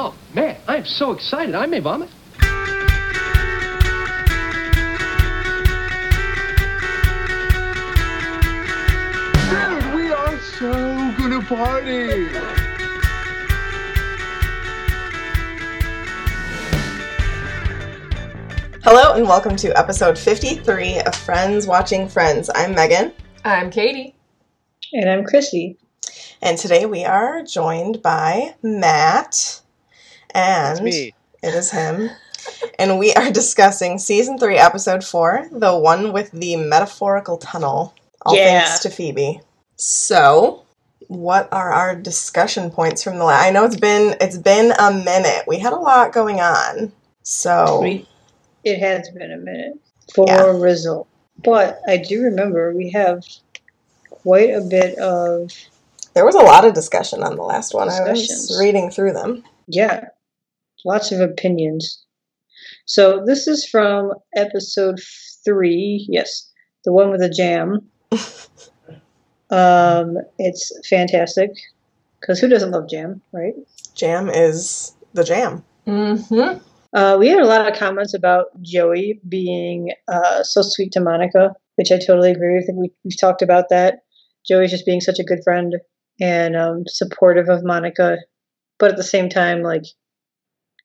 Oh, 0.00 0.14
man, 0.32 0.56
I 0.68 0.76
am 0.76 0.84
so 0.84 1.10
excited. 1.10 1.56
I 1.56 1.66
may 1.66 1.80
vomit. 1.80 2.08
Dude, 9.50 9.94
we 9.96 10.12
are 10.12 10.38
so 10.38 10.70
gonna 11.18 11.42
party! 11.42 12.28
Hello 18.84 19.14
and 19.14 19.26
welcome 19.26 19.56
to 19.56 19.76
episode 19.76 20.16
53 20.16 21.00
of 21.00 21.14
Friends 21.16 21.66
Watching 21.66 22.08
Friends. 22.08 22.48
I'm 22.54 22.72
Megan, 22.72 23.10
I'm 23.44 23.68
Katie. 23.68 24.14
And 24.92 25.10
I'm 25.10 25.24
Chrissy. 25.24 25.76
and 26.40 26.56
today 26.56 26.86
we 26.86 27.04
are 27.04 27.42
joined 27.42 28.00
by 28.00 28.54
Matt. 28.62 29.62
And 30.38 30.86
it 30.86 31.14
is 31.42 31.70
him. 31.70 32.10
and 32.78 32.98
we 32.98 33.12
are 33.14 33.30
discussing 33.42 33.98
season 33.98 34.38
3, 34.38 34.56
episode 34.56 35.02
4, 35.04 35.48
the 35.52 35.76
one 35.76 36.12
with 36.12 36.30
the 36.30 36.56
metaphorical 36.56 37.38
tunnel. 37.38 37.94
All 38.24 38.34
Yeah. 38.36 38.60
thanks 38.64 38.80
to 38.80 38.90
Phoebe. 38.90 39.40
So, 39.76 40.62
what 41.08 41.48
are 41.52 41.72
our 41.72 41.94
discussion 41.96 42.70
points 42.70 43.02
from 43.02 43.18
the 43.18 43.24
last? 43.24 43.46
I 43.46 43.50
know 43.50 43.64
it's 43.64 43.76
been 43.76 44.16
it's 44.20 44.36
been 44.36 44.72
a 44.78 44.92
minute. 44.92 45.44
We 45.46 45.58
had 45.58 45.72
a 45.72 45.76
lot 45.78 46.12
going 46.12 46.40
on. 46.40 46.92
So, 47.22 47.80
We- 47.82 48.08
It 48.64 48.78
has 48.80 49.08
been 49.10 49.32
a 49.32 49.36
minute 49.36 49.78
for 50.14 50.26
Yeah. 50.28 50.42
Rizzle. 50.52 51.06
But 51.44 51.80
I 51.88 51.96
do 51.96 52.22
remember 52.22 52.74
we 52.74 52.90
have 52.90 53.22
quite 54.10 54.50
a 54.54 54.60
bit 54.60 54.98
of, 54.98 55.52
there 56.14 56.24
was 56.26 56.34
a 56.34 56.40
lot 56.40 56.64
of 56.64 56.74
discussion 56.74 57.22
on 57.22 57.36
the 57.36 57.42
last 57.44 57.72
one. 57.74 57.88
I 57.88 58.10
was 58.10 58.56
reading 58.60 58.90
through 58.90 59.12
them. 59.12 59.44
yeah, 59.68 60.06
lots 60.84 61.12
of 61.12 61.20
opinions. 61.20 62.04
So 62.86 63.22
this 63.24 63.46
is 63.46 63.66
from 63.66 64.12
episode 64.34 65.00
three. 65.44 66.06
Yes, 66.08 66.50
the 66.84 66.92
one 66.92 67.10
with 67.10 67.20
the 67.20 67.28
jam. 67.28 67.88
um, 69.50 70.16
it's 70.38 70.72
fantastic. 70.88 71.50
Because 72.20 72.40
who 72.40 72.48
doesn't 72.48 72.72
love 72.72 72.88
jam, 72.88 73.22
right? 73.32 73.54
Jam 73.94 74.28
is 74.28 74.92
the 75.14 75.22
jam. 75.22 75.64
Mm-hmm. 75.86 76.58
Uh, 76.92 77.16
we 77.18 77.28
had 77.28 77.40
a 77.40 77.46
lot 77.46 77.70
of 77.70 77.78
comments 77.78 78.14
about 78.14 78.46
Joey 78.62 79.20
being 79.28 79.92
uh, 80.08 80.42
so 80.42 80.62
sweet 80.62 80.92
to 80.92 81.00
Monica, 81.00 81.54
which 81.76 81.92
I 81.92 81.98
totally 81.98 82.30
agree 82.30 82.54
with. 82.54 82.64
I 82.64 82.66
think 82.66 82.78
we, 82.78 82.92
we've 83.04 83.20
talked 83.20 83.42
about 83.42 83.68
that. 83.68 84.00
Joey's 84.46 84.70
just 84.70 84.86
being 84.86 85.00
such 85.00 85.18
a 85.18 85.24
good 85.24 85.40
friend 85.44 85.74
and 86.20 86.56
um, 86.56 86.84
supportive 86.86 87.48
of 87.48 87.62
Monica, 87.62 88.16
but 88.78 88.90
at 88.90 88.96
the 88.96 89.04
same 89.04 89.28
time, 89.28 89.62
like 89.62 89.84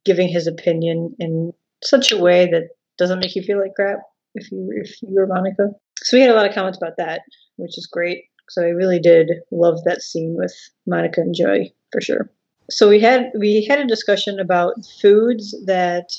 giving 0.06 0.28
his 0.28 0.48
opinion 0.48 1.16
in 1.20 1.54
such 1.84 2.12
a 2.12 2.18
way 2.18 2.50
that 2.52 2.70
doesn't 2.98 3.20
make 3.20 3.36
you 3.36 3.44
feel 3.44 3.60
like 3.60 3.76
crap 3.76 4.00
if 4.36 4.52
you 4.52 4.70
if 4.76 5.02
you 5.02 5.16
were 5.16 5.28
Monica. 5.28 5.70
So 5.98 6.18
we 6.18 6.22
had 6.22 6.32
a 6.32 6.36
lot 6.36 6.48
of 6.48 6.56
comments 6.56 6.78
about 6.78 6.98
that, 6.98 7.22
which 7.58 7.78
is 7.78 7.88
great. 7.88 8.26
So 8.50 8.62
I 8.62 8.70
really 8.70 9.00
did 9.00 9.30
love 9.52 9.84
that 9.86 10.02
scene 10.02 10.36
with 10.38 10.54
Monica 10.86 11.22
and 11.22 11.36
Joey 11.36 11.74
for 11.92 12.02
sure 12.02 12.30
so 12.70 12.90
we 12.90 13.00
had 13.00 13.32
we 13.38 13.66
had 13.66 13.80
a 13.80 13.86
discussion 13.86 14.40
about 14.40 14.74
foods 15.02 15.56
that 15.66 16.16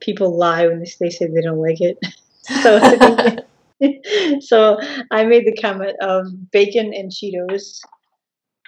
people 0.00 0.36
lie 0.36 0.66
when 0.66 0.84
they, 1.00 1.10
say 1.10 1.26
they 1.26 1.40
don't 1.40 1.60
like 1.60 1.80
it. 1.80 1.98
so, 4.40 4.40
so 4.40 4.78
I 5.10 5.24
made 5.24 5.46
the 5.46 5.56
comment 5.56 5.96
of 6.00 6.26
bacon 6.50 6.92
and 6.92 7.10
Cheetos, 7.10 7.80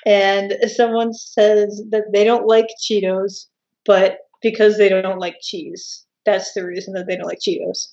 and 0.06 0.54
someone 0.68 1.12
says 1.12 1.82
that 1.90 2.04
they 2.12 2.24
don't 2.24 2.46
like 2.46 2.68
Cheetos, 2.82 3.46
but 3.84 4.18
because 4.42 4.76
they 4.78 4.88
don't 4.88 5.18
like 5.18 5.36
cheese, 5.42 6.04
that's 6.24 6.52
the 6.54 6.64
reason 6.64 6.94
that 6.94 7.06
they 7.06 7.16
don't 7.16 7.26
like 7.26 7.40
Cheetos. 7.40 7.88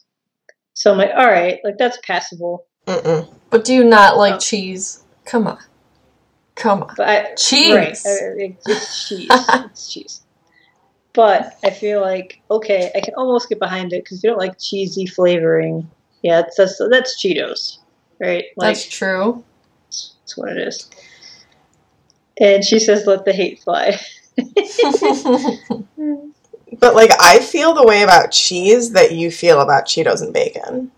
So 0.73 0.91
I'm 0.91 0.97
like, 0.97 1.11
all 1.15 1.27
right, 1.27 1.59
like 1.63 1.77
that's 1.77 1.97
passable. 2.05 2.65
Mm-mm. 2.87 3.27
But 3.49 3.63
do 3.65 3.73
you 3.73 3.83
not 3.83 4.17
like 4.17 4.35
Oh. 4.35 4.39
cheese? 4.39 5.03
Come 5.25 5.47
on. 5.47 5.59
Come 6.55 6.83
on. 6.83 6.93
But 6.97 7.09
I, 7.09 7.33
Cheese. 7.35 7.75
Right. 7.75 7.97
I- 8.05 8.57
It's 8.65 9.07
cheese. 9.07 9.27
it's 9.31 9.93
cheese. 9.93 10.21
But 11.13 11.57
I 11.63 11.69
feel 11.69 12.01
like 12.01 12.41
okay, 12.49 12.91
I 12.95 12.99
can 13.01 13.13
almost 13.15 13.47
get 13.49 13.59
behind 13.59 13.93
it 13.93 14.03
because 14.03 14.23
you 14.23 14.29
don't 14.31 14.39
like 14.39 14.59
cheesy 14.59 15.05
flavoring, 15.05 15.87
yeah, 16.23 16.39
it's, 16.39 16.57
that's 16.57 16.81
that's 16.89 17.23
Cheetos, 17.23 17.77
right? 18.19 18.45
Like 18.57 18.75
That's 18.75 18.87
true. 18.87 19.43
that's 19.89 20.35
what 20.35 20.49
it 20.49 20.57
is. 20.67 20.89
And 22.41 22.65
she 22.65 22.79
says, 22.79 23.05
"Let 23.05 23.25
the 23.25 23.31
hate 23.33 23.59
fly." 23.61 23.99
But 26.83 26.95
like 26.95 27.11
I 27.17 27.39
feel 27.39 27.73
the 27.73 27.85
way 27.85 28.01
about 28.01 28.33
cheese 28.33 28.91
that 28.91 29.13
you 29.13 29.31
feel 29.31 29.61
about 29.61 29.85
Cheetos 29.85 30.21
and 30.21 30.33
bacon. 30.33 30.91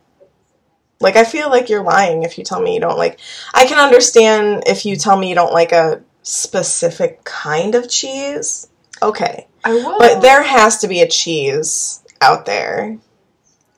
Like 1.00 1.16
I 1.16 1.24
feel 1.24 1.52
like 1.52 1.70
you're 1.70 1.84
lying 1.84 2.24
if 2.24 2.40
you 2.40 2.44
tell 2.44 2.60
me 2.60 2.74
you 2.74 2.80
don't 2.80 2.98
like 2.98 3.20
I 3.54 3.68
can 3.68 3.78
understand 3.78 4.64
if 4.66 4.84
you 4.84 4.96
tell 4.96 5.16
me 5.16 5.30
you 5.30 5.36
don't 5.36 5.54
like 5.54 5.72
a 5.72 6.02
specific 6.24 7.24
kind 7.24 7.76
of 7.76 7.88
cheese. 7.88 8.68
Okay. 9.04 9.46
I 9.64 9.76
will. 9.76 10.00
But 10.00 10.22
there 10.22 10.42
has 10.42 10.80
to 10.80 10.88
be 10.88 11.02
a 11.02 11.08
cheese 11.08 12.04
out 12.20 12.48
there. 12.48 12.98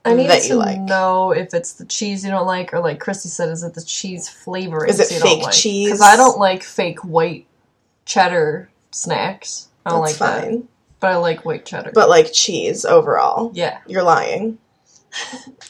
I 0.02 0.14
need 0.14 0.30
that 0.30 0.44
to 0.44 0.48
you 0.48 0.54
like. 0.54 0.80
know 0.80 1.32
if 1.32 1.52
it's 1.52 1.74
the 1.74 1.84
cheese 1.84 2.24
you 2.24 2.30
don't 2.30 2.46
like, 2.46 2.72
or 2.72 2.80
like 2.80 3.00
Christy 3.00 3.28
said, 3.28 3.50
is 3.50 3.62
it 3.62 3.74
the 3.74 3.84
cheese 3.84 4.30
flavoring? 4.30 4.88
Is 4.88 4.98
it 4.98 5.10
you 5.12 5.20
fake 5.20 5.40
don't 5.40 5.42
like? 5.42 5.54
cheese? 5.54 5.88
Because 5.88 6.00
I 6.00 6.16
don't 6.16 6.38
like 6.38 6.62
fake 6.62 7.04
white 7.04 7.46
cheddar 8.06 8.70
snacks. 8.92 9.68
I 9.84 9.90
don't 9.90 10.06
That's 10.06 10.18
like 10.18 10.44
that. 10.44 10.62
Fine. 11.00 11.10
But 11.10 11.12
I 11.12 11.16
like 11.16 11.44
white 11.44 11.64
cheddar. 11.64 11.92
But 11.94 12.08
like 12.08 12.32
cheese 12.32 12.84
overall. 12.84 13.50
yeah. 13.54 13.78
You're 13.86 14.02
lying. 14.02 14.58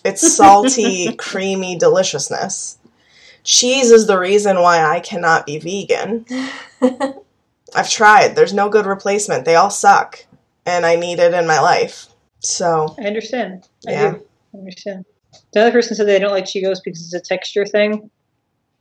It's 0.04 0.36
salty, 0.36 1.12
creamy 1.18 1.78
deliciousness. 1.78 2.78
Cheese 3.44 3.90
is 3.90 4.06
the 4.06 4.18
reason 4.18 4.60
why 4.60 4.82
I 4.84 5.00
cannot 5.00 5.46
be 5.46 5.58
vegan. 5.58 6.26
I've 7.74 7.90
tried. 7.90 8.34
There's 8.34 8.52
no 8.52 8.68
good 8.68 8.86
replacement. 8.86 9.44
They 9.44 9.54
all 9.54 9.70
suck. 9.70 10.24
And 10.66 10.84
I 10.84 10.96
need 10.96 11.18
it 11.18 11.32
in 11.34 11.46
my 11.46 11.60
life. 11.60 12.06
So, 12.40 12.94
I 12.98 13.02
understand. 13.02 13.68
I 13.86 13.92
Yeah. 13.92 14.10
do. 14.12 14.22
I 14.54 14.58
understand. 14.58 15.04
The 15.52 15.60
other 15.60 15.72
person 15.72 15.96
said 15.96 16.06
they 16.06 16.18
don't 16.18 16.30
like 16.32 16.44
Cheetos 16.44 16.78
because 16.84 17.00
it's 17.02 17.14
a 17.14 17.20
texture 17.20 17.64
thing. 17.64 18.10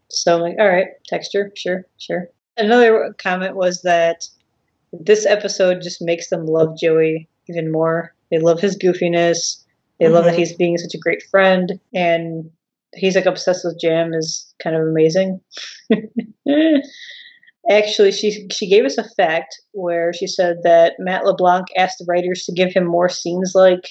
So 0.10 0.36
I'm 0.36 0.42
like, 0.42 0.56
all 0.60 0.68
right, 0.68 0.88
texture, 1.06 1.52
sure, 1.56 1.86
sure. 1.98 2.30
Another 2.58 3.14
comment 3.18 3.56
was 3.56 3.82
that 3.84 4.28
this 5.00 5.26
episode 5.26 5.82
just 5.82 6.02
makes 6.02 6.30
them 6.30 6.46
love 6.46 6.78
Joey 6.78 7.28
even 7.50 7.72
more. 7.72 8.14
They 8.32 8.40
love 8.40 8.60
his 8.60 8.78
goofiness. 8.78 9.64
They 10.00 10.10
love 10.10 10.26
that 10.26 10.36
Mhm. 10.36 10.38
he's 10.40 10.56
being 10.56 10.78
such 10.78 10.94
a 10.94 11.00
great 11.00 11.24
friend, 11.32 11.80
and 11.94 12.50
he's 12.96 13.16
like 13.16 13.26
obsessed 13.26 13.66
with 13.66 13.80
Jam 13.80 14.14
is 14.14 14.54
kind 14.62 14.76
of 14.76 14.84
amazing. 14.84 15.42
Actually, 17.70 18.12
she 18.14 18.48
she 18.52 18.70
gave 18.70 18.86
us 18.86 18.98
a 18.98 19.04
fact 19.16 19.60
where 19.74 20.14
she 20.14 20.26
said 20.26 20.58
that 20.64 20.94
Matt 21.00 21.26
LeBlanc 21.26 21.68
asked 21.76 21.98
the 22.00 22.06
writers 22.08 22.46
to 22.46 22.54
give 22.54 22.72
him 22.72 22.86
more 22.86 23.10
scenes 23.10 23.52
like 23.56 23.90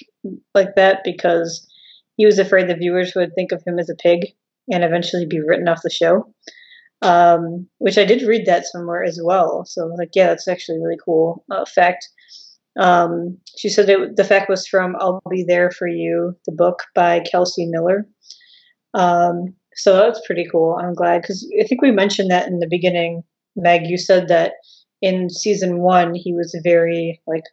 like 0.55 0.75
that 0.77 1.00
because 1.05 1.66
he 2.16 2.25
was 2.25 2.39
afraid 2.39 2.69
the 2.69 2.75
viewers 2.75 3.15
would 3.15 3.34
think 3.34 3.53
of 3.53 3.62
him 3.66 3.78
as 3.78 3.91
a 3.91 3.95
pig 3.97 4.28
and 4.72 4.83
eventually 4.83 5.27
be 5.27 5.41
written 5.41 5.69
off 5.69 5.83
the 5.83 5.91
show. 5.91 6.25
Um, 7.03 7.69
which 7.79 7.99
I 7.99 8.05
did 8.05 8.27
read 8.27 8.47
that 8.47 8.65
somewhere 8.67 9.05
as 9.05 9.21
well. 9.23 9.65
So 9.67 9.83
I 9.83 9.84
was 9.87 9.99
like, 9.99 10.11
yeah, 10.15 10.29
that's 10.29 10.49
actually 10.49 10.79
a 10.79 10.83
really 10.83 10.99
cool 11.05 11.45
uh, 11.51 11.65
fact. 11.67 12.09
Um, 12.79 13.39
she 13.57 13.69
said 13.69 13.89
it, 13.89 14.17
the 14.17 14.25
fact 14.25 14.49
was 14.49 14.67
from 14.67 14.97
"I'll 14.99 15.23
Be 15.31 15.45
There 15.45 15.71
for 15.71 15.89
You," 15.89 16.37
the 16.47 16.53
book 16.53 16.84
by 16.95 17.21
Kelsey 17.21 17.67
Miller. 17.67 18.07
Um, 18.95 19.55
so 19.75 19.95
that's 19.97 20.27
pretty 20.27 20.47
cool. 20.51 20.79
I'm 20.81 20.95
glad 20.95 21.23
because 21.23 21.47
I 21.61 21.67
think 21.67 21.83
we 21.83 21.91
mentioned 21.91 22.31
that 22.31 22.49
in 22.49 22.59
the 22.59 22.69
beginning. 22.69 23.23
Meg, 23.57 23.87
you 23.87 23.99
said 23.99 24.28
that 24.28 24.53
in 25.03 25.31
season 25.31 25.78
one 25.78 26.15
he 26.15 26.33
was 26.33 26.59
very 26.65 27.21
like 27.27 27.45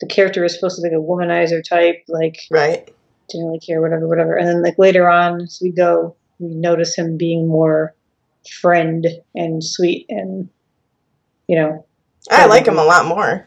the 0.00 0.06
character 0.06 0.42
was 0.42 0.54
supposed 0.54 0.76
to 0.76 0.82
be 0.82 0.88
like 0.88 0.98
a 0.98 1.02
womanizer 1.02 1.62
type, 1.66 2.02
like 2.08 2.38
right? 2.50 2.90
didn't 3.28 3.46
really 3.46 3.60
care, 3.60 3.80
whatever, 3.80 4.08
whatever. 4.08 4.34
And 4.34 4.48
then 4.48 4.62
like 4.62 4.78
later 4.78 5.08
on 5.08 5.42
as 5.42 5.58
we 5.62 5.70
go, 5.70 6.16
we 6.38 6.54
notice 6.54 6.96
him 6.96 7.16
being 7.16 7.48
more 7.48 7.94
friend 8.50 9.06
and 9.34 9.62
sweet 9.62 10.06
and 10.08 10.48
you 11.48 11.56
know 11.56 11.86
I 12.30 12.46
like 12.46 12.66
him 12.66 12.78
a 12.78 12.84
lot 12.84 13.06
more 13.06 13.46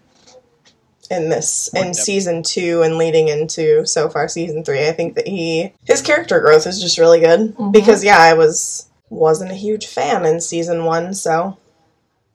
in 1.12 1.30
this 1.30 1.70
More 1.74 1.84
in 1.84 1.92
depth. 1.92 2.00
season 2.04 2.44
2 2.44 2.82
and 2.82 2.98
leading 2.98 3.28
into 3.28 3.86
so 3.86 4.10
far 4.10 4.28
season 4.28 4.64
3. 4.64 4.88
I 4.88 4.92
think 4.92 5.16
that 5.16 5.28
he 5.28 5.72
his 5.86 6.02
character 6.02 6.40
growth 6.40 6.66
is 6.68 6.82
just 6.82 6.98
really 6.98 7.20
good 7.20 7.56
Mhm. 7.56 7.72
because 7.72 8.04
yeah, 8.04 8.18
I 8.18 8.34
was 8.34 8.90
wasn't 9.10 9.52
a 9.52 9.56
huge 9.56 9.86
fan 9.86 10.26
in 10.26 10.42
season 10.42 10.84
1, 10.84 11.14
so 11.14 11.58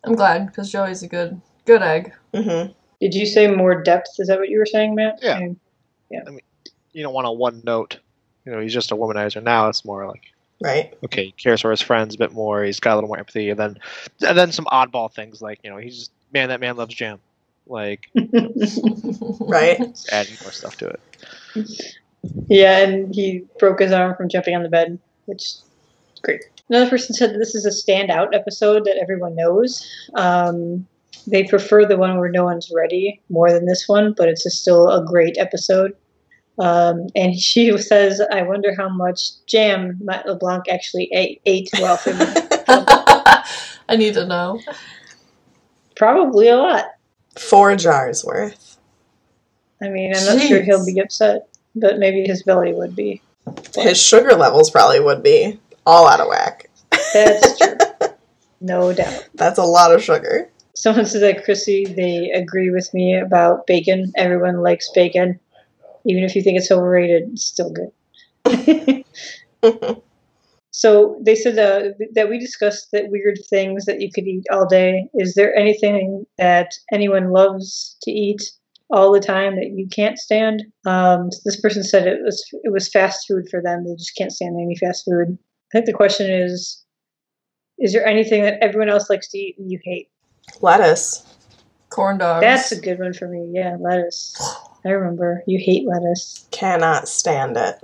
I'm 0.05 0.15
glad 0.15 0.47
because 0.47 0.71
Joey's 0.71 1.03
a 1.03 1.09
good 1.09 1.41
good 1.67 1.83
egg. 1.83 2.13
mhm. 2.33 2.73
Did 3.01 3.15
you 3.15 3.27
say 3.27 3.47
more 3.49 3.83
depth? 3.83 4.09
Is 4.19 4.29
that 4.29 4.39
what 4.39 4.49
you 4.51 4.59
were 4.59 4.67
saying, 4.67 4.95
Matt? 4.95 5.19
Yeah. 5.23 5.39
And- 5.39 5.57
You 6.93 7.03
don't 7.05 7.15
want 7.15 7.27
a 7.29 7.33
one 7.33 7.63
note. 7.65 7.99
You 8.45 8.53
know, 8.53 8.61
he's 8.61 8.75
just 8.75 8.91
a 8.91 8.97
womanizer. 8.97 9.43
Now 9.43 9.69
it's 9.69 9.85
more 9.85 10.07
like 10.09 10.23
Right? 10.63 10.93
okay, 11.05 11.27
he 11.27 11.33
cares 11.33 11.63
for 11.63 11.71
his 11.71 11.81
friends 11.81 12.15
a 12.15 12.19
bit 12.19 12.33
more. 12.33 12.63
He's 12.63 12.81
got 12.81 12.93
a 12.93 12.97
little 12.97 13.09
more 13.09 13.19
empathy, 13.19 13.49
and 13.51 13.59
then 13.59 13.79
and 14.27 14.37
then 14.37 14.53
some 14.53 14.67
oddball 14.67 15.13
things 15.13 15.41
like 15.41 15.61
you 15.65 15.71
know 15.71 15.79
he's 15.79 15.99
just 15.99 16.13
man 16.33 16.51
that 16.51 16.61
man 16.61 16.77
loves 16.77 16.95
jam. 16.95 17.19
Like 17.67 18.11
Right? 18.15 19.81
adding 20.13 20.35
more 20.43 20.53
stuff 20.53 20.77
to 20.79 20.89
it. 20.89 21.01
Yeah, 22.49 22.79
and 22.79 23.15
he 23.15 23.45
broke 23.59 23.81
his 23.81 23.93
arm 23.93 24.15
from 24.17 24.29
jumping 24.29 24.55
on 24.55 24.63
the 24.63 24.69
bed, 24.69 24.99
which 25.27 25.43
is 25.43 25.63
great. 26.23 26.43
Another 26.69 26.91
person 26.91 27.15
said 27.15 27.33
that 27.33 27.39
this 27.39 27.55
is 27.55 27.65
a 27.65 27.71
standout 27.71 28.35
episode 28.35 28.85
that 28.85 28.99
everyone 29.01 29.35
knows. 29.35 29.89
Um, 30.15 30.87
they 31.27 31.45
prefer 31.45 31.85
the 31.85 31.97
one 31.97 32.19
where 32.19 32.31
no 32.31 32.45
one's 32.45 32.71
ready 32.75 33.21
more 33.29 33.51
than 33.53 33.67
this 33.67 33.89
one, 33.89 34.15
but 34.17 34.29
it's 34.29 34.47
a 34.47 34.51
still 34.51 34.89
a 34.89 35.05
great 35.05 35.37
episode. 35.39 35.97
Um, 36.61 37.07
and 37.17 37.35
she 37.35 37.77
says, 37.79 38.21
"I 38.31 38.43
wonder 38.43 38.75
how 38.77 38.91
much 38.91 39.45
jam 39.47 39.99
Matt 40.03 40.27
LeBlanc 40.27 40.69
actually 40.69 41.09
ate, 41.11 41.41
ate 41.47 41.71
while 41.79 41.97
filming. 41.97 42.29
I 43.89 43.97
need 43.97 44.13
to 44.15 44.27
know. 44.27 44.61
Probably 45.97 46.49
a 46.49 46.59
lot. 46.59 46.85
Four 47.39 47.77
jars 47.77 48.25
worth. 48.25 48.77
I 49.83 49.89
mean, 49.89 50.13
I'm 50.15 50.37
not 50.37 50.47
sure 50.47 50.61
he'll 50.61 50.85
be 50.85 51.01
upset, 51.01 51.49
but 51.75 51.99
maybe 51.99 52.27
his 52.27 52.43
belly 52.43 52.75
would 52.75 52.95
be. 52.95 53.23
His 53.75 54.01
sugar 54.01 54.35
levels 54.35 54.71
probably 54.71 55.01
would 55.01 55.23
be 55.23 55.59
all 55.87 56.07
out 56.07 56.21
of 56.21 56.29
whack. 56.29 56.69
That's 57.15 57.59
true, 57.99 58.09
no 58.61 58.93
doubt." 58.93 59.29
That's 59.35 59.59
a 59.59 59.65
lot 59.65 59.95
of 59.95 60.05
sugar. 60.05 60.51
Someone 60.75 61.07
said 61.07 61.23
that 61.23 61.45
Chrissy, 61.45 61.87
they 61.87 62.31
agree 62.33 62.71
with 62.71 62.93
me 62.93 63.19
about 63.19 63.67
bacon. 63.67 64.13
Everyone 64.17 64.63
likes 64.63 64.91
bacon. 64.95 65.41
Even 66.07 66.25
if 66.25 66.35
you 66.35 66.43
think 66.43 66.59
it's 66.59 66.71
overrated, 66.71 67.31
it's 67.33 67.45
still 67.45 67.71
good. 67.71 67.93
so 70.71 71.21
they 71.23 71.35
said 71.35 71.59
uh, 71.59 71.91
that 72.15 72.29
we 72.29 72.39
discussed 72.39 72.91
that 72.93 73.11
weird 73.11 73.39
things 73.49 73.85
that 73.85 74.01
you 74.01 74.11
could 74.13 74.27
eat 74.27 74.45
all 74.51 74.67
day. 74.67 75.09
Is 75.15 75.35
there 75.35 75.55
anything 75.55 76.27
that 76.39 76.75
anyone 76.93 77.33
loves 77.33 77.97
to 78.03 78.11
eat 78.11 78.43
all 78.89 79.13
the 79.13 79.21
time 79.21 79.57
that 79.57 79.73
you 79.75 79.87
can't 79.89 80.19
stand? 80.19 80.65
Um, 80.87 81.29
this 81.45 81.61
person 81.61 81.85
said 81.85 82.07
it 82.07 82.21
was 82.25 82.45
it 82.65 82.73
was 82.73 82.89
fast 82.89 83.27
food 83.29 83.49
for 83.51 83.61
them. 83.63 83.85
They 83.85 83.95
just 83.95 84.17
can't 84.17 84.33
stand 84.33 84.57
any 84.61 84.77
fast 84.77 85.05
food. 85.05 85.39
I 85.73 85.79
think 85.79 85.87
the 85.87 85.93
question 85.93 86.31
is: 86.31 86.83
Is 87.79 87.93
there 87.93 88.07
anything 88.07 88.43
that 88.43 88.63
everyone 88.63 88.89
else 88.89 89.11
likes 89.11 89.29
to 89.29 89.39
eat 89.39 89.57
and 89.59 89.71
you 89.71 89.79
hate? 89.85 90.09
Lettuce. 90.61 91.27
Corn 91.91 92.19
dogs. 92.19 92.43
That's 92.43 92.73
a 92.73 92.81
good 92.81 93.01
one 93.01 93.13
for 93.13 93.29
me. 93.29 93.51
Yeah, 93.53 93.77
lettuce. 93.81 94.35
I 94.85 94.91
remember 94.91 95.43
you 95.47 95.59
hate 95.59 95.87
lettuce. 95.87 96.47
Cannot 96.51 97.09
stand 97.09 97.57
it. 97.57 97.77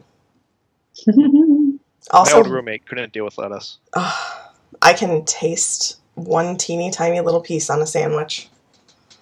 My 2.20 2.32
Also, 2.32 2.32
old 2.32 2.48
roommate 2.48 2.87
couldn't 2.87 3.12
deal 3.12 3.25
with 3.25 3.38
lettuce. 3.38 3.78
Ugh, 3.94 4.38
I 4.82 4.93
can 4.94 5.25
taste 5.25 5.98
one 6.14 6.56
teeny 6.56 6.90
tiny 6.90 7.20
little 7.20 7.40
piece 7.43 7.70
on 7.70 7.82
a 7.82 7.87
sandwich. 7.87 8.48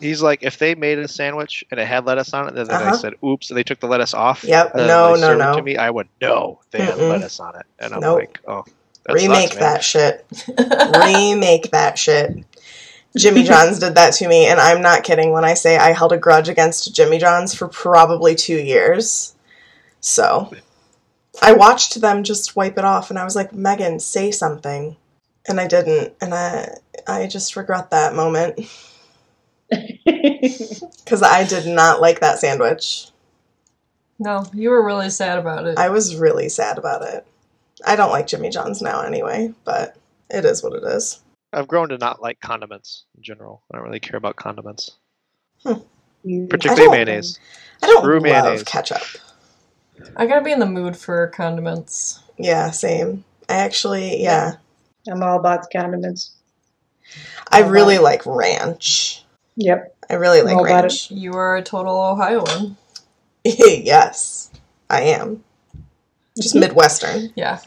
He's 0.01 0.23
like, 0.23 0.43
if 0.43 0.59
they 0.59 0.75
made 0.75 0.99
a 0.99 1.09
sandwich 1.09 1.65
and 1.71 1.81
it 1.81 1.87
had 1.87 2.07
lettuce 2.07 2.35
on 2.35 2.49
it, 2.49 2.55
then 2.55 2.69
Uh-huh. 2.69 2.79
they 2.79 2.93
said, 2.93 3.15
"Oops," 3.25 3.51
and 3.51 3.57
they 3.59 3.65
took 3.65 3.81
the 3.81 3.87
lettuce 3.89 4.15
off. 4.15 4.45
Yep, 4.45 4.75
and 4.75 4.87
no, 4.87 5.17
no, 5.17 5.35
no. 5.35 5.55
To 5.55 5.63
me, 5.63 5.77
I 5.77 5.91
would 5.91 6.09
know 6.21 6.61
they 6.73 6.83
had 6.83 7.01
Mm-mm. 7.01 7.09
lettuce 7.09 7.41
on 7.41 7.57
it, 7.57 7.67
and 7.79 7.95
I'm 7.95 8.01
Nope. 8.01 8.09
like, 8.09 8.41
"Oh, 8.47 8.65
that 9.07 9.21
Remake 9.21 9.21
sucks, 9.21 9.59
that 9.59 9.85
shit. 9.85 10.27
Remake 10.85 11.71
that 11.73 11.99
shit. 11.99 12.45
Jimmy 13.17 13.43
mm-hmm. 13.43 13.47
John's 13.49 13.79
did 13.79 13.95
that 13.95 14.13
to 14.15 14.29
me, 14.29 14.47
and 14.47 14.59
I'm 14.59 14.83
not 14.83 15.05
kidding 15.05 15.31
when 15.31 15.45
I 15.45 15.55
say 15.55 15.77
I 15.77 15.93
held 15.93 16.13
a 16.13 16.19
grudge 16.19 16.49
against 16.49 16.95
Jimmy 16.95 17.19
John's 17.19 17.55
for 17.55 17.69
probably 17.69 18.35
two 18.35 18.59
years. 18.59 19.35
So 20.01 20.51
I 21.41 21.53
watched 21.53 22.01
them 22.01 22.25
just 22.25 22.57
wipe 22.57 22.77
it 22.77 22.85
off, 22.85 23.11
and 23.11 23.19
I 23.19 23.25
was 23.25 23.37
like, 23.37 23.53
Megan, 23.53 24.01
say 24.01 24.31
something. 24.31 24.97
And 25.47 25.61
I 25.61 25.67
didn't, 25.67 26.15
and 26.21 26.35
I 26.35 26.71
I 27.07 27.27
just 27.27 27.55
regret 27.55 27.91
that 27.91 28.15
moment 28.15 28.57
because 29.69 31.23
I 31.23 31.45
did 31.45 31.67
not 31.67 32.01
like 32.01 32.21
that 32.21 32.39
sandwich. 32.39 33.09
no, 34.19 34.47
you 34.55 34.71
were 34.71 34.85
really 34.85 35.11
sad 35.11 35.39
about 35.39 35.67
it. 35.67 35.79
I 35.79 35.91
was 35.91 36.17
really 36.17 36.49
sad 36.49 36.79
about 36.79 37.03
it. 37.03 37.27
I 37.87 37.95
don't 37.95 38.11
like 38.11 38.27
Jimmy 38.27 38.49
John's 38.51 38.81
now 38.81 39.03
anyway, 39.03 39.53
but 39.65 39.97
it 40.31 40.45
is 40.45 40.63
what 40.63 40.73
it 40.73 40.85
is. 40.85 41.21
I've 41.55 41.69
grown 41.69 41.89
to 41.91 41.99
not 41.99 42.21
like 42.21 42.41
condiments 42.41 43.05
in 43.17 43.23
general. 43.23 43.63
I 43.73 43.77
don't 43.77 43.87
really 43.87 44.01
care 44.01 44.17
about 44.17 44.37
condiments, 44.37 44.93
You- 45.65 46.47
particularly 46.49 46.83
don't- 46.85 46.91
mayonnaise. 46.93 47.39
I 47.83 47.87
don't 47.87 48.01
Screw 48.03 48.15
love 48.15 48.23
mayonnaise. 48.23 48.63
ketchup. 48.65 49.03
I 50.17 50.27
gotta 50.27 50.43
be 50.45 50.53
in 50.53 50.59
the 50.59 50.67
mood 50.67 50.97
for 50.97 51.29
condiments. 51.29 52.21
Yeah, 52.37 52.71
same. 52.71 53.25
I 53.49 53.55
actually, 53.55 54.23
yeah. 54.23 54.55
I'm 55.09 55.23
all 55.23 55.39
about 55.39 55.63
the 55.63 55.79
condiments. 55.79 56.33
I 57.51 57.63
All 57.63 57.71
really 57.71 57.97
about 57.97 58.05
like 58.05 58.27
ranch. 58.27 59.23
Yep. 59.57 59.95
I 60.11 60.15
really 60.15 60.43
like 60.43 60.57
All 60.57 60.65
ranch. 60.65 61.11
You 61.11 61.35
are 61.35 61.57
a 61.57 61.63
total 61.63 62.01
Ohioan. 62.01 62.77
yes, 63.45 64.51
I 64.91 65.03
am. 65.03 65.45
Just 66.41 66.55
Midwestern. 66.57 67.33
Yeah. 67.37 67.61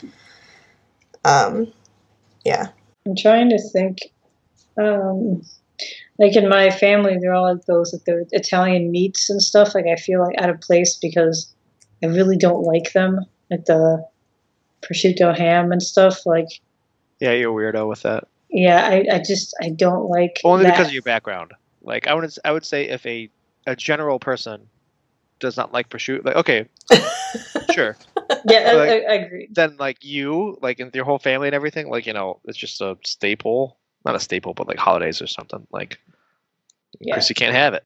Um, 1.23 1.71
yeah. 2.43 2.69
I'm 3.07 3.15
trying 3.15 3.49
to 3.49 3.59
think. 3.71 3.99
Um, 4.77 5.41
like 6.19 6.35
in 6.35 6.49
my 6.49 6.69
family, 6.71 7.17
they're 7.19 7.33
all 7.33 7.53
like 7.53 7.65
those 7.65 7.93
like 7.93 8.03
the 8.05 8.27
Italian 8.31 8.91
meats 8.91 9.29
and 9.29 9.41
stuff. 9.41 9.73
Like 9.75 9.85
I 9.85 9.95
feel 9.95 10.21
like 10.21 10.35
out 10.39 10.49
of 10.49 10.59
place 10.61 10.95
because 10.95 11.53
I 12.03 12.07
really 12.07 12.37
don't 12.37 12.63
like 12.63 12.91
them. 12.93 13.25
Like 13.49 13.65
the 13.65 14.05
prosciutto 14.81 15.35
ham 15.37 15.71
and 15.71 15.81
stuff. 15.81 16.25
Like 16.25 16.47
Yeah, 17.19 17.31
you're 17.31 17.51
a 17.51 17.71
weirdo 17.73 17.87
with 17.87 18.01
that. 18.03 18.27
yeah, 18.49 18.87
I, 18.87 19.05
I 19.15 19.19
just 19.19 19.55
I 19.61 19.69
don't 19.69 20.09
like 20.09 20.41
Only 20.43 20.65
that. 20.65 20.71
because 20.73 20.87
of 20.87 20.93
your 20.93 21.01
background. 21.03 21.53
Like 21.81 22.07
I 22.07 22.13
would, 22.13 22.29
I 22.43 22.51
would 22.51 22.65
say 22.65 22.89
if 22.89 23.05
a 23.05 23.29
a 23.65 23.75
general 23.75 24.19
person 24.19 24.67
does 25.39 25.55
not 25.57 25.71
like 25.73 25.89
prosciutto, 25.89 26.25
like 26.25 26.35
okay, 26.37 26.65
sure, 27.73 27.95
yeah, 28.45 28.69
I, 28.69 28.73
like- 28.73 28.89
I, 28.89 28.95
I 28.95 29.13
agree. 29.15 29.47
then 29.51 29.77
like 29.77 30.03
you, 30.03 30.57
like 30.61 30.79
in 30.79 30.91
your 30.93 31.05
whole 31.05 31.19
family 31.19 31.47
and 31.47 31.55
everything, 31.55 31.89
like 31.89 32.05
you 32.05 32.13
know, 32.13 32.39
it's 32.45 32.57
just 32.57 32.81
a 32.81 32.97
staple. 33.05 33.77
Not 34.05 34.15
a 34.15 34.19
staple, 34.19 34.53
but 34.53 34.67
like 34.67 34.77
holidays 34.77 35.21
or 35.21 35.27
something. 35.27 35.67
Like, 35.71 35.99
Yeah. 37.01 37.15
Chris, 37.15 37.27
you 37.29 37.35
can't 37.35 37.53
have 37.55 37.73
it. 37.73 37.85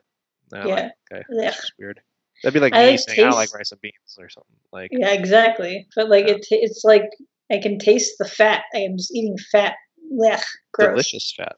And 0.51 0.67
Yeah. 0.69 0.75
like, 0.75 0.91
okay, 1.11 1.23
Yeah. 1.29 1.49
that's 1.49 1.71
weird. 1.79 2.01
That'd 2.43 2.53
be 2.53 2.59
like 2.59 2.73
I 2.73 2.85
me 2.85 2.91
like 2.91 2.99
saying 2.99 3.19
I 3.19 3.23
don't 3.23 3.33
like 3.33 3.53
rice 3.53 3.71
and 3.71 3.81
beans 3.81 4.17
or 4.19 4.29
something. 4.29 4.55
Like, 4.71 4.89
Yeah, 4.93 5.11
exactly. 5.13 5.87
But 5.95 6.09
like 6.09 6.27
Yeah. 6.27 6.33
it, 6.35 6.45
ta- 6.47 6.59
it's 6.61 6.83
like 6.83 7.09
I 7.51 7.57
can 7.59 7.79
taste 7.79 8.13
the 8.19 8.25
fat. 8.25 8.63
I 8.75 8.79
am 8.79 8.97
just 8.97 9.13
eating 9.15 9.37
fat. 9.51 9.75
Blech, 10.13 10.43
gross. 10.73 10.89
delicious 10.89 11.33
fat. 11.35 11.55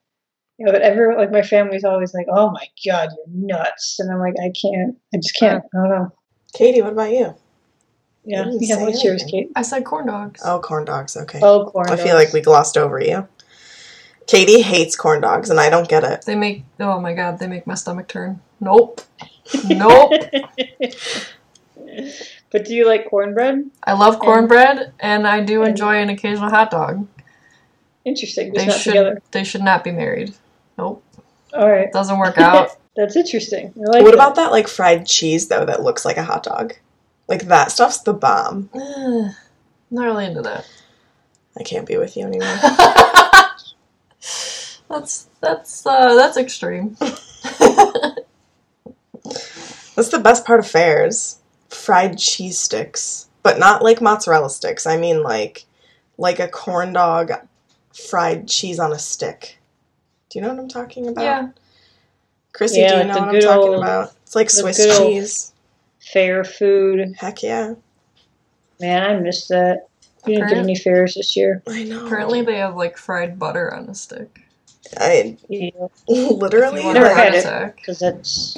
Yeah, 0.60 0.72
but 0.72 0.82
everyone, 0.84 1.18
like 1.18 1.32
my 1.32 1.42
family's 1.42 1.84
always 1.84 2.14
like, 2.14 2.28
"Oh 2.30 2.52
my 2.52 2.66
god, 2.86 3.10
you're 3.28 3.58
nuts," 3.58 3.96
and 4.00 4.12
I'm 4.12 4.20
like, 4.20 4.36
"I 4.40 4.52
can't. 4.60 4.96
I 5.14 5.18
just 5.18 5.36
can't. 5.36 5.64
I 5.74 5.78
don't 5.78 5.90
know." 5.90 6.12
Katie, 6.56 6.82
what 6.84 6.94
about 6.94 7.12
you? 7.12 7.36
Yeah, 8.25 8.46
yeah. 8.60 8.77
What's 8.82 9.03
yours. 9.03 9.24
Kate? 9.30 9.51
I 9.56 9.62
said 9.63 9.84
corn 9.84 10.08
dogs. 10.08 10.42
Oh, 10.46 10.60
corn 10.60 10.86
dogs. 10.86 11.18
Okay. 11.18 11.39
Oh, 11.42 11.65
corn. 11.65 11.89
I 11.89 11.98
feel 11.98 12.15
like 12.15 12.32
we 12.34 12.42
glossed 12.42 12.77
over 12.77 13.00
you. 13.01 13.27
Katie 14.27 14.62
hates 14.62 14.96
corn 14.96 15.20
dogs, 15.20 15.50
and 15.50 15.60
I 15.60 15.70
don't 15.70 15.89
get 15.89 16.03
it. 16.06 16.24
They 16.25 16.36
make 16.36 16.63
oh 16.80 17.00
my 17.01 17.13
god, 17.13 17.39
they 17.39 17.48
make 17.48 17.68
my 17.68 17.75
stomach 17.75 18.08
turn. 18.08 18.39
Nope. 18.62 19.01
Nope. 19.68 20.13
but 22.51 22.65
do 22.65 22.74
you 22.74 22.88
like 22.88 23.10
cornbread? 23.10 23.70
I 23.84 23.94
love 23.94 24.20
cornbread 24.20 24.94
and 25.00 25.27
I 25.27 25.42
do 25.42 25.63
enjoy 25.63 25.96
an 25.96 26.10
occasional 26.10 26.50
hot 26.50 26.72
dog. 26.72 27.08
Interesting. 28.06 28.53
Just 28.53 28.65
They 28.65 28.72
not 28.72 28.80
should 28.80 28.92
together. 28.92 29.22
they 29.32 29.44
should 29.44 29.62
not 29.63 29.84
be 29.84 29.92
married. 29.92 30.34
Nope. 30.77 31.03
All 31.53 31.70
right, 31.70 31.92
Doesn't 31.92 32.18
work 32.18 32.38
out. 32.39 32.70
that's 32.96 33.15
interesting. 33.15 33.74
I 33.77 33.80
like 33.80 34.03
what 34.03 34.12
that. 34.12 34.13
about 34.13 34.36
that 34.36 34.51
like 34.51 34.68
fried 34.68 35.06
cheese 35.06 35.48
though 35.50 35.65
that 35.65 35.84
looks 35.84 36.06
like 36.06 36.18
a 36.18 36.24
hot 36.24 36.44
dog? 36.44 36.74
Like 37.34 37.48
that 37.48 37.72
stuff's 37.72 37.98
the 38.02 38.13
bomb. 38.13 38.70
Not 39.90 40.04
really 40.06 40.25
into 40.28 40.44
that. 40.44 40.70
I 41.58 41.63
can't 41.63 41.88
be 41.88 41.98
with 41.98 42.16
you 42.16 42.28
anymore. 42.28 42.56
that's 44.88 45.28
that's 45.42 45.84
uh 45.84 46.13
that's 46.13 46.38
extreme. 46.38 46.96
That's 49.96 50.10
the 50.10 50.20
best 50.20 50.44
part 50.46 50.60
of 50.60 50.68
fairs. 50.68 51.38
Fried 51.70 52.18
cheese 52.20 52.60
sticks. 52.60 53.30
But 53.44 53.58
not 53.60 53.82
like 53.84 54.00
mozzarella 54.02 54.50
sticks. 54.52 54.86
I 54.86 54.98
mean 54.98 55.24
like 55.24 55.66
like 56.20 56.38
a 56.40 56.48
corn 56.48 56.94
dog 56.94 57.32
fried 58.10 58.48
cheese 58.48 58.78
on 58.80 58.92
a 58.94 59.00
stick. 59.00 59.58
Do 60.30 60.38
you 60.38 60.44
know 60.46 60.50
what 60.54 60.60
I'm 60.60 60.68
talking 60.70 61.08
about? 61.08 61.24
yeah. 61.24 61.50
Chrissy, 62.54 62.82
Yeah, 62.82 62.92
do 62.92 62.98
you 63.00 63.04
know 63.06 63.20
what 63.22 63.36
I'm 63.36 63.42
talking 63.42 63.70
old- 63.70 63.78
about? 63.84 64.13
It's 64.24 64.36
like 64.36 64.50
Swiss 64.52 64.78
good 64.78 65.00
old- 65.00 65.10
cheese. 65.12 65.52
Fair 66.12 66.43
food? 66.43 67.13
Heck 67.17 67.43
yeah. 67.43 67.74
Man, 68.79 69.03
I 69.03 69.19
missed 69.19 69.50
that. 69.50 69.88
You 70.25 70.36
didn't 70.36 70.50
get 70.50 70.57
any 70.60 70.75
fairs 70.75 71.15
this 71.15 71.36
year. 71.36 71.62
I 71.67 71.83
know. 71.83 72.05
Apparently 72.05 72.41
they 72.43 72.57
have 72.57 72.75
like 72.75 72.98
fried 72.98 73.38
butter 73.38 73.74
on 73.74 73.89
a 73.89 73.95
stick. 73.95 74.39
I 74.98 75.38
Yeah, 75.50 75.69
literally 76.07 76.81
you 76.86 76.93
Never 76.93 77.13
had 77.13 77.33
it. 77.33 77.75
because 77.75 78.00
that's 78.00 78.53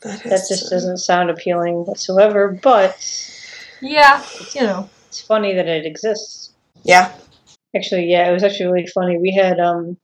that, 0.00 0.22
that 0.24 0.44
just 0.48 0.64
to- 0.64 0.70
doesn't 0.70 0.98
sound 0.98 1.30
appealing 1.30 1.84
whatsoever. 1.86 2.58
But 2.62 2.96
Yeah, 3.80 4.24
you 4.54 4.62
know. 4.62 4.90
it's 5.08 5.20
funny 5.20 5.54
that 5.54 5.68
it 5.68 5.86
exists. 5.86 6.52
Yeah. 6.84 7.12
Actually, 7.76 8.10
yeah, 8.10 8.28
it 8.28 8.32
was 8.32 8.42
actually 8.42 8.66
really 8.72 8.86
funny. 8.88 9.18
We 9.18 9.32
had 9.32 9.60
um 9.60 9.96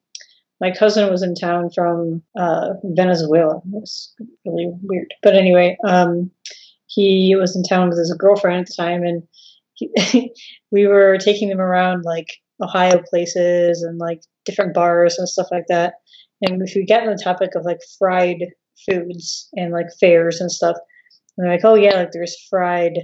my 0.60 0.72
cousin 0.72 1.10
was 1.10 1.22
in 1.22 1.34
town 1.34 1.70
from 1.74 2.22
uh, 2.38 2.70
Venezuela. 2.82 3.58
It 3.58 3.62
was 3.66 4.14
really 4.44 4.70
weird. 4.82 5.14
But 5.22 5.36
anyway, 5.36 5.76
um, 5.86 6.30
he 6.86 7.36
was 7.38 7.54
in 7.54 7.62
town 7.62 7.88
with 7.88 7.98
his 7.98 8.14
girlfriend 8.18 8.60
at 8.60 8.66
the 8.66 8.74
time, 8.74 9.02
and 9.04 9.22
he, 9.74 10.32
we 10.72 10.86
were 10.86 11.18
taking 11.18 11.48
them 11.48 11.60
around 11.60 12.04
like 12.04 12.28
Ohio 12.62 13.02
places 13.08 13.82
and 13.82 13.98
like 13.98 14.22
different 14.44 14.74
bars 14.74 15.18
and 15.18 15.28
stuff 15.28 15.48
like 15.50 15.66
that. 15.68 15.94
And 16.42 16.60
if 16.62 16.74
we 16.74 16.84
get 16.84 17.02
on 17.02 17.14
the 17.14 17.22
topic 17.22 17.50
of 17.54 17.64
like 17.64 17.80
fried 17.98 18.44
foods 18.88 19.48
and 19.54 19.72
like 19.72 19.86
fairs 20.00 20.40
and 20.40 20.50
stuff, 20.50 20.76
and 21.36 21.46
they're 21.46 21.54
like, 21.54 21.64
oh 21.64 21.74
yeah, 21.74 21.94
like 21.94 22.10
there's 22.12 22.36
fried 22.50 22.98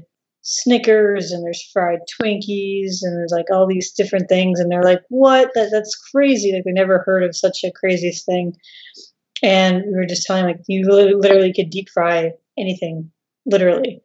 Snickers 0.45 1.33
and 1.33 1.43
there's 1.43 1.69
fried 1.73 2.01
Twinkies 2.21 2.99
and 3.03 3.17
there's 3.17 3.33
like 3.33 3.47
all 3.51 3.67
these 3.67 3.93
different 3.93 4.29
things, 4.29 4.61
and 4.61 4.71
they're 4.71 4.83
like, 4.83 5.01
what? 5.09 5.51
That 5.55 5.71
that's 5.73 5.97
crazy. 6.13 6.53
Like 6.53 6.65
we 6.65 6.73
never 6.73 6.99
heard 6.99 7.25
of 7.25 7.35
such 7.35 7.65
a 7.65 7.73
craziest 7.73 8.27
thing. 8.27 8.55
And 9.43 9.85
we 9.87 9.95
were 9.95 10.07
just 10.07 10.27
telling 10.27 10.45
like 10.45 10.61
you 10.69 10.89
literally 10.89 11.53
could 11.53 11.71
deep 11.71 11.89
fry 11.93 12.33
anything, 12.59 13.11
literally. 13.47 14.03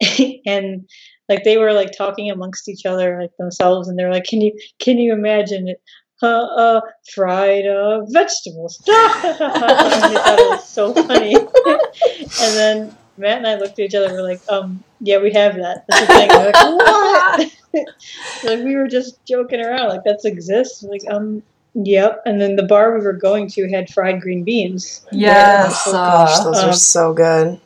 and 0.46 0.88
like 1.28 1.44
they 1.44 1.56
were 1.56 1.72
like 1.72 1.92
talking 1.96 2.30
amongst 2.30 2.68
each 2.68 2.84
other 2.84 3.18
like 3.20 3.36
themselves 3.38 3.88
and 3.88 3.98
they're 3.98 4.12
like 4.12 4.24
can 4.24 4.42
you 4.42 4.52
can 4.78 4.98
you 4.98 5.12
imagine 5.12 5.68
it 5.68 5.80
uh, 6.22 6.44
uh 6.44 6.80
fried 7.14 7.66
uh 7.66 8.00
vegetables 8.10 8.82
and 8.86 9.34
they 9.34 10.16
thought 10.16 10.38
it 10.38 10.50
was 10.50 10.68
so 10.68 10.92
funny 10.92 11.34
and 11.36 12.56
then 12.56 12.96
matt 13.18 13.38
and 13.38 13.46
i 13.46 13.54
looked 13.54 13.78
at 13.78 13.86
each 13.86 13.94
other 13.94 14.06
and 14.06 14.14
we're 14.14 14.22
like 14.22 14.40
um 14.48 14.82
yeah 15.00 15.18
we 15.18 15.32
have 15.32 15.56
that 15.56 15.84
that's 15.88 16.00
the 16.00 16.06
thing 16.06 16.28
We're 16.28 16.52
like 16.52 16.54
what 16.54 17.52
like 18.44 18.64
we 18.64 18.76
were 18.76 18.88
just 18.88 19.24
joking 19.26 19.60
around 19.60 19.88
like 19.88 20.04
that 20.04 20.20
exists 20.24 20.82
like 20.82 21.02
um 21.08 21.42
yep 21.74 22.22
and 22.24 22.40
then 22.40 22.56
the 22.56 22.62
bar 22.62 22.96
we 22.96 23.04
were 23.04 23.12
going 23.12 23.48
to 23.48 23.68
had 23.68 23.90
fried 23.90 24.20
green 24.20 24.44
beans 24.44 25.06
Yes. 25.12 25.84
Oh 25.86 25.92
gosh, 25.92 26.38
uh, 26.38 26.44
those 26.44 26.58
um, 26.58 26.70
are 26.70 26.72
so 26.72 27.12
good. 27.12 27.60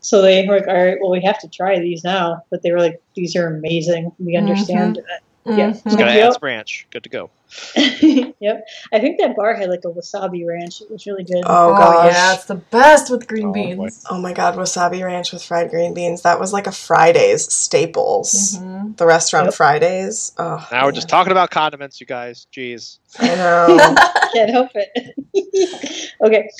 So 0.00 0.22
they 0.22 0.46
were 0.46 0.58
like, 0.58 0.68
all 0.68 0.74
right, 0.74 0.96
well, 1.00 1.10
we 1.10 1.22
have 1.22 1.40
to 1.40 1.48
try 1.48 1.78
these 1.78 2.04
now. 2.04 2.42
But 2.50 2.62
they 2.62 2.70
were 2.70 2.78
like, 2.78 3.02
these 3.14 3.36
are 3.36 3.54
amazing. 3.54 4.12
We 4.18 4.36
understand. 4.36 5.00
Yeah. 5.48 5.70
Just 5.72 5.84
gotta 5.84 6.12
Yep. 6.14 6.26
add 6.26 6.32
some 6.34 6.40
ranch. 6.42 6.86
Good 6.90 7.02
to 7.04 7.08
go. 7.08 7.30
yep. 7.76 8.66
I 8.92 8.98
think 8.98 9.18
that 9.20 9.34
bar 9.34 9.54
had 9.54 9.70
like 9.70 9.84
a 9.84 9.88
wasabi 9.88 10.46
ranch. 10.46 10.82
It 10.82 10.90
was 10.90 11.06
really 11.06 11.24
good. 11.24 11.42
Oh, 11.46 11.72
Oh, 11.72 11.76
gosh. 11.76 12.12
yeah, 12.12 12.34
it's 12.34 12.44
the 12.44 12.56
best 12.56 13.10
with 13.10 13.26
green 13.26 13.46
Oh, 13.48 13.52
boy. 13.52 13.76
beans. 13.76 14.04
Oh 14.10 14.18
my 14.20 14.32
god, 14.34 14.56
wasabi 14.56 15.02
ranch 15.04 15.32
with 15.32 15.42
fried 15.42 15.70
green 15.70 15.94
beans. 15.94 16.22
That 16.22 16.38
was 16.38 16.52
like 16.52 16.66
a 16.66 16.72
Fridays 16.72 17.50
staples. 17.50 18.58
Mhm. 18.58 18.96
The 18.98 19.06
restaurant 19.06 19.46
Yep. 19.46 19.54
Fridays. 19.54 20.32
Oh, 20.38 20.66
Now 20.70 20.84
we're 20.84 20.92
just 20.92 21.08
talking 21.08 21.32
about 21.32 21.50
condiments, 21.50 22.00
you 22.00 22.06
guys. 22.06 22.46
Jeez. 22.54 22.98
I 23.18 23.34
know. 23.36 23.78
Can't 24.34 24.50
help 24.50 24.70
it. 24.74 26.04
okay. 26.24 26.50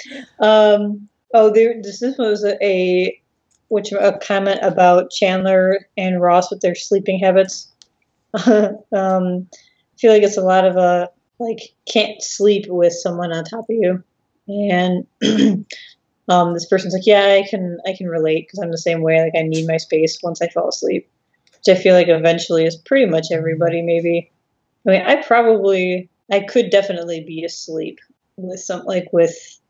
Um, 0.41 1.09
oh, 1.35 1.51
there. 1.51 1.75
This, 1.83 2.01
this 2.01 2.17
was 2.17 2.45
a, 2.45 2.57
a 2.65 3.21
which 3.69 3.93
a 3.93 4.19
comment 4.23 4.61
about 4.63 5.11
Chandler 5.11 5.87
and 5.99 6.21
Ross 6.23 6.51
with 6.51 6.61
their 6.63 6.75
sleeping 6.75 7.19
habits. 7.19 7.69
um, 8.93 9.49
I 9.53 9.97
feel 9.99 10.13
like 10.13 10.23
it's 10.23 10.37
a 10.37 10.43
lot 10.43 10.67
of 10.67 10.77
a 10.77 11.11
like 11.39 11.75
can't 11.91 12.23
sleep 12.23 12.67
with 12.69 12.93
someone 12.93 13.33
on 13.33 13.45
top 13.45 13.67
of 13.71 13.77
you, 13.77 14.03
and 14.49 15.07
um, 16.29 16.55
this 16.55 16.67
person's 16.67 16.95
like, 16.95 17.07
yeah, 17.07 17.41
I 17.41 17.49
can 17.49 17.79
I 17.87 17.95
can 17.97 18.09
relate 18.09 18.47
because 18.47 18.59
I'm 18.59 18.71
the 18.71 18.79
same 18.79 19.03
way. 19.03 19.21
Like 19.23 19.41
I 19.41 19.47
need 19.47 19.67
my 19.67 19.77
space 19.77 20.19
once 20.23 20.43
I 20.43 20.49
fall 20.49 20.69
asleep, 20.69 21.09
which 21.53 21.77
I 21.77 21.81
feel 21.81 21.95
like 21.95 22.09
eventually 22.09 22.65
is 22.65 22.77
pretty 22.77 23.07
much 23.07 23.27
everybody. 23.33 23.83
Maybe. 23.83 24.31
I 24.87 24.91
mean, 24.91 25.03
I 25.03 25.23
probably 25.23 26.09
I 26.31 26.41
could 26.41 26.71
definitely 26.71 27.25
be 27.25 27.45
asleep 27.45 27.99
with 28.37 28.61
some 28.61 28.85
like 28.85 29.09
with 29.13 29.61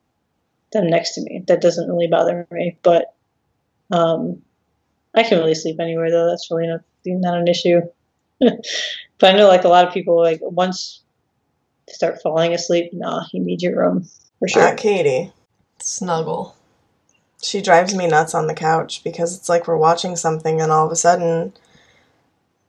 them 0.73 0.89
next 0.89 1.15
to 1.15 1.23
me. 1.23 1.45
That 1.47 1.61
doesn't 1.61 1.89
really 1.89 2.09
bother 2.09 2.47
me, 2.51 2.77
but 2.83 3.15
um, 3.91 4.43
I 5.15 5.23
can 5.23 5.39
really 5.39 5.55
sleep 5.55 5.81
anywhere 5.81 6.11
though. 6.11 6.29
That's 6.29 6.51
really 6.51 6.67
not 6.67 6.81
not 7.07 7.39
an 7.39 7.49
issue. 7.49 7.81
But 8.41 8.61
I 9.23 9.33
know 9.33 9.49
like 9.49 9.65
a 9.65 9.69
lot 9.69 9.87
of 9.87 9.95
people 9.95 10.21
like 10.21 10.41
once 10.43 11.03
start 11.89 12.21
falling 12.23 12.55
asleep, 12.55 12.93
nah, 12.93 13.25
you 13.33 13.41
need 13.41 13.63
your 13.63 13.79
room 13.79 14.09
for 14.39 14.49
sure. 14.49 14.63
Not 14.63 14.77
Katie. 14.77 15.33
Snuggle. 15.81 16.55
She 17.43 17.63
drives 17.63 17.95
me 17.95 18.07
nuts 18.07 18.35
on 18.35 18.47
the 18.47 18.55
couch 18.55 19.03
because 19.05 19.37
it's 19.37 19.49
like 19.49 19.69
we're 19.69 19.77
watching 19.77 20.17
something 20.17 20.61
and 20.61 20.73
all 20.73 20.87
of 20.87 20.93
a 20.93 20.97
sudden 20.97 21.53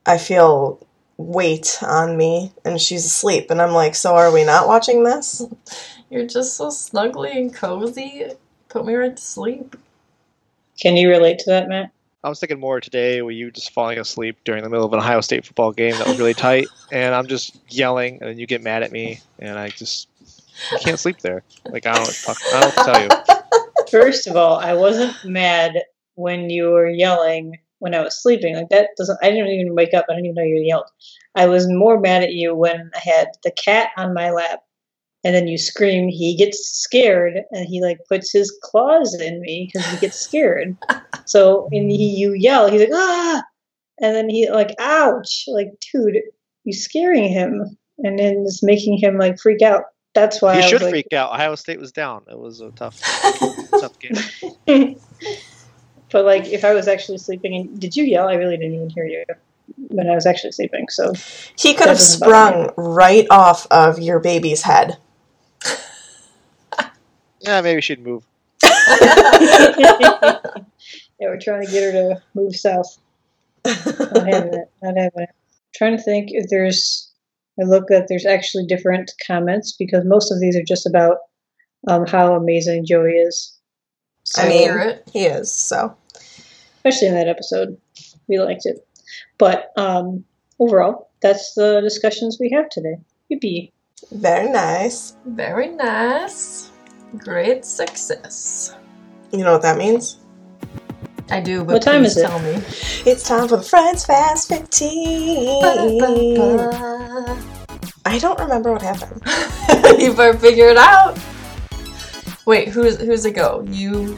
I 0.05 0.17
feel 0.17 0.79
weight 1.17 1.77
on 1.81 2.15
me 2.15 2.53
and 2.63 2.79
she's 2.79 3.05
asleep 3.05 3.51
and 3.51 3.61
I'm 3.61 3.73
like, 3.73 3.95
"So 3.95 4.15
are 4.15 4.31
we 4.31 4.43
not 4.43 4.67
watching 4.67 5.03
this?" 5.03 5.43
You're 6.09 6.27
just 6.27 6.55
so 6.55 6.67
snuggly 6.67 7.35
and 7.35 7.53
cozy. 7.53 8.25
Put 8.69 8.85
me 8.85 8.95
right 8.95 9.15
to 9.15 9.21
sleep. 9.21 9.75
Can 10.79 10.95
you 10.95 11.09
relate 11.09 11.39
to 11.39 11.49
that, 11.49 11.67
Matt? 11.67 11.91
I 12.21 12.27
was 12.27 12.39
thinking 12.39 12.59
more 12.59 12.81
today 12.81 13.21
with 13.21 13.35
you 13.35 13.49
just 13.49 13.71
falling 13.71 13.97
asleep 13.97 14.39
during 14.43 14.63
the 14.63 14.69
middle 14.69 14.85
of 14.85 14.91
an 14.91 14.99
Ohio 14.99 15.21
State 15.21 15.45
football 15.45 15.71
game 15.71 15.93
that 15.93 16.05
was 16.05 16.19
really 16.19 16.33
tight, 16.33 16.67
and 16.91 17.15
I'm 17.15 17.27
just 17.27 17.57
yelling, 17.69 18.17
and 18.19 18.29
then 18.29 18.39
you 18.39 18.45
get 18.45 18.61
mad 18.61 18.83
at 18.83 18.91
me, 18.91 19.21
and 19.39 19.57
I 19.57 19.69
just 19.69 20.09
can't 20.81 20.99
sleep 20.99 21.19
there. 21.19 21.43
Like 21.65 21.85
I 21.85 21.93
don't 21.93 22.13
talk, 22.13 22.37
I 22.53 22.61
don't 22.61 22.85
tell 22.85 23.01
you. 23.01 23.09
First 23.91 24.27
of 24.27 24.35
all, 24.35 24.57
I 24.57 24.73
wasn't 24.73 25.15
mad 25.23 25.81
when 26.15 26.49
you 26.49 26.71
were 26.71 26.89
yelling 26.89 27.57
when 27.79 27.95
I 27.95 28.01
was 28.01 28.21
sleeping. 28.21 28.53
Like 28.55 28.69
that 28.69 28.89
doesn't. 28.97 29.17
I 29.23 29.29
didn't 29.31 29.47
even 29.47 29.73
wake 29.73 29.93
up. 29.93 30.05
I 30.09 30.13
didn't 30.13 30.25
even 30.25 30.35
know 30.35 30.43
you 30.43 30.61
yelled. 30.61 30.89
I 31.35 31.47
was 31.47 31.69
more 31.69 32.01
mad 32.01 32.21
at 32.21 32.33
you 32.33 32.53
when 32.53 32.91
I 32.93 32.99
had 32.99 33.29
the 33.43 33.51
cat 33.51 33.91
on 33.95 34.13
my 34.13 34.31
lap, 34.31 34.59
and 35.23 35.35
then 35.35 35.47
you 35.47 35.57
scream. 35.57 36.07
He 36.07 36.35
gets 36.35 36.57
scared, 36.59 37.41
and 37.51 37.65
he 37.65 37.81
like 37.81 37.99
puts 38.07 38.31
his 38.31 38.57
claws 38.63 39.19
in 39.19 39.41
me 39.41 39.69
because 39.71 39.89
he 39.89 39.97
gets 39.97 40.19
scared. 40.19 40.77
so 41.25 41.67
and 41.71 41.89
he, 41.91 42.15
you 42.17 42.33
yell. 42.33 42.69
He's 42.69 42.81
like 42.81 42.89
ah, 42.93 43.43
and 44.01 44.15
then 44.15 44.29
he 44.29 44.49
like 44.49 44.75
ouch, 44.79 45.45
like 45.47 45.69
dude, 45.91 46.17
you're 46.63 46.73
scaring 46.73 47.29
him, 47.29 47.77
and 47.99 48.17
then 48.19 48.43
it's 48.45 48.63
making 48.63 48.97
him 48.97 49.17
like 49.17 49.39
freak 49.39 49.61
out. 49.61 49.83
That's 50.15 50.41
why 50.41 50.55
You 50.55 50.59
I 50.59 50.61
should 50.63 50.73
was 50.73 50.81
like, 50.83 50.91
freak 50.91 51.13
out. 51.13 51.31
Ohio 51.33 51.55
State 51.55 51.79
was 51.79 51.91
down. 51.91 52.23
It 52.29 52.37
was 52.37 52.61
a 52.61 52.71
tough, 52.71 52.99
tough 53.79 53.97
game. 53.99 54.95
But 56.11 56.25
like, 56.25 56.47
if 56.47 56.65
I 56.65 56.73
was 56.73 56.87
actually 56.87 57.19
sleeping, 57.19 57.55
and 57.55 57.79
did 57.79 57.95
you 57.95 58.03
yell? 58.03 58.27
I 58.27 58.33
really 58.33 58.57
didn't 58.57 58.75
even 58.75 58.89
hear 58.89 59.05
you 59.05 59.23
when 59.89 60.09
I 60.09 60.15
was 60.15 60.25
actually 60.25 60.51
sleeping. 60.51 60.87
So 60.89 61.13
He 61.55 61.73
could 61.73 61.87
have 61.87 61.99
sprung 61.99 62.71
right 62.77 63.27
off 63.29 63.67
of 63.69 63.99
your 63.99 64.19
baby's 64.19 64.63
head. 64.63 64.97
Yeah, 67.49 67.61
maybe 67.61 67.81
she'd 67.81 68.05
move. 68.05 68.23
yeah, 68.63 70.37
we're 71.19 71.39
trying 71.41 71.65
to 71.65 71.71
get 71.71 71.83
her 71.83 71.91
to 71.91 72.21
move 72.35 72.55
south. 72.55 72.99
Not 73.65 74.27
having 74.27 74.53
it. 74.53 74.71
Not 74.83 74.97
having 74.97 75.23
it. 75.23 75.29
trying 75.75 75.97
to 75.97 76.03
think 76.03 76.29
if 76.31 76.47
there's. 76.51 77.11
I 77.59 77.63
look 77.63 77.87
that 77.87 78.05
there's 78.07 78.27
actually 78.27 78.67
different 78.67 79.11
comments 79.25 79.71
because 79.71 80.05
most 80.05 80.31
of 80.31 80.39
these 80.39 80.55
are 80.55 80.63
just 80.63 80.85
about 80.85 81.17
um, 81.87 82.05
how 82.05 82.35
amazing 82.35 82.85
Joey 82.85 83.13
is, 83.13 83.57
I 84.37 84.47
mean, 84.47 84.99
he 85.11 85.25
is, 85.25 85.51
so. 85.51 85.97
especially 86.75 87.07
in 87.07 87.15
that 87.15 87.27
episode. 87.27 87.77
We 88.27 88.39
liked 88.39 88.67
it, 88.67 88.87
but 89.39 89.71
um, 89.75 90.23
overall, 90.59 91.09
that's 91.21 91.55
the 91.55 91.81
discussions 91.81 92.37
we 92.39 92.51
have 92.51 92.69
today. 92.69 92.97
Yippee! 93.33 93.71
Very 94.11 94.51
nice. 94.51 95.15
Very 95.25 95.69
nice. 95.69 96.69
Great 97.17 97.65
success. 97.65 98.75
You 99.31 99.43
know 99.43 99.53
what 99.53 99.61
that 99.63 99.77
means? 99.77 100.17
I 101.31 101.39
do, 101.39 101.63
but 101.63 101.73
What 101.73 101.81
time 101.83 102.01
please 102.01 102.17
is 102.17 102.23
it? 102.23 102.27
tell 102.27 102.39
me. 102.39 102.61
It's 103.05 103.23
time 103.23 103.47
for 103.47 103.57
the 103.57 103.63
Friends 103.63 104.05
Fast 104.05 104.47
15. 104.49 105.63
I 108.05 108.17
don't 108.17 108.39
remember 108.39 108.71
what 108.71 108.81
happened. 108.81 109.21
you 110.01 110.13
better 110.13 110.37
figure 110.37 110.69
it 110.69 110.77
out. 110.77 111.17
Wait, 112.45 112.69
who's 112.69 112.99
who's 112.99 113.25
it 113.25 113.35
go? 113.35 113.63
You, 113.69 114.17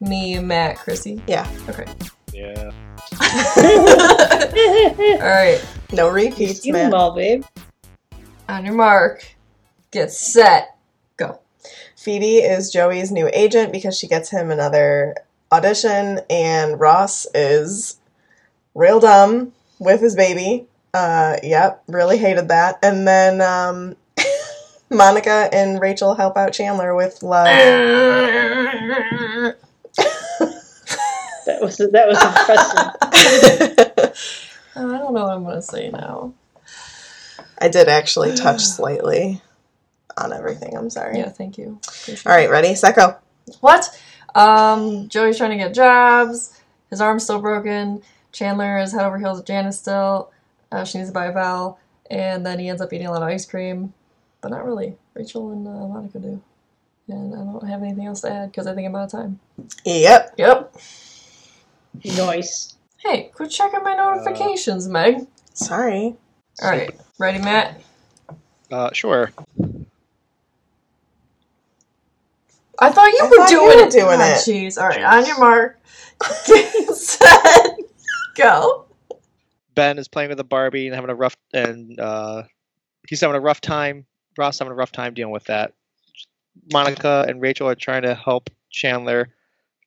me, 0.00 0.38
Matt, 0.40 0.78
Chrissy. 0.78 1.22
Yeah. 1.28 1.48
Okay. 1.68 1.84
Yeah. 2.32 2.72
All 5.22 5.30
right. 5.30 5.64
No 5.92 6.08
repeats, 6.08 6.62
see 6.62 6.72
them 6.72 6.90
man. 6.90 6.94
all, 6.94 7.12
babe. 7.14 7.44
On 8.48 8.64
your 8.64 8.74
mark. 8.74 9.24
Get 9.92 10.10
set. 10.10 10.76
Go. 12.08 12.14
Phoebe 12.14 12.36
is 12.36 12.70
Joey's 12.70 13.10
new 13.12 13.28
agent 13.32 13.72
because 13.72 13.96
she 13.98 14.06
gets 14.08 14.30
him 14.30 14.50
another 14.50 15.14
audition, 15.52 16.20
and 16.30 16.80
Ross 16.80 17.26
is 17.34 17.98
real 18.74 19.00
dumb 19.00 19.52
with 19.78 20.00
his 20.00 20.16
baby. 20.16 20.66
Uh, 20.94 21.36
yep, 21.42 21.82
really 21.86 22.16
hated 22.18 22.48
that. 22.48 22.78
And 22.82 23.06
then 23.06 23.40
um, 23.40 23.96
Monica 24.90 25.48
and 25.52 25.80
Rachel 25.80 26.14
help 26.14 26.36
out 26.36 26.52
Chandler 26.52 26.94
with 26.94 27.22
love. 27.22 27.46
That 31.46 31.62
was 31.62 31.78
that 31.78 32.08
was 32.08 32.22
impressive. 32.22 34.44
Oh, 34.76 34.94
I 34.94 34.98
don't 34.98 35.12
know 35.12 35.24
what 35.24 35.32
I'm 35.32 35.42
gonna 35.44 35.60
say 35.62 35.90
now. 35.90 36.32
I 37.58 37.68
did 37.68 37.88
actually 37.88 38.36
touch 38.36 38.60
slightly 38.60 39.42
on 40.18 40.32
everything. 40.32 40.76
I'm 40.76 40.90
sorry. 40.90 41.18
Yeah, 41.18 41.28
thank 41.28 41.58
you. 41.58 41.78
Appreciate 41.86 42.26
All 42.26 42.32
right, 42.36 42.50
ready? 42.50 42.74
Set 42.74 42.96
go. 42.96 43.16
What? 43.60 43.88
Um, 44.34 45.08
Joey's 45.08 45.38
trying 45.38 45.50
to 45.50 45.56
get 45.56 45.74
jobs. 45.74 46.60
His 46.90 47.00
arm's 47.00 47.24
still 47.24 47.40
broken. 47.40 48.02
Chandler 48.32 48.78
is 48.78 48.92
head 48.92 49.04
over 49.04 49.18
heels 49.18 49.38
with 49.38 49.46
Janice 49.46 49.78
still. 49.78 50.30
Uh, 50.70 50.84
she 50.84 50.98
needs 50.98 51.10
to 51.10 51.14
buy 51.14 51.26
a 51.26 51.32
Val. 51.32 51.78
And 52.10 52.44
then 52.44 52.58
he 52.58 52.68
ends 52.68 52.82
up 52.82 52.92
eating 52.92 53.06
a 53.06 53.10
lot 53.10 53.22
of 53.22 53.28
ice 53.28 53.46
cream. 53.46 53.92
But 54.40 54.50
not 54.50 54.64
really. 54.64 54.96
Rachel 55.14 55.50
and 55.50 55.66
uh, 55.66 55.86
Monica 55.86 56.18
do. 56.18 56.40
And 57.08 57.34
I 57.34 57.38
don't 57.38 57.66
have 57.66 57.82
anything 57.82 58.06
else 58.06 58.20
to 58.20 58.30
add 58.30 58.52
because 58.52 58.66
I 58.66 58.74
think 58.74 58.86
I'm 58.86 58.94
out 58.94 59.06
of 59.06 59.10
time. 59.10 59.40
Yep. 59.84 60.34
Yep. 60.36 60.76
Nice. 62.16 62.76
Hey, 62.98 63.30
quit 63.34 63.50
checking 63.50 63.82
my 63.82 63.94
notifications, 63.94 64.88
Meg. 64.88 65.26
Sorry. 65.54 66.16
All 66.62 66.70
right. 66.70 66.90
Ready, 67.18 67.38
Matt? 67.38 67.80
Uh, 68.70 68.90
sure. 68.92 69.32
I 72.80 72.90
thought 72.90 73.06
you 73.08 73.18
I 73.22 73.28
were 73.28 73.36
thought 73.36 73.50
you 73.50 73.58
doing 73.58 73.76
were 73.78 73.86
it. 73.86 73.92
doing 73.92 74.18
Ah, 74.20 74.32
it. 74.34 74.36
Jeez. 74.38 74.80
All 74.80 74.88
right. 74.88 75.02
On 75.02 75.26
your 75.26 75.38
mark. 75.38 75.80
Get 76.46 76.94
set. 76.94 77.76
Go. 78.36 78.86
Ben 79.74 79.98
is 79.98 80.08
playing 80.08 80.30
with 80.30 80.40
a 80.40 80.44
Barbie 80.44 80.86
and 80.86 80.94
having 80.94 81.10
a 81.10 81.14
rough 81.14 81.36
and 81.52 81.98
uh, 82.00 82.42
he's 83.08 83.20
having 83.20 83.36
a 83.36 83.40
rough 83.40 83.60
time. 83.60 84.06
Ross 84.36 84.58
having 84.58 84.72
a 84.72 84.74
rough 84.76 84.92
time 84.92 85.14
dealing 85.14 85.32
with 85.32 85.44
that. 85.44 85.72
Monica 86.72 87.24
and 87.28 87.40
Rachel 87.40 87.68
are 87.68 87.74
trying 87.74 88.02
to 88.02 88.14
help 88.14 88.50
Chandler 88.70 89.28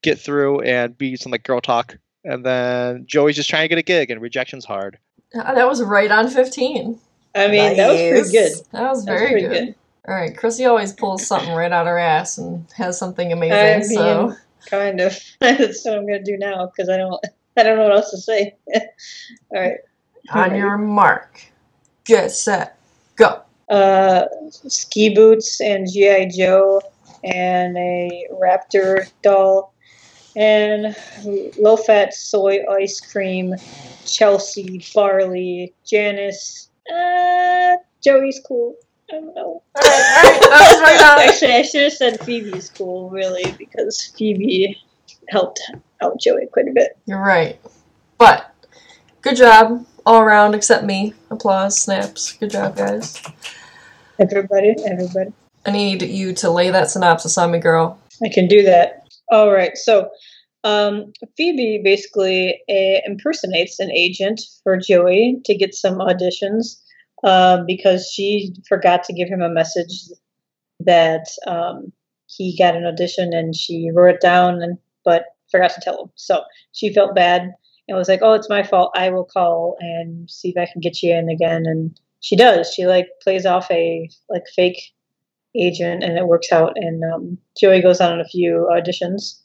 get 0.01 0.19
through 0.19 0.61
and 0.61 0.97
be 0.97 1.15
some 1.15 1.31
like 1.31 1.43
girl 1.43 1.61
talk. 1.61 1.97
And 2.23 2.45
then 2.45 3.05
Joey's 3.07 3.35
just 3.35 3.49
trying 3.49 3.63
to 3.63 3.67
get 3.67 3.77
a 3.77 3.83
gig 3.83 4.11
and 4.11 4.21
rejection's 4.21 4.65
hard. 4.65 4.97
Ah, 5.35 5.53
That 5.53 5.67
was 5.67 5.81
right 5.81 6.11
on 6.11 6.29
15. 6.29 6.99
I 7.35 7.47
mean, 7.47 7.77
that 7.77 7.89
was 7.89 7.97
pretty 8.01 8.31
good. 8.31 8.51
That 8.71 8.89
was 8.89 9.05
That 9.05 9.13
was 9.13 9.21
very 9.21 9.41
good. 9.41 9.49
good. 9.49 9.75
All 10.07 10.15
right, 10.15 10.35
Chrissy 10.35 10.65
always 10.65 10.93
pulls 10.93 11.27
something 11.27 11.53
right 11.53 11.71
out 11.71 11.85
her 11.85 11.99
ass 11.99 12.39
and 12.39 12.65
has 12.75 12.97
something 12.97 13.31
amazing. 13.31 13.55
I 13.55 13.77
mean, 13.77 13.83
so 13.83 14.35
kind 14.65 14.99
of. 14.99 15.15
That's 15.39 15.85
what 15.85 15.97
I'm 15.97 16.07
gonna 16.07 16.23
do 16.23 16.37
now 16.37 16.65
because 16.67 16.89
I 16.89 16.97
don't. 16.97 17.23
I 17.57 17.63
don't 17.63 17.77
know 17.77 17.83
what 17.83 17.93
else 17.97 18.11
to 18.11 18.17
say. 18.17 18.55
All 18.73 19.61
right. 19.61 19.77
on 20.33 20.55
your 20.55 20.77
mark, 20.77 21.41
get 22.05 22.31
set, 22.31 22.79
go. 23.15 23.41
Uh, 23.69 24.25
ski 24.49 25.13
boots 25.13 25.61
and 25.61 25.87
GI 25.91 26.31
Joe 26.35 26.81
and 27.23 27.77
a 27.77 28.27
raptor 28.33 29.09
doll 29.21 29.73
and 30.35 30.95
low 31.59 31.77
fat 31.77 32.13
soy 32.13 32.59
ice 32.71 32.99
cream. 32.99 33.53
Chelsea, 34.05 34.83
Barley, 34.95 35.73
Janice. 35.85 36.69
Uh, 36.91 37.75
Joey's 38.03 38.41
cool. 38.45 38.75
I 39.11 39.15
don't 39.15 39.35
know. 39.35 39.61
All 39.75 39.81
right, 39.81 40.39
all 40.43 40.81
right, 40.81 40.97
that 40.99 41.15
right. 41.17 41.29
Actually, 41.29 41.53
I 41.53 41.61
should 41.63 41.81
have 41.81 41.93
said 41.93 42.19
Phoebe's 42.21 42.69
cool, 42.69 43.09
really, 43.09 43.53
because 43.57 44.13
Phoebe 44.17 44.77
helped 45.27 45.59
out 46.01 46.17
Joey 46.17 46.45
quite 46.45 46.69
a 46.69 46.71
bit. 46.71 46.97
You're 47.05 47.19
right, 47.19 47.59
but 48.17 48.55
good 49.21 49.35
job 49.35 49.85
all 50.05 50.21
around 50.21 50.55
except 50.55 50.85
me. 50.85 51.13
Applause, 51.29 51.77
snaps. 51.77 52.31
Good 52.37 52.51
job, 52.51 52.77
guys. 52.77 53.21
Everybody, 54.17 54.75
everybody. 54.85 55.33
I 55.65 55.71
need 55.71 56.03
you 56.03 56.33
to 56.35 56.49
lay 56.49 56.69
that 56.69 56.89
synopsis 56.89 57.37
on 57.37 57.51
me, 57.51 57.59
girl. 57.59 57.99
I 58.23 58.29
can 58.29 58.47
do 58.47 58.63
that. 58.63 59.09
All 59.29 59.51
right. 59.51 59.75
So, 59.77 60.09
um, 60.63 61.11
Phoebe 61.35 61.81
basically 61.83 62.61
uh, 62.69 63.01
impersonates 63.05 63.79
an 63.79 63.91
agent 63.91 64.39
for 64.63 64.77
Joey 64.77 65.41
to 65.43 65.53
get 65.53 65.75
some 65.75 65.95
auditions 65.95 66.77
um, 67.23 67.65
because 67.65 68.11
she 68.11 68.53
forgot 68.67 69.03
to 69.05 69.13
give 69.13 69.27
him 69.27 69.41
a 69.41 69.49
message 69.49 70.09
that 70.79 71.27
um, 71.47 71.91
he 72.27 72.57
got 72.57 72.75
an 72.75 72.85
audition 72.85 73.33
and 73.33 73.55
she 73.55 73.89
wrote 73.93 74.15
it 74.15 74.21
down 74.21 74.61
and 74.61 74.77
but 75.03 75.25
forgot 75.49 75.71
to 75.71 75.81
tell 75.81 76.03
him. 76.03 76.11
So 76.15 76.43
she 76.71 76.93
felt 76.93 77.15
bad 77.15 77.53
and 77.87 77.97
was 77.97 78.07
like, 78.07 78.21
"Oh, 78.21 78.33
it's 78.33 78.49
my 78.49 78.63
fault. 78.63 78.91
I 78.95 79.09
will 79.09 79.25
call 79.25 79.77
and 79.79 80.29
see 80.29 80.49
if 80.49 80.57
I 80.57 80.71
can 80.71 80.81
get 80.81 81.03
you 81.03 81.13
in 81.13 81.29
again." 81.29 81.65
And 81.65 81.99
she 82.21 82.35
does. 82.35 82.73
She 82.73 82.85
like 82.85 83.07
plays 83.21 83.45
off 83.45 83.69
a 83.71 84.09
like 84.29 84.43
fake 84.55 84.93
agent 85.55 86.03
and 86.03 86.17
it 86.17 86.27
works 86.27 86.51
out 86.51 86.73
and 86.75 87.03
um, 87.03 87.37
joey 87.59 87.81
goes 87.81 87.99
on 87.99 88.19
a 88.19 88.25
few 88.25 88.69
auditions 88.71 89.41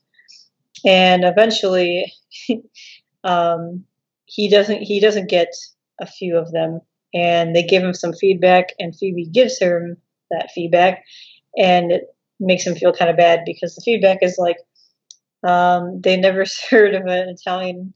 and 0.84 1.24
eventually 1.24 2.12
um, 3.24 3.84
he 4.26 4.48
doesn't 4.48 4.82
he 4.82 5.00
doesn't 5.00 5.28
get 5.28 5.48
a 6.00 6.06
few 6.06 6.36
of 6.36 6.52
them 6.52 6.80
and 7.16 7.56
they 7.56 7.62
give 7.62 7.82
him 7.82 7.94
some 7.94 8.12
feedback 8.12 8.74
and 8.78 8.94
phoebe 8.94 9.24
gives 9.24 9.58
him 9.58 9.96
that 10.30 10.50
feedback 10.54 11.04
and 11.56 11.90
it 11.90 12.14
makes 12.38 12.66
him 12.66 12.74
feel 12.74 12.92
kind 12.92 13.10
of 13.10 13.16
bad 13.16 13.40
because 13.46 13.74
the 13.74 13.80
feedback 13.82 14.18
is 14.22 14.36
like 14.38 14.58
um, 15.46 16.00
they 16.02 16.16
never 16.16 16.44
heard 16.70 16.94
of 16.94 17.06
an 17.06 17.28
italian 17.28 17.92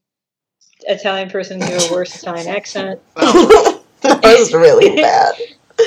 italian 0.89 1.29
person 1.29 1.59
do 1.59 1.67
a 1.67 1.93
worse 1.93 2.23
italian 2.23 2.49
accent 2.49 3.01
that 3.17 4.21
was 4.25 4.55
really 4.55 4.97
bad. 5.03 5.35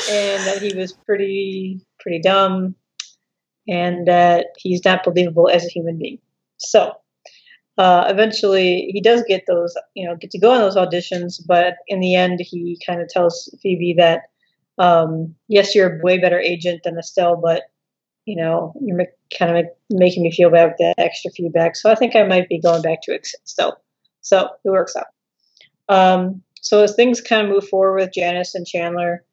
and 0.10 0.46
that 0.46 0.60
he 0.62 0.76
was 0.76 0.94
pretty 0.94 1.82
pretty 2.00 2.22
dumb 2.22 2.76
and 3.68 4.08
that 4.08 4.48
he's 4.58 4.86
not 4.86 5.04
believable 5.04 5.50
as 5.50 5.66
a 5.66 5.70
human 5.70 5.98
being 5.98 6.20
so 6.58 6.94
uh, 7.78 8.06
eventually 8.08 8.90
he 8.92 9.02
does 9.02 9.24
get 9.28 9.44
those 9.48 9.76
you 9.96 10.08
know 10.08 10.16
get 10.16 10.32
to 10.32 10.40
go 10.40 10.52
on 10.52 10.60
those 10.60 10.76
auditions 10.76 11.42
but 11.48 11.76
in 11.88 12.00
the 12.00 12.16
end 12.16 12.40
he 12.40 12.80
kind 12.86 13.02
of 13.02 13.08
tells 13.08 13.54
phoebe 13.62 13.96
that 13.98 14.24
um, 14.78 15.34
yes 15.48 15.74
you're 15.74 16.00
a 16.00 16.04
way 16.04 16.18
better 16.18 16.40
agent 16.40 16.82
than 16.84 16.98
estelle 16.98 17.36
but 17.36 17.64
you 18.26 18.36
know 18.36 18.74
you're 18.82 19.06
kind 19.38 19.56
of 19.56 19.66
ma- 19.66 19.98
making 19.98 20.24
me 20.24 20.32
feel 20.32 20.50
bad 20.50 20.68
with 20.68 20.78
that 20.80 20.96
extra 20.98 21.32
feedback 21.32 21.76
so 21.76 21.92
i 21.92 21.96
think 21.96 22.16
i 22.16 22.24
might 22.24 22.48
be 22.50 22.60
going 22.60 22.82
back 22.82 23.00
to 23.02 23.14
estelle 23.14 23.78
so 24.22 24.50
it 24.64 24.70
works 24.70 24.96
out 24.96 25.08
um, 25.90 26.42
so 26.62 26.82
as 26.82 26.96
things 26.96 27.20
kind 27.20 27.46
of 27.46 27.52
move 27.52 27.68
forward 27.68 27.96
with 27.96 28.14
janice 28.14 28.56
and 28.56 28.66
chandler 28.68 29.24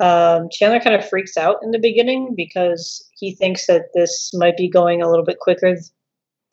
um, 0.00 0.48
Chandler 0.50 0.80
kind 0.80 0.96
of 0.96 1.06
freaks 1.06 1.36
out 1.36 1.56
in 1.62 1.72
the 1.72 1.78
beginning 1.78 2.32
because 2.34 3.06
he 3.16 3.34
thinks 3.34 3.66
that 3.66 3.90
this 3.94 4.30
might 4.32 4.56
be 4.56 4.68
going 4.68 5.02
a 5.02 5.10
little 5.10 5.26
bit 5.26 5.38
quicker. 5.40 5.76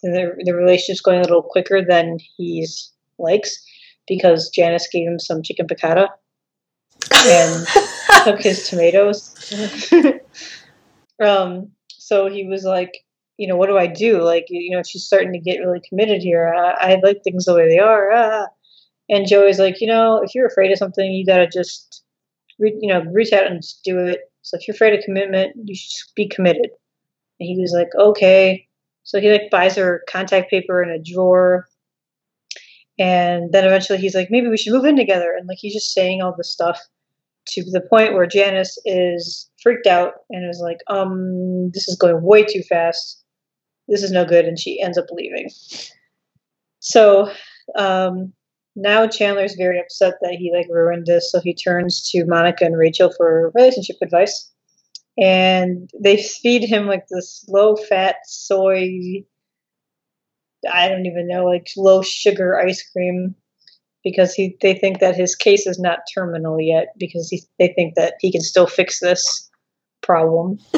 The, 0.04 0.34
the 0.44 0.54
relationship's 0.54 1.02
going 1.02 1.20
a 1.20 1.24
little 1.24 1.44
quicker 1.44 1.84
than 1.84 2.20
he's 2.36 2.92
likes 3.18 3.64
because 4.08 4.50
Janice 4.50 4.88
gave 4.92 5.08
him 5.08 5.20
some 5.20 5.42
chicken 5.42 5.68
piccata 5.68 6.08
and 7.26 7.68
took 8.24 8.42
his 8.42 8.70
tomatoes. 8.70 9.34
um, 11.24 11.72
so 11.90 12.30
he 12.30 12.48
was 12.48 12.64
like, 12.64 12.94
you 13.38 13.48
know, 13.48 13.56
what 13.56 13.68
do 13.68 13.78
I 13.78 13.88
do? 13.88 14.22
Like, 14.24 14.46
you 14.50 14.76
know, 14.76 14.84
she's 14.84 15.06
starting 15.06 15.34
to 15.34 15.40
get 15.40 15.60
really 15.60 15.82
committed 15.88 16.22
here. 16.22 16.54
I, 16.54 16.94
I 16.94 17.00
like 17.04 17.24
things 17.24 17.46
the 17.46 17.56
way 17.56 17.68
they 17.68 17.80
are. 17.80 18.12
Ah. 18.12 18.48
And 19.10 19.28
Joey's 19.28 19.60
like, 19.60 19.80
you 19.80 19.88
know, 19.88 20.22
if 20.24 20.36
you're 20.36 20.48
afraid 20.48 20.72
of 20.72 20.78
something, 20.78 21.12
you 21.12 21.26
gotta 21.26 21.48
just 21.48 22.04
re- 22.60 22.78
you 22.80 22.92
know, 22.92 23.02
reach 23.12 23.32
out 23.32 23.48
and 23.48 23.62
just 23.62 23.84
do 23.84 24.00
it. 24.00 24.20
So 24.42 24.58
if 24.58 24.68
you're 24.68 24.76
afraid 24.76 24.98
of 24.98 25.04
commitment, 25.04 25.56
you 25.64 25.76
should 25.76 25.92
just 25.92 26.16
be 26.16 26.28
committed. 26.28 26.70
And 27.40 27.48
he 27.48 27.60
was 27.60 27.74
like, 27.74 27.90
okay. 27.96 28.67
So 29.08 29.22
he 29.22 29.32
like 29.32 29.50
buys 29.50 29.78
her 29.78 30.04
contact 30.10 30.50
paper 30.50 30.84
in 30.84 30.90
a 30.90 31.02
drawer. 31.02 31.66
And 33.00 33.54
then 33.54 33.64
eventually 33.64 34.00
he's 34.00 34.14
like, 34.14 34.28
maybe 34.30 34.50
we 34.50 34.58
should 34.58 34.74
move 34.74 34.84
in 34.84 34.98
together. 34.98 35.34
And 35.38 35.48
like 35.48 35.60
he's 35.62 35.74
just 35.74 35.94
saying 35.94 36.22
all 36.22 36.36
this 36.36 36.52
stuff 36.52 36.78
to 37.50 37.64
the 37.72 37.80
point 37.90 38.16
where 38.16 38.26
Janice 38.26 38.78
is 38.84 39.50
freaked 39.64 39.88
out 39.88 40.16
and 40.30 40.50
is 40.50 40.60
like, 40.62 40.80
um, 40.88 41.72
this 41.72 41.88
is 41.88 41.96
going 41.96 42.22
way 42.22 42.44
too 42.44 42.62
fast. 42.64 43.24
This 43.88 44.04
is 44.04 44.12
no 44.12 44.26
good. 44.26 44.44
And 44.44 44.60
she 44.60 44.82
ends 44.82 44.98
up 44.98 45.06
leaving. 45.12 45.50
So 46.80 47.32
um, 47.78 48.34
now 48.76 49.08
Chandler's 49.08 49.56
very 49.56 49.80
upset 49.80 50.16
that 50.20 50.34
he 50.34 50.52
like 50.54 50.68
ruined 50.70 51.06
this, 51.06 51.32
so 51.32 51.40
he 51.40 51.56
turns 51.56 52.10
to 52.12 52.26
Monica 52.26 52.66
and 52.66 52.78
Rachel 52.78 53.14
for 53.16 53.54
relationship 53.56 53.96
advice. 54.02 54.52
And 55.20 55.90
they 56.00 56.22
feed 56.22 56.64
him 56.68 56.88
like 56.88 57.08
this 57.10 57.44
low 57.48 57.76
fat 57.76 58.18
soy 58.26 59.24
I 60.72 60.90
don't 60.90 61.06
even 61.06 61.28
know, 61.28 61.46
like 61.46 61.70
low 61.78 62.02
sugar 62.02 62.60
ice 62.60 62.88
cream 62.90 63.36
because 64.04 64.34
he 64.34 64.58
they 64.62 64.74
think 64.74 65.00
that 65.00 65.16
his 65.16 65.36
case 65.36 65.68
is 65.68 65.80
not 65.80 66.00
terminal 66.14 66.60
yet 66.60 66.94
because 66.98 67.30
he, 67.30 67.44
they 67.60 67.70
think 67.70 67.96
that 67.96 68.16
he 68.20 68.32
can 68.32 68.42
still 68.42 68.68
fix 68.68 69.00
this 69.00 69.50
problem. 70.02 70.60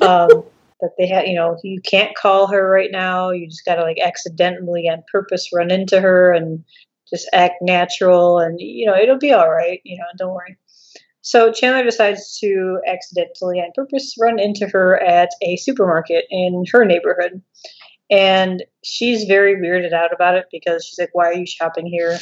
um, 0.00 0.44
that 0.80 0.92
they 0.98 1.06
had, 1.06 1.26
you 1.26 1.34
know, 1.34 1.58
you 1.64 1.80
can't 1.80 2.14
call 2.14 2.46
her 2.48 2.70
right 2.70 2.90
now. 2.92 3.30
You 3.30 3.48
just 3.48 3.64
got 3.64 3.76
to 3.76 3.82
like 3.82 3.98
accidentally 3.98 4.88
on 4.88 5.02
purpose 5.10 5.50
run 5.52 5.70
into 5.70 6.00
her 6.00 6.32
and 6.32 6.64
just 7.08 7.28
act 7.32 7.56
natural 7.62 8.38
and 8.38 8.58
you 8.60 8.86
know 8.86 8.96
it'll 8.96 9.18
be 9.18 9.32
all 9.32 9.50
right 9.50 9.80
you 9.84 9.96
know 9.96 10.04
don't 10.18 10.34
worry 10.34 10.56
so 11.26 11.52
chandler 11.52 11.82
decides 11.82 12.38
to 12.38 12.78
accidentally 12.86 13.58
on 13.58 13.70
purpose 13.74 14.14
run 14.20 14.38
into 14.38 14.66
her 14.66 15.02
at 15.02 15.30
a 15.42 15.56
supermarket 15.56 16.24
in 16.30 16.64
her 16.72 16.84
neighborhood 16.84 17.42
and 18.10 18.64
she's 18.84 19.24
very 19.24 19.56
weirded 19.56 19.92
out 19.92 20.12
about 20.12 20.36
it 20.36 20.46
because 20.52 20.84
she's 20.84 20.98
like 20.98 21.10
why 21.14 21.26
are 21.26 21.34
you 21.34 21.46
shopping 21.46 21.86
here 21.86 22.18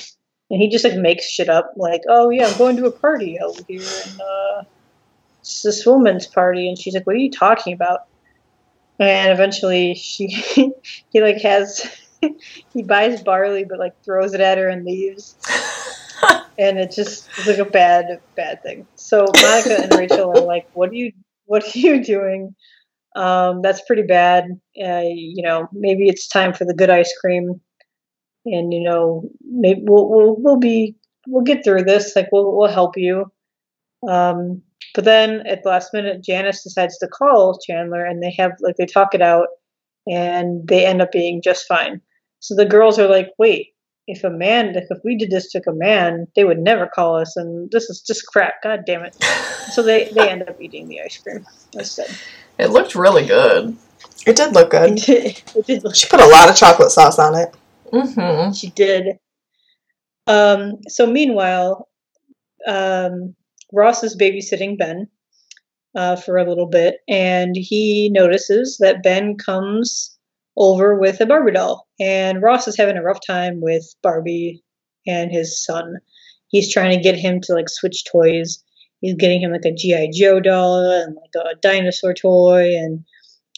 and 0.50 0.60
he 0.60 0.68
just 0.68 0.84
like 0.84 0.96
makes 0.96 1.28
shit 1.28 1.48
up 1.48 1.72
like 1.76 2.02
oh 2.08 2.30
yeah 2.30 2.46
i'm 2.46 2.58
going 2.58 2.76
to 2.76 2.86
a 2.86 2.92
party 2.92 3.38
over 3.40 3.60
here 3.68 3.82
and 4.06 4.20
uh 4.20 4.62
it's 5.44 5.60
this 5.60 5.84
woman's 5.84 6.26
party, 6.26 6.70
and 6.70 6.78
she's 6.78 6.94
like, 6.94 7.06
what 7.06 7.16
are 7.16 7.18
you 7.18 7.30
talking 7.30 7.74
about? 7.74 8.06
And 8.98 9.30
eventually, 9.30 9.94
she 9.94 10.28
he 11.10 11.20
like 11.20 11.42
has 11.42 11.86
he 12.72 12.82
buys 12.82 13.22
barley, 13.22 13.64
but 13.64 13.78
like 13.78 13.92
throws 14.02 14.32
it 14.32 14.40
at 14.40 14.56
her 14.56 14.68
and 14.68 14.86
leaves. 14.86 15.36
and 16.58 16.78
it 16.78 16.92
just 16.92 17.28
it's 17.38 17.46
like 17.46 17.58
a 17.58 17.64
bad 17.64 18.06
bad 18.36 18.62
thing. 18.62 18.86
So 18.94 19.26
Monica 19.40 19.82
and 19.82 19.94
Rachel 19.94 20.30
are 20.36 20.44
like, 20.44 20.66
"What 20.72 20.90
are 20.90 20.94
you 20.94 21.12
What 21.46 21.64
are 21.64 21.78
you 21.78 22.02
doing? 22.02 22.54
Um, 23.16 23.62
that's 23.62 23.82
pretty 23.86 24.02
bad. 24.02 24.44
Uh, 24.82 25.02
you 25.04 25.42
know, 25.42 25.68
maybe 25.72 26.08
it's 26.08 26.28
time 26.28 26.52
for 26.52 26.64
the 26.64 26.74
good 26.74 26.90
ice 26.90 27.12
cream, 27.20 27.60
and 28.46 28.72
you 28.72 28.82
know, 28.82 29.28
maybe 29.42 29.82
we'll 29.84 30.08
we'll, 30.08 30.36
we'll 30.38 30.58
be 30.58 30.96
we'll 31.26 31.44
get 31.44 31.64
through 31.64 31.84
this. 31.84 32.14
Like 32.16 32.28
we'll 32.32 32.56
we'll 32.56 32.70
help 32.70 32.96
you." 32.96 33.26
Um, 34.08 34.62
but 34.94 35.04
then 35.04 35.46
at 35.46 35.62
the 35.62 35.70
last 35.70 35.92
minute, 35.92 36.22
Janice 36.22 36.62
decides 36.62 36.98
to 36.98 37.08
call 37.08 37.58
Chandler, 37.66 38.04
and 38.04 38.22
they 38.22 38.34
have 38.38 38.52
like 38.60 38.76
they 38.76 38.86
talk 38.86 39.14
it 39.14 39.22
out, 39.22 39.48
and 40.06 40.66
they 40.68 40.86
end 40.86 41.02
up 41.02 41.12
being 41.12 41.42
just 41.42 41.66
fine. 41.66 42.00
So 42.40 42.54
the 42.54 42.66
girls 42.66 42.98
are 42.98 43.08
like, 43.08 43.30
"Wait, 43.38 43.73
if 44.06 44.24
a 44.24 44.30
man, 44.30 44.74
if 44.76 44.98
we 45.04 45.16
did 45.16 45.30
this 45.30 45.50
to 45.52 45.62
a 45.66 45.72
man, 45.72 46.26
they 46.36 46.44
would 46.44 46.58
never 46.58 46.86
call 46.86 47.16
us, 47.16 47.36
and 47.36 47.70
this 47.70 47.88
is 47.88 48.02
just 48.02 48.26
crap. 48.26 48.62
God 48.62 48.84
damn 48.86 49.02
it! 49.02 49.16
So 49.72 49.82
they 49.82 50.04
they 50.14 50.28
end 50.28 50.48
up 50.48 50.60
eating 50.60 50.88
the 50.88 51.00
ice 51.00 51.18
cream 51.18 51.46
instead. 51.72 52.10
It 52.58 52.70
looked 52.70 52.94
really 52.94 53.26
good. 53.26 53.76
It 54.26 54.36
did 54.36 54.54
look 54.54 54.68
It 54.74 54.80
good. 54.80 54.96
did, 54.96 55.42
it 55.56 55.66
did 55.66 55.84
look 55.84 55.94
She 55.94 56.08
put 56.08 56.20
a 56.20 56.26
lot 56.26 56.48
of 56.48 56.56
chocolate 56.56 56.90
sauce 56.90 57.18
on 57.18 57.34
it. 57.34 57.54
Mm-hmm. 57.92 58.52
She 58.52 58.70
did. 58.70 59.18
Um, 60.26 60.78
so 60.88 61.06
meanwhile, 61.06 61.88
um, 62.66 63.34
Ross 63.72 64.02
is 64.02 64.16
babysitting 64.16 64.78
Ben 64.78 65.08
uh, 65.94 66.16
for 66.16 66.36
a 66.38 66.48
little 66.48 66.66
bit, 66.66 66.98
and 67.08 67.54
he 67.56 68.10
notices 68.10 68.78
that 68.80 69.02
Ben 69.02 69.36
comes 69.36 70.13
over 70.56 70.98
with 70.98 71.20
a 71.20 71.26
Barbie 71.26 71.52
doll, 71.52 71.88
and 72.00 72.42
Ross 72.42 72.68
is 72.68 72.76
having 72.76 72.96
a 72.96 73.02
rough 73.02 73.20
time 73.26 73.60
with 73.60 73.84
Barbie 74.02 74.62
and 75.06 75.30
his 75.32 75.62
son. 75.62 75.96
He's 76.48 76.72
trying 76.72 76.96
to 76.96 77.02
get 77.02 77.18
him 77.18 77.40
to 77.42 77.52
like 77.52 77.68
switch 77.68 78.04
toys. 78.04 78.62
He's 79.00 79.14
getting 79.14 79.42
him 79.42 79.52
like 79.52 79.64
a 79.64 79.74
GI 79.74 80.10
Joe 80.14 80.40
doll 80.40 80.90
and 80.90 81.16
like 81.16 81.46
a 81.46 81.60
dinosaur 81.60 82.14
toy 82.14 82.76
and 82.76 83.04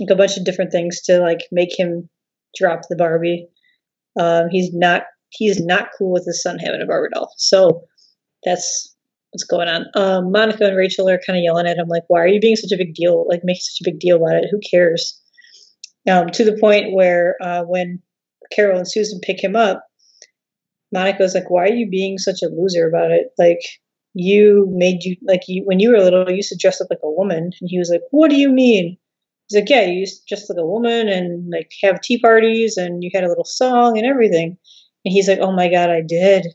like 0.00 0.10
a 0.10 0.16
bunch 0.16 0.36
of 0.36 0.44
different 0.44 0.72
things 0.72 1.00
to 1.02 1.20
like 1.20 1.40
make 1.52 1.78
him 1.78 2.08
drop 2.56 2.82
the 2.88 2.96
Barbie. 2.96 3.46
Um, 4.18 4.48
he's 4.50 4.72
not 4.72 5.04
he's 5.30 5.60
not 5.60 5.88
cool 5.96 6.12
with 6.12 6.24
his 6.24 6.42
son 6.42 6.58
having 6.58 6.80
a 6.82 6.86
Barbie 6.86 7.10
doll. 7.14 7.32
So 7.36 7.82
that's 8.44 8.94
what's 9.30 9.44
going 9.44 9.68
on. 9.68 9.86
Um, 9.94 10.32
Monica 10.32 10.66
and 10.66 10.76
Rachel 10.76 11.08
are 11.08 11.20
kind 11.26 11.38
of 11.38 11.44
yelling 11.44 11.66
at 11.66 11.76
him 11.76 11.88
like, 11.88 12.04
"Why 12.08 12.20
are 12.20 12.28
you 12.28 12.40
being 12.40 12.56
such 12.56 12.72
a 12.72 12.76
big 12.76 12.94
deal? 12.94 13.26
Like 13.28 13.40
making 13.44 13.60
such 13.60 13.86
a 13.86 13.90
big 13.90 14.00
deal 14.00 14.16
about 14.16 14.36
it? 14.36 14.48
Who 14.50 14.60
cares?" 14.70 15.20
Um, 16.08 16.30
to 16.30 16.44
the 16.44 16.58
point 16.58 16.92
where 16.92 17.36
uh, 17.40 17.62
when 17.62 18.00
Carol 18.52 18.78
and 18.78 18.90
Susan 18.90 19.20
pick 19.22 19.42
him 19.42 19.56
up, 19.56 19.84
Monica's 20.92 21.34
like, 21.34 21.50
"Why 21.50 21.64
are 21.64 21.74
you 21.74 21.88
being 21.88 22.18
such 22.18 22.42
a 22.42 22.48
loser 22.48 22.88
about 22.88 23.10
it? 23.10 23.32
Like." 23.38 23.60
You 24.18 24.66
made 24.70 25.04
you 25.04 25.16
like 25.28 25.42
you 25.46 25.62
when 25.66 25.78
you 25.78 25.90
were 25.90 26.00
little. 26.00 26.26
You 26.30 26.36
used 26.36 26.48
to 26.48 26.56
dress 26.56 26.80
up 26.80 26.86
like 26.88 27.00
a 27.02 27.10
woman, 27.10 27.52
and 27.60 27.68
he 27.68 27.78
was 27.78 27.90
like, 27.90 28.00
"What 28.12 28.30
do 28.30 28.36
you 28.36 28.48
mean?" 28.48 28.96
He's 29.48 29.60
like, 29.60 29.70
yeah, 29.70 29.82
you 29.82 30.00
used 30.00 30.22
to 30.22 30.34
dress 30.34 30.50
like 30.50 30.58
a 30.58 30.66
woman 30.66 31.08
and 31.08 31.50
like 31.50 31.70
have 31.82 32.00
tea 32.00 32.18
parties 32.18 32.76
and 32.76 33.04
you 33.04 33.10
had 33.14 33.24
a 33.24 33.28
little 33.28 33.44
song 33.44 33.96
and 33.96 34.06
everything. 34.06 34.58
And 35.04 35.12
he's 35.12 35.28
like, 35.28 35.38
oh 35.38 35.52
my 35.52 35.68
god, 35.68 35.88
I 35.88 36.00
did. 36.00 36.46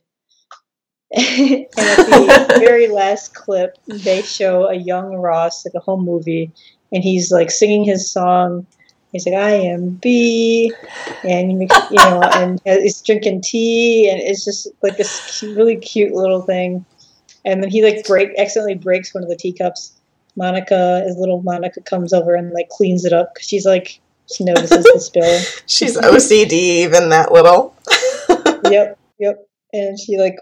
and 1.16 1.66
at 1.78 2.48
the 2.48 2.58
very 2.60 2.88
last 2.88 3.34
clip, 3.34 3.78
they 3.88 4.22
show 4.22 4.68
a 4.68 4.76
young 4.76 5.16
Ross, 5.16 5.66
like 5.66 5.74
a 5.76 5.80
home 5.80 6.06
movie, 6.06 6.52
and 6.92 7.04
he's 7.04 7.32
like 7.32 7.52
singing 7.52 7.84
his 7.84 8.12
song. 8.12 8.68
He's 9.12 9.26
like, 9.26 9.36
I 9.36 9.52
am 9.52 9.90
B, 9.90 10.74
and 11.24 11.62
you 11.62 11.68
know, 11.98 12.22
and 12.34 12.62
he's 12.66 13.02
drinking 13.02 13.42
tea, 13.42 14.10
and 14.10 14.22
it's 14.22 14.46
just 14.46 14.68
like 14.82 14.98
this 14.98 15.44
really 15.44 15.76
cute 15.76 16.14
little 16.14 16.42
thing. 16.42 16.86
And 17.44 17.62
then 17.62 17.70
he 17.70 17.84
like 17.84 18.06
break 18.06 18.30
accidentally 18.38 18.76
breaks 18.76 19.14
one 19.14 19.24
of 19.24 19.30
the 19.30 19.36
teacups. 19.36 19.94
Monica, 20.38 21.02
his 21.06 21.18
little 21.18 21.42
Monica, 21.42 21.82
comes 21.82 22.14
over 22.14 22.36
and 22.36 22.54
like 22.54 22.70
cleans 22.70 23.04
it 23.04 23.12
up 23.12 23.34
because 23.34 23.48
she's 23.48 23.66
like 23.66 24.00
she 24.34 24.46
notices 24.46 24.84
the 24.84 25.00
spill. 25.00 25.40
She's 25.66 25.98
OCD, 25.98 26.54
even 26.54 27.10
that 27.10 27.32
little. 27.32 27.76
yep, 28.72 28.98
yep. 29.20 29.46
And 29.74 30.00
she 30.00 30.18
like 30.18 30.38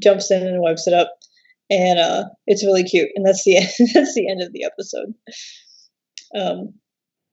jumps 0.00 0.30
in 0.30 0.46
and 0.46 0.60
wipes 0.60 0.86
it 0.86 0.94
up, 0.94 1.12
and 1.70 1.98
uh, 1.98 2.24
it's 2.46 2.64
really 2.64 2.84
cute. 2.84 3.10
And 3.14 3.26
that's 3.26 3.44
the 3.44 3.56
that's 3.94 4.14
the 4.14 4.30
end 4.30 4.42
of 4.42 4.52
the 4.52 4.64
episode. 4.64 5.14
Um, 6.34 6.74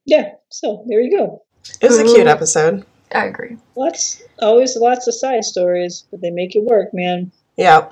yeah. 0.04 0.32
So 0.48 0.84
there 0.86 1.00
you 1.00 1.16
go. 1.16 1.42
It 1.80 1.88
was 1.88 1.98
a 1.98 2.04
cute 2.04 2.26
episode. 2.26 2.84
I 3.14 3.26
agree. 3.26 3.56
Lots, 3.76 4.22
always 4.40 4.76
lots 4.76 5.06
of 5.06 5.14
side 5.14 5.44
stories, 5.44 6.04
but 6.10 6.20
they 6.20 6.30
make 6.30 6.56
it 6.56 6.64
work, 6.64 6.92
man. 6.92 7.32
Yeah. 7.56 7.90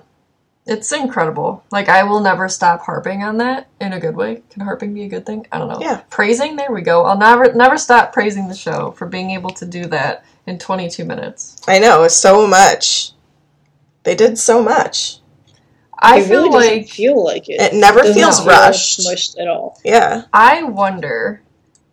It's 0.66 0.92
incredible. 0.92 1.64
Like 1.70 1.88
I 1.88 2.05
will 2.05 2.20
never 2.20 2.49
stop 2.49 2.83
harping 2.83 3.23
on 3.23 3.38
that 3.38 3.68
in 3.81 3.92
a 3.92 4.01
good 4.01 4.14
way. 4.14 4.42
Can 4.51 4.62
harping 4.62 4.94
be 4.94 5.05
a 5.05 5.09
good 5.09 5.27
thing? 5.27 5.46
I 5.51 5.59
don't 5.59 5.68
know. 5.68 5.81
Yeah. 5.81 6.03
Praising, 6.11 6.57
there 6.57 6.70
we 6.70 6.83
go. 6.83 7.05
I'll 7.05 7.18
never 7.18 7.53
never 7.55 7.77
stop 7.77 8.12
praising 8.12 8.49
the 8.49 8.55
show 8.55 8.92
for 8.92 9.07
being 9.07 9.31
able 9.31 9.51
to 9.51 9.66
do 9.66 9.87
that 9.87 10.25
in 10.46 10.59
22 10.59 11.05
minutes. 11.05 11.61
I 11.66 11.79
know, 11.79 12.07
so 12.09 12.46
much. 12.46 13.12
They 14.05 14.14
did 14.14 14.38
so 14.38 14.62
much. 14.62 15.18
I 15.99 16.20
it 16.20 16.29
feel 16.29 16.44
really 16.44 16.77
like 16.79 16.88
feel 16.88 17.23
like 17.23 17.49
it. 17.49 17.61
It 17.61 17.75
never 17.75 18.01
does 18.03 18.16
not 18.16 18.23
feels 18.23 18.38
feel 18.40 18.49
rushed. 18.49 19.01
smushed 19.01 19.40
at 19.40 19.49
all. 19.49 19.79
Yeah. 19.85 20.25
I 20.33 20.62
wonder 20.62 21.42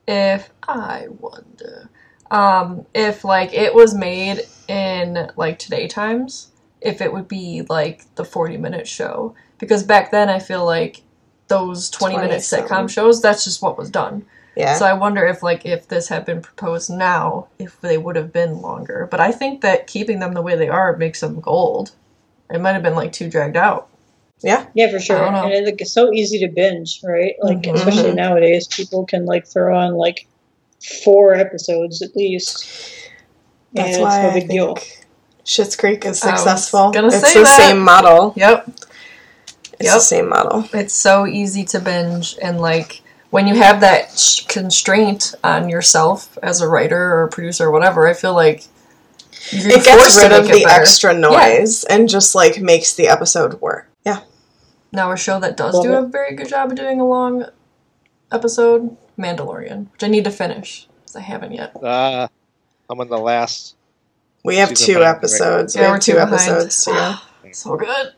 if 0.07 0.49
I 0.67 1.07
wonder 1.19 1.89
um 2.29 2.85
if 2.93 3.23
like 3.23 3.53
it 3.53 3.73
was 3.73 3.93
made 3.93 4.41
in 4.67 5.31
like 5.37 5.59
today 5.59 5.87
times 5.87 6.51
if 6.81 7.01
it 7.01 7.11
would 7.11 7.27
be 7.27 7.63
like 7.69 8.03
the 8.15 8.25
40 8.25 8.57
minute 8.57 8.87
show 8.87 9.33
because 9.57 9.83
back 9.83 10.11
then 10.11 10.29
I 10.29 10.39
feel 10.39 10.65
like 10.65 11.03
those 11.47 11.89
20 11.89 12.15
minute 12.15 12.27
20 12.27 12.41
something. 12.41 12.67
sitcom 12.69 12.89
shows 12.89 13.21
that's 13.21 13.43
just 13.43 13.61
what 13.61 13.77
was 13.77 13.89
done. 13.89 14.25
Yeah. 14.55 14.75
So 14.75 14.85
I 14.85 14.93
wonder 14.93 15.25
if 15.25 15.43
like 15.43 15.65
if 15.65 15.87
this 15.87 16.09
had 16.09 16.25
been 16.25 16.41
proposed 16.41 16.89
now 16.89 17.47
if 17.59 17.79
they 17.81 17.97
would 17.97 18.15
have 18.15 18.33
been 18.33 18.61
longer. 18.61 19.07
But 19.09 19.19
I 19.19 19.31
think 19.31 19.61
that 19.61 19.87
keeping 19.87 20.19
them 20.19 20.33
the 20.33 20.41
way 20.41 20.55
they 20.55 20.69
are 20.69 20.95
makes 20.97 21.21
them 21.21 21.39
gold. 21.39 21.91
It 22.49 22.59
might 22.59 22.73
have 22.73 22.83
been 22.83 22.95
like 22.95 23.11
too 23.11 23.29
dragged 23.29 23.57
out. 23.57 23.89
Yeah. 24.41 24.65
Yeah, 24.73 24.89
for 24.91 24.99
sure. 24.99 25.17
I 25.17 25.25
don't 25.25 25.33
know. 25.33 25.43
And 25.45 25.53
it, 25.53 25.65
like, 25.65 25.81
it's 25.81 25.91
so 25.91 26.11
easy 26.13 26.39
to 26.39 26.47
binge, 26.47 27.01
right? 27.03 27.35
Like, 27.41 27.61
Mhm. 27.63 27.75
especially 27.75 28.13
nowadays, 28.13 28.67
people 28.67 29.05
can 29.05 29.25
like 29.25 29.47
throw 29.47 29.75
on 29.77 29.95
like 29.95 30.27
four 31.03 31.33
episodes 31.33 32.01
at 32.01 32.15
least. 32.15 32.65
That's 33.73 33.95
and 33.95 34.03
why 34.03 34.15
it's 34.15 34.23
no 34.23 34.29
I 34.29 34.33
big 34.33 34.41
think 34.47 34.51
deal. 34.51 34.77
Schitt's 35.45 35.75
Creek 35.75 36.05
is 36.05 36.19
successful. 36.19 36.91
gonna 36.91 37.07
it's 37.07 37.21
say 37.21 37.33
the 37.39 37.43
that. 37.45 37.57
same 37.57 37.79
model. 37.79 38.33
Yep. 38.35 38.65
It's 39.79 39.83
Yep. 39.85 39.93
the 39.93 39.99
same 39.99 40.29
model. 40.29 40.65
It's 40.73 40.93
so 40.93 41.25
easy 41.27 41.63
to 41.65 41.79
binge 41.79 42.37
and 42.41 42.59
like 42.59 43.01
when 43.29 43.45
you 43.47 43.55
have 43.55 43.81
that 43.81 44.17
sh- 44.17 44.45
constraint 44.47 45.35
on 45.43 45.67
yourself 45.69 46.37
as 46.41 46.61
a 46.61 46.67
writer 46.67 47.19
or 47.21 47.27
producer 47.27 47.65
or 47.65 47.71
whatever, 47.71 48.07
I 48.07 48.13
feel 48.13 48.33
like 48.33 48.63
you're 49.51 49.67
It 49.77 49.83
gets 49.83 49.87
forced 50.01 50.15
to 50.15 50.21
rid 50.23 50.31
of 50.31 50.45
it 50.49 50.53
the 50.53 50.63
better. 50.63 50.81
extra 50.81 51.13
noise 51.13 51.83
and 51.85 52.07
just 52.09 52.35
like 52.35 52.59
makes 52.61 52.93
the 52.93 53.07
episode 53.07 53.59
work. 53.61 53.87
Yeah. 54.07 54.21
Now 54.91 55.11
a 55.11 55.17
show 55.17 55.39
that 55.39 55.57
does 55.57 55.73
Love 55.75 55.83
do 55.83 55.93
it. 55.93 56.03
a 56.03 56.07
very 56.07 56.35
good 56.35 56.47
job 56.47 56.71
of 56.71 56.77
doing 56.77 56.99
a 57.01 57.05
long 57.07 57.45
episode, 58.31 58.95
Mandalorian, 59.17 59.91
which 59.91 60.03
I 60.03 60.07
need 60.07 60.23
to 60.23 60.31
finish 60.31 60.87
because 61.01 61.15
I 61.17 61.21
haven't 61.21 61.53
yet. 61.53 61.75
Uh, 61.81 62.27
I'm 62.89 62.99
on 62.99 63.09
the 63.09 63.17
last. 63.17 63.75
We 64.45 64.55
have 64.57 64.73
two 64.73 64.93
five, 64.93 65.01
right? 65.03 65.15
episodes. 65.17 65.75
Yeah, 65.75 65.81
we 65.81 65.87
we're 65.87 65.93
have 65.93 66.01
two 66.01 66.11
two 66.13 66.17
behind. 66.19 66.33
episodes. 66.33 66.87
Yeah. 66.89 67.17
So 67.53 67.77
good. 67.77 68.11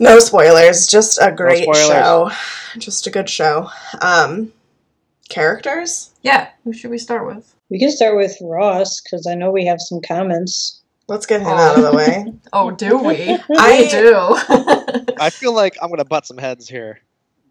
No 0.00 0.18
spoilers, 0.18 0.86
just 0.88 1.18
a 1.22 1.30
great 1.30 1.62
spoilers. 1.62 1.86
show. 1.86 2.30
Just 2.78 3.06
a 3.06 3.10
good 3.10 3.28
show. 3.30 3.70
Um 4.00 4.52
characters? 5.28 6.10
Yeah, 6.22 6.48
who 6.64 6.72
should 6.72 6.90
we 6.90 6.98
start 6.98 7.26
with? 7.26 7.54
We 7.70 7.78
can 7.78 7.90
start 7.90 8.16
with 8.16 8.36
Ross 8.42 9.00
because 9.00 9.26
I 9.28 9.34
know 9.36 9.52
we 9.52 9.66
have 9.66 9.80
some 9.80 10.00
comments. 10.00 10.79
Let's 11.10 11.26
get 11.26 11.40
him 11.40 11.48
out 11.48 11.76
of 11.76 11.82
the 11.84 11.92
way. 11.92 12.32
Oh, 12.52 12.70
do 12.70 12.98
we? 12.98 13.36
I- 13.58 13.88
do. 13.90 15.14
I 15.20 15.30
feel 15.32 15.52
like 15.52 15.76
I'm 15.82 15.90
gonna 15.90 16.04
butt 16.04 16.24
some 16.26 16.38
heads 16.38 16.68
here, 16.68 17.00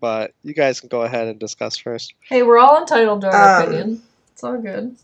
but 0.02 0.34
you 0.44 0.54
guys 0.54 0.80
can 0.80 0.90
go 0.90 1.02
ahead 1.04 1.28
and 1.28 1.38
discuss 1.40 1.78
first. 1.78 2.14
hey, 2.28 2.42
we're 2.44 2.58
all 2.58 2.80
entitled 2.80 3.22
to 3.22 3.28
our 3.28 3.62
Um, 3.62 3.68
opinion. 3.68 4.04
It's 4.32 4.44
all 4.44 4.58
good. 4.58 4.96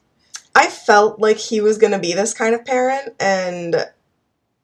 I 0.55 0.67
felt 0.67 1.19
like 1.19 1.37
he 1.37 1.59
was 1.59 1.77
going 1.77 1.91
to 1.91 1.99
be 1.99 2.13
this 2.13 2.33
kind 2.33 2.55
of 2.55 2.63
parent 2.63 3.13
and 3.19 3.75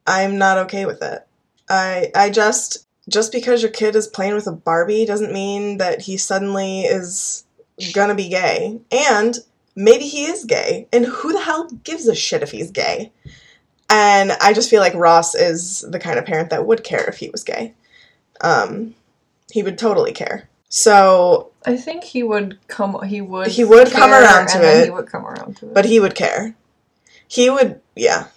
I'm 0.06 0.38
not 0.38 0.56
okay 0.64 0.86
with 0.86 1.02
it. 1.02 1.26
I 1.68 2.10
I 2.14 2.30
just 2.30 2.86
just 3.10 3.30
because 3.30 3.60
your 3.62 3.70
kid 3.70 3.94
is 3.94 4.06
playing 4.08 4.34
with 4.34 4.46
a 4.46 4.52
Barbie 4.52 5.04
doesn't 5.04 5.32
mean 5.34 5.76
that 5.78 6.00
he 6.02 6.16
suddenly 6.16 6.80
is 6.82 7.44
going 7.92 8.08
to 8.08 8.14
be 8.14 8.28
gay. 8.30 8.80
And 8.90 9.38
maybe 9.76 10.06
he 10.06 10.24
is 10.24 10.44
gay. 10.46 10.88
And 10.94 11.04
who 11.04 11.32
the 11.34 11.40
hell 11.42 11.68
gives 11.84 12.08
a 12.08 12.14
shit 12.14 12.42
if 12.42 12.52
he's 12.52 12.70
gay? 12.70 13.12
And 13.92 14.32
I 14.40 14.52
just 14.54 14.70
feel 14.70 14.80
like 14.80 14.94
Ross 14.94 15.34
is 15.34 15.82
the 15.88 15.98
kind 15.98 16.18
of 16.18 16.24
parent 16.24 16.50
that 16.50 16.66
would 16.66 16.82
care 16.82 17.04
if 17.04 17.18
he 17.18 17.28
was 17.30 17.44
gay. 17.44 17.74
Um 18.40 18.94
He 19.50 19.62
would 19.62 19.78
totally 19.78 20.12
care. 20.12 20.48
So, 20.74 21.50
I 21.66 21.76
think 21.76 22.02
he 22.02 22.22
would 22.22 22.58
come. 22.66 22.98
He 23.06 23.20
would. 23.20 23.48
He 23.48 23.62
would 23.62 23.90
come 23.92 24.10
around 24.10 24.48
to 24.48 24.58
it, 24.62 24.84
He 24.86 24.90
would 24.90 25.06
come 25.06 25.26
around 25.26 25.58
to 25.58 25.66
it. 25.66 25.74
but 25.74 25.84
he 25.84 26.00
would 26.00 26.14
care. 26.14 26.56
He 27.28 27.50
would, 27.50 27.80
yeah. 27.94 28.28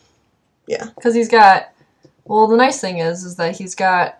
Yeah. 0.67 0.89
Because 0.95 1.15
he's 1.15 1.29
got. 1.29 1.69
Well, 2.25 2.47
the 2.47 2.57
nice 2.57 2.81
thing 2.81 2.97
is, 2.97 3.23
is 3.23 3.37
that 3.37 3.55
he's 3.55 3.73
got 3.73 4.19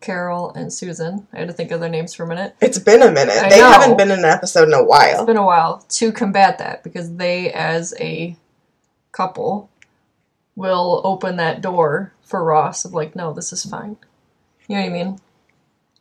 Carol 0.00 0.52
and 0.54 0.72
Susan. 0.72 1.26
I 1.32 1.38
had 1.40 1.48
to 1.48 1.54
think 1.54 1.70
of 1.72 1.80
their 1.80 1.88
names 1.88 2.14
for 2.14 2.22
a 2.22 2.26
minute. 2.28 2.54
It's 2.60 2.78
been 2.78 3.02
a 3.02 3.10
minute. 3.10 3.34
I 3.36 3.48
they 3.48 3.58
know. 3.60 3.70
haven't 3.72 3.96
been 3.98 4.10
in 4.12 4.20
an 4.20 4.24
episode 4.26 4.68
in 4.68 4.74
a 4.74 4.84
while. 4.84 5.16
It's 5.16 5.26
been 5.26 5.36
a 5.36 5.44
while 5.44 5.84
to 5.88 6.12
combat 6.12 6.58
that 6.58 6.84
because 6.84 7.16
they, 7.16 7.50
as 7.52 7.94
a 7.98 8.36
couple, 9.14 9.70
will 10.56 11.00
open 11.04 11.36
that 11.36 11.60
door 11.60 12.12
for 12.22 12.44
Ross 12.44 12.84
of 12.84 12.92
like, 12.92 13.16
no, 13.16 13.32
this 13.32 13.52
is 13.52 13.64
fine. 13.64 13.96
You 14.68 14.76
know 14.76 14.82
what 14.82 14.90
I 14.90 14.92
mean? 14.92 15.18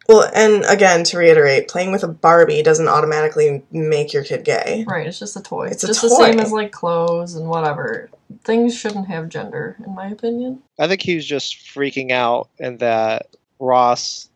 Well, 0.07 0.29
and 0.35 0.65
again, 0.65 1.05
to 1.05 1.17
reiterate, 1.17 1.69
playing 1.69 1.93
with 1.93 2.03
a 2.03 2.09
Barbie 2.09 2.61
doesn't 2.61 2.89
automatically 2.89 3.63
make 3.71 4.11
your 4.11 4.23
kid 4.23 4.43
gay. 4.43 4.83
Right. 4.85 5.07
It's 5.07 5.19
just 5.19 5.37
a 5.37 5.41
toy. 5.41 5.67
It's 5.67 5.83
a 5.83 5.87
just 5.87 6.01
the 6.01 6.09
same 6.09 6.39
as 6.39 6.51
like 6.51 6.71
clothes 6.71 7.35
and 7.35 7.47
whatever. 7.47 8.09
Things 8.43 8.77
shouldn't 8.77 9.07
have 9.07 9.29
gender, 9.29 9.77
in 9.85 9.95
my 9.95 10.07
opinion. 10.07 10.61
I 10.77 10.87
think 10.87 11.01
he 11.01 11.15
was 11.15 11.25
just 11.25 11.55
freaking 11.55 12.11
out, 12.11 12.49
and 12.59 12.79
that 12.79 13.35
Ross, 13.59 14.27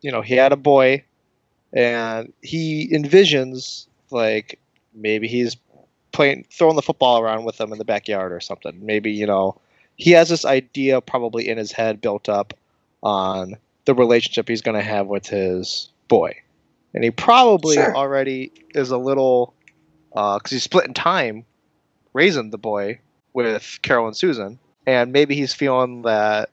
you 0.00 0.12
know, 0.12 0.20
he 0.20 0.34
had 0.34 0.52
a 0.52 0.56
boy, 0.56 1.04
and 1.72 2.32
he 2.40 2.88
envisions 2.92 3.86
like 4.10 4.60
maybe 4.94 5.26
he's 5.26 5.56
playing, 6.12 6.44
throwing 6.50 6.76
the 6.76 6.82
football 6.82 7.20
around 7.20 7.44
with 7.44 7.56
them 7.58 7.72
in 7.72 7.78
the 7.78 7.84
backyard 7.84 8.32
or 8.32 8.40
something. 8.40 8.78
Maybe 8.84 9.10
you 9.10 9.26
know, 9.26 9.60
he 9.96 10.10
has 10.12 10.28
this 10.28 10.44
idea 10.44 11.00
probably 11.00 11.48
in 11.48 11.58
his 11.58 11.72
head 11.72 12.00
built 12.00 12.28
up 12.28 12.54
on 13.02 13.56
the 13.86 13.94
relationship 13.94 14.48
he's 14.48 14.62
going 14.62 14.76
to 14.76 14.82
have 14.82 15.06
with 15.06 15.26
his 15.26 15.88
boy, 16.08 16.34
and 16.94 17.02
he 17.04 17.10
probably 17.10 17.76
Sure. 17.76 17.94
already 17.96 18.52
is 18.74 18.90
a 18.90 18.98
little 18.98 19.54
uh, 20.14 20.38
because 20.38 20.50
he's 20.52 20.62
splitting 20.62 20.94
time 20.94 21.44
raising 22.12 22.50
the 22.50 22.58
boy 22.58 22.98
with 23.32 23.78
Carol 23.82 24.06
and 24.06 24.16
Susan, 24.16 24.58
and 24.86 25.12
maybe 25.12 25.34
he's 25.34 25.54
feeling 25.54 26.02
that 26.02 26.50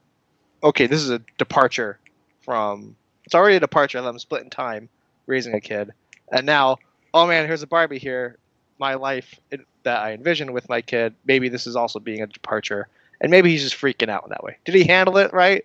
okay, 0.62 0.86
this 0.86 1.00
is 1.02 1.10
a 1.10 1.20
departure 1.38 1.98
from. 2.40 2.96
It's 3.24 3.34
already 3.34 3.56
a 3.56 3.60
departure. 3.60 4.00
that 4.00 4.08
I'm 4.08 4.18
splitting 4.18 4.48
time 4.50 4.88
raising 5.26 5.52
a 5.54 5.60
kid, 5.60 5.92
and 6.32 6.46
now, 6.46 6.78
oh 7.12 7.26
man, 7.26 7.46
here's 7.46 7.62
a 7.62 7.66
Barbie 7.66 7.98
here. 7.98 8.38
My 8.78 8.94
life 8.94 9.38
that 9.82 9.98
I 10.00 10.12
envisioned 10.12 10.52
with 10.52 10.68
my 10.68 10.80
kid. 10.82 11.14
Maybe 11.26 11.48
this 11.48 11.66
is 11.66 11.76
also 11.76 11.98
being 11.98 12.22
a 12.22 12.26
departure, 12.26 12.88
and 13.20 13.30
maybe 13.30 13.50
he's 13.50 13.62
just 13.62 13.76
freaking 13.76 14.08
out 14.08 14.24
in 14.24 14.30
that 14.30 14.42
way. 14.44 14.56
Did 14.64 14.74
he 14.74 14.84
handle 14.84 15.16
it 15.18 15.32
right? 15.32 15.64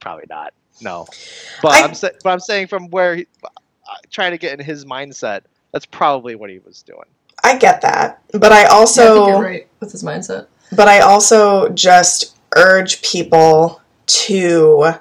Probably 0.00 0.24
not. 0.28 0.52
No, 0.80 1.06
but 1.62 1.72
I- 1.72 1.80
I, 1.82 1.84
am 1.84 1.94
sa- 1.94 2.10
but 2.22 2.30
I'm 2.30 2.40
saying 2.40 2.66
from 2.68 2.88
where 2.90 3.16
he, 3.16 3.26
uh, 3.44 3.48
trying 4.10 4.32
to 4.32 4.38
get 4.38 4.58
in 4.58 4.64
his 4.64 4.84
mindset. 4.84 5.42
That's 5.72 5.86
probably 5.86 6.34
what 6.36 6.48
he 6.50 6.58
was 6.60 6.82
doing. 6.82 7.04
I 7.44 7.58
get 7.58 7.82
that, 7.82 8.22
but 8.32 8.52
I 8.52 8.62
Yeah, 8.62 8.64
I 8.64 8.68
think 8.68 8.72
also 8.72 9.26
you're 9.28 9.42
right 9.42 9.66
with 9.80 9.92
his 9.92 10.02
mindset. 10.02 10.46
but 10.72 10.88
I 10.88 11.00
also 11.00 11.68
just 11.70 12.36
urge 12.56 13.02
people 13.02 13.80
to 14.06 14.94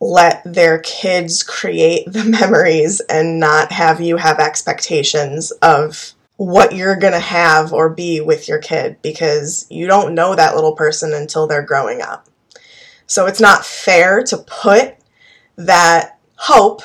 let 0.00 0.42
their 0.44 0.78
kids 0.80 1.42
create 1.42 2.04
the 2.12 2.24
memories 2.40 3.00
and 3.08 3.40
not 3.40 3.72
have 3.72 4.00
you 4.00 4.16
have 4.18 4.38
expectations 4.38 5.50
of 5.62 6.12
what 6.36 6.74
you're 6.74 6.96
going 6.96 7.12
to 7.12 7.18
have 7.18 7.72
or 7.72 7.88
be 7.88 8.20
with 8.20 8.48
your 8.48 8.58
kid 8.58 9.00
because 9.02 9.66
you 9.70 9.86
don't 9.86 10.14
know 10.14 10.34
that 10.34 10.54
little 10.54 10.74
person 10.74 11.14
until 11.14 11.46
they're 11.46 11.62
growing 11.62 12.02
up. 12.02 12.28
So 13.06 13.26
it's 13.26 13.40
not 13.40 13.64
fair 13.64 14.22
to 14.24 14.38
put 14.38 14.96
that 15.56 16.18
hope 16.36 16.82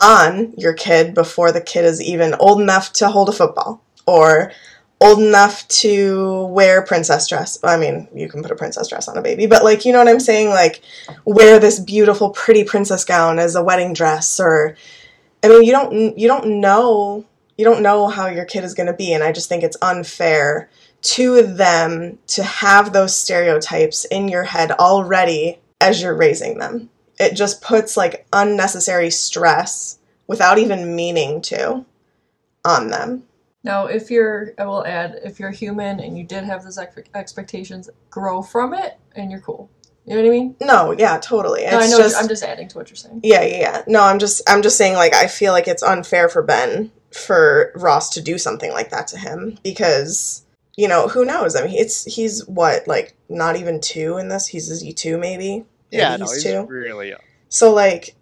on 0.00 0.54
your 0.56 0.72
kid 0.72 1.14
before 1.14 1.52
the 1.52 1.60
kid 1.60 1.84
is 1.84 2.02
even 2.02 2.34
old 2.40 2.60
enough 2.60 2.92
to 2.94 3.08
hold 3.08 3.28
a 3.28 3.32
football 3.32 3.82
or 4.06 4.52
old 5.00 5.20
enough 5.20 5.66
to 5.68 6.46
wear 6.46 6.82
princess 6.82 7.28
dress. 7.28 7.58
I 7.62 7.76
mean, 7.76 8.08
you 8.14 8.28
can 8.28 8.42
put 8.42 8.50
a 8.50 8.56
princess 8.56 8.88
dress 8.88 9.06
on 9.06 9.16
a 9.16 9.22
baby, 9.22 9.46
but 9.46 9.62
like, 9.62 9.84
you 9.84 9.92
know 9.92 9.98
what 9.98 10.08
I'm 10.08 10.20
saying? 10.20 10.48
Like, 10.48 10.82
wear 11.24 11.58
this 11.58 11.78
beautiful, 11.78 12.30
pretty 12.30 12.64
princess 12.64 13.04
gown 13.04 13.38
as 13.38 13.54
a 13.54 13.62
wedding 13.62 13.92
dress, 13.92 14.40
or 14.40 14.76
I 15.42 15.48
mean, 15.48 15.62
you 15.62 15.72
don't 15.72 16.18
you 16.18 16.26
don't 16.26 16.60
know 16.60 17.24
you 17.58 17.64
don't 17.64 17.82
know 17.82 18.06
how 18.06 18.28
your 18.28 18.44
kid 18.44 18.64
is 18.64 18.72
going 18.72 18.86
to 18.86 18.94
be, 18.94 19.12
and 19.12 19.22
I 19.22 19.32
just 19.32 19.48
think 19.48 19.64
it's 19.64 19.76
unfair 19.82 20.70
to 21.00 21.42
them 21.42 22.18
to 22.28 22.42
have 22.42 22.92
those 22.92 23.16
stereotypes 23.16 24.04
in 24.06 24.28
your 24.28 24.44
head 24.44 24.70
already 24.70 25.58
as 25.80 26.00
you're 26.00 26.16
raising 26.16 26.58
them. 26.58 26.88
It 27.18 27.34
just 27.34 27.60
puts 27.60 27.96
like 27.96 28.26
unnecessary 28.32 29.10
stress 29.10 29.98
without 30.28 30.58
even 30.58 30.94
meaning 30.94 31.42
to 31.42 31.84
on 32.64 32.88
them. 32.88 33.24
Now, 33.64 33.86
if 33.86 34.08
you're, 34.08 34.52
I 34.56 34.64
will 34.64 34.86
add, 34.86 35.18
if 35.24 35.40
you're 35.40 35.50
human 35.50 35.98
and 35.98 36.16
you 36.16 36.24
did 36.24 36.44
have 36.44 36.62
those 36.62 36.78
expectations, 36.78 37.90
grow 38.08 38.40
from 38.40 38.72
it 38.72 38.98
and 39.16 39.32
you're 39.32 39.40
cool. 39.40 39.68
You 40.06 40.14
know 40.14 40.22
what 40.22 40.28
I 40.28 40.30
mean? 40.30 40.56
No, 40.60 40.92
yeah, 40.92 41.18
totally. 41.18 41.62
It's 41.62 41.72
no, 41.72 41.80
I 41.80 41.86
know. 41.86 41.98
just 41.98 42.16
I'm 42.16 42.28
just 42.28 42.42
adding 42.42 42.68
to 42.68 42.78
what 42.78 42.88
you're 42.88 42.96
saying. 42.96 43.20
Yeah, 43.22 43.42
yeah, 43.42 43.58
yeah. 43.58 43.82
No, 43.86 44.02
I'm 44.02 44.18
just 44.18 44.40
I'm 44.48 44.62
just 44.62 44.78
saying 44.78 44.94
like 44.94 45.12
I 45.12 45.26
feel 45.26 45.52
like 45.52 45.68
it's 45.68 45.82
unfair 45.82 46.30
for 46.30 46.42
Ben 46.42 46.90
for 47.12 47.72
Ross 47.74 48.10
to 48.10 48.20
do 48.20 48.38
something 48.38 48.72
like 48.72 48.90
that 48.90 49.08
to 49.08 49.18
him 49.18 49.58
because 49.62 50.44
you 50.76 50.86
know, 50.86 51.08
who 51.08 51.24
knows? 51.24 51.56
I 51.56 51.64
mean, 51.66 51.74
it's 51.74 52.04
he's 52.04 52.46
what 52.46 52.86
like 52.86 53.16
not 53.28 53.56
even 53.56 53.80
2 53.80 54.16
in 54.18 54.28
this. 54.28 54.46
He's 54.46 54.70
is 54.70 54.80
he 54.80 54.92
2 54.92 55.18
maybe? 55.18 55.64
Yeah, 55.90 56.10
Maybe 56.10 56.22
no, 56.22 56.26
he's 56.30 56.42
two. 56.44 56.66
really 56.66 57.08
young. 57.10 57.20
So 57.48 57.72
like 57.74 58.14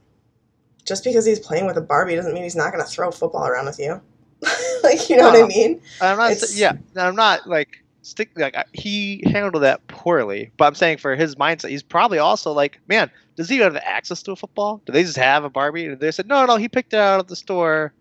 just 0.87 1.05
because 1.05 1.27
he's 1.27 1.39
playing 1.41 1.67
with 1.67 1.77
a 1.77 1.81
Barbie 1.83 2.15
doesn't 2.17 2.33
mean 2.33 2.45
he's 2.45 2.57
not 2.57 2.73
going 2.73 2.83
to 2.83 2.91
throw 2.91 3.11
football 3.11 3.47
around 3.47 3.67
with 3.67 3.79
you. 3.79 4.01
like, 4.83 5.11
you 5.11 5.17
know 5.17 5.31
what 5.31 5.45
I 5.45 5.47
mean? 5.47 5.83
I'm 6.01 6.17
not. 6.17 6.31
It's- 6.31 6.57
yeah, 6.57 6.73
I'm 6.97 7.17
not 7.17 7.47
like 7.49 7.85
stick. 8.03 8.31
Like 8.37 8.57
he 8.73 9.23
handled 9.27 9.63
that 9.63 9.87
poorly, 9.89 10.53
but 10.57 10.67
I'm 10.67 10.75
saying 10.75 10.99
for 10.99 11.15
his 11.17 11.35
mindset, 11.35 11.71
he's 11.71 11.83
probably 11.83 12.19
also 12.19 12.53
like, 12.53 12.79
man, 12.89 13.11
does 13.37 13.49
he 13.49 13.57
even 13.57 13.75
have 13.75 13.83
access 13.85 14.23
to 14.23 14.33
a 14.33 14.37
football? 14.37 14.81
Do 14.87 14.93
they 14.93 15.03
just 15.03 15.17
have 15.17 15.45
a 15.45 15.51
Barbie? 15.51 15.87
And 15.87 16.01
they 16.01 16.11
said, 16.13 16.27
no, 16.29 16.47
no, 16.47 16.57
he 16.57 16.69
picked 16.69 16.95
it 16.95 17.01
out 17.01 17.21
of 17.21 17.27
the 17.27 17.37
store, 17.37 17.93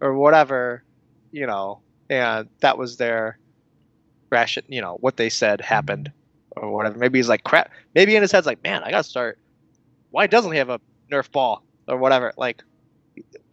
or 0.00 0.14
whatever, 0.14 0.82
you 1.30 1.46
know, 1.46 1.80
and 2.10 2.48
that 2.60 2.78
was 2.78 2.96
their 2.96 3.38
ration. 4.30 4.64
You 4.68 4.80
know 4.80 4.96
what 5.00 5.16
they 5.16 5.28
said 5.28 5.60
happened, 5.60 6.12
or 6.56 6.70
whatever. 6.70 6.98
Maybe 6.98 7.18
he's 7.18 7.28
like, 7.28 7.44
crap. 7.44 7.70
Maybe 7.94 8.16
in 8.16 8.22
his 8.22 8.32
head's 8.32 8.46
like, 8.46 8.62
man, 8.62 8.82
I 8.84 8.90
gotta 8.90 9.04
start. 9.04 9.38
Why 10.10 10.26
doesn't 10.26 10.52
he 10.52 10.58
have 10.58 10.70
a 10.70 10.80
Nerf 11.10 11.30
ball 11.30 11.62
or 11.86 11.96
whatever? 11.98 12.32
Like, 12.36 12.62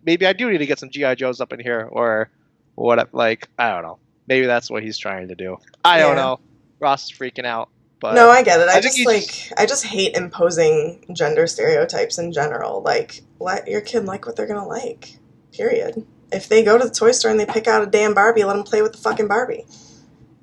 maybe 0.03 0.25
I 0.25 0.33
do 0.33 0.49
need 0.49 0.59
to 0.59 0.65
get 0.65 0.79
some 0.79 0.89
GI 0.89 1.15
Joes 1.15 1.41
up 1.41 1.53
in 1.53 1.59
here, 1.59 1.87
or 1.91 2.29
what? 2.75 3.13
Like, 3.13 3.47
I 3.57 3.71
don't 3.71 3.83
know. 3.83 3.99
Maybe 4.27 4.45
that's 4.47 4.69
what 4.69 4.83
he's 4.83 4.97
trying 4.97 5.27
to 5.29 5.35
do. 5.35 5.57
I 5.83 5.99
don't 5.99 6.15
know. 6.15 6.39
Ross 6.79 7.05
is 7.05 7.17
freaking 7.17 7.45
out, 7.45 7.69
but 7.99 8.15
no, 8.15 8.29
I 8.29 8.43
get 8.43 8.59
it. 8.59 8.67
I, 8.69 8.77
I 8.77 8.81
just 8.81 9.05
like 9.05 9.21
just- 9.23 9.53
I 9.57 9.65
just 9.65 9.85
hate 9.85 10.15
imposing 10.15 11.05
gender 11.13 11.47
stereotypes 11.47 12.17
in 12.17 12.31
general. 12.33 12.81
Like 12.81 13.21
let 13.39 13.67
your 13.67 13.81
kid 13.81 14.05
like 14.05 14.25
what 14.25 14.35
they're 14.35 14.47
going 14.47 14.59
to 14.59 14.65
like. 14.67 15.17
Period. 15.53 16.05
If 16.31 16.49
they 16.49 16.63
go 16.63 16.77
to 16.77 16.83
the 16.83 16.93
toy 16.93 17.11
store 17.11 17.31
and 17.31 17.39
they 17.39 17.45
pick 17.45 17.67
out 17.67 17.83
a 17.83 17.85
damn 17.85 18.13
Barbie, 18.13 18.43
let 18.43 18.55
them 18.55 18.63
play 18.63 18.81
with 18.81 18.93
the 18.93 18.97
fucking 18.97 19.27
Barbie. 19.27 19.65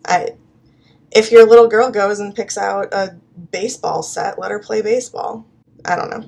I 0.04 0.30
if 1.10 1.30
your 1.30 1.46
little 1.46 1.68
girl 1.68 1.90
goes 1.90 2.20
and 2.20 2.34
picks 2.34 2.56
out 2.56 2.92
a 2.92 3.16
baseball 3.50 4.02
set, 4.02 4.38
let 4.38 4.50
her 4.50 4.58
play 4.58 4.82
baseball. 4.82 5.46
I 5.84 5.96
don't 5.96 6.10
know. 6.10 6.24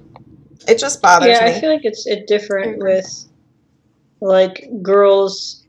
It 0.69 0.79
just 0.79 1.01
bothers 1.01 1.29
yeah, 1.29 1.45
me. 1.45 1.51
Yeah, 1.51 1.57
I 1.57 1.61
feel 1.61 1.73
like 1.73 1.85
it's 1.85 2.07
it 2.07 2.27
different 2.27 2.79
with 2.79 3.27
like 4.21 4.69
girls 4.83 5.64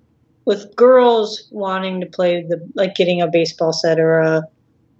with 0.45 0.75
girls 0.75 1.47
wanting 1.51 2.01
to 2.01 2.07
play 2.07 2.43
the 2.43 2.67
like 2.75 2.95
getting 2.95 3.21
a 3.21 3.27
baseball 3.27 3.73
set 3.73 3.99
or 3.99 4.19
a 4.19 4.43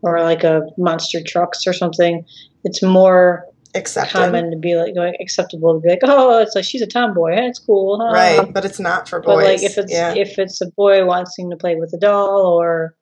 or 0.01 0.21
like 0.21 0.43
a 0.43 0.67
monster 0.77 1.21
trucks 1.21 1.65
or 1.65 1.73
something. 1.73 2.25
It's 2.63 2.81
more 2.81 3.45
Accepted. 3.75 4.13
common 4.13 4.51
to 4.51 4.57
be 4.57 4.75
like 4.75 4.95
going 4.95 5.15
acceptable 5.19 5.73
to 5.73 5.79
be 5.79 5.89
like, 5.89 5.99
oh, 6.03 6.39
it's 6.39 6.55
like 6.55 6.65
she's 6.65 6.81
a 6.81 6.87
tomboy. 6.87 7.35
That's 7.35 7.59
cool. 7.59 7.99
huh?" 7.99 8.13
Right, 8.13 8.53
but 8.53 8.65
it's 8.65 8.79
not 8.79 9.09
for 9.09 9.19
boys. 9.19 9.35
But 9.35 9.45
like 9.45 9.63
if 9.63 9.77
it's 9.77 9.91
yeah. 9.91 10.13
if 10.15 10.39
it's 10.39 10.61
a 10.61 10.71
boy 10.71 11.05
wanting 11.05 11.49
to 11.49 11.57
play 11.57 11.75
with 11.75 11.93
a 11.93 11.97
doll 11.97 12.57
or 12.59 12.95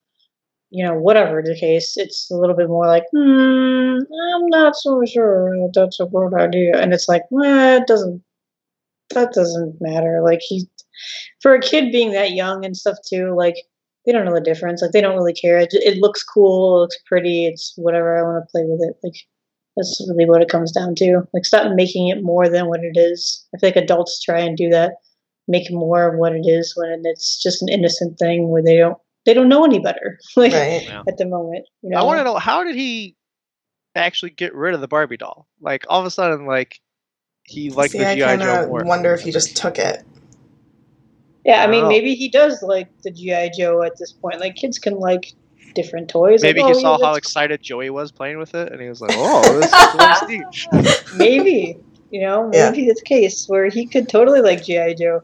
you 0.71 0.83
know 0.83 0.95
whatever 0.95 1.41
the 1.43 1.57
case, 1.57 1.93
it's 1.95 2.29
a 2.31 2.35
little 2.35 2.55
bit 2.55 2.67
more 2.67 2.87
like, 2.87 3.03
hmm, 3.13 3.99
I'm 3.99 4.47
not 4.47 4.75
so 4.75 5.01
sure 5.05 5.51
that 5.51 5.71
that's 5.75 5.99
a 5.99 6.05
good 6.05 6.33
idea, 6.33 6.77
and 6.77 6.93
it's 6.93 7.07
like, 7.07 7.23
well, 7.29 7.81
it 7.81 7.87
doesn't 7.87 8.23
that 9.13 9.33
doesn't 9.33 9.77
matter. 9.79 10.21
Like 10.23 10.39
he 10.41 10.67
for 11.41 11.53
a 11.53 11.61
kid 11.61 11.91
being 11.91 12.11
that 12.11 12.31
young 12.31 12.65
and 12.65 12.75
stuff 12.75 12.97
too, 13.07 13.35
like 13.35 13.55
they 14.05 14.11
don't 14.11 14.25
know 14.25 14.33
the 14.33 14.41
difference. 14.41 14.81
Like 14.81 14.91
they 14.91 15.01
don't 15.01 15.15
really 15.15 15.33
care. 15.33 15.57
It, 15.57 15.69
it 15.71 15.97
looks 15.97 16.23
cool, 16.23 16.77
it 16.77 16.81
looks 16.81 16.97
pretty. 17.05 17.47
It's 17.47 17.73
whatever. 17.77 18.17
I 18.17 18.23
want 18.23 18.43
to 18.43 18.51
play 18.51 18.63
with 18.65 18.81
it. 18.81 18.97
Like 19.03 19.15
that's 19.75 20.05
really 20.09 20.29
what 20.29 20.41
it 20.41 20.49
comes 20.49 20.71
down 20.71 20.95
to. 20.95 21.21
Like 21.33 21.45
stop 21.45 21.71
making 21.75 22.09
it 22.09 22.23
more 22.23 22.47
than 22.49 22.67
what 22.67 22.81
it 22.81 22.97
is. 22.97 23.45
I 23.55 23.59
feel 23.59 23.69
like 23.69 23.75
adults 23.75 24.21
try 24.21 24.39
and 24.39 24.55
do 24.57 24.69
that, 24.69 24.93
make 25.47 25.71
more 25.71 26.13
of 26.13 26.19
what 26.19 26.33
it 26.33 26.45
is 26.45 26.73
when 26.75 27.01
it's 27.05 27.41
just 27.41 27.61
an 27.61 27.69
innocent 27.69 28.17
thing 28.19 28.49
where 28.49 28.61
they 28.63 28.77
don't 28.77 28.97
they 29.25 29.33
don't 29.33 29.49
know 29.49 29.63
any 29.63 29.79
better. 29.79 30.19
like 30.35 30.53
right. 30.53 30.83
Yeah. 30.83 31.03
at 31.07 31.17
the 31.17 31.25
moment, 31.25 31.65
you 31.81 31.89
know. 31.89 31.97
I 31.97 32.03
want 32.03 32.19
to 32.19 32.23
know 32.23 32.35
how 32.37 32.63
did 32.63 32.75
he 32.75 33.15
actually 33.95 34.31
get 34.31 34.53
rid 34.55 34.73
of 34.73 34.81
the 34.81 34.87
Barbie 34.87 35.17
doll? 35.17 35.47
Like 35.61 35.85
all 35.89 35.99
of 35.99 36.05
a 36.05 36.11
sudden, 36.11 36.45
like 36.45 36.79
he 37.43 37.69
liked 37.69 37.93
See, 37.93 37.99
the 37.99 38.07
I 38.09 38.15
GI 38.15 38.43
Joe 38.43 38.67
more. 38.67 38.83
wonder 38.85 39.13
if 39.13 39.21
he 39.21 39.31
just 39.31 39.55
took 39.57 39.77
it. 39.79 40.03
Yeah, 41.45 41.59
I 41.61 41.63
I 41.63 41.67
mean, 41.67 41.81
don't 41.81 41.83
know. 41.83 41.89
maybe 41.89 42.15
he 42.15 42.29
does 42.29 42.61
like 42.63 42.89
the 43.03 43.11
GI 43.11 43.51
Joe 43.57 43.81
at 43.83 43.97
this 43.97 44.11
point. 44.13 44.39
Like 44.39 44.55
kids 44.55 44.79
can 44.79 44.95
like 44.99 45.33
different 45.73 46.09
toys. 46.09 46.41
Maybe 46.41 46.61
like, 46.61 46.73
he 46.73 46.79
oh, 46.79 46.81
saw 46.81 46.97
yeah, 46.99 47.05
how 47.05 47.13
excited 47.15 47.61
Joey 47.61 47.89
was 47.89 48.11
playing 48.11 48.37
with 48.37 48.55
it, 48.55 48.71
and 48.71 48.81
he 48.81 48.89
was 48.89 49.01
like, 49.01 49.11
"Oh, 49.15 49.59
this 49.59 49.71
is 49.73 49.93
really 50.29 50.45
Steve." 50.53 51.17
maybe 51.17 51.77
you 52.11 52.21
know 52.21 52.49
Yeah. 52.53 52.69
maybe 52.69 52.87
it's 52.87 53.01
a 53.01 53.05
case 53.05 53.47
where 53.47 53.67
he 53.69 53.85
could 53.85 54.07
totally 54.09 54.41
like 54.41 54.63
GI 54.63 54.95
Joe. 54.95 55.21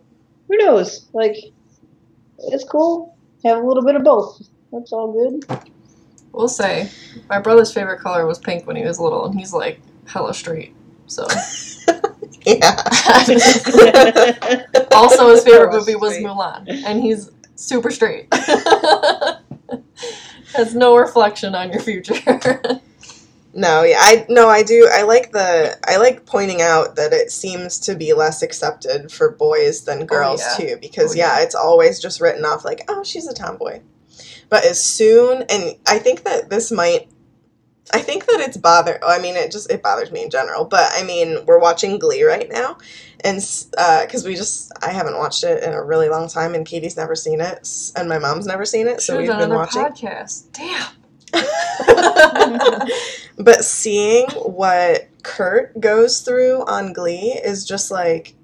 Who 0.48 0.58
knows? 0.58 1.08
Like, 1.14 1.36
it's 2.40 2.64
cool. 2.64 3.16
Have 3.46 3.64
a 3.64 3.68
little 3.68 3.84
bit 3.84 3.96
of 3.96 4.04
both. 4.04 4.42
That's 4.72 4.92
all 4.92 5.12
good. 5.12 5.46
We'll 6.32 6.48
say 6.48 6.90
my 7.30 7.40
brother's 7.40 7.72
favorite 7.74 8.00
color 8.00 8.26
was 8.26 8.40
pink 8.40 8.66
when 8.68 8.76
he 8.76 8.84
was 8.84 9.00
little, 9.00 9.26
and 9.26 9.38
he's 9.40 9.54
like 9.54 9.80
hella 10.06 10.34
straight. 10.34 10.74
So 11.08 11.28
Yeah. 12.46 12.76
also 14.92 15.30
his 15.32 15.44
favorite 15.44 15.72
movie 15.72 15.96
was. 15.96 16.18
Mulan, 16.18 16.68
and 16.86 17.02
he's 17.02 17.32
super 17.56 17.92
straight. 17.92 18.28
Has 20.56 20.76
no 20.76 20.96
reflection 20.96 21.56
on 21.56 21.72
your 21.72 21.82
future. 21.82 22.16
No, 23.54 23.82
yeah, 23.84 23.98
I 24.00 24.26
no, 24.30 24.48
I 24.48 24.62
do. 24.62 24.88
I 24.94 25.02
like 25.04 25.32
the 25.32 25.76
I 25.88 25.98
like 25.98 26.26
pointing 26.26 26.62
out 26.62 26.96
that 26.98 27.14
it 27.14 27.32
seems 27.32 27.80
to 27.80 27.96
be 27.96 28.14
less 28.14 28.44
accepted 28.44 29.12
for 29.12 29.32
boys 29.32 29.84
than 29.86 30.04
oh, 30.04 30.06
girls 30.06 30.42
yeah. 30.42 30.56
too, 30.68 30.78
because 30.80 31.14
Oh, 31.14 31.18
yeah, 31.18 31.38
yeah. 31.38 31.44
it's 31.44 31.56
always 31.56 32.00
just 32.00 32.22
written 32.22 32.46
off 32.46 32.64
like, 32.64 32.82
oh, 32.88 33.04
she's 33.04 33.28
a 33.28 33.34
tomboy. 33.34 33.82
But 34.50 34.66
as 34.66 34.84
soon, 34.84 35.44
and 35.50 35.76
I 35.88 35.98
think 36.00 36.24
that 36.24 36.50
this 36.50 36.72
might, 36.72 37.08
I 37.94 38.02
think 38.02 38.26
that 38.26 38.40
it's 38.40 38.58
bother. 38.58 39.00
I 39.04 39.20
mean, 39.20 39.36
it 39.36 39.52
just 39.52 39.72
it 39.72 39.82
bothers 39.82 40.12
me 40.12 40.24
in 40.24 40.30
general. 40.30 40.66
But 40.66 40.92
I 40.96 41.04
mean, 41.04 41.46
we're 41.46 41.60
watching 41.60 42.00
Glee 42.00 42.24
right 42.24 42.50
now, 42.50 42.78
and 43.24 43.38
because 43.38 44.26
uh, 44.26 44.28
we 44.28 44.36
just 44.36 44.72
I 44.84 44.92
haven't 44.92 45.18
watched 45.18 45.44
it 45.44 45.64
in 45.64 45.74
a 45.74 45.84
really 45.84 46.10
long 46.10 46.28
time, 46.28 46.56
and 46.56 46.66
Katie's 46.66 46.98
never 46.98 47.16
seen 47.16 47.42
it, 47.42 47.68
and 47.96 48.08
my 48.08 48.20
mom's 48.20 48.46
never 48.46 48.66
seen 48.66 48.88
it, 48.88 49.02
so 49.02 49.18
we've 49.18 49.28
been 49.28 49.54
watching. 49.54 49.82
podcast. 49.82 50.52
Damn. 50.54 50.88
but 53.38 53.64
seeing 53.64 54.28
what 54.32 55.08
Kurt 55.24 55.80
goes 55.80 56.22
through 56.22 56.66
on 56.66 56.94
Glee 56.94 57.40
is 57.44 57.66
just 57.66 57.92
like 57.92 58.36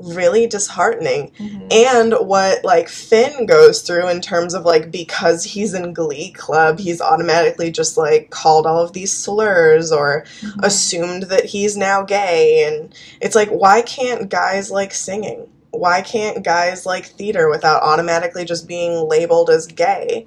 really 0.00 0.46
disheartening. 0.46 1.30
Mhm. 1.38 1.72
And 1.72 2.14
what 2.26 2.64
like 2.64 2.88
Finn 2.88 3.46
goes 3.46 3.82
through 3.82 4.08
in 4.08 4.20
terms 4.20 4.54
of 4.54 4.64
like 4.64 4.90
because 4.90 5.44
he's 5.44 5.74
in 5.74 5.92
Glee 5.92 6.30
Club, 6.32 6.78
he's 6.78 7.00
automatically 7.00 7.70
just 7.70 7.96
like 7.96 8.30
called 8.30 8.66
all 8.66 8.82
of 8.82 8.92
these 8.92 9.12
slurs 9.12 9.92
or 9.92 10.24
Mhm. 10.40 10.64
assumed 10.64 11.24
that 11.24 11.44
he's 11.46 11.76
now 11.76 12.02
gay 12.02 12.64
and 12.64 12.94
it's 13.20 13.34
like 13.36 13.50
why 13.50 13.82
can't 13.82 14.28
guys 14.28 14.70
like 14.70 14.94
singing? 14.94 15.48
Why 15.70 16.00
can't 16.00 16.42
guys 16.42 16.86
like 16.86 17.06
theater 17.06 17.48
without 17.48 17.82
automatically 17.82 18.44
just 18.44 18.66
being 18.66 19.08
labeled 19.08 19.50
as 19.50 19.66
gay? 19.66 20.26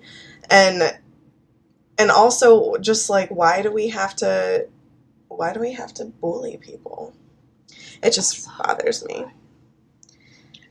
And 0.50 0.94
and 1.98 2.12
also 2.12 2.78
just 2.78 3.10
like 3.10 3.30
why 3.30 3.62
do 3.62 3.72
we 3.72 3.90
have 3.90 4.16
to 4.18 4.68
why 5.30 5.52
do 5.52 5.60
we 5.60 5.74
have 5.74 5.94
to 5.96 6.06
bully 6.06 6.58
people? 6.58 7.14
It 8.04 8.12
just 8.12 8.48
bothers 8.58 9.06
me. 9.06 9.26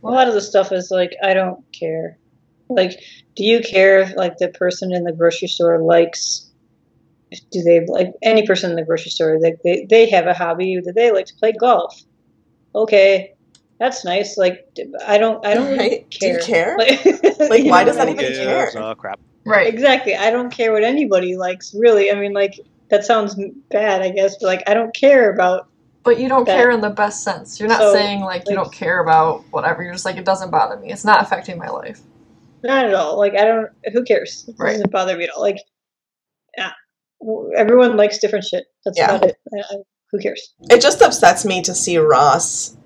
A 0.05 0.09
lot 0.11 0.29
of 0.29 0.35
the 0.35 0.41
stuff 0.41 0.73
is 0.73 0.91
like, 0.91 1.13
I 1.23 1.35
don't 1.35 1.65
care. 1.79 2.19
Like, 2.69 2.91
do 3.37 3.45
you 3.45 3.61
care 3.61 4.01
if 4.01 4.17
like 4.17 4.37
the 4.39 4.49
person 4.49 4.93
in 4.93 5.05
the 5.05 5.13
grocery 5.13 5.49
store 5.49 5.81
likes? 5.83 6.51
Do 7.51 7.63
they 7.63 7.85
like 7.87 8.09
any 8.23 8.47
person 8.47 8.71
in 8.71 8.77
the 8.77 8.85
grocery 8.85 9.11
store? 9.11 9.39
Like 9.41 9.57
they 9.65 9.87
they 9.89 10.11
have 10.11 10.27
a 10.27 10.35
hobby 10.35 10.81
that 10.85 10.95
they 10.95 11.13
like 11.13 11.27
to 11.27 11.35
play 11.39 11.53
golf. 11.53 11.95
Okay, 12.75 13.31
that's 13.79 14.05
nice. 14.05 14.37
Like 14.37 14.61
I 15.07 15.19
don't 15.19 15.45
I 15.47 15.55
don't 15.55 15.67
really 15.67 15.79
Right? 15.79 16.11
Do 16.21 16.27
you 16.27 16.39
care. 16.39 16.75
care? 16.75 16.77
Like, 16.79 17.05
Like, 17.51 17.65
why 17.65 17.85
does 17.85 17.97
what 17.97 18.09
I 18.09 18.11
anybody 18.11 18.29
mean? 18.29 18.47
care? 18.47 18.65
Gives 18.65 18.75
a 18.77 18.95
crap. 18.99 19.21
Right. 19.45 19.73
Exactly. 19.73 20.15
I 20.15 20.31
don't 20.31 20.53
care 20.53 20.73
what 20.73 20.85
anybody 20.85 21.37
likes. 21.37 21.75
Really. 21.79 22.11
I 22.11 22.15
mean, 22.15 22.33
like 22.33 22.53
that 22.91 23.05
sounds 23.05 23.35
bad, 23.71 24.03
I 24.03 24.11
guess, 24.11 24.37
but 24.41 24.47
like 24.47 24.63
I 24.67 24.75
don't 24.75 24.95
care 24.95 25.33
about. 25.33 25.67
But 26.05 26.19
you 26.19 26.29
don't 26.29 26.45
That- 26.47 26.57
care 26.57 26.71
in 26.71 26.81
the 26.81 26.91
best 26.91 27.23
sense. 27.23 27.61
You're 27.61 27.69
not 27.69 27.79
So, 27.81 27.93
saying 27.95 28.21
like 28.21 28.49
you 28.49 28.57
like- 28.57 28.65
don't 28.65 28.73
care 28.75 29.01
about 29.01 29.45
whatever. 29.51 29.83
You're 29.83 29.93
just 29.93 30.05
like 30.05 30.17
it 30.17 30.25
doesn't 30.25 30.51
bother 30.51 30.77
me. 30.77 30.91
It's 30.93 31.05
not 31.05 31.23
affecting 31.23 31.59
my 31.59 31.69
life. 31.69 32.01
Not 32.65 32.87
at 32.87 32.95
all. 32.95 33.19
Like 33.19 33.35
I 33.35 33.45
don't. 33.45 33.69
Who 33.93 34.03
cares? 34.05 34.45
It 34.49 34.57
Right. 34.59 34.73
doesn't 34.73 34.91
bother 34.91 35.17
me 35.17 35.25
at 35.25 35.31
all. 35.31 35.41
Like, 35.43 35.59
yeah, 36.57 36.71
everyone 37.57 37.97
likes 37.97 38.19
different 38.19 38.45
shit. 38.45 38.65
That's 38.85 38.99
Yeah. 38.99 39.15
about 39.17 39.31
it. 39.31 39.37
I, 39.55 39.59
I, 39.61 39.77
who 40.11 40.19
cares? 40.19 40.55
It 40.71 40.81
just 40.81 41.01
upsets 41.03 41.45
me 41.45 41.63
to 41.63 41.75
see 41.75 41.99
Ross 41.99 42.77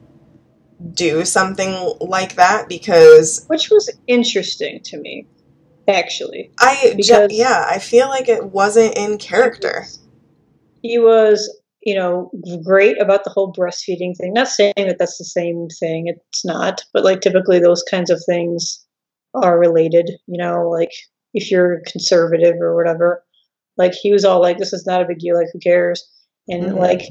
do 0.92 1.24
something 1.24 1.94
like 2.00 2.34
that 2.36 2.68
because 2.68 3.44
Which 3.48 3.70
was 3.70 3.90
interesting 4.06 4.80
to 4.84 4.98
me, 4.98 5.26
actually. 5.88 6.50
I 6.60 6.76
ju- 6.90 6.96
Because- 6.96 7.32
yeah, 7.32 7.64
I 7.68 7.78
feel 7.78 8.08
like 8.08 8.28
it 8.28 8.44
wasn't 8.52 8.94
in 8.96 9.16
character. 9.18 9.86
He 10.82 10.98
was, 10.98 11.55
you 11.86 11.94
know, 11.94 12.28
great 12.64 13.00
about 13.00 13.22
the 13.22 13.30
whole 13.30 13.52
breastfeeding 13.52 14.16
thing. 14.16 14.32
Not 14.32 14.48
saying 14.48 14.72
that 14.76 14.96
that's 14.98 15.18
the 15.18 15.24
same 15.24 15.68
thing. 15.78 16.08
It's 16.08 16.44
not. 16.44 16.82
But 16.92 17.04
like 17.04 17.20
typically 17.20 17.60
those 17.60 17.84
kinds 17.84 18.10
of 18.10 18.20
things 18.26 18.84
are 19.34 19.56
related. 19.56 20.10
You 20.26 20.36
know, 20.36 20.68
like 20.68 20.90
if 21.32 21.48
you're 21.48 21.80
conservative 21.86 22.56
or 22.60 22.74
whatever. 22.74 23.22
Like 23.76 23.92
he 23.92 24.10
was 24.10 24.24
all 24.24 24.40
like, 24.40 24.58
"This 24.58 24.72
is 24.72 24.84
not 24.86 25.00
a 25.02 25.04
big 25.06 25.18
deal. 25.20 25.36
Like 25.36 25.46
who 25.52 25.60
cares?" 25.60 26.04
And 26.48 26.72
Mhm. 26.72 26.78
like 26.78 27.02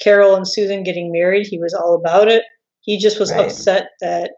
Carol 0.00 0.34
and 0.34 0.48
Susan 0.48 0.82
getting 0.82 1.12
married, 1.12 1.46
he 1.46 1.58
was 1.58 1.74
all 1.74 1.94
about 1.94 2.28
it. 2.28 2.44
He 2.80 2.96
just 2.96 3.20
was 3.20 3.30
Right. 3.32 3.40
upset 3.40 3.90
that 4.00 4.30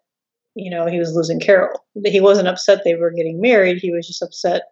you 0.57 0.71
know 0.71 0.87
he 0.87 0.99
was 0.99 1.15
losing 1.15 1.39
Carol. 1.39 1.79
He 2.05 2.21
wasn't 2.21 2.49
upset 2.49 2.81
they 2.85 2.97
were 2.97 3.11
getting 3.13 3.41
married. 3.41 3.79
He 3.79 3.93
was 3.93 4.09
just 4.09 4.23
upset 4.23 4.63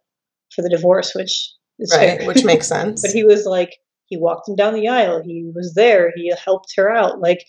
for 0.55 0.63
the 0.63 0.71
divorce, 0.71 1.15
which 1.15 1.53
is 1.79 1.93
Right, 1.93 2.19
fair. 2.19 2.27
which 2.27 2.45
makes 2.45 2.67
sense. 2.67 3.03
But 3.07 3.13
he 3.13 3.25
was 3.25 3.47
like, 3.47 3.77
he 4.13 4.19
walked 4.19 4.47
him 4.47 4.57
down 4.57 4.75
the 4.75 4.89
aisle. 4.89 5.23
He 5.25 5.51
was 5.55 5.73
there. 5.73 6.13
He 6.15 6.31
helped 6.45 6.75
her 6.77 6.91
out. 6.91 7.21
Like, 7.21 7.47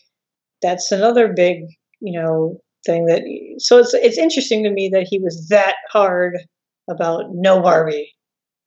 that's 0.61 0.93
another 0.93 1.33
big, 1.33 1.65
you 1.99 2.17
know, 2.17 2.61
thing 2.85 3.05
that. 3.07 3.21
So 3.57 3.79
it's 3.79 3.93
it's 3.93 4.17
interesting 4.17 4.63
to 4.63 4.71
me 4.71 4.87
that 4.93 5.05
he 5.09 5.19
was 5.19 5.49
that 5.49 5.75
hard 5.91 6.37
about 6.89 7.25
no 7.33 7.61
Barbie. 7.61 8.13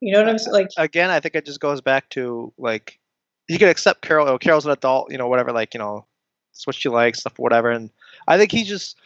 You 0.03 0.13
know 0.13 0.21
what 0.21 0.29
I'm 0.29 0.39
saying? 0.39 0.53
Like, 0.53 0.69
Again, 0.77 1.09
I 1.09 1.21
think 1.21 1.35
it 1.37 1.47
just 1.47 1.59
goes 1.59 1.81
back 1.81 2.11
to 2.11 2.53
like 2.59 3.01
you 3.49 3.59
can 3.59 3.69
accept 3.69 4.03
Carol. 4.03 4.29
Oh, 4.29 4.37
Carol's 4.37 4.67
an 4.67 4.73
adult, 4.73 5.11
you 5.11 5.17
know, 5.17 5.29
whatever. 5.29 5.53
Like 5.53 5.73
you 5.73 5.79
know, 5.79 6.05
it's 6.53 6.67
what 6.67 6.77
she 6.77 6.91
likes, 6.91 7.21
stuff, 7.21 7.39
whatever. 7.39 7.71
And 7.71 7.89
I 8.29 8.37
think 8.37 8.53
he 8.53 8.65
just 8.65 8.99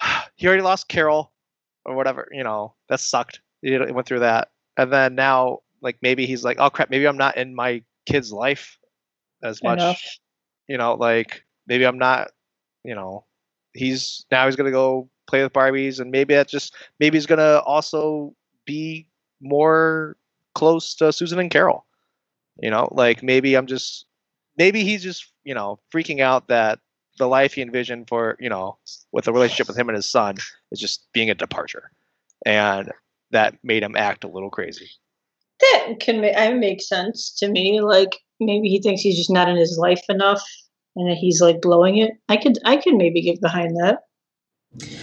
he 0.36 0.46
already 0.46 0.62
lost 0.62 0.86
Carol 0.86 1.32
or 1.84 1.96
whatever. 1.96 2.28
You 2.30 2.44
know, 2.44 2.74
that 2.88 3.00
sucked. 3.00 3.40
He 3.62 3.70
he 3.72 3.92
went 3.92 4.06
through 4.06 4.20
that, 4.20 4.52
and 4.76 4.92
then 4.92 5.16
now 5.16 5.62
like 5.82 5.96
maybe 6.02 6.26
he's 6.26 6.44
like, 6.44 6.58
oh 6.60 6.70
crap, 6.70 6.90
maybe 6.90 7.06
I'm 7.06 7.16
not 7.16 7.36
in 7.36 7.54
my 7.54 7.82
kid's 8.06 8.32
life 8.32 8.78
as 9.42 9.62
much. 9.62 9.78
enough. 9.78 10.02
you 10.68 10.78
know, 10.78 10.94
like 10.94 11.44
maybe 11.66 11.84
I'm 11.84 11.98
not, 11.98 12.30
you 12.84 12.94
know, 12.94 13.24
he's 13.72 14.24
now 14.30 14.46
he's 14.46 14.56
gonna 14.56 14.70
go 14.70 15.08
play 15.26 15.42
with 15.42 15.52
Barbies, 15.52 16.00
and 16.00 16.10
maybe 16.10 16.34
that's 16.34 16.52
just 16.52 16.74
maybe 16.98 17.16
he's 17.16 17.26
gonna 17.26 17.58
also 17.58 18.34
be 18.64 19.06
more 19.40 20.16
close 20.54 20.94
to 20.96 21.12
Susan 21.12 21.38
and 21.38 21.50
Carol. 21.50 21.86
You 22.60 22.70
know, 22.70 22.88
like 22.90 23.22
maybe 23.22 23.54
I'm 23.54 23.66
just 23.66 24.06
maybe 24.58 24.84
he's 24.84 25.02
just 25.02 25.32
you 25.44 25.54
know 25.54 25.78
freaking 25.92 26.20
out 26.20 26.48
that 26.48 26.80
the 27.18 27.26
life 27.26 27.54
he 27.54 27.62
envisioned 27.62 28.08
for 28.08 28.36
you 28.40 28.48
know 28.48 28.78
with 29.12 29.24
the 29.24 29.32
relationship 29.32 29.68
with 29.68 29.78
him 29.78 29.88
and 29.88 29.96
his 29.96 30.08
son 30.08 30.36
is 30.72 30.80
just 30.80 31.06
being 31.12 31.30
a 31.30 31.34
departure, 31.34 31.90
and 32.44 32.92
that 33.30 33.56
made 33.62 33.82
him 33.82 33.96
act 33.96 34.24
a 34.24 34.28
little 34.28 34.50
crazy. 34.50 34.90
That 35.60 35.96
can 36.00 36.20
ma- 36.20 36.28
I 36.36 36.52
make 36.52 36.80
sense 36.82 37.34
to 37.38 37.48
me. 37.48 37.80
Like, 37.80 38.16
maybe 38.40 38.68
he 38.68 38.80
thinks 38.80 39.02
he's 39.02 39.16
just 39.16 39.30
not 39.30 39.48
in 39.48 39.56
his 39.56 39.76
life 39.78 40.02
enough, 40.08 40.42
and 40.96 41.08
that 41.10 41.16
he's 41.16 41.40
like 41.40 41.60
blowing 41.60 41.98
it. 41.98 42.12
I 42.28 42.36
could 42.36 42.58
I 42.64 42.76
could 42.76 42.94
maybe 42.94 43.22
get 43.22 43.40
behind 43.40 43.76
that. 43.76 43.98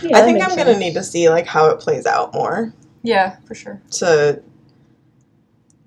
Yeah, 0.01 0.17
I 0.17 0.21
think 0.21 0.41
I'm 0.41 0.49
gonna 0.55 0.71
sense. 0.71 0.79
need 0.79 0.93
to 0.95 1.03
see 1.03 1.29
like 1.29 1.45
how 1.45 1.69
it 1.69 1.79
plays 1.79 2.05
out 2.05 2.33
more 2.33 2.73
Yeah, 3.03 3.35
for 3.45 3.53
sure. 3.53 3.81
to 3.91 4.41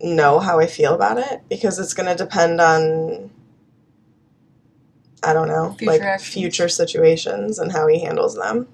know 0.02 0.38
how 0.38 0.58
I 0.60 0.66
feel 0.66 0.94
about 0.94 1.18
it 1.18 1.42
because 1.48 1.78
it's 1.78 1.94
gonna 1.94 2.14
depend 2.14 2.60
on 2.60 3.30
I 5.22 5.32
don't 5.32 5.48
know, 5.48 5.72
Future 5.78 5.90
like 5.90 6.00
actions. 6.02 6.32
future 6.34 6.68
situations 6.68 7.58
and 7.58 7.70
how 7.72 7.86
he 7.86 8.00
handles 8.00 8.36
them. 8.36 8.68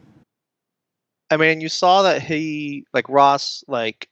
I 1.30 1.36
mean, 1.36 1.60
you 1.60 1.68
saw 1.68 2.02
that 2.02 2.22
he 2.22 2.84
like 2.92 3.08
Ross 3.08 3.64
like 3.66 4.08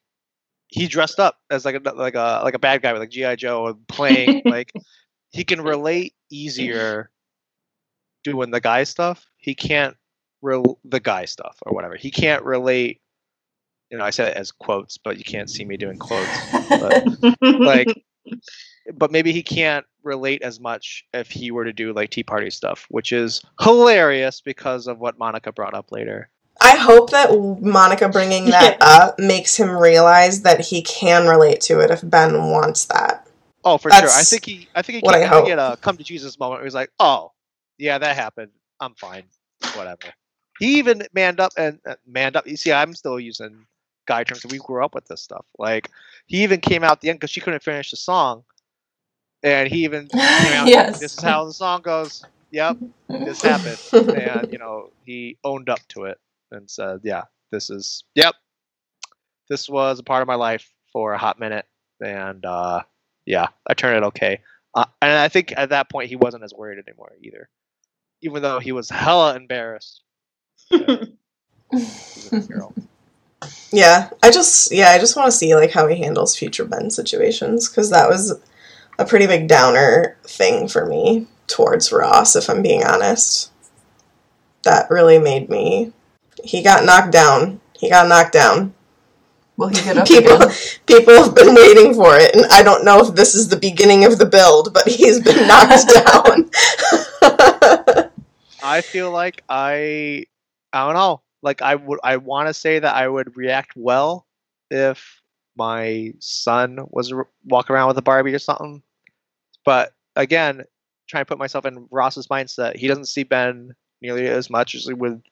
he 0.75 0.89
dressed 0.89 1.20
up 1.20 1.39
as 1.51 1.64
like 1.64 1.77
a 1.77 1.91
like 1.95 2.16
a 2.16 2.41
like 2.43 2.55
a 2.55 2.59
bad 2.59 2.83
guy 2.83 2.93
with 2.93 3.01
like 3.01 3.11
GI 3.11 3.37
Joe 3.37 3.68
and 3.68 3.87
playing 3.87 4.43
like 4.45 4.72
he 5.31 5.45
can 5.45 5.61
relate 5.61 6.14
easier 6.33 7.11
doing 8.25 8.51
the 8.51 8.61
guy 8.61 8.83
stuff. 8.83 9.25
He 9.37 9.55
can't 9.55 9.97
rel 10.43 10.81
the 10.85 10.99
guy 10.99 11.27
stuff 11.27 11.59
or 11.64 11.72
whatever. 11.72 11.95
He 11.95 12.11
can't 12.11 12.43
relate. 12.43 13.01
You 13.89 13.99
know, 13.99 14.05
I 14.05 14.11
said 14.11 14.33
it 14.33 14.37
as 14.37 14.51
quotes, 14.51 14.99
but 14.99 15.16
you 15.16 15.22
can't 15.22 15.49
see 15.49 15.64
me 15.64 15.77
doing 15.77 15.97
quotes. 15.97 16.29
But 16.68 17.07
like, 17.61 18.03
but 18.95 19.12
maybe 19.12 19.31
he 19.31 19.45
can't 19.45 19.87
relate 20.03 20.43
as 20.43 20.59
much 20.59 21.05
if 21.12 21.31
he 21.31 21.53
were 21.53 21.64
to 21.64 21.72
do 21.72 21.93
like 21.93 22.11
Tea 22.11 22.25
Party 22.25 22.51
stuff, 22.51 22.85
which 22.89 23.12
is 23.12 23.41
hilarious 23.61 24.41
because 24.41 24.89
of 24.89 24.99
what 24.99 25.20
Monica 25.20 25.53
brought 25.53 25.75
up 25.75 25.93
later. 25.93 26.31
I 26.64 26.76
hope 26.76 27.10
that 27.10 27.30
Monica 27.60 28.08
bringing 28.08 28.46
that 28.46 28.78
up 28.80 29.18
makes 29.18 29.56
him 29.56 29.70
realize 29.70 30.42
that 30.42 30.60
he 30.60 30.82
can 30.82 31.28
relate 31.28 31.60
to 31.62 31.80
it 31.80 31.90
if 31.90 32.00
Ben 32.08 32.32
wants 32.50 32.86
that. 32.86 33.28
Oh, 33.64 33.78
for 33.78 33.90
sure. 33.90 33.98
I 33.98 34.00
That's 34.02 34.30
think 34.30 34.44
he. 34.46 34.68
I 34.74 34.82
think 34.82 34.96
he. 34.96 35.00
what 35.02 35.14
Came, 35.14 35.22
I 35.22 35.26
I, 35.26 35.30
think 35.30 35.44
he 35.46 35.50
hope. 35.52 35.58
had 35.60 35.72
a 35.74 35.76
come 35.76 35.96
to 35.98 36.04
Jesus 36.04 36.38
moment. 36.38 36.60
Where 36.60 36.64
he's 36.66 36.74
like, 36.74 36.90
"Oh, 36.98 37.32
yeah, 37.78 37.98
that 37.98 38.16
happened. 38.16 38.50
I'm 38.80 38.94
fine. 38.94 39.24
Whatever." 39.74 40.12
He 40.58 40.78
even 40.78 41.06
manned 41.14 41.40
up 41.40 41.52
and 41.58 41.78
uh, 41.86 41.96
manned 42.06 42.36
up. 42.36 42.46
You 42.46 42.56
see, 42.56 42.72
I'm 42.72 42.94
still 42.94 43.20
using 43.20 43.66
guy 44.06 44.24
terms. 44.24 44.44
We 44.46 44.58
grew 44.58 44.84
up 44.84 44.94
with 44.94 45.06
this 45.06 45.22
stuff. 45.22 45.44
Like 45.58 45.90
he 46.26 46.42
even 46.42 46.60
came 46.60 46.84
out 46.84 46.92
at 46.92 47.00
the 47.02 47.10
end 47.10 47.18
because 47.20 47.30
she 47.30 47.40
couldn't 47.40 47.62
finish 47.62 47.90
the 47.90 47.96
song, 47.96 48.44
and 49.42 49.68
he 49.68 49.84
even 49.84 50.06
came 50.12 50.52
out. 50.52 50.68
Yes. 50.68 51.00
This 51.00 51.14
is 51.16 51.22
how 51.22 51.44
the 51.44 51.52
song 51.52 51.82
goes. 51.82 52.24
Yep, 52.52 52.78
this 53.08 53.42
happened, 53.42 53.78
and 54.16 54.52
you 54.52 54.58
know 54.58 54.90
he 55.04 55.36
owned 55.44 55.68
up 55.68 55.80
to 55.88 56.04
it 56.04 56.18
and 56.55 56.70
said, 56.70 57.00
"Yeah, 57.02 57.24
this 57.50 57.70
is. 57.70 58.05
Yep, 58.14 58.34
this 59.48 59.68
was 59.68 59.98
a 59.98 60.05
part 60.05 60.22
of 60.22 60.28
my 60.28 60.34
life 60.36 60.72
for 60.92 61.12
a 61.12 61.18
hot 61.18 61.38
minute, 61.38 61.66
and 62.00 62.44
uh, 62.44 62.82
yeah, 63.26 63.48
I 63.66 63.74
turned 63.74 63.96
it 63.96 64.07
okay. 64.09 64.40
Uh, 64.74 64.86
and 65.00 65.12
I 65.18 65.28
think 65.28 65.52
at 65.57 65.70
that 65.70 65.90
point 65.90 66.09
he 66.09 66.16
wasn't 66.16 66.44
as 66.44 66.52
worried 66.52 66.82
anymore 66.86 67.12
either, 67.22 67.48
even 68.22 68.42
though 68.42 68.59
he 68.59 68.72
was 68.72 68.90
hella 68.90 69.36
embarrassed. 69.36 70.02
Yeah. 71.72 71.80
He's 71.80 72.26
a 72.32 72.40
good 72.40 72.48
girl. 72.48 72.74
Yeah, 73.72 74.09
I 74.22 74.30
just 74.30 74.72
yeah, 74.72 74.90
I 74.90 74.98
just 74.98 75.16
want 75.16 75.26
to 75.26 75.36
see 75.36 75.55
like 75.55 75.72
how 75.72 75.86
he 75.86 75.96
handles 76.00 76.36
future 76.36 76.64
Ben 76.64 76.90
situations 76.90 77.68
because 77.68 77.90
that 77.90 78.09
was 78.09 78.38
a 78.98 79.05
pretty 79.05 79.26
big 79.26 79.48
downer 79.48 80.16
thing 80.22 80.68
for 80.68 80.86
me 80.86 81.26
towards 81.46 81.92
Ross. 81.92 82.36
If 82.36 82.48
I'm 82.48 82.62
being 82.62 82.84
honest, 82.84 83.50
that 84.62 84.88
really 84.90 85.18
made 85.18 85.50
me. 85.50 85.92
He 86.45 86.62
got 86.62 86.84
knocked 86.84 87.12
down. 87.12 87.61
He 87.78 87.90
got 87.90 88.09
knocked 88.09 88.32
down. 88.32 88.74
Will 89.57 89.68
he 89.68 89.74
get 89.74 89.97
up 89.97 90.07
People, 90.07 90.36
again? 90.36 90.55
people 90.86 91.14
have 91.14 91.34
been 91.34 91.55
waiting 91.55 91.95
for 91.95 92.16
it, 92.16 92.34
and 92.34 92.45
I 92.51 92.62
don't 92.62 92.84
know 92.84 93.01
if 93.01 93.14
this 93.14 93.34
is 93.34 93.49
the 93.49 93.57
beginning 93.57 94.05
of 94.05 94.18
the 94.18 94.26
build, 94.26 94.74
but 94.74 94.86
he's 94.86 95.20
been 95.20 95.47
knocked 95.47 95.88
down. 95.95 96.51
I 98.62 98.80
feel 98.80 99.11
like 99.11 99.42
I, 99.49 100.24
I 100.72 100.86
don't 100.86 100.95
know. 100.95 101.20
Like 101.42 101.62
I 101.62 101.74
would, 101.74 102.01
I 102.03 102.16
want 102.16 102.49
to 102.49 102.55
say 102.55 102.78
that 102.78 102.95
I 102.95 103.07
would 103.07 103.36
react 103.36 103.72
well 103.76 104.26
if 104.70 105.20
my 105.57 106.12
son 106.18 106.78
was 106.90 107.12
r- 107.12 107.28
walking 107.45 107.74
around 107.74 107.88
with 107.88 107.99
a 107.99 108.03
Barbie 108.03 108.34
or 108.34 108.38
something. 108.38 108.82
But 109.64 109.92
again, 110.16 110.64
trying 111.07 111.20
to 111.22 111.28
put 111.28 111.38
myself 111.38 111.64
in 111.64 111.86
Ross's 111.90 112.28
mindset, 112.28 112.76
he 112.76 112.88
doesn't 112.88 113.07
see 113.07 113.22
Ben 113.22 113.74
nearly 114.01 114.26
as 114.26 114.51
much 114.51 114.74
as 114.74 114.84
he 114.84 114.95
would, 114.95 115.22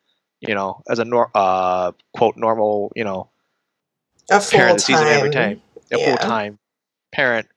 you 0.49 0.55
know, 0.55 0.82
as 0.88 0.99
a 0.99 1.05
nor- 1.05 1.30
uh, 1.34 1.93
quote 2.14 2.36
normal, 2.36 2.93
you 2.95 3.05
know, 3.05 3.30
a 4.30 4.40
parent 4.40 4.78
that 4.78 4.80
sees 4.80 5.01
him 5.01 5.07
every 5.07 5.30
time. 5.30 5.57
time, 5.57 5.62
a 5.93 5.99
yeah. 5.99 6.05
full 6.07 6.16
time 6.16 6.59
parent, 7.12 7.49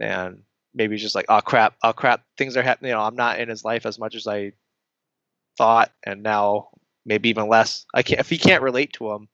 and 0.00 0.42
maybe 0.74 0.94
he's 0.94 1.02
just 1.02 1.14
like, 1.14 1.26
oh 1.28 1.40
crap, 1.40 1.74
oh 1.82 1.92
crap, 1.92 2.22
things 2.36 2.56
are 2.56 2.62
happening. 2.62 2.90
You 2.90 2.96
know, 2.96 3.02
I'm 3.02 3.16
not 3.16 3.40
in 3.40 3.48
his 3.48 3.64
life 3.64 3.86
as 3.86 3.98
much 3.98 4.14
as 4.14 4.26
I 4.26 4.52
thought, 5.56 5.90
and 6.04 6.22
now 6.22 6.68
maybe 7.06 7.28
even 7.28 7.48
less. 7.48 7.86
I 7.94 8.02
can't 8.02 8.20
if 8.20 8.28
he 8.28 8.38
can't 8.38 8.62
relate 8.62 8.92
to 8.94 9.10
him, 9.12 9.28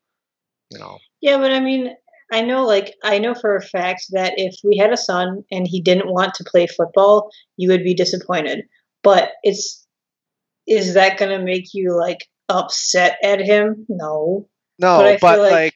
you 0.70 0.78
know. 0.78 0.98
Yeah, 1.20 1.38
but 1.38 1.52
I 1.52 1.60
mean, 1.60 1.94
I 2.32 2.40
know, 2.40 2.64
like, 2.64 2.94
I 3.02 3.18
know 3.18 3.34
for 3.34 3.54
a 3.54 3.62
fact 3.62 4.06
that 4.10 4.34
if 4.36 4.56
we 4.64 4.76
had 4.76 4.92
a 4.92 4.96
son 4.96 5.44
and 5.50 5.66
he 5.66 5.80
didn't 5.80 6.12
want 6.12 6.34
to 6.34 6.44
play 6.44 6.66
football, 6.66 7.30
you 7.56 7.68
would 7.68 7.84
be 7.84 7.94
disappointed. 7.94 8.64
But 9.02 9.30
it's, 9.42 9.86
is 10.66 10.94
that 10.94 11.18
going 11.18 11.30
to 11.30 11.44
make 11.44 11.74
you, 11.74 11.96
like, 11.96 12.28
upset 12.48 13.18
at 13.22 13.40
him? 13.40 13.86
No. 13.88 14.48
No, 14.78 14.98
But 14.98 15.06
I 15.06 15.18
but, 15.20 15.34
feel 15.34 15.42
like- 15.42 15.52
like, 15.52 15.74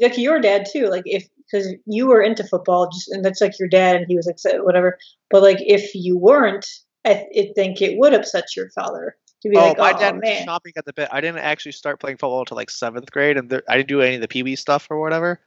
Like, 0.00 0.18
your 0.18 0.40
dad, 0.40 0.66
too. 0.70 0.88
Like, 0.88 1.04
if, 1.06 1.26
because 1.36 1.72
you 1.86 2.06
were 2.06 2.20
into 2.22 2.44
football, 2.44 2.90
just, 2.90 3.10
and 3.10 3.24
that's 3.24 3.40
like 3.40 3.58
your 3.58 3.68
dad 3.68 3.96
and 3.96 4.06
he 4.08 4.16
was 4.16 4.26
excited, 4.26 4.62
whatever. 4.62 4.98
But, 5.30 5.42
like, 5.42 5.58
if 5.60 5.94
you 5.94 6.18
weren't, 6.18 6.66
I, 7.04 7.14
th- 7.14 7.50
I 7.50 7.52
think 7.54 7.80
it 7.80 7.98
would 7.98 8.12
upset 8.14 8.56
your 8.56 8.70
father 8.70 9.16
to 9.42 9.48
be 9.48 9.56
oh, 9.56 9.68
like, 9.68 9.78
my 9.78 9.92
oh, 9.92 9.98
dad 9.98 10.14
was 10.14 10.22
man. 10.24 10.44
shopping 10.44 10.72
at 10.76 10.84
the 10.84 10.92
bit. 10.92 11.08
I 11.12 11.20
didn't 11.20 11.38
actually 11.38 11.72
start 11.72 12.00
playing 12.00 12.16
football 12.16 12.40
until 12.40 12.56
like 12.56 12.70
seventh 12.70 13.10
grade, 13.10 13.36
and 13.36 13.52
I 13.68 13.76
didn't 13.76 13.88
do 13.88 14.00
any 14.00 14.16
of 14.16 14.20
the 14.22 14.28
PB 14.28 14.58
stuff 14.58 14.86
or 14.90 15.00
whatever. 15.00 15.40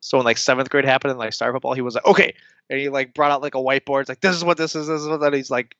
So 0.00 0.16
when 0.18 0.24
like 0.24 0.38
seventh 0.38 0.70
grade 0.70 0.84
happened 0.84 1.10
and 1.10 1.18
like 1.18 1.32
start 1.32 1.52
football, 1.52 1.74
he 1.74 1.80
was 1.80 1.94
like, 1.94 2.06
okay, 2.06 2.34
and 2.70 2.80
he 2.80 2.88
like 2.88 3.14
brought 3.14 3.30
out 3.30 3.42
like 3.42 3.54
a 3.54 3.58
whiteboard. 3.58 4.02
It's 4.02 4.08
like 4.08 4.20
this 4.20 4.36
is 4.36 4.44
what 4.44 4.56
this 4.56 4.74
is. 4.74 4.86
This 4.86 5.00
is 5.02 5.08
what 5.08 5.20
that. 5.20 5.32
He's 5.32 5.50
like 5.50 5.76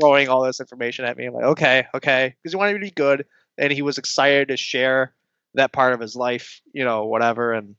throwing 0.00 0.28
all 0.28 0.42
this 0.42 0.60
information 0.60 1.04
at 1.04 1.16
me. 1.16 1.26
I'm 1.26 1.34
like, 1.34 1.44
okay, 1.44 1.86
okay, 1.94 2.34
because 2.42 2.52
he 2.52 2.56
wanted 2.56 2.74
me 2.74 2.78
to 2.78 2.86
be 2.86 2.90
good, 2.90 3.26
and 3.58 3.72
he 3.72 3.82
was 3.82 3.98
excited 3.98 4.48
to 4.48 4.56
share 4.56 5.12
that 5.54 5.72
part 5.72 5.92
of 5.92 6.00
his 6.00 6.14
life, 6.16 6.60
you 6.72 6.84
know, 6.84 7.04
whatever, 7.06 7.52
and 7.52 7.74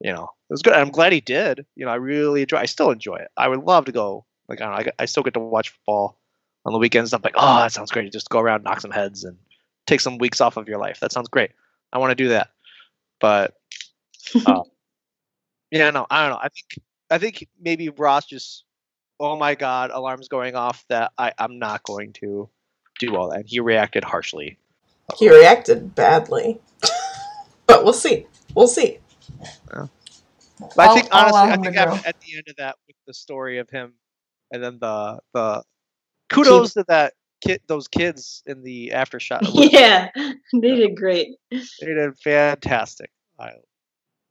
you 0.00 0.12
know, 0.12 0.24
it 0.24 0.52
was 0.52 0.62
good. 0.62 0.74
I'm 0.74 0.90
glad 0.90 1.12
he 1.12 1.20
did. 1.20 1.66
You 1.76 1.86
know, 1.86 1.92
I 1.92 1.96
really 1.96 2.42
enjoy. 2.42 2.58
I 2.58 2.66
still 2.66 2.90
enjoy 2.90 3.16
it. 3.16 3.28
I 3.36 3.48
would 3.48 3.64
love 3.64 3.86
to 3.86 3.92
go. 3.92 4.24
Like 4.48 4.60
I 4.60 4.64
don't 4.64 4.86
know, 4.86 4.92
I, 4.98 5.02
I 5.02 5.06
still 5.06 5.22
get 5.22 5.34
to 5.34 5.40
watch 5.40 5.70
football 5.70 6.18
on 6.64 6.72
the 6.72 6.78
weekends. 6.78 7.12
I'm 7.12 7.22
like, 7.22 7.34
oh, 7.36 7.56
that 7.58 7.72
sounds 7.72 7.90
great. 7.90 8.12
Just 8.12 8.28
go 8.28 8.38
around, 8.38 8.64
knock 8.64 8.80
some 8.80 8.90
heads, 8.90 9.24
and 9.24 9.36
take 9.86 10.00
some 10.00 10.18
weeks 10.18 10.40
off 10.40 10.56
of 10.56 10.68
your 10.68 10.78
life. 10.78 11.00
That 11.00 11.12
sounds 11.12 11.28
great. 11.28 11.50
I 11.92 11.98
want 11.98 12.10
to 12.10 12.14
do 12.14 12.28
that. 12.28 12.50
But 13.20 13.54
uh, 14.46 14.62
yeah, 15.70 15.90
no, 15.90 16.06
I 16.10 16.22
don't 16.22 16.30
know. 16.30 16.40
I 16.42 16.48
think 16.48 16.86
I 17.10 17.18
think 17.18 17.48
maybe 17.60 17.88
Ross 17.88 18.26
just, 18.26 18.64
oh 19.18 19.36
my 19.36 19.54
god, 19.54 19.90
alarms 19.90 20.28
going 20.28 20.54
off 20.56 20.84
that 20.88 21.12
I 21.16 21.32
I'm 21.38 21.58
not 21.58 21.82
going 21.84 22.12
to 22.14 22.48
do 22.98 23.16
all 23.16 23.30
that. 23.30 23.40
And 23.40 23.48
he 23.48 23.60
reacted 23.60 24.04
harshly. 24.04 24.58
He 25.16 25.28
reacted 25.30 25.94
badly, 25.94 26.60
but 27.66 27.84
we'll 27.84 27.92
see. 27.92 28.26
We'll 28.54 28.68
see. 28.68 28.98
Oh. 29.74 29.88
But 30.76 30.88
I 30.90 30.94
think 30.94 31.08
I'll 31.12 31.34
honestly, 31.34 31.38
I 31.50 31.54
him 31.54 31.62
to 31.62 31.70
think 31.70 31.76
at, 31.76 31.88
grow. 31.88 31.96
at 32.06 32.20
the 32.20 32.36
end 32.36 32.44
of 32.48 32.56
that, 32.56 32.76
with 32.86 32.96
the 33.06 33.14
story 33.14 33.58
of 33.58 33.68
him, 33.70 33.94
and 34.50 34.62
then 34.62 34.78
the 34.80 35.20
the 35.34 35.62
kudos 36.30 36.74
to 36.74 36.84
that 36.88 37.14
kid, 37.42 37.60
those 37.66 37.88
kids 37.88 38.42
in 38.46 38.62
the 38.62 38.92
after 38.92 39.20
shot. 39.20 39.42
Yeah, 39.54 40.08
they 40.16 40.74
did 40.76 40.96
great. 40.96 41.28
They 41.50 41.60
did 41.86 42.16
fantastic. 42.18 43.10
I, 43.38 43.52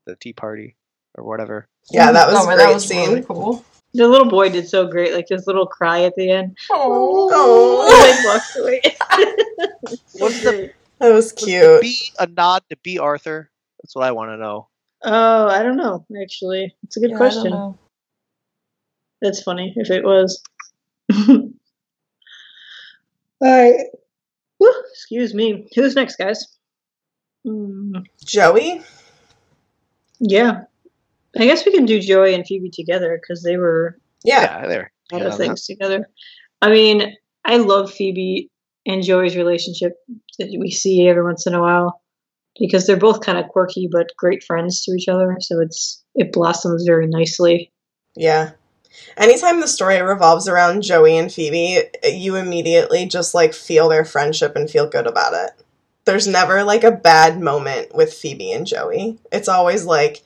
the 0.05 0.15
tea 0.15 0.33
party 0.33 0.75
or 1.15 1.23
whatever. 1.23 1.67
Yeah, 1.91 2.11
that 2.11 2.29
mm, 2.29 2.33
was 2.33 2.45
Oh, 2.45 2.49
a 2.49 2.55
great 2.55 2.57
that 2.57 2.73
was 2.73 2.87
scene. 2.87 3.09
really 3.09 3.23
cool. 3.23 3.65
The 3.93 4.07
little 4.07 4.27
boy 4.27 4.49
did 4.49 4.67
so 4.67 4.87
great, 4.87 5.13
like 5.13 5.27
his 5.29 5.45
little 5.45 5.67
cry 5.67 6.03
at 6.03 6.15
the 6.15 6.31
end. 6.31 6.57
Oh. 6.71 7.85
He 7.87 8.11
like 8.11 8.25
walks 8.25 8.55
away. 8.55 8.81
What's 10.13 10.39
the 10.41 10.71
That 10.99 11.13
was 11.13 11.31
was 11.33 11.33
the 11.33 11.45
cute. 11.45 11.81
B 11.81 11.99
a 12.19 12.25
nod 12.27 12.63
to 12.69 12.77
Bea 12.77 12.97
Arthur? 12.99 13.51
That's 13.81 13.95
what 13.95 14.05
I 14.05 14.11
want 14.11 14.31
to 14.31 14.37
know. 14.37 14.67
Oh, 15.03 15.47
I 15.47 15.61
don't 15.61 15.77
know. 15.77 16.05
Actually, 16.21 16.75
it's 16.83 16.97
a 16.97 17.01
good 17.01 17.11
Yeah, 17.11 17.17
question. 17.17 17.51
know. 17.51 17.77
That's 19.21 19.41
funny 19.43 19.73
if 19.75 19.89
it 19.91 20.03
was. 20.03 20.41
All 21.29 21.49
right. 23.41 23.85
Whew, 24.57 24.83
excuse 24.91 25.33
me. 25.33 25.67
Who's 25.75 25.95
next, 25.95 26.15
guys? 26.15 26.57
Mm, 27.45 28.05
Joey? 28.25 28.81
yeah, 30.19 30.63
I 31.37 31.45
guess 31.45 31.65
we 31.65 31.71
can 31.71 31.85
do 31.85 31.99
Joey 31.99 32.33
and 32.33 32.45
Phoebe 32.45 32.69
together 32.69 33.19
because 33.19 33.43
they 33.43 33.57
were 33.57 33.97
Yeah. 34.23 34.41
Yeah, 34.41 34.67
there. 34.67 34.91
a 35.11 35.17
lot 35.17 35.25
of 35.27 35.37
things 35.37 35.65
together. 35.65 36.07
I 36.61 36.69
mean, 36.69 37.15
I 37.43 37.57
love 37.57 37.91
Phoebe 37.91 38.49
and 38.85 39.03
Joey's 39.03 39.35
relationship 39.35 39.93
that 40.39 40.55
we 40.59 40.71
see 40.71 41.07
every 41.07 41.23
once 41.23 41.47
in 41.47 41.53
a 41.53 41.61
while 41.61 42.01
because 42.59 42.85
they're 42.85 42.97
both 42.97 43.21
kind 43.21 43.37
of 43.37 43.47
quirky 43.49 43.89
but 43.91 44.11
great 44.17 44.43
friends 44.43 44.83
to 44.83 44.91
each 44.91 45.07
other. 45.07 45.37
So 45.39 45.59
it's 45.59 46.03
it 46.15 46.31
blossoms 46.31 46.83
very 46.85 47.07
nicely. 47.07 47.71
Yeah. 48.15 48.51
Anytime 49.17 49.59
the 49.59 49.67
story 49.67 49.99
revolves 50.01 50.47
around 50.47 50.83
Joey 50.83 51.17
and 51.17 51.31
Phoebe, 51.31 51.79
you 52.05 52.35
immediately 52.35 53.07
just 53.07 53.33
like 53.33 53.53
feel 53.53 53.89
their 53.89 54.05
friendship 54.05 54.55
and 54.55 54.69
feel 54.69 54.87
good 54.87 55.07
about 55.07 55.33
it. 55.33 55.51
There's 56.05 56.27
never 56.27 56.63
like 56.63 56.83
a 56.83 56.91
bad 56.91 57.41
moment 57.41 57.95
with 57.95 58.13
Phoebe 58.13 58.51
and 58.51 58.67
Joey. 58.67 59.17
It's 59.31 59.47
always 59.47 59.85
like 59.85 60.21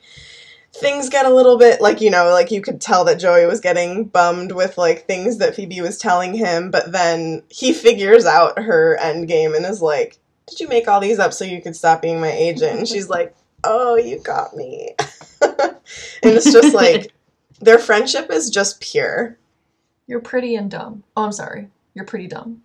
things 0.80 1.08
get 1.08 1.26
a 1.26 1.34
little 1.34 1.58
bit 1.58 1.80
like, 1.80 2.00
you 2.00 2.10
know, 2.10 2.30
like 2.30 2.50
you 2.50 2.60
could 2.60 2.80
tell 2.80 3.04
that 3.04 3.18
Joey 3.18 3.46
was 3.46 3.60
getting 3.60 4.04
bummed 4.04 4.52
with 4.52 4.78
like 4.78 5.06
things 5.06 5.38
that 5.38 5.54
Phoebe 5.54 5.80
was 5.80 5.98
telling 5.98 6.34
him, 6.34 6.70
but 6.70 6.92
then 6.92 7.42
he 7.48 7.72
figures 7.74 8.24
out 8.24 8.58
her 8.58 8.96
end 8.96 9.28
game 9.28 9.54
and 9.54 9.64
is 9.66 9.82
like, 9.82 10.18
Did 10.46 10.60
you 10.60 10.68
make 10.68 10.88
all 10.88 11.00
these 11.00 11.18
up 11.18 11.32
so 11.32 11.44
you 11.44 11.60
could 11.60 11.76
stop 11.76 12.02
being 12.02 12.20
my 12.20 12.32
agent? 12.32 12.78
And 12.78 12.88
she's 12.88 13.08
like, 13.08 13.34
Oh, 13.64 13.96
you 13.96 14.18
got 14.18 14.54
me. 14.54 14.94
and 15.40 15.76
it's 16.22 16.52
just 16.52 16.74
like 16.74 17.12
their 17.60 17.78
friendship 17.78 18.30
is 18.30 18.50
just 18.50 18.80
pure. 18.80 19.36
You're 20.06 20.20
pretty 20.20 20.54
and 20.54 20.70
dumb. 20.70 21.02
Oh, 21.16 21.24
I'm 21.24 21.32
sorry. 21.32 21.68
You're 21.94 22.06
pretty 22.06 22.28
dumb. 22.28 22.62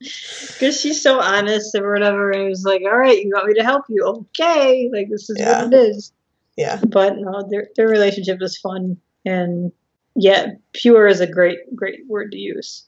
Because 0.00 0.80
she's 0.80 1.02
so 1.02 1.20
honest 1.20 1.74
or 1.74 1.92
whatever, 1.92 2.30
and 2.30 2.42
he 2.42 2.48
was 2.48 2.64
like, 2.64 2.82
"All 2.82 2.96
right, 2.96 3.22
you 3.22 3.30
want 3.34 3.46
me 3.48 3.54
to 3.54 3.62
help 3.62 3.84
you? 3.88 4.02
Okay, 4.04 4.88
like 4.92 5.08
this 5.10 5.28
is 5.28 5.38
Yeah. 5.38 5.64
what 5.64 5.74
it 5.74 5.76
is." 5.76 6.12
yeah. 6.56 6.80
But 6.88 7.18
no, 7.18 7.46
their 7.50 7.68
their 7.76 7.88
relationship 7.88 8.40
is 8.42 8.56
fun. 8.58 8.96
And 9.26 9.72
yeah, 10.14 10.52
pure 10.72 11.06
is 11.06 11.20
a 11.20 11.26
great, 11.26 11.74
great 11.76 12.06
word 12.08 12.32
to 12.32 12.38
use. 12.38 12.84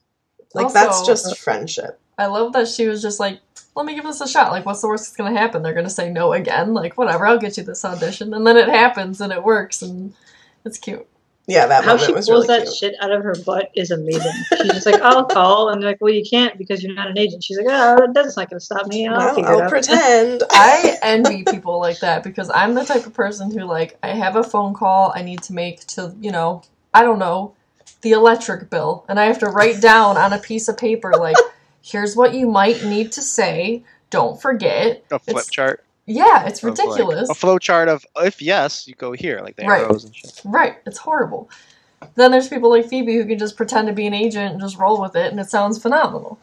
Like 0.54 0.72
that's 0.72 0.98
Also- 0.98 1.12
just 1.12 1.38
friendship. 1.38 1.98
I 2.18 2.26
love 2.26 2.52
that 2.54 2.68
she 2.68 2.86
was 2.88 3.00
just 3.00 3.18
like, 3.20 3.40
let 3.74 3.86
me 3.86 3.94
give 3.94 4.04
this 4.04 4.20
a 4.20 4.28
shot. 4.28 4.52
Like, 4.52 4.66
what's 4.66 4.82
the 4.82 4.88
worst 4.88 5.04
that's 5.04 5.16
gonna 5.16 5.38
happen? 5.38 5.62
They're 5.62 5.72
gonna 5.74 5.88
say 5.90 6.10
no 6.10 6.32
again. 6.34 6.74
Like, 6.74 6.98
whatever, 6.98 7.26
I'll 7.26 7.38
get 7.38 7.56
you 7.56 7.62
this 7.62 7.84
audition. 7.84 8.34
And 8.34 8.46
then 8.46 8.56
it 8.58 8.68
happens 8.68 9.20
and 9.20 9.32
it 9.32 9.42
works 9.42 9.80
and 9.82 10.12
it's 10.64 10.76
cute. 10.78 11.06
Yeah, 11.48 11.66
that 11.66 11.84
How 11.84 11.96
she 11.96 12.12
was 12.12 12.28
pulls 12.28 12.46
really 12.46 12.58
that 12.58 12.62
cute. 12.66 12.76
shit 12.76 12.94
out 13.00 13.10
of 13.10 13.24
her 13.24 13.34
butt 13.44 13.70
is 13.74 13.90
amazing. 13.90 14.30
She's 14.56 14.72
just 14.72 14.86
like, 14.86 15.00
I'll 15.02 15.24
call. 15.24 15.70
And 15.70 15.82
they're 15.82 15.90
like, 15.90 15.98
well, 16.00 16.12
you 16.12 16.24
can't 16.28 16.56
because 16.56 16.84
you're 16.84 16.94
not 16.94 17.08
an 17.08 17.18
agent. 17.18 17.42
She's 17.42 17.56
like, 17.58 17.66
oh, 17.68 18.12
that's 18.14 18.36
not 18.36 18.48
going 18.48 18.60
to 18.60 18.64
stop 18.64 18.86
me. 18.86 19.08
I'll 19.08 19.18
Well, 19.18 19.34
figure 19.34 19.52
it 19.54 19.62
I'll 19.62 19.68
pretend. 19.68 20.42
I 20.52 20.96
envy 21.02 21.42
people 21.42 21.80
like 21.80 21.98
that 21.98 22.22
because 22.22 22.48
I'm 22.54 22.74
the 22.74 22.84
type 22.84 23.06
of 23.06 23.12
person 23.14 23.50
who 23.50 23.64
like 23.64 23.98
I 24.04 24.08
have 24.10 24.36
a 24.36 24.44
phone 24.44 24.72
call 24.72 25.12
I 25.16 25.22
need 25.22 25.42
to 25.44 25.52
make 25.52 25.84
to, 25.88 26.14
you 26.20 26.30
know, 26.30 26.62
I 26.94 27.02
don't 27.02 27.18
know, 27.18 27.54
the 28.02 28.12
electric 28.12 28.70
bill 28.70 29.04
and 29.08 29.18
I 29.18 29.24
have 29.24 29.40
to 29.40 29.46
write 29.46 29.80
down 29.80 30.16
on 30.16 30.32
a 30.32 30.38
piece 30.38 30.68
of 30.68 30.76
paper 30.76 31.12
like 31.18 31.36
here's 31.82 32.14
what 32.14 32.34
you 32.34 32.46
might 32.48 32.84
need 32.84 33.10
to 33.12 33.20
say, 33.22 33.82
don't 34.10 34.40
forget. 34.40 35.04
A 35.10 35.18
flip 35.18 35.36
It's- 35.38 35.50
chart. 35.50 35.84
Yeah, 36.12 36.46
it's 36.46 36.62
of, 36.62 36.70
like, 36.70 36.78
ridiculous. 36.78 37.30
a 37.30 37.34
flowchart 37.34 37.88
of 37.88 38.04
if 38.16 38.42
yes, 38.42 38.86
you 38.86 38.94
go 38.94 39.12
here, 39.12 39.40
like 39.42 39.56
the 39.56 39.64
Right. 39.66 39.82
arrows 39.82 40.04
and 40.04 40.14
shit. 40.14 40.40
Right, 40.44 40.76
it's 40.86 40.98
horrible. 40.98 41.50
Then 42.16 42.30
there's 42.30 42.48
people 42.48 42.70
like 42.70 42.88
Phoebe 42.88 43.14
who 43.16 43.24
can 43.24 43.38
just 43.38 43.56
pretend 43.56 43.86
to 43.88 43.94
be 43.94 44.06
an 44.06 44.14
agent 44.14 44.52
and 44.52 44.60
just 44.60 44.76
roll 44.78 45.00
with 45.00 45.16
it 45.16 45.30
and 45.30 45.40
it 45.40 45.48
sounds 45.48 45.80
phenomenal. 45.80 46.38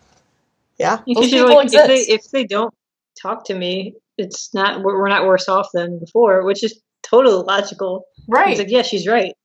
Yeah. 0.77 1.01
You 1.05 1.15
Those 1.15 1.29
people 1.29 1.47
like, 1.55 1.73
if 1.73 1.87
they 1.87 1.99
if 2.13 2.31
they 2.31 2.45
don't 2.45 2.73
talk 3.21 3.45
to 3.45 3.53
me, 3.55 3.95
it's 4.17 4.53
not 4.53 4.81
we're 4.81 4.97
we're 4.97 5.09
not 5.09 5.25
worse 5.25 5.49
off 5.49 5.67
than 5.73 5.99
before, 5.99 6.43
which 6.45 6.63
is 6.63 6.79
totally 7.03 7.43
logical. 7.43 8.05
Right. 8.27 8.51
It's 8.51 8.59
like, 8.59 8.71
yeah, 8.71 8.81
she's 8.83 9.07
right. 9.07 9.35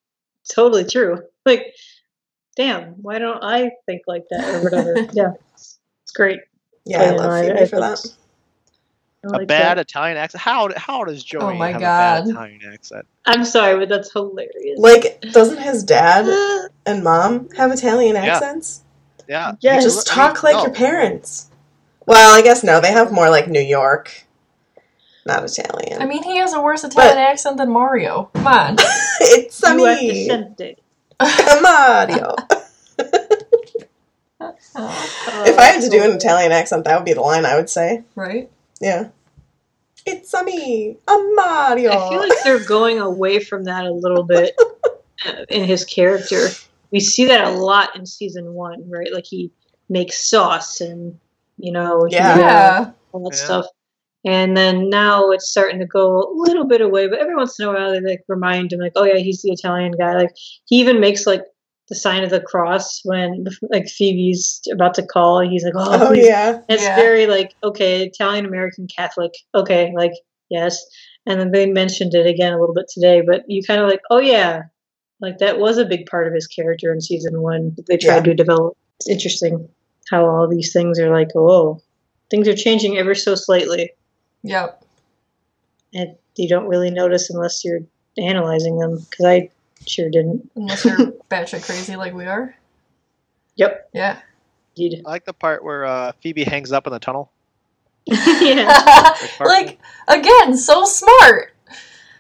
Totally 0.52 0.84
true. 0.84 1.18
Like, 1.46 1.74
damn, 2.56 2.94
why 3.02 3.18
don't 3.18 3.44
I 3.44 3.70
think 3.84 4.02
like 4.06 4.24
that 4.30 4.54
or 4.54 4.62
whatever? 4.64 4.94
yeah, 5.12 5.32
it's, 5.52 5.78
it's 6.04 6.12
great. 6.12 6.40
Yeah, 6.86 7.02
I 7.02 7.04
Yeah, 7.04 7.10
love 7.12 7.20
no, 7.20 7.30
I- 7.30 7.42
Phoebe 7.48 7.60
I 7.60 7.66
for 7.66 7.80
that. 7.80 8.06
Think- 9.24 9.40
I 9.40 9.42
A 9.42 9.46
bad 9.46 9.78
that. 9.78 9.82
Italian 9.88 10.16
accent. 10.16 10.42
How 10.42 10.70
how 10.76 11.04
does 11.04 11.22
Joey 11.24 11.42
Oh 11.42 11.54
my 11.54 11.68
have 11.72 11.76
a 11.76 11.80
bad 11.80 12.28
Italian 12.28 12.60
accent? 12.72 13.06
I'm 13.26 13.44
sorry, 13.44 13.78
but 13.78 13.88
that's 13.88 14.12
hilarious. 14.12 14.78
Like, 14.78 15.20
doesn't 15.32 15.58
his 15.58 15.82
dad 15.84 16.26
uh, 16.28 16.68
and 16.86 17.02
mom 17.04 17.48
have 17.56 17.72
Italian 17.72 18.16
accents? 18.16 18.82
Yeah. 19.28 19.52
Yeah, 19.60 19.76
he- 19.76 19.82
Just 19.82 20.10
I 20.10 20.14
talk 20.14 20.42
like 20.42 20.54
no. 20.56 20.62
your 20.64 20.72
parents. 20.74 21.48
Well, 22.06 22.34
I 22.34 22.42
guess 22.42 22.62
no, 22.62 22.80
they 22.80 22.92
have 22.92 23.10
more 23.12 23.30
like 23.30 23.48
New 23.48 23.60
York, 23.62 24.24
not 25.24 25.42
Italian. 25.44 26.02
I 26.02 26.06
mean, 26.06 26.22
he 26.22 26.36
has 26.36 26.52
a 26.52 26.60
worse 26.60 26.84
Italian 26.84 27.14
But- 27.16 27.22
accent 27.22 27.56
than 27.56 27.70
Mario. 27.70 28.30
Come 28.34 28.46
on. 28.46 28.76
it's 29.20 29.62
you 29.62 29.68
have 30.30 30.56
to 30.56 30.64
me. 30.64 30.76
Mario. 31.62 32.34
if 34.76 35.58
I 35.58 35.64
had 35.64 35.80
to 35.82 35.88
do 35.88 36.02
an 36.02 36.10
Italian 36.12 36.52
accent, 36.52 36.84
that 36.84 36.96
would 36.96 37.04
be 37.04 37.12
the 37.14 37.20
line 37.20 37.46
I 37.46 37.56
would 37.56 37.70
say. 37.70 38.02
right? 38.14 38.50
Yeah. 38.80 39.08
It's 40.06 40.34
a 40.34 40.44
me, 40.44 40.98
a 41.08 41.16
Mario. 41.34 41.92
I 41.92 42.08
feel 42.10 42.18
like 42.18 42.42
they're 42.44 42.64
going 42.66 42.98
away 43.00 43.40
from 43.40 43.64
that 43.64 43.86
a 43.86 43.92
little 43.92 44.24
bit 44.24 44.54
uh, 45.26 45.44
in 45.48 45.64
his 45.64 45.84
character. 45.84 46.48
We 46.90 47.00
see 47.00 47.24
that 47.26 47.46
a 47.46 47.50
lot 47.50 47.96
in 47.96 48.04
season 48.04 48.52
one, 48.52 48.88
right? 48.90 49.12
Like 49.12 49.24
he 49.24 49.50
makes 49.88 50.28
sauce 50.28 50.80
and 50.80 51.18
you 51.56 51.72
know, 51.72 52.06
Yeah. 52.10 52.38
Yeah. 52.38 52.90
all 53.12 53.24
that 53.30 53.36
Yeah. 53.36 53.44
stuff. 53.44 53.66
And 54.26 54.56
then 54.56 54.88
now 54.88 55.30
it's 55.30 55.50
starting 55.50 55.78
to 55.80 55.86
go 55.86 56.22
a 56.22 56.32
little 56.34 56.64
bit 56.66 56.80
away, 56.80 57.08
but 57.08 57.18
every 57.20 57.36
once 57.36 57.58
in 57.60 57.66
a 57.66 57.72
while 57.72 57.92
they 57.92 58.00
like 58.00 58.22
remind 58.26 58.72
him, 58.72 58.80
like, 58.80 58.92
oh 58.96 59.04
yeah, 59.04 59.18
he's 59.18 59.42
the 59.42 59.52
Italian 59.52 59.92
guy. 59.92 60.14
Like 60.16 60.30
he 60.64 60.80
even 60.80 60.98
makes 61.00 61.26
like 61.26 61.42
the 61.88 61.94
sign 61.94 62.24
of 62.24 62.30
the 62.30 62.40
cross 62.40 63.02
when 63.04 63.44
like 63.70 63.88
Phoebe's 63.88 64.60
about 64.72 64.94
to 64.94 65.02
call. 65.06 65.40
He's 65.40 65.64
like, 65.64 65.74
oh, 65.76 66.08
oh 66.08 66.12
yeah. 66.12 66.60
it's 66.68 66.82
Yeah. 66.82 66.96
very 66.96 67.26
like 67.26 67.54
okay, 67.62 68.04
Italian 68.06 68.46
American 68.46 68.86
Catholic. 68.86 69.32
Okay, 69.54 69.92
like 69.96 70.12
yes. 70.50 70.82
And 71.26 71.40
then 71.40 71.52
they 71.52 71.66
mentioned 71.66 72.14
it 72.14 72.26
again 72.26 72.52
a 72.52 72.60
little 72.60 72.74
bit 72.74 72.86
today, 72.88 73.22
but 73.26 73.44
you 73.48 73.62
kind 73.62 73.80
of 73.80 73.88
like, 73.88 74.00
oh 74.10 74.18
yeah, 74.18 74.62
like 75.20 75.38
that 75.38 75.58
was 75.58 75.78
a 75.78 75.84
big 75.86 76.06
part 76.06 76.26
of 76.26 76.34
his 76.34 76.46
character 76.46 76.92
in 76.92 77.00
season 77.00 77.40
one 77.40 77.72
that 77.76 77.86
they 77.86 77.96
tried 77.96 78.16
Yeah. 78.26 78.32
to 78.32 78.34
develop. 78.34 78.76
It's 79.00 79.08
interesting 79.08 79.68
how 80.10 80.26
all 80.26 80.48
these 80.48 80.72
things 80.72 80.98
are 81.00 81.10
like, 81.14 81.28
oh, 81.34 81.80
things 82.30 82.46
are 82.48 82.54
changing 82.54 82.98
ever 82.98 83.14
so 83.14 83.34
slightly, 83.34 83.90
Yep. 84.42 84.82
and 85.94 86.14
you 86.36 86.48
don't 86.48 86.66
really 86.68 86.90
notice 86.90 87.30
unless 87.30 87.64
you're 87.64 87.80
analyzing 88.18 88.78
them. 88.78 88.98
Because 89.10 89.24
I 89.24 89.50
sure 89.88 90.10
didn't. 90.10 90.50
Unless 90.56 90.84
you're 90.84 90.96
batshit 91.30 91.64
crazy 91.64 91.96
like 91.96 92.14
we 92.14 92.24
are. 92.26 92.54
Yep, 93.56 93.90
Yeah. 93.92 94.18
indeed. 94.76 95.02
I 95.06 95.10
like 95.10 95.24
the 95.24 95.32
part 95.32 95.62
where 95.64 95.84
uh, 95.84 96.12
Phoebe 96.20 96.44
hangs 96.44 96.72
up 96.72 96.86
in 96.86 96.92
the 96.92 96.98
tunnel. 96.98 97.30
yeah. 98.06 99.14
like, 99.40 99.78
again, 100.08 100.56
so 100.56 100.84
smart. 100.84 101.54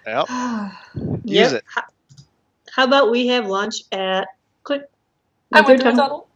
Yep. 0.06 0.26
Use 1.24 1.52
Yep. 1.52 1.52
it. 1.52 1.64
How, 1.66 1.82
how 2.70 2.84
about 2.84 3.10
we 3.10 3.26
have 3.28 3.46
lunch 3.46 3.76
at 3.92 4.28
click? 4.62 4.82
I 5.52 5.60
went 5.60 5.80
to 5.80 5.84
Third 5.84 5.94
the 5.96 6.00
tunnel. 6.00 6.28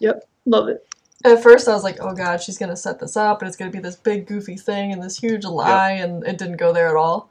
Yep, 0.00 0.28
love 0.46 0.68
it. 0.68 0.87
At 1.28 1.42
first, 1.42 1.68
I 1.68 1.74
was 1.74 1.84
like, 1.84 1.98
oh 2.00 2.14
god, 2.14 2.42
she's 2.42 2.58
gonna 2.58 2.76
set 2.76 2.98
this 2.98 3.16
up, 3.16 3.40
and 3.40 3.48
it's 3.48 3.56
gonna 3.56 3.70
be 3.70 3.78
this 3.78 3.96
big, 3.96 4.26
goofy 4.26 4.56
thing, 4.56 4.92
and 4.92 5.02
this 5.02 5.18
huge 5.18 5.44
lie, 5.44 5.92
and 5.92 6.26
it 6.26 6.38
didn't 6.38 6.56
go 6.56 6.72
there 6.72 6.88
at 6.88 6.96
all. 6.96 7.30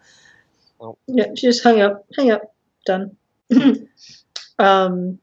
Yeah, 1.07 1.33
she 1.35 1.47
just 1.47 1.63
hung 1.63 1.81
up. 1.81 2.05
Hang 2.15 2.31
up. 2.31 2.53
Done. 2.85 3.17
um, 4.59 5.19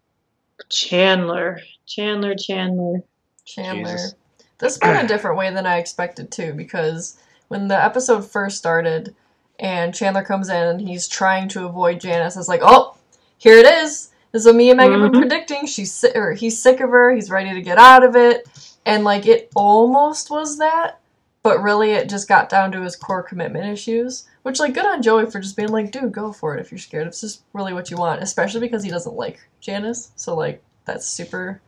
Chandler, 0.69 1.61
Chandler, 1.87 2.35
Chandler. 2.35 3.03
Chandler. 3.45 3.93
Jesus. 3.93 4.15
This 4.59 4.79
went 4.81 5.05
a 5.05 5.09
different 5.09 5.37
way 5.37 5.53
than 5.53 5.67
I 5.67 5.79
expected 5.79 6.31
too, 6.31 6.53
because 6.55 7.19
when 7.49 7.69
the 7.69 7.83
episode 7.83 8.25
first 8.25 8.57
started 8.57 9.15
and 9.59 9.95
Chandler 9.95 10.23
comes 10.25 10.49
in 10.49 10.57
and 10.57 10.81
he's 10.81 11.07
trying 11.07 11.49
to 11.51 11.67
avoid 11.67 12.01
Janice, 12.01 12.37
it's 12.37 12.49
like, 12.49 12.63
oh, 12.63 12.97
here 13.39 13.59
it 13.59 13.67
is. 13.67 14.11
This 14.35 14.41
is 14.43 14.47
what 14.47 14.57
me 14.57 14.69
and 14.71 14.79
Megan 14.79 15.01
were 15.01 15.11
Mhm. 15.11 15.21
predicting. 15.21 15.65
She's 15.65 15.93
si- 15.95 16.11
or 16.17 16.33
he's 16.33 16.61
sick 16.61 16.81
of 16.81 16.91
her. 16.91 17.13
He's 17.13 17.31
ready 17.31 17.55
to 17.55 17.63
get 17.63 17.79
out 17.79 18.03
of 18.03 18.17
it, 18.17 18.49
and 18.85 19.05
like 19.05 19.27
it 19.29 19.49
almost 19.55 20.29
was 20.29 20.59
that, 20.59 20.99
but 21.45 21.63
really 21.63 21.93
it 21.93 22.09
just 22.09 22.27
got 22.27 22.49
down 22.49 22.73
to 22.73 22.83
his 22.83 22.97
core 22.97 23.23
commitment 23.23 23.67
issues. 23.67 24.25
Which 24.43 24.59
like 24.59 24.75
good 24.75 24.87
on 24.87 25.03
Joey 25.03 25.27
for 25.31 25.39
just 25.39 25.57
being 25.57 25.69
like, 25.69 25.93
dude, 25.93 26.11
go 26.11 26.33
for 26.33 26.57
it 26.57 26.61
if 26.61 26.73
you're 26.73 26.81
scared. 26.81 27.07
It's 27.07 27.21
just 27.21 27.43
really 27.53 27.73
what 27.73 27.93
you 27.93 27.97
want, 27.97 28.25
especially 28.25 28.59
because 28.63 28.83
he 28.83 28.91
doesn't 28.91 29.15
like 29.15 29.39
Janice. 29.61 30.11
So 30.17 30.35
like 30.35 30.65
that's 30.85 31.07
super 31.07 31.61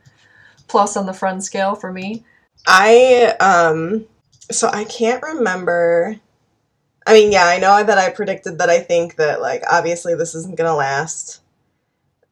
plus 0.66 0.96
on 0.96 1.06
the 1.06 1.14
friend 1.14 1.44
scale 1.44 1.76
for 1.76 1.92
me. 1.92 2.24
I 2.66 3.36
um 3.38 4.06
so 4.50 4.68
I 4.72 4.82
can't 4.82 5.22
remember 5.22 6.16
I 7.06 7.12
mean, 7.12 7.30
yeah, 7.30 7.46
I 7.46 7.60
know 7.60 7.84
that 7.84 7.96
I 7.98 8.10
predicted 8.10 8.58
that 8.58 8.70
I 8.70 8.80
think 8.80 9.14
that 9.18 9.40
like 9.40 9.62
obviously 9.70 10.16
this 10.16 10.34
isn't 10.34 10.56
going 10.56 10.68
to 10.68 10.74
last. 10.74 11.42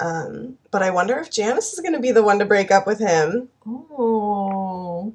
Um 0.01 0.59
but 0.71 0.83
I 0.83 0.91
wonder 0.91 1.19
if 1.19 1.31
Janice 1.31 1.73
is 1.73 1.81
going 1.81 1.95
to 1.95 2.01
be 2.01 2.11
the 2.13 2.23
one 2.23 2.39
to 2.41 2.45
break 2.45 2.71
up 2.71 2.87
with 2.87 2.99
him 2.99 3.49
Oh. 3.67 5.13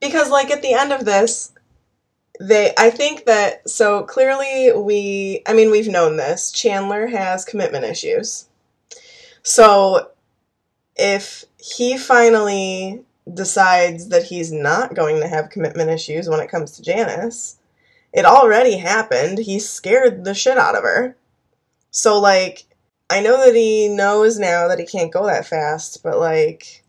because 0.00 0.30
like 0.30 0.50
at 0.50 0.62
the 0.62 0.74
end 0.74 0.92
of 0.92 1.04
this 1.04 1.52
they 2.40 2.72
I 2.76 2.90
think 2.90 3.26
that 3.26 3.68
so 3.68 4.02
clearly 4.02 4.72
we 4.72 5.42
I 5.46 5.52
mean, 5.52 5.70
we've 5.70 5.88
known 5.88 6.16
this. 6.16 6.50
Chandler 6.50 7.06
has 7.06 7.44
commitment 7.44 7.84
issues. 7.84 8.48
So 9.42 10.10
if 10.96 11.44
he 11.58 11.96
finally 11.98 13.02
decides 13.32 14.08
that 14.08 14.24
he's 14.24 14.52
not 14.52 14.94
going 14.94 15.20
to 15.20 15.28
have 15.28 15.50
commitment 15.50 15.90
issues 15.90 16.28
when 16.28 16.40
it 16.40 16.50
comes 16.50 16.72
to 16.72 16.82
Janice, 16.82 17.56
it 18.12 18.24
already 18.24 18.78
happened. 18.78 19.38
He 19.38 19.58
scared 19.58 20.24
the 20.24 20.34
shit 20.34 20.58
out 20.58 20.76
of 20.76 20.82
her. 20.82 21.16
So, 21.90 22.20
like, 22.20 22.64
I 23.10 23.20
know 23.20 23.44
that 23.44 23.54
he 23.54 23.88
knows 23.88 24.38
now 24.38 24.68
that 24.68 24.78
he 24.78 24.86
can't 24.86 25.12
go 25.12 25.26
that 25.26 25.46
fast, 25.46 26.02
but, 26.02 26.18
like, 26.18 26.82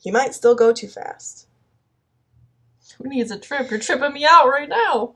he 0.00 0.10
might 0.10 0.34
still 0.34 0.54
go 0.54 0.72
too 0.72 0.88
fast. 0.88 1.46
Who 2.98 3.08
needs 3.08 3.30
a 3.30 3.38
trip? 3.38 3.70
You're 3.70 3.80
tripping 3.80 4.12
me 4.12 4.24
out 4.24 4.46
right 4.48 4.68
now. 4.68 5.14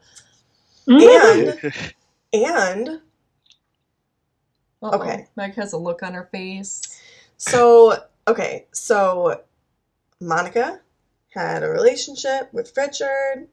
And, 0.86 1.60
and, 2.32 2.88
Uh-oh. 4.82 4.98
Okay. 4.98 5.26
Meg 5.36 5.54
has 5.54 5.72
a 5.72 5.78
look 5.78 6.02
on 6.02 6.14
her 6.14 6.28
face. 6.32 6.82
so, 7.36 8.02
okay, 8.26 8.66
so 8.72 9.42
Monica 10.20 10.80
had 11.30 11.62
a 11.62 11.68
relationship 11.68 12.52
with 12.52 12.76
Richard. 12.76 13.48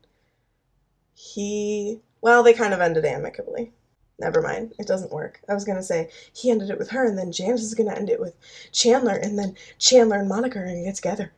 He, 1.14 2.00
well, 2.22 2.44
they 2.44 2.54
kind 2.54 2.74
of 2.74 2.82
ended 2.82 3.06
amicably. 3.06 3.72
Never 4.20 4.42
mind. 4.42 4.74
It 4.80 4.88
doesn't 4.88 5.12
work. 5.12 5.42
I 5.48 5.54
was 5.54 5.64
going 5.64 5.78
to 5.78 5.84
say 5.84 6.10
he 6.34 6.50
ended 6.50 6.72
it 6.72 6.80
with 6.80 6.90
her, 6.90 7.06
and 7.06 7.18
then 7.18 7.32
Janice 7.32 7.62
is 7.62 7.76
going 7.76 7.90
to 7.90 7.96
end 7.98 8.10
it 8.10 8.20
with 8.20 8.36
Chandler, 8.72 9.16
and 9.16 9.38
then 9.38 9.56
Chandler 9.78 10.18
and 10.18 10.28
Monica 10.28 10.60
are 10.60 10.66
going 10.66 10.78
to 10.78 10.84
get 10.84 10.96
together. 10.96 11.34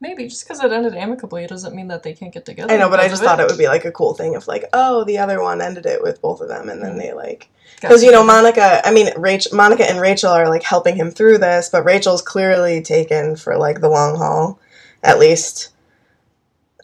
Maybe 0.00 0.28
just 0.28 0.44
because 0.44 0.62
it 0.62 0.70
ended 0.70 0.94
amicably 0.94 1.46
doesn't 1.46 1.74
mean 1.74 1.88
that 1.88 2.04
they 2.04 2.12
can't 2.12 2.32
get 2.32 2.44
together. 2.44 2.72
I 2.72 2.76
know, 2.76 2.88
but 2.88 3.00
I 3.00 3.08
just 3.08 3.20
of 3.22 3.26
thought 3.26 3.40
it 3.40 3.48
would 3.48 3.58
be 3.58 3.66
like 3.66 3.84
a 3.84 3.90
cool 3.90 4.14
thing 4.14 4.34
if 4.34 4.46
like, 4.46 4.64
oh, 4.72 5.02
the 5.04 5.18
other 5.18 5.42
one 5.42 5.60
ended 5.60 5.86
it 5.86 6.02
with 6.02 6.22
both 6.22 6.40
of 6.40 6.48
them, 6.48 6.68
and 6.68 6.80
then 6.82 6.94
Mm. 6.94 6.98
they 6.98 7.12
like 7.14 7.48
because 7.80 8.04
you 8.04 8.12
know. 8.12 8.22
Monica. 8.22 8.80
I 8.86 8.92
mean, 8.92 9.08
Rachel, 9.16 9.56
Monica 9.56 9.90
and 9.90 10.00
Rachel 10.00 10.30
are 10.30 10.48
like 10.48 10.62
helping 10.62 10.94
him 10.94 11.10
through 11.10 11.38
this, 11.38 11.68
but 11.68 11.84
Rachel's 11.84 12.22
clearly 12.22 12.80
taken 12.80 13.34
for 13.34 13.56
like 13.56 13.80
the 13.80 13.88
long 13.88 14.16
haul, 14.16 14.60
at 15.02 15.18
least. 15.18 15.70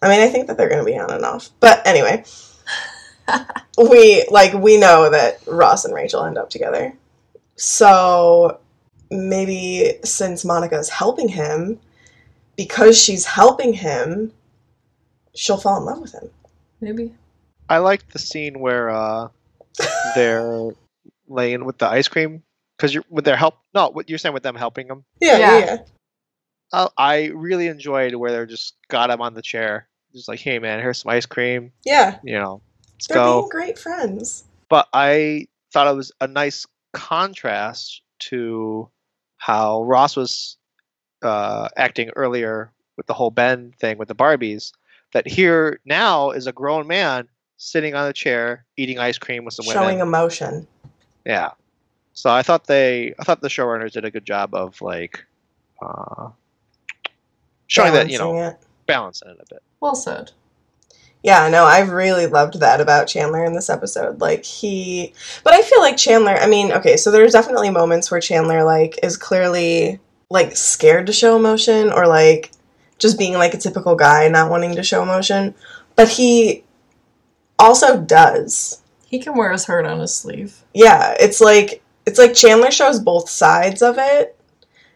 I 0.02 0.08
mean, 0.08 0.20
I 0.20 0.28
think 0.28 0.48
that 0.48 0.56
they're 0.56 0.68
going 0.68 0.84
to 0.84 0.90
be 0.90 0.98
on 0.98 1.10
and 1.12 1.24
off, 1.24 1.50
but 1.60 1.86
anyway, 1.86 2.24
we 3.78 4.26
like 4.30 4.52
we 4.54 4.76
know 4.76 5.10
that 5.10 5.40
Ross 5.46 5.84
and 5.84 5.94
Rachel 5.94 6.24
end 6.24 6.38
up 6.38 6.50
together, 6.50 6.92
so 7.56 8.60
maybe 9.10 9.98
since 10.04 10.44
Monica's 10.44 10.88
helping 10.88 11.28
him, 11.28 11.78
because 12.56 13.00
she's 13.00 13.24
helping 13.24 13.72
him, 13.72 14.32
she'll 15.34 15.56
fall 15.56 15.78
in 15.78 15.84
love 15.84 16.00
with 16.00 16.12
him. 16.12 16.30
Maybe. 16.80 17.14
I 17.68 17.78
liked 17.78 18.12
the 18.12 18.18
scene 18.18 18.58
where 18.60 18.90
uh, 18.90 19.28
they're 20.14 20.70
laying 21.28 21.64
with 21.64 21.78
the 21.78 21.88
ice 21.88 22.08
cream 22.08 22.42
because 22.76 22.92
you're 22.92 23.04
with 23.08 23.24
their 23.24 23.36
help. 23.36 23.58
No, 23.74 23.88
what 23.88 24.08
you're 24.08 24.18
saying 24.18 24.34
with 24.34 24.42
them 24.42 24.54
helping 24.56 24.88
them. 24.88 25.04
Yeah, 25.20 25.38
Yeah. 25.38 25.58
yeah, 25.58 25.64
yeah. 25.64 25.76
Uh, 26.72 26.88
I 26.98 27.26
really 27.26 27.68
enjoyed 27.68 28.14
where 28.16 28.32
they're 28.32 28.46
just 28.46 28.74
got 28.88 29.10
him 29.10 29.20
on 29.20 29.34
the 29.34 29.42
chair, 29.42 29.86
just 30.12 30.28
like, 30.28 30.40
hey 30.40 30.58
man, 30.58 30.80
here's 30.80 31.02
some 31.02 31.10
ice 31.12 31.26
cream. 31.26 31.72
yeah. 31.84 32.18
You 32.24 32.34
know, 32.34 32.54
let's 32.54 32.73
They're 33.06 33.16
go. 33.16 33.40
being 33.42 33.48
great 33.50 33.78
friends. 33.78 34.44
but 34.68 34.88
I 34.92 35.46
thought 35.72 35.86
it 35.86 35.96
was 35.96 36.12
a 36.20 36.26
nice 36.26 36.66
contrast 36.92 38.02
to 38.20 38.88
how 39.36 39.82
Ross 39.82 40.16
was 40.16 40.56
uh, 41.22 41.68
acting 41.76 42.10
earlier 42.16 42.72
with 42.96 43.06
the 43.06 43.14
whole 43.14 43.30
Ben 43.30 43.72
thing 43.78 43.98
with 43.98 44.08
the 44.08 44.14
Barbies. 44.14 44.72
That 45.12 45.28
here 45.28 45.80
now 45.84 46.30
is 46.30 46.46
a 46.48 46.52
grown 46.52 46.88
man 46.88 47.28
sitting 47.56 47.94
on 47.94 48.08
a 48.08 48.12
chair 48.12 48.64
eating 48.76 48.98
ice 48.98 49.16
cream 49.16 49.44
with 49.44 49.54
some 49.54 49.64
Showing 49.66 49.98
women. 49.98 50.08
emotion. 50.08 50.66
Yeah. 51.24 51.50
So 52.14 52.30
I 52.30 52.42
thought 52.42 52.66
they, 52.66 53.14
I 53.18 53.24
thought 53.24 53.40
the 53.40 53.48
showrunners 53.48 53.92
did 53.92 54.04
a 54.04 54.10
good 54.10 54.24
job 54.24 54.54
of 54.54 54.80
like 54.82 55.24
uh, 55.80 56.30
showing 57.66 57.92
that 57.92 58.10
you 58.10 58.18
know 58.18 58.32
balancing 58.32 58.60
it. 58.60 58.86
balancing 58.86 59.28
it 59.30 59.36
a 59.40 59.54
bit. 59.54 59.62
Well 59.80 59.94
said. 59.94 60.32
Yeah, 61.24 61.48
no, 61.48 61.64
I 61.64 61.80
really 61.80 62.26
loved 62.26 62.60
that 62.60 62.82
about 62.82 63.08
Chandler 63.08 63.46
in 63.46 63.54
this 63.54 63.70
episode. 63.70 64.20
Like 64.20 64.44
he 64.44 65.14
but 65.42 65.54
I 65.54 65.62
feel 65.62 65.80
like 65.80 65.96
Chandler, 65.96 66.36
I 66.36 66.46
mean, 66.46 66.70
okay, 66.70 66.98
so 66.98 67.10
there's 67.10 67.32
definitely 67.32 67.70
moments 67.70 68.10
where 68.10 68.20
Chandler 68.20 68.62
like 68.62 68.98
is 69.02 69.16
clearly 69.16 70.00
like 70.28 70.54
scared 70.54 71.06
to 71.06 71.14
show 71.14 71.34
emotion 71.34 71.90
or 71.90 72.06
like 72.06 72.50
just 72.98 73.18
being 73.18 73.32
like 73.32 73.54
a 73.54 73.58
typical 73.58 73.96
guy 73.96 74.28
not 74.28 74.50
wanting 74.50 74.74
to 74.76 74.82
show 74.82 75.02
emotion, 75.02 75.54
but 75.96 76.10
he 76.10 76.62
also 77.58 77.98
does. 78.02 78.82
He 79.06 79.18
can 79.18 79.34
wear 79.34 79.50
his 79.50 79.64
heart 79.64 79.86
on 79.86 80.00
his 80.00 80.14
sleeve. 80.14 80.62
Yeah, 80.74 81.16
it's 81.18 81.40
like 81.40 81.82
it's 82.04 82.18
like 82.18 82.34
Chandler 82.34 82.70
shows 82.70 83.00
both 83.00 83.30
sides 83.30 83.80
of 83.80 83.96
it. 83.98 84.38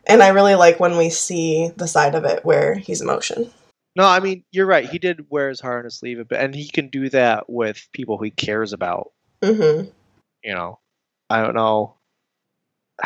And 0.06 0.22
I 0.22 0.28
really 0.28 0.56
like 0.56 0.78
when 0.78 0.98
we 0.98 1.08
see 1.08 1.70
the 1.76 1.88
side 1.88 2.14
of 2.14 2.26
it 2.26 2.44
where 2.44 2.74
he's 2.74 3.00
emotion. 3.00 3.50
No, 3.98 4.06
I 4.06 4.20
mean 4.20 4.44
you're 4.52 4.64
right. 4.64 4.88
He 4.88 4.98
did 5.00 5.26
wear 5.28 5.48
his 5.48 5.60
heart 5.60 5.80
on 5.80 5.84
his 5.84 5.96
sleeve 5.96 6.20
a 6.20 6.24
bit, 6.24 6.40
and 6.40 6.54
he 6.54 6.68
can 6.68 6.88
do 6.88 7.10
that 7.10 7.50
with 7.50 7.88
people 7.92 8.16
he 8.18 8.30
cares 8.30 8.72
about. 8.72 9.12
Mhm. 9.42 9.92
you 10.44 10.54
know, 10.54 10.78
I 11.28 11.42
don't 11.42 11.54
know. 11.54 11.96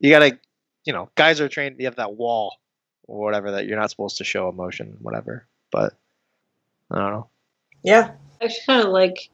You 0.00 0.10
gotta, 0.10 0.38
you 0.84 0.92
know, 0.92 1.08
guys 1.14 1.40
are 1.40 1.48
trained. 1.48 1.76
You 1.78 1.86
have 1.86 1.96
that 1.96 2.14
wall 2.14 2.56
or 3.04 3.24
whatever 3.24 3.52
that 3.52 3.66
you're 3.66 3.78
not 3.78 3.90
supposed 3.90 4.18
to 4.18 4.24
show 4.24 4.50
emotion, 4.50 4.98
whatever. 5.00 5.46
But 5.70 5.94
I 6.90 6.98
don't 6.98 7.12
know. 7.12 7.28
Yeah. 7.82 8.10
I 8.40 8.44
actually 8.44 8.66
kind 8.66 8.86
of 8.86 8.92
like 8.92 9.30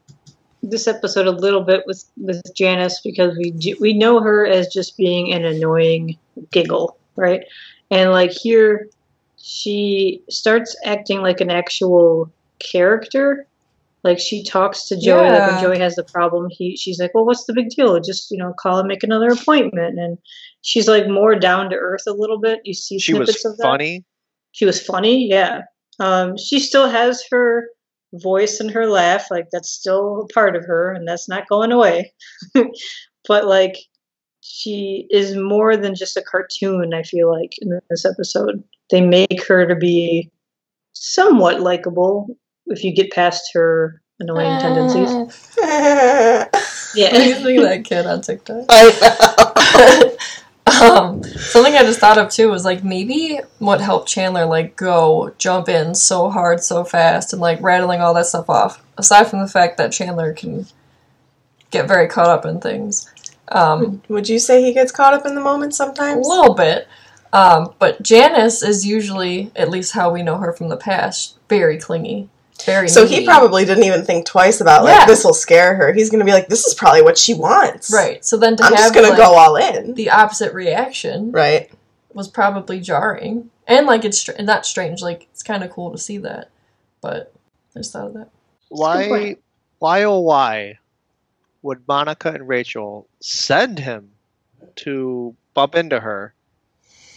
this 0.63 0.87
episode 0.87 1.27
a 1.27 1.31
little 1.31 1.61
bit 1.61 1.83
with 1.87 2.05
with 2.15 2.41
Janice 2.55 3.01
because 3.03 3.35
we 3.37 3.51
do, 3.51 3.75
we 3.81 3.91
know 3.93 4.21
her 4.21 4.45
as 4.45 4.67
just 4.67 4.95
being 4.95 5.33
an 5.33 5.43
annoying 5.43 6.17
giggle, 6.51 6.97
right? 7.17 7.43
And 7.89 8.11
like 8.11 8.31
here, 8.31 8.87
she 9.43 10.23
starts 10.29 10.75
acting 10.85 11.21
like 11.21 11.41
an 11.41 11.49
actual 11.51 12.31
character. 12.59 13.47
Like 14.03 14.19
she 14.19 14.43
talks 14.43 14.87
to 14.87 14.99
Joey. 14.99 15.29
Like 15.29 15.51
when 15.51 15.61
Joey 15.61 15.79
has 15.79 15.95
the 15.95 16.03
problem, 16.03 16.47
he 16.49 16.75
she's 16.75 16.99
like, 16.99 17.13
"Well, 17.13 17.25
what's 17.25 17.45
the 17.45 17.53
big 17.53 17.69
deal? 17.69 17.99
Just 17.99 18.31
you 18.31 18.37
know, 18.37 18.53
call 18.57 18.79
and 18.79 18.87
make 18.87 19.03
another 19.03 19.29
appointment." 19.29 19.99
And 19.99 20.17
she's 20.61 20.87
like 20.87 21.07
more 21.07 21.35
down 21.35 21.69
to 21.69 21.75
earth 21.75 22.03
a 22.07 22.13
little 22.13 22.39
bit. 22.39 22.61
You 22.63 22.73
see 22.73 22.97
She 22.97 23.13
was 23.13 23.27
snippets 23.29 23.45
of 23.45 23.57
that 23.57 23.63
funny. 23.63 24.03
she 24.51 24.65
was 24.65 24.81
funny 24.81 25.27
yeah 25.29 25.61
um, 25.99 26.35
she 26.37 26.59
still 26.59 26.89
has 26.89 27.23
her 27.31 27.67
voice 28.13 28.59
and 28.59 28.71
her 28.71 28.87
laugh 28.87 29.27
like 29.31 29.47
that's 29.51 29.69
still 29.69 30.21
a 30.29 30.33
part 30.33 30.55
of 30.55 30.65
her 30.65 30.91
and 30.91 31.07
that's 31.07 31.29
not 31.29 31.47
going 31.47 31.71
away 31.71 32.11
but 33.27 33.45
like 33.45 33.77
she 34.51 35.07
is 35.09 35.35
more 35.35 35.77
than 35.77 35.95
just 35.95 36.17
a 36.17 36.21
cartoon 36.21 36.93
i 36.93 37.03
feel 37.03 37.31
like 37.31 37.53
in 37.59 37.79
this 37.89 38.05
episode 38.05 38.63
they 38.89 39.01
make 39.01 39.45
her 39.47 39.65
to 39.65 39.75
be 39.75 40.29
somewhat 40.93 41.61
likable 41.61 42.27
if 42.67 42.83
you 42.83 42.93
get 42.93 43.11
past 43.11 43.49
her 43.53 44.01
annoying 44.19 44.59
tendencies 44.59 45.09
I 45.61 46.47
yeah 46.95 47.09
think 47.09 47.61
that 47.61 47.83
kid 47.85 48.05
on 48.05 48.21
TikTok. 48.21 48.65
I 48.69 48.89
know. 49.01 50.17
um, 50.81 51.23
something 51.23 51.73
I 51.73 51.83
just 51.83 51.99
thought 51.99 52.17
of 52.17 52.29
too 52.29 52.49
was 52.49 52.65
like 52.65 52.83
maybe 52.83 53.39
what 53.59 53.81
helped 53.81 54.07
Chandler 54.07 54.45
like 54.45 54.75
go 54.75 55.33
jump 55.37 55.69
in 55.69 55.95
so 55.95 56.29
hard 56.29 56.63
so 56.63 56.83
fast 56.83 57.33
and 57.33 57.41
like 57.41 57.61
rattling 57.61 58.01
all 58.01 58.13
that 58.13 58.25
stuff 58.25 58.49
off. 58.49 58.83
Aside 58.97 59.25
from 59.25 59.39
the 59.39 59.47
fact 59.47 59.77
that 59.77 59.91
Chandler 59.91 60.33
can 60.33 60.65
get 61.71 61.87
very 61.87 62.07
caught 62.07 62.27
up 62.27 62.45
in 62.45 62.59
things, 62.59 63.11
um, 63.51 64.01
Would 64.09 64.27
you 64.29 64.39
say 64.39 64.61
he 64.63 64.73
gets 64.73 64.91
caught 64.91 65.13
up 65.13 65.25
in 65.25 65.35
the 65.35 65.41
moment 65.41 65.73
sometimes? 65.75 66.25
a 66.25 66.29
little 66.29 66.53
bit. 66.55 66.87
Um, 67.33 67.73
but 67.79 68.01
Janice 68.01 68.61
is 68.61 68.85
usually, 68.85 69.51
at 69.55 69.69
least 69.69 69.93
how 69.93 70.11
we 70.11 70.21
know 70.21 70.37
her 70.37 70.51
from 70.51 70.67
the 70.69 70.75
past, 70.77 71.37
very 71.47 71.77
clingy, 71.77 72.27
very. 72.65 72.89
So 72.89 73.05
he 73.05 73.23
probably 73.25 73.63
didn't 73.63 73.85
even 73.85 74.03
think 74.03 74.25
twice 74.25 74.59
about 74.59 74.83
like 74.83 74.99
Yeah. 74.99 75.05
this 75.05 75.23
will 75.23 75.33
scare 75.33 75.75
her. 75.75 75.93
He's 75.93 76.09
gonna 76.09 76.25
be 76.25 76.33
like, 76.33 76.47
this 76.49 76.65
is 76.65 76.73
probably 76.73 77.01
what 77.01 77.17
she 77.17 77.33
wants. 77.33 77.91
right. 77.93 78.23
So 78.25 78.35
then 78.37 78.57
to 78.57 78.63
I'm 78.65 78.73
have 78.73 78.79
just 78.79 78.93
gonna 78.93 79.09
like, 79.09 79.17
go 79.17 79.35
all 79.37 79.55
in. 79.55 79.93
the 79.93 80.09
opposite 80.09 80.53
reaction 80.53 81.31
Right. 81.31 81.71
was 82.13 82.27
probably 82.27 82.81
jarring, 82.81 83.49
and 83.65 83.87
like 83.87 84.03
it's 84.03 84.17
str- 84.19 84.33
not 84.41 84.65
strange. 84.65 85.01
Like 85.01 85.27
it's 85.31 85.41
kind 85.43 85.63
of 85.63 85.69
cool 85.71 85.91
to 85.91 85.97
see 85.97 86.17
that, 86.19 86.49
but 86.99 87.31
I 87.75 87.79
just 87.79 87.93
thought 87.93 88.07
of 88.07 88.13
that. 88.15 88.29
Why, 88.67 89.35
why, 89.79 90.03
oh, 90.03 90.19
why 90.19 90.79
would 91.61 91.87
Monica 91.87 92.29
and 92.29 92.47
Rachel 92.47 93.07
send 93.19 93.79
him 93.79 94.11
to 94.77 95.35
bump 95.53 95.75
into 95.75 95.99
her, 95.99 96.33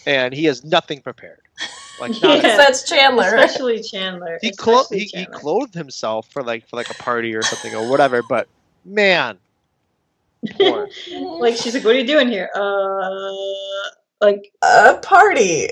and 0.07 0.34
he 0.34 0.45
has 0.45 0.64
nothing 0.64 1.01
prepared? 1.01 1.40
Like, 2.01 2.11
not 2.11 2.22
Yeah. 2.22 2.34
Because 2.36 2.57
that's 2.57 2.88
Chandler. 2.88 3.24
especially 3.36 3.82
chandler 3.82 4.38
he, 4.42 4.51
clo- 4.51 4.80
especially 4.80 5.05
he, 5.05 5.20
he 5.20 5.26
clothed 5.26 5.74
himself 5.74 6.28
for 6.30 6.42
like 6.42 6.66
for 6.68 6.76
like 6.76 6.90
a 6.90 6.95
party 6.95 7.34
or 7.34 7.42
something 7.42 7.74
or 7.74 7.88
whatever. 7.88 8.22
But 8.28 8.49
man, 8.84 9.38
like 10.61 11.57
she's 11.57 11.74
like 11.74 11.84
what 11.84 11.95
are 11.95 11.99
you 11.99 12.07
doing 12.07 12.28
here 12.28 12.51
uh 12.55 13.30
like 14.20 14.51
A 14.62 14.99
party. 15.03 15.68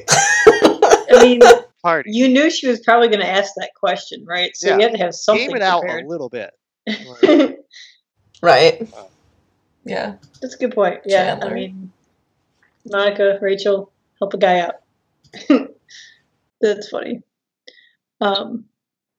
i 0.47 1.19
mean 1.23 1.41
party. 1.83 2.11
You 2.13 2.29
knew 2.29 2.49
she 2.51 2.69
was 2.69 2.81
probably 2.81 3.09
going 3.09 3.21
to 3.21 3.29
ask 3.29 3.53
that 3.57 3.71
question, 3.75 4.25
right? 4.25 4.57
So 4.57 4.69
Yeah. 4.69 4.77
you 4.77 4.83
had 4.83 4.93
to 4.93 4.99
have 4.99 5.15
something 5.15 5.49
Game 5.49 5.57
it 5.57 5.63
out 5.63 5.81
prepared. 5.83 6.05
a 6.05 6.09
little 6.09 6.29
bit. 6.29 6.53
right. 8.43 8.89
yeah, 9.85 10.17
That's 10.41 10.55
a 10.55 10.59
good 10.59 10.75
point. 10.75 11.01
Yeah, 11.07 11.27
Chandler. 11.37 11.51
I 11.51 11.55
mean, 11.55 11.93
Monica, 12.87 13.39
Rachel, 13.41 13.91
help 14.19 14.35
a 14.35 14.39
guy 14.39 14.61
out. 14.61 14.75
That's 16.61 16.89
funny. 16.91 17.23
Um, 18.21 18.65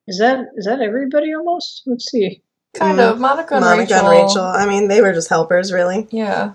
is 0.08 0.20
that 0.20 0.46
is 0.56 0.66
that 0.66 0.82
everybody 0.82 1.34
almost? 1.34 1.84
Let's 1.86 2.10
see. 2.12 2.42
kind 2.74 2.98
Mm. 3.00 3.12
of. 3.14 3.20
Monica 3.20 3.56
and 3.56 3.66
Monica 3.66 3.94
Rachel. 3.96 3.98
and 3.98 4.10
Rachel. 4.28 4.44
I 4.44 4.66
mean, 4.66 4.88
they 4.88 5.02
were 5.02 5.14
just 5.14 5.30
helpers, 5.30 5.72
really. 5.74 6.08
Yeah, 6.12 6.54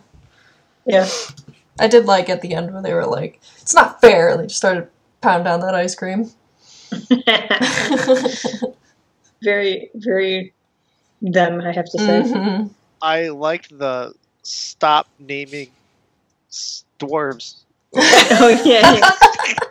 Yeah, 0.87 1.09
I 1.79 1.89
did 1.89 2.07
like 2.07 2.29
at 2.29 2.41
the 2.43 2.55
end 2.55 2.73
where 2.73 2.83
they 2.83 2.95
were 2.95 3.07
like, 3.07 3.41
"It's 3.61 3.75
not 3.75 4.01
fair." 4.01 4.37
They 4.37 4.45
just 4.45 4.57
started 4.57 4.89
pounding 5.21 5.45
down 5.45 5.61
that 5.61 5.75
ice 5.75 5.95
cream. 5.95 6.31
very 9.43 9.91
very 9.95 10.53
them. 11.23 11.61
I 11.61 11.73
have 11.73 11.87
to 11.87 11.99
say. 11.99 12.23
Mhm. 12.23 12.71
I 13.03 13.29
liked 13.29 13.77
the 13.79 14.15
stop 14.43 15.07
naming 15.19 15.71
s- 16.49 16.85
dwarves. 16.99 17.57
oh 17.97 18.61
yeah, 18.65 18.95
yeah. 18.97 19.11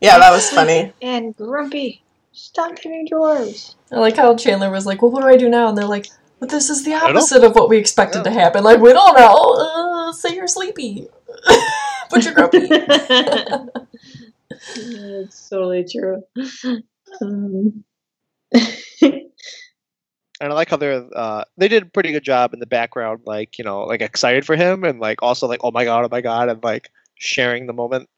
Yeah, 0.00 0.18
that 0.18 0.30
was 0.30 0.50
funny. 0.50 0.92
and 1.00 1.34
Grumpy, 1.36 2.02
stop 2.32 2.72
naming 2.84 3.08
dwarves. 3.08 3.74
I 3.90 3.96
like 3.96 4.16
how 4.16 4.36
Chandler 4.36 4.70
was 4.70 4.84
like, 4.84 5.00
"Well, 5.00 5.10
what 5.10 5.22
do 5.22 5.26
I 5.28 5.36
do 5.38 5.48
now?" 5.48 5.68
And 5.68 5.76
they're 5.78 5.86
like, 5.86 6.08
"But 6.38 6.50
this 6.50 6.68
is 6.68 6.84
the 6.84 6.92
opposite 6.94 7.42
of 7.42 7.54
what 7.54 7.70
we 7.70 7.78
expected 7.78 8.22
to 8.24 8.30
happen. 8.30 8.62
Like, 8.62 8.78
we 8.80 8.92
don't 8.92 9.16
know. 9.18 9.54
Uh, 10.08 10.12
say 10.12 10.34
you're 10.34 10.46
sleepy, 10.46 11.08
but 12.10 12.24
you're 12.24 12.34
grumpy." 12.34 12.68
it's 14.50 15.48
totally 15.48 15.84
true. 15.84 16.22
Um, 17.22 17.84
And 20.40 20.52
I 20.52 20.54
like 20.54 20.68
how 20.68 20.76
they're 20.76 21.06
uh, 21.14 21.44
they 21.56 21.68
did 21.68 21.82
a 21.82 21.86
pretty 21.86 22.12
good 22.12 22.24
job 22.24 22.52
in 22.52 22.60
the 22.60 22.66
background, 22.66 23.22
like 23.24 23.58
you 23.58 23.64
know, 23.64 23.84
like 23.84 24.02
excited 24.02 24.44
for 24.44 24.56
him, 24.56 24.84
and 24.84 25.00
like 25.00 25.22
also 25.22 25.46
like 25.46 25.60
oh 25.62 25.70
my 25.70 25.84
god, 25.84 26.04
oh 26.04 26.08
my 26.10 26.20
god, 26.20 26.48
and 26.48 26.62
like 26.62 26.90
sharing 27.14 27.66
the 27.66 27.72
moment. 27.72 28.08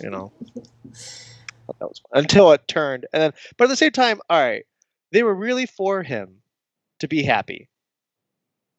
You 0.00 0.10
know, 0.10 0.32
that 0.84 1.80
was 1.80 2.00
fun. 2.00 2.22
until 2.22 2.52
it 2.52 2.66
turned, 2.66 3.06
and 3.12 3.22
then 3.22 3.32
but 3.58 3.64
at 3.64 3.70
the 3.70 3.76
same 3.76 3.90
time, 3.90 4.20
all 4.30 4.40
right, 4.40 4.64
they 5.12 5.22
were 5.22 5.34
really 5.34 5.66
for 5.66 6.02
him 6.02 6.40
to 7.00 7.08
be 7.08 7.22
happy 7.22 7.68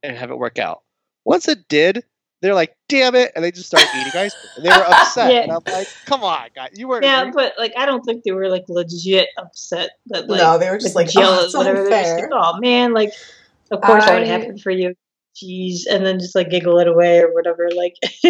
and 0.01 0.17
have 0.17 0.31
it 0.31 0.37
work 0.37 0.57
out. 0.57 0.81
Once 1.23 1.47
it 1.47 1.67
did, 1.67 2.03
they're 2.41 2.53
like, 2.55 2.75
damn 2.89 3.15
it, 3.15 3.31
and 3.35 3.43
they 3.45 3.51
just 3.51 3.67
start 3.67 3.83
eating 3.95 4.11
ice 4.19 4.33
cream. 4.33 4.51
And 4.57 4.65
they 4.65 4.69
were 4.69 4.85
upset, 4.89 5.33
Yeah. 5.33 5.39
and 5.41 5.51
I'm 5.51 5.61
like, 5.65 5.87
come 6.05 6.23
on, 6.23 6.47
guys, 6.55 6.71
you 6.75 6.87
weren't. 6.87 7.05
yeah, 7.05 7.23
re- 7.23 7.31
but 7.33 7.53
like 7.57 7.73
I 7.77 7.85
don't 7.85 8.01
think 8.03 8.23
they 8.23 8.31
were 8.31 8.49
like 8.49 8.65
legit 8.67 9.27
upset 9.37 9.91
that 10.07 10.27
like 10.29 10.39
no, 10.41 10.57
they 10.57 10.69
were 10.69 10.77
just 10.79 10.95
like, 10.95 11.07
oh, 11.09 11.21
jealous, 11.21 11.45
it's 11.45 11.53
whatever. 11.57 11.83
They're 11.83 11.89
just 12.01 12.11
unfair. 12.13 12.29
like, 12.29 12.39
oh 12.55 12.59
man, 12.59 12.93
like 12.93 13.13
of 13.71 13.81
course 13.81 14.05
that 14.05 14.19
would 14.19 14.27
happen 14.27 14.57
for 14.57 14.71
you. 14.71 14.93
Jeez, 15.33 15.83
and 15.89 16.05
then 16.05 16.19
just 16.19 16.35
like 16.35 16.49
giggle 16.49 16.77
it 16.79 16.89
away 16.89 17.19
or 17.19 17.33
whatever. 17.33 17.69
Like 17.73 17.95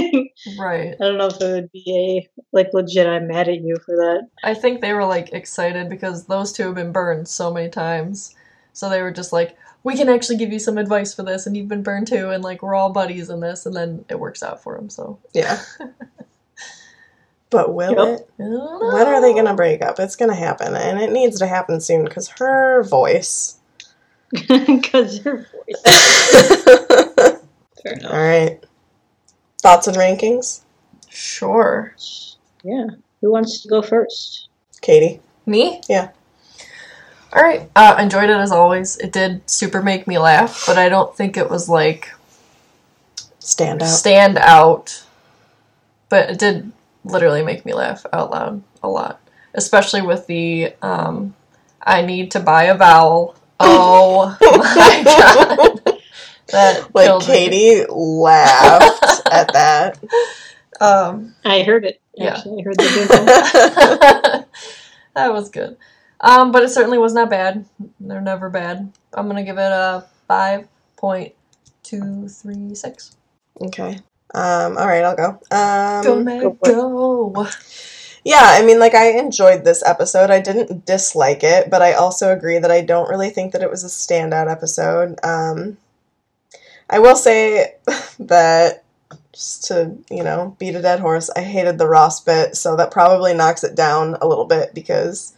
right. 0.60 0.94
I 0.94 0.96
don't 1.00 1.18
know 1.18 1.28
if 1.28 1.42
it 1.42 1.52
would 1.52 1.72
be 1.72 1.84
a 2.30 2.44
like 2.54 2.70
legit. 2.74 3.08
I'm 3.08 3.28
mad 3.28 3.50
at 3.50 3.62
you 3.62 3.76
for 3.84 3.96
that. 3.96 4.28
I 4.44 4.54
think 4.54 4.82
they 4.82 4.94
were 4.94 5.06
like 5.06 5.34
excited 5.34 5.90
because 5.90 6.26
those 6.28 6.52
two 6.52 6.64
have 6.68 6.76
been 6.76 6.92
burned 6.92 7.28
so 7.28 7.52
many 7.52 7.70
times. 7.70 8.36
So 8.74 8.88
they 8.88 9.02
were 9.02 9.12
just 9.12 9.34
like, 9.34 9.58
we 9.84 9.96
can 9.96 10.10
actually 10.10 10.38
give 10.38 10.52
you 10.54 10.60
some 10.60 10.78
advice 10.78 11.14
for 11.14 11.24
this, 11.24 11.46
and 11.48 11.56
you've 11.58 11.68
been 11.68 11.84
burned 11.84 12.08
too, 12.08 12.30
and 12.30 12.44
like 12.44 12.62
we're 12.62 12.76
all 12.76 12.92
buddies 12.92 13.30
in 13.30 13.40
this, 13.40 13.66
and 13.66 13.76
then 13.76 14.06
it 14.10 14.20
works 14.20 14.44
out 14.44 14.62
for 14.64 14.76
them. 14.76 14.90
So 14.90 15.20
Yeah. 15.34 15.60
But 17.50 17.74
will 17.74 17.92
Yep. 17.92 18.20
it? 18.20 18.30
When 18.38 19.08
are 19.08 19.20
they 19.20 19.34
gonna 19.34 19.54
break 19.56 19.82
up? 19.84 20.00
It's 20.00 20.16
gonna 20.16 20.34
happen, 20.36 20.74
and 20.74 21.02
it 21.02 21.12
needs 21.12 21.38
to 21.40 21.48
happen 21.48 21.82
soon 21.82 22.06
because 22.06 22.30
her 22.40 22.84
voice. 22.84 23.58
Because 24.48 25.24
your 25.26 25.40
voice. 25.40 25.84
All 25.86 27.40
Fair 27.84 27.94
enough. 27.94 28.14
right. 28.14 28.60
Thoughts 29.62 29.88
and 29.88 29.98
rankings, 29.98 30.62
Sure. 31.10 31.94
Yeah. 32.64 32.86
Who 33.20 33.32
wants 33.32 33.62
to 33.64 33.68
go 33.68 33.82
first? 33.82 34.48
Katie. 34.82 35.20
Me? 35.46 35.82
Yeah. 35.90 36.12
All 37.34 37.42
right. 37.42 37.70
Uh, 37.76 37.96
enjoyed 38.00 38.30
it 38.30 38.36
as 38.36 38.52
always. 38.52 38.98
It 38.98 39.12
did 39.14 39.50
super 39.50 39.82
make 39.82 40.06
me 40.08 40.18
laugh, 40.18 40.64
but 40.68 40.78
I 40.78 40.90
don't 40.90 41.16
think 41.16 41.38
it 41.38 41.50
was 41.50 41.70
like 41.70 42.14
Stand 43.40 43.82
out. 43.82 43.88
stand 43.88 44.38
out. 44.38 45.04
But 46.10 46.30
it 46.32 46.40
did 46.40 46.72
literally 47.06 47.44
make 47.44 47.66
me 47.66 47.74
laugh 47.74 48.06
out 48.12 48.32
loud 48.32 48.62
a 48.84 48.90
lot, 48.90 49.22
especially 49.54 50.02
with 50.02 50.28
the 50.28 50.74
um, 50.82 51.34
"I 51.82 52.02
need 52.02 52.32
to 52.32 52.40
buy 52.40 52.66
a 52.66 52.76
vowel." 52.76 53.36
Oh 53.64 54.36
my 54.42 55.04
god, 55.06 56.00
that 56.52 56.90
like 56.96 57.06
killed 57.06 57.28
me. 57.28 57.34
Katie 57.34 57.86
laughed 57.88 59.22
at 59.32 59.54
that. 59.54 60.00
Um, 60.82 61.36
I 61.46 61.62
heard 61.62 61.86
it. 61.86 62.02
Yeah. 62.16 62.38
I 62.44 62.62
heard 62.64 62.76
the 62.78 64.46
that 65.14 65.32
was 65.32 65.50
good. 65.50 65.78
Um, 66.22 66.52
but 66.52 66.64
it 66.64 66.70
certainly 66.70 66.98
was 66.98 67.14
not 67.14 67.30
bad. 67.30 67.66
They're 68.00 68.22
never 68.22 68.50
bad. 68.50 68.92
I'm 69.14 69.28
gonna 69.28 69.44
give 69.44 69.58
it 69.58 69.72
a 69.72 70.06
five 70.28 70.68
point 70.96 71.34
two 71.84 72.28
three 72.30 72.76
six. 72.76 73.16
okay. 73.60 74.00
Um. 74.34 74.78
All 74.78 74.88
right. 74.88 75.04
I'll 75.04 75.16
go. 75.16 75.40
Um. 75.52 76.04
Go 76.04 76.24
Meg, 76.24 76.42
go 76.64 77.30
go! 77.30 77.48
Yeah, 78.24 78.42
I 78.44 78.64
mean, 78.64 78.80
like, 78.80 78.94
I 78.94 79.18
enjoyed 79.18 79.64
this 79.64 79.84
episode. 79.84 80.30
I 80.30 80.40
didn't 80.40 80.86
dislike 80.86 81.44
it, 81.44 81.72
but 81.72 81.82
I 81.82 81.94
also 81.94 82.32
agree 82.32 82.60
that 82.60 82.70
I 82.70 82.82
don't 82.82 83.10
really 83.10 83.32
think 83.32 83.52
that 83.54 83.64
it 83.64 83.70
was 83.70 83.84
a 83.84 83.88
standout 83.88 84.50
episode. 84.50 85.18
Um, 85.24 85.78
I 86.88 87.00
will 87.00 87.16
say 87.16 87.78
that, 88.20 88.84
just 89.34 89.66
to, 89.66 89.98
you 90.12 90.24
know, 90.24 90.56
beat 90.60 90.76
a 90.76 90.82
dead 90.82 91.00
horse, 91.00 91.32
I 91.36 91.42
hated 91.42 91.80
the 91.80 91.88
Ross 91.88 92.22
bit, 92.22 92.56
so 92.56 92.76
that 92.76 92.92
probably 92.92 93.34
knocks 93.34 93.64
it 93.64 93.76
down 93.76 94.16
a 94.22 94.28
little 94.28 94.46
bit 94.46 94.76
because 94.76 95.34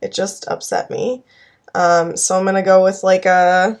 it 0.00 0.12
just 0.12 0.46
upset 0.48 0.90
me. 0.90 1.22
Um, 1.74 2.16
so 2.16 2.36
I'm 2.36 2.44
going 2.44 2.54
to 2.54 2.62
go 2.62 2.82
with 2.82 3.02
like 3.02 3.26
a 3.26 3.78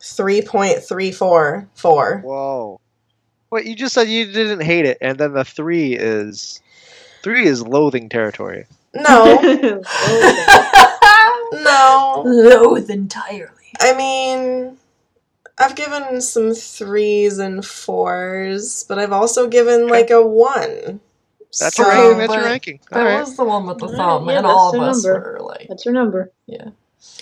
3.344. 0.00 2.22
Whoa. 2.22 2.80
Wait, 3.50 3.66
you 3.66 3.74
just 3.74 3.94
said 3.94 4.08
you 4.08 4.30
didn't 4.30 4.60
hate 4.60 4.84
it, 4.84 4.98
and 5.00 5.18
then 5.18 5.32
the 5.32 5.44
three 5.44 5.94
is 5.94 6.60
three 7.22 7.46
is 7.46 7.66
loathing 7.66 8.10
territory. 8.10 8.66
No, 8.94 9.40
no. 11.52 12.22
Loathe 12.26 12.90
entirely. 12.90 13.72
I 13.80 13.94
mean, 13.96 14.76
I've 15.58 15.76
given 15.76 16.20
some 16.20 16.52
threes 16.54 17.38
and 17.38 17.64
fours, 17.64 18.84
but 18.86 18.98
I've 18.98 19.12
also 19.12 19.48
given 19.48 19.88
like 19.88 20.10
a 20.10 20.24
one. 20.24 21.00
That's 21.58 21.76
So- 21.76 21.82
your 21.82 21.90
ranking. 21.92 22.18
That's 22.18 22.32
your 22.32 22.42
but- 22.42 22.44
ranking. 22.44 22.80
That 22.90 22.98
All 22.98 23.04
right. 23.04 23.20
was 23.20 23.36
the 23.36 23.44
one 23.44 23.66
with 23.66 23.78
the 23.78 23.84
Alright, 23.86 23.98
thumb, 23.98 24.28
yeah, 24.28 24.36
and 24.38 24.46
all 24.46 24.74
of 24.74 24.80
that's 24.80 24.98
us 24.98 25.04
number. 25.04 25.32
were 25.38 25.46
like, 25.46 25.66
That's 25.68 25.84
your 25.84 25.94
number. 25.94 26.30
yeah. 26.46 26.68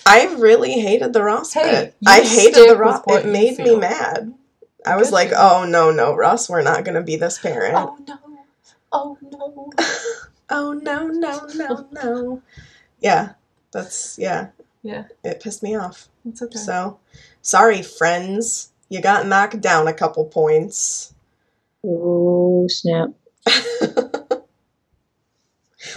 I 0.05 0.33
really 0.35 0.73
hated 0.79 1.13
the 1.13 1.21
Ross 1.23 1.53
Hey, 1.53 1.69
bit. 1.69 1.95
I 2.07 2.21
hated 2.21 2.67
the 2.69 2.75
Ross. 2.77 3.03
It 3.07 3.25
made 3.27 3.59
me 3.59 3.75
mad. 3.75 4.33
I 4.85 4.95
was 4.95 5.09
Good 5.09 5.13
like, 5.13 5.29
for 5.29 5.35
oh 5.37 5.65
no, 5.65 5.91
no, 5.91 6.15
Ross, 6.15 6.49
we're 6.49 6.61
not 6.63 6.83
gonna 6.83 7.03
be 7.03 7.15
this 7.15 7.37
parent. 7.39 7.75
Oh 7.77 7.97
no! 8.07 8.17
Oh 8.91 9.17
no! 9.21 9.71
oh 10.49 10.73
no, 10.73 11.07
no, 11.07 11.47
no, 11.55 11.87
no. 11.91 12.41
Yeah, 12.99 13.33
that's 13.71 14.17
yeah. 14.17 14.47
Yeah. 14.81 15.03
It 15.23 15.41
pissed 15.41 15.61
me 15.61 15.75
off. 15.75 16.07
It's 16.27 16.41
okay. 16.41 16.57
So, 16.57 16.99
sorry, 17.41 17.81
friends. 17.83 18.71
You 18.89 19.01
got 19.01 19.27
knocked 19.27 19.59
down 19.61 19.87
a 19.87 19.93
couple 19.93 20.25
points. 20.25 21.13
Oh 21.85 22.67
snap! 22.69 23.09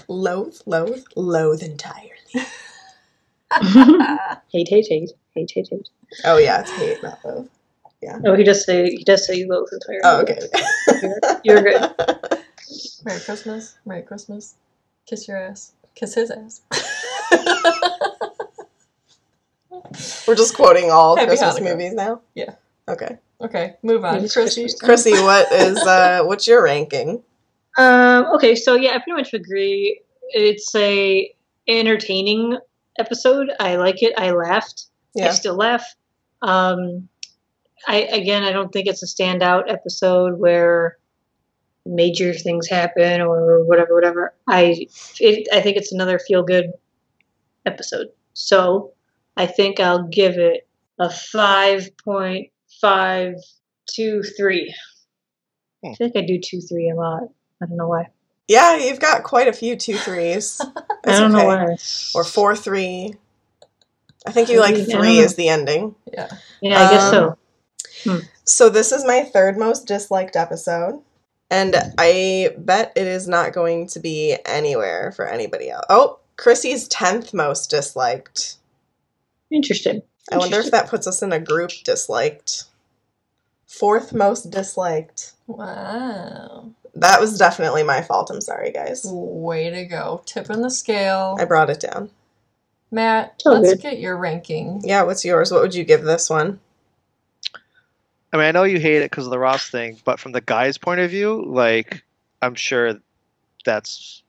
loathe, 0.09 0.57
loathe, 0.66 1.05
loathe 1.16 1.62
entirely. 1.62 2.11
hate, 4.53 4.68
hate, 4.68 4.86
hate, 4.88 5.12
hate, 5.34 5.51
hate, 5.55 5.68
hate. 5.70 5.88
Oh 6.24 6.38
yeah, 6.38 6.61
it's 6.61 6.70
hate, 6.70 7.03
not 7.03 7.18
loathe. 7.24 7.49
Oh, 8.24 8.34
he 8.34 8.45
does 8.45 8.64
say 8.64 8.91
he 8.91 9.05
does 9.05 9.26
say 9.26 9.34
you 9.36 9.49
loathe 9.49 9.68
entirely. 9.72 10.01
Oh 10.05 10.20
okay. 10.22 11.41
You're 11.45 11.62
good. 11.62 11.95
Merry 13.05 13.20
Christmas! 13.20 13.76
Merry 13.84 14.03
Christmas! 14.03 14.55
Kiss 15.07 15.28
your 15.28 15.36
ass. 15.36 15.72
Kiss 15.95 16.14
his 16.14 16.30
ass. 16.30 16.62
We're 20.26 20.34
just 20.36 20.55
quoting 20.55 20.91
all 20.91 21.16
Happy 21.16 21.28
Christmas 21.28 21.59
Hanukkah. 21.59 21.72
movies 21.72 21.93
now. 21.93 22.20
Yeah. 22.34 22.55
Okay, 22.88 23.18
okay, 23.41 23.76
move 23.82 24.05
on. 24.05 24.26
Chrissy. 24.28 24.68
Chrissy, 24.80 25.12
what 25.12 25.51
is 25.53 25.78
uh, 25.78 26.22
what's 26.24 26.47
your 26.47 26.62
ranking? 26.62 27.22
Um, 27.79 28.27
okay, 28.35 28.55
so 28.55 28.75
yeah, 28.75 28.91
I 28.91 28.99
pretty 28.99 29.12
much 29.12 29.33
agree. 29.33 30.01
It's 30.31 30.75
a 30.75 31.33
entertaining 31.68 32.59
episode. 32.99 33.51
I 33.61 33.77
like 33.77 34.03
it. 34.03 34.12
I 34.18 34.33
laughed. 34.33 34.87
I 35.21 35.31
still 35.31 35.57
laugh. 35.57 35.95
Um, 36.43 37.09
I 37.87 38.03
again, 38.03 38.43
I 38.45 38.53
don't 38.53 38.73
think 38.73 38.87
it's 38.87 39.03
a 39.03 39.07
standout 39.07 39.71
episode 39.73 40.39
where 40.39 40.99
major 41.87 42.35
things 42.35 42.68
happen 42.68 43.21
or 43.21 43.64
whatever, 43.64 43.95
whatever. 43.95 44.35
I 44.47 44.87
it, 45.18 45.49
I 45.53 45.61
think 45.61 45.77
it's 45.77 45.93
another 45.93 46.18
feel 46.18 46.43
good 46.43 46.73
episode. 47.66 48.09
So 48.35 48.93
I 49.37 49.47
think 49.47 49.81
I'll 49.81 50.07
give 50.09 50.39
it 50.39 50.68
a 50.99 51.11
five 51.11 51.89
point 52.05 52.51
five 52.81 53.35
two 53.87 54.23
three. 54.23 54.75
I 55.85 55.89
Hmm. 55.89 55.95
feel 55.95 56.07
like 56.09 56.25
I 56.25 56.27
do 56.27 56.39
two 56.43 56.61
three 56.61 56.91
a 56.91 56.95
lot. 56.95 57.23
I 57.63 57.67
don't 57.67 57.77
know 57.77 57.89
why. 57.89 58.09
yeah, 58.49 58.77
you've 58.77 59.01
got 59.01 59.23
quite 59.23 59.49
a 59.49 59.53
few 59.53 59.77
two 59.77 59.97
threes. 59.97 60.61
I 61.05 61.19
don't 61.19 61.35
okay. 61.35 61.43
know 61.43 61.47
why. 61.47 61.77
Or 62.15 62.25
four 62.25 62.57
three. 62.57 63.15
I 64.27 64.33
think 64.33 64.49
you 64.49 64.61
like 64.61 64.75
I 64.75 64.85
don't 64.85 64.91
three 64.91 65.19
is 65.19 65.35
the 65.37 65.49
ending. 65.49 65.95
Yeah. 66.13 66.29
Yeah, 66.61 66.79
I 66.79 66.91
guess 66.91 67.13
Um, 67.13 67.37
so. 68.05 68.21
So 68.45 68.69
this 68.69 68.93
is 68.93 69.05
my 69.05 69.23
third 69.23 69.59
most 69.59 69.87
disliked 69.87 70.37
episode. 70.37 71.03
And 71.51 71.77
I 71.99 72.51
bet 72.59 72.93
it 72.97 73.07
is 73.07 73.27
not 73.27 73.53
going 73.53 73.89
to 73.89 74.01
be 74.01 74.37
anywhere 74.47 75.13
for 75.13 75.27
anybody 75.27 75.71
else. 75.71 75.85
Oh, 75.89 76.21
Chrissy's 76.37 76.89
10th 76.89 77.35
most 77.35 77.71
disliked. 77.71 78.57
Interesting. 79.51 80.03
I 80.33 80.39
wonder 80.39 80.61
if 80.61 80.71
that 80.71 80.89
puts 80.89 81.07
us 81.07 81.23
in 81.23 81.33
a 81.33 81.41
group 81.41 81.71
disliked. 81.85 82.65
Fourth 83.67 84.13
most 84.13 84.51
disliked. 84.51 85.33
Wow. 85.47 86.71
That 86.95 87.20
was 87.20 87.38
definitely 87.38 87.82
my 87.82 88.03
fault. 88.03 88.30
I'm 88.30 88.41
sorry, 88.41 88.72
guys. 88.72 89.05
Way 89.07 89.70
to 89.70 89.84
go. 89.84 90.22
Tip 90.26 90.51
in 90.51 90.61
the 90.62 90.70
scale. 90.70 91.36
I 91.38 91.45
brought 91.45 91.70
it 91.70 91.80
down. 91.80 92.11
Matt, 92.91 93.41
Oh, 93.47 93.53
let's 93.53 93.74
good. 93.74 93.80
get 93.82 94.01
your 94.01 94.16
ranking. 94.16 94.80
Yeah, 94.82 95.05
what's 95.05 95.24
yours? 95.24 95.53
What 95.53 95.62
would 95.62 95.74
you 95.74 95.84
give 95.84 96.03
this 96.03 96.28
one? 96.28 96.59
I 98.32 98.36
mean, 98.36 98.47
I 98.47 98.51
know 98.53 98.64
you 98.64 98.80
hate 98.80 98.97
it 99.03 99.11
because 99.11 99.24
of 99.26 99.30
the 99.30 99.38
Ross 99.38 99.70
thing, 99.70 100.01
but 100.05 100.18
from 100.20 100.32
the 100.32 100.41
guy's 100.41 100.78
point 100.78 101.01
of 101.01 101.11
view, 101.11 101.45
like, 101.47 102.03
I'm 102.43 102.55
sure 102.55 102.95
that's 103.64 104.22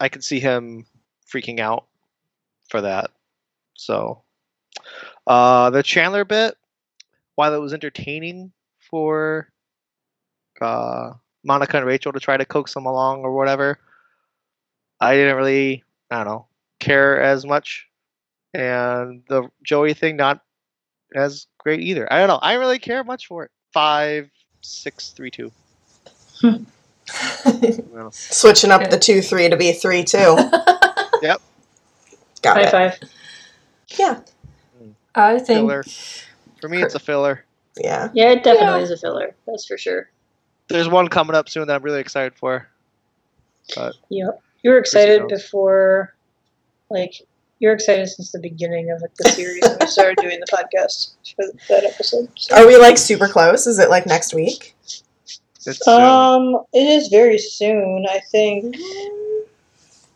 I 0.00 0.08
could 0.10 0.24
see 0.24 0.40
him 0.40 0.84
freaking 1.30 1.60
out 1.60 1.86
for 2.68 2.82
that. 2.82 3.10
So, 3.74 4.22
uh, 5.26 5.70
the 5.70 5.82
Chandler 5.82 6.24
bit, 6.24 6.56
while 7.34 7.54
it 7.54 7.60
was 7.60 7.72
entertaining 7.72 8.52
for 8.90 9.48
uh, 10.60 11.12
Monica 11.46 11.76
and 11.78 11.86
Rachel 11.86 12.12
to 12.12 12.20
try 12.20 12.36
to 12.36 12.44
coax 12.44 12.74
them 12.74 12.86
along 12.86 13.22
or 13.22 13.32
whatever, 13.32 13.78
I 15.00 15.14
didn't 15.14 15.36
really, 15.36 15.84
I 16.10 16.16
don't 16.18 16.26
know, 16.26 16.46
care 16.80 17.20
as 17.22 17.46
much. 17.46 17.86
And 18.52 19.22
the 19.28 19.48
Joey 19.62 19.94
thing, 19.94 20.16
not 20.16 20.40
as 21.14 21.46
great 21.58 21.80
either. 21.80 22.10
I 22.12 22.18
don't 22.18 22.28
know. 22.28 22.38
I 22.42 22.52
didn't 22.52 22.60
really 22.60 22.78
care 22.78 23.04
much 23.04 23.26
for 23.26 23.44
it. 23.44 23.50
Five, 23.72 24.30
six, 24.62 25.10
three, 25.10 25.30
two. 25.30 25.52
Well, 26.42 28.10
Switching 28.12 28.70
up 28.70 28.90
the 28.90 28.98
two 28.98 29.20
three 29.22 29.48
to 29.48 29.56
be 29.56 29.72
three 29.72 30.04
two. 30.04 30.36
Yep. 31.22 31.40
Got 32.42 32.56
High 32.58 32.62
it. 32.64 32.70
five. 32.70 33.00
Yeah. 33.98 34.20
I 35.14 35.38
think 35.38 35.60
filler. 35.60 35.82
For 36.60 36.68
me, 36.68 36.82
it's 36.82 36.94
a 36.94 36.98
filler. 36.98 37.42
Yeah. 37.78 38.10
Yeah, 38.12 38.32
it 38.32 38.44
definitely 38.44 38.80
Yeah. 38.80 38.84
is 38.84 38.90
a 38.90 38.96
filler. 38.98 39.34
That's 39.46 39.64
for 39.66 39.78
sure. 39.78 40.10
There's 40.68 40.88
one 40.88 41.08
coming 41.08 41.36
up 41.36 41.48
soon 41.48 41.66
that 41.68 41.76
I'm 41.76 41.82
really 41.82 42.00
excited 42.00 42.34
for. 42.34 42.68
Yep. 43.76 44.40
You 44.62 44.70
were 44.70 44.78
excited 44.78 45.28
before, 45.28 46.14
like, 46.90 47.14
you 47.58 47.68
were 47.68 47.74
excited 47.74 48.08
since 48.08 48.32
the 48.32 48.38
beginning 48.38 48.90
of 48.90 49.00
like, 49.00 49.14
the 49.14 49.30
series 49.30 49.62
when 49.62 49.78
we 49.80 49.86
started 49.86 50.18
doing 50.20 50.40
the 50.40 50.46
podcast 50.46 51.14
for 51.34 51.44
that 51.68 51.84
episode. 51.84 52.28
So. 52.36 52.56
Are 52.56 52.66
we 52.66 52.76
like 52.76 52.98
super 52.98 53.28
close? 53.28 53.66
Is 53.66 53.78
it 53.78 53.88
like 53.88 54.06
next 54.06 54.34
week? 54.34 54.74
It's 55.64 55.84
soon. 55.84 56.00
Um, 56.00 56.64
it 56.72 56.86
is 56.86 57.08
very 57.08 57.38
soon. 57.38 58.06
I 58.08 58.20
think 58.30 58.76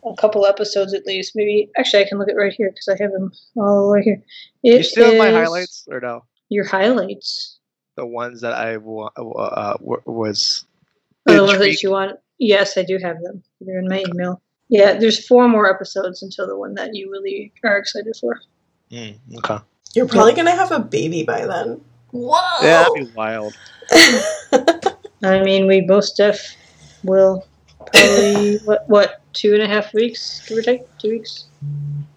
a 0.04 0.14
couple 0.16 0.46
episodes 0.46 0.94
at 0.94 1.06
least. 1.06 1.34
Maybe 1.34 1.70
actually, 1.76 2.04
I 2.04 2.08
can 2.08 2.18
look 2.18 2.28
at 2.28 2.36
right 2.36 2.52
here 2.52 2.70
because 2.70 2.88
I 2.88 3.02
have 3.02 3.12
them 3.12 3.32
all 3.56 3.92
right 3.92 4.04
here. 4.04 4.22
It 4.62 4.78
you 4.78 4.82
still 4.82 5.10
have 5.10 5.18
my 5.18 5.30
highlights 5.30 5.88
or 5.90 6.00
no? 6.00 6.24
Your 6.50 6.64
highlights. 6.64 7.58
The 8.00 8.06
ones 8.06 8.40
that 8.40 8.54
I 8.54 8.78
wa- 8.78 9.10
uh, 9.14 9.74
w- 9.76 10.00
was. 10.06 10.64
Oh, 11.26 11.34
the 11.34 11.40
ones 11.40 11.50
that 11.52 11.56
intrigued- 11.58 11.82
you 11.82 11.90
want. 11.90 12.18
Yes, 12.38 12.78
I 12.78 12.82
do 12.82 12.96
have 12.96 13.20
them. 13.22 13.42
They're 13.60 13.78
in 13.78 13.88
my 13.88 14.02
email. 14.08 14.40
Yeah, 14.70 14.94
there's 14.94 15.26
four 15.26 15.48
more 15.48 15.68
episodes 15.68 16.22
until 16.22 16.46
the 16.46 16.56
one 16.56 16.72
that 16.76 16.94
you 16.94 17.10
really 17.10 17.52
are 17.62 17.76
excited 17.76 18.16
for. 18.18 18.40
Mm, 18.90 19.16
okay. 19.36 19.58
You're 19.94 20.08
probably 20.08 20.32
gonna 20.32 20.52
have 20.56 20.72
a 20.72 20.78
baby 20.80 21.24
by 21.24 21.44
then. 21.44 21.82
Whoa! 22.12 22.38
Yeah, 22.62 22.84
that'd 22.88 22.94
be 22.94 23.12
wild. 23.14 23.52
I 25.22 25.42
mean, 25.42 25.66
we 25.66 25.82
most 25.82 26.16
def 26.16 26.56
will 27.04 27.46
probably 27.92 28.58
what 28.64 28.88
what 28.88 29.20
two 29.34 29.52
and 29.52 29.62
a 29.62 29.68
half 29.68 29.92
weeks, 29.92 30.40
give 30.48 30.56
or 30.56 30.62
take, 30.62 30.82
two 30.98 31.10
weeks. 31.10 31.44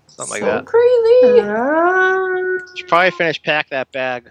Something 0.07 0.31
like 0.31 0.39
so 0.43 0.45
that. 0.45 0.65
crazy. 0.65 1.41
Ah, 1.41 2.57
Should 2.77 2.87
probably 2.87 3.11
finish 3.11 3.43
pack 3.43 3.69
that 3.71 3.91
bag. 3.91 4.29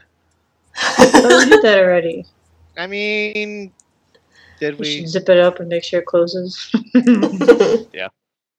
Oh, 0.79 1.39
we 1.45 1.51
did 1.51 1.63
that 1.63 1.79
already. 1.79 2.25
I 2.77 2.87
mean, 2.87 3.73
did 4.61 4.75
We 4.79 4.81
we? 4.81 4.97
should 5.01 5.09
zip 5.09 5.29
it 5.29 5.39
up 5.39 5.61
and 5.61 5.69
make 5.69 5.85
sure 5.85 6.01
it 6.01 6.07
closes. 6.07 6.71
Yeah, 7.93 8.09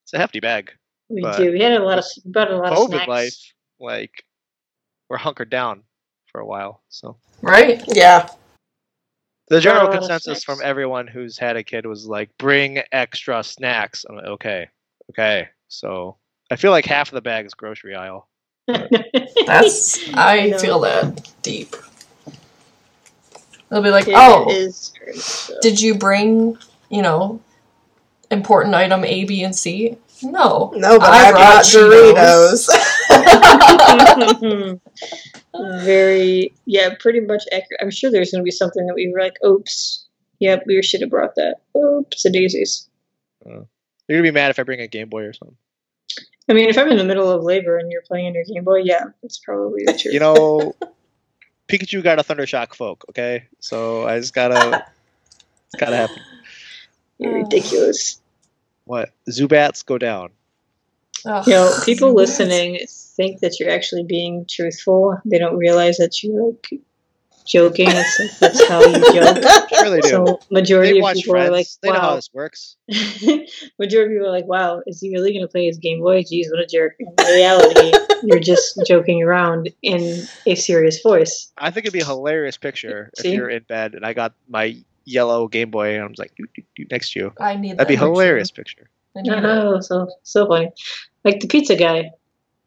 it's 0.03 0.13
a 0.13 0.17
hefty 0.17 0.39
bag. 0.39 0.71
we 1.09 1.21
do. 1.37 1.51
We 1.51 1.61
had 1.61 1.73
a 1.73 1.83
lot 1.83 1.97
of 1.99 2.05
brought 2.25 2.51
a 2.51 2.57
lot 2.57 2.71
of 2.73 2.77
COVID 2.77 2.89
snacks. 2.89 3.07
life, 3.07 3.53
like, 3.79 4.23
we're 5.09 5.17
hunkered 5.17 5.49
down 5.49 5.83
for 6.31 6.41
a 6.41 6.45
while. 6.45 6.81
So 6.89 7.17
Right? 7.41 7.81
yeah. 7.87 8.29
the 9.49 9.59
general 9.59 9.83
a 9.83 9.85
lot 9.87 9.93
of 9.93 9.99
consensus 9.99 10.43
from 10.43 10.59
everyone 10.63 11.07
who's 11.07 11.37
had 11.37 11.55
a 11.57 11.63
kid 11.63 11.85
was 11.85 12.05
like, 12.05 12.29
bring 12.37 12.79
extra 12.91 13.43
snacks. 13.43 14.05
I'm 14.07 14.15
like, 14.15 14.25
okay, 14.25 14.67
okay. 15.11 15.49
So 15.67 16.17
I 16.51 16.55
feel 16.55 16.71
like 16.71 16.85
half 16.85 17.09
of 17.09 17.15
the 17.15 17.21
bag 17.21 17.45
is 17.45 17.53
grocery 17.53 17.95
aisle. 17.95 18.29
That's 19.47 19.99
I 20.13 20.47
know. 20.51 20.57
feel 20.59 20.79
that 20.81 21.31
deep. 21.41 21.75
They'll 23.73 23.81
be 23.81 23.89
like, 23.89 24.07
It 24.07 24.13
"Oh, 24.15 24.45
is 24.51 24.93
very 24.99 25.17
so. 25.17 25.55
did 25.61 25.81
you 25.81 25.95
bring, 25.95 26.57
you 26.89 27.01
know, 27.01 27.41
important 28.29 28.75
item 28.75 29.03
A, 29.03 29.25
B, 29.25 29.43
and 29.43 29.55
C?" 29.55 29.97
No. 30.21 30.71
No, 30.75 30.99
but 30.99 31.09
I 31.09 31.29
I, 31.29 31.31
brought 31.31 31.41
brought 31.41 31.65
Doritos. 31.65 32.69
very 35.83 36.53
yeah, 36.65 36.89
pretty 36.99 37.19
much 37.19 37.43
accurate. 37.51 37.79
I'm 37.81 37.89
sure 37.89 38.11
there's 38.11 38.31
gonna 38.31 38.43
be 38.43 38.51
something 38.51 38.85
that 38.85 38.93
we 38.93 39.11
were 39.11 39.19
like, 39.19 39.37
oops. 39.43 40.05
Yep, 40.39 40.63
we 40.67 40.81
should 40.83 41.01
have 41.01 41.09
brought 41.09 41.33
that. 41.35 41.55
Oops, 41.75 42.21
the 42.21 42.29
daisies. 42.29 42.87
You're 43.43 43.65
gonna 44.09 44.21
be 44.21 44.31
mad 44.31 44.51
if 44.51 44.59
I 44.59 44.63
bring 44.63 44.81
a 44.81 44.87
Game 44.87 45.09
Boy 45.09 45.23
or 45.23 45.33
something. 45.33 45.57
I 46.47 46.53
mean, 46.53 46.69
if 46.69 46.77
I'm 46.77 46.89
in 46.91 46.97
the 46.97 47.05
middle 47.05 47.31
of 47.31 47.43
labor 47.43 47.77
and 47.77 47.91
you're 47.91 48.03
playing 48.03 48.27
on 48.27 48.33
your 48.35 48.43
Game 48.43 48.63
Boy, 48.63 48.81
yeah, 48.83 49.05
that's 49.23 49.39
probably 49.39 49.83
the 49.85 49.97
truth. 49.97 50.13
You 50.13 50.19
know, 50.19 50.75
Pikachu 51.73 52.03
got 52.03 52.19
a 52.19 52.23
Thundershock 52.23 52.75
folk. 52.75 53.03
Okay, 53.09 53.47
so 53.59 54.07
I 54.07 54.19
just 54.19 54.33
gotta, 54.33 54.85
it's 55.67 55.75
gotta 55.79 55.95
happen. 55.95 56.21
You're 57.17 57.33
ridiculous. 57.33 58.21
What 58.85 59.11
Zubats 59.29 59.83
go 59.83 59.97
down? 59.97 60.29
Ugh. 61.25 61.47
You 61.47 61.53
know, 61.53 61.73
people 61.83 62.13
listening 62.13 62.79
think 62.89 63.39
that 63.39 63.59
you're 63.59 63.71
actually 63.71 64.03
being 64.03 64.45
truthful. 64.47 65.17
They 65.25 65.39
don't 65.39 65.57
realize 65.57 65.97
that 65.97 66.21
you're 66.21 66.51
like 66.51 66.81
joking. 67.45 67.87
It's 67.89 68.19
like 68.19 68.39
that's 68.39 68.67
how 68.67 68.81
you 68.81 68.93
joke. 69.13 69.69
Sure 69.69 69.89
they 69.89 70.01
do. 70.01 70.09
So 70.09 70.39
majority 70.49 70.93
they 70.93 70.99
of 70.99 71.13
people 71.15 71.33
Friends. 71.33 71.49
are 71.49 71.51
like, 71.51 71.67
they 71.81 71.89
know 71.89 71.99
how 71.99 72.09
wow. 72.09 72.15
this 72.15 72.29
works. 72.33 72.77
majority 72.87 74.15
of 74.15 74.19
people 74.19 74.27
are 74.27 74.31
like, 74.31 74.45
wow, 74.45 74.81
is 74.87 74.99
he 74.99 75.11
really 75.11 75.33
going 75.33 75.45
to 75.45 75.51
play 75.51 75.65
his 75.65 75.77
Game 75.77 75.99
Boy? 75.99 76.21
Jeez, 76.23 76.45
what 76.51 76.59
a 76.59 76.65
jerk. 76.65 76.95
In 76.99 77.13
reality, 77.25 77.93
you're 78.23 78.39
just 78.39 78.81
joking 78.85 79.23
around 79.23 79.69
in 79.81 80.23
a 80.45 80.55
serious 80.55 81.01
voice. 81.01 81.51
I 81.57 81.71
think 81.71 81.85
it'd 81.85 81.93
be 81.93 82.01
a 82.01 82.05
hilarious 82.05 82.57
picture 82.57 83.09
if 83.17 83.25
you're 83.25 83.49
in 83.49 83.63
bed 83.63 83.95
and 83.95 84.05
I 84.05 84.13
got 84.13 84.33
my 84.47 84.77
yellow 85.05 85.47
Game 85.47 85.71
Boy 85.71 85.95
and 85.95 86.03
I'm 86.03 86.09
just 86.09 86.19
like 86.19 86.37
next 86.91 87.13
to 87.13 87.19
you. 87.19 87.33
I 87.39 87.55
need 87.55 87.77
That'd 87.77 87.87
be 87.87 87.95
that 87.95 88.01
picture. 88.01 88.05
hilarious 88.05 88.51
picture. 88.51 88.89
I 89.15 89.21
need 89.21 89.33
it. 89.33 89.45
Oh, 89.45 89.79
so 89.79 90.09
so 90.23 90.47
funny. 90.47 90.71
Like 91.23 91.39
the 91.39 91.47
pizza 91.47 91.75
guy. 91.75 92.11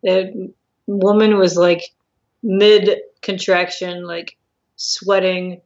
The 0.03 0.53
woman 0.87 1.37
was 1.37 1.57
like 1.57 1.93
mid 2.43 3.01
contraction, 3.22 4.07
like 4.07 4.37
sweating. 4.77 5.61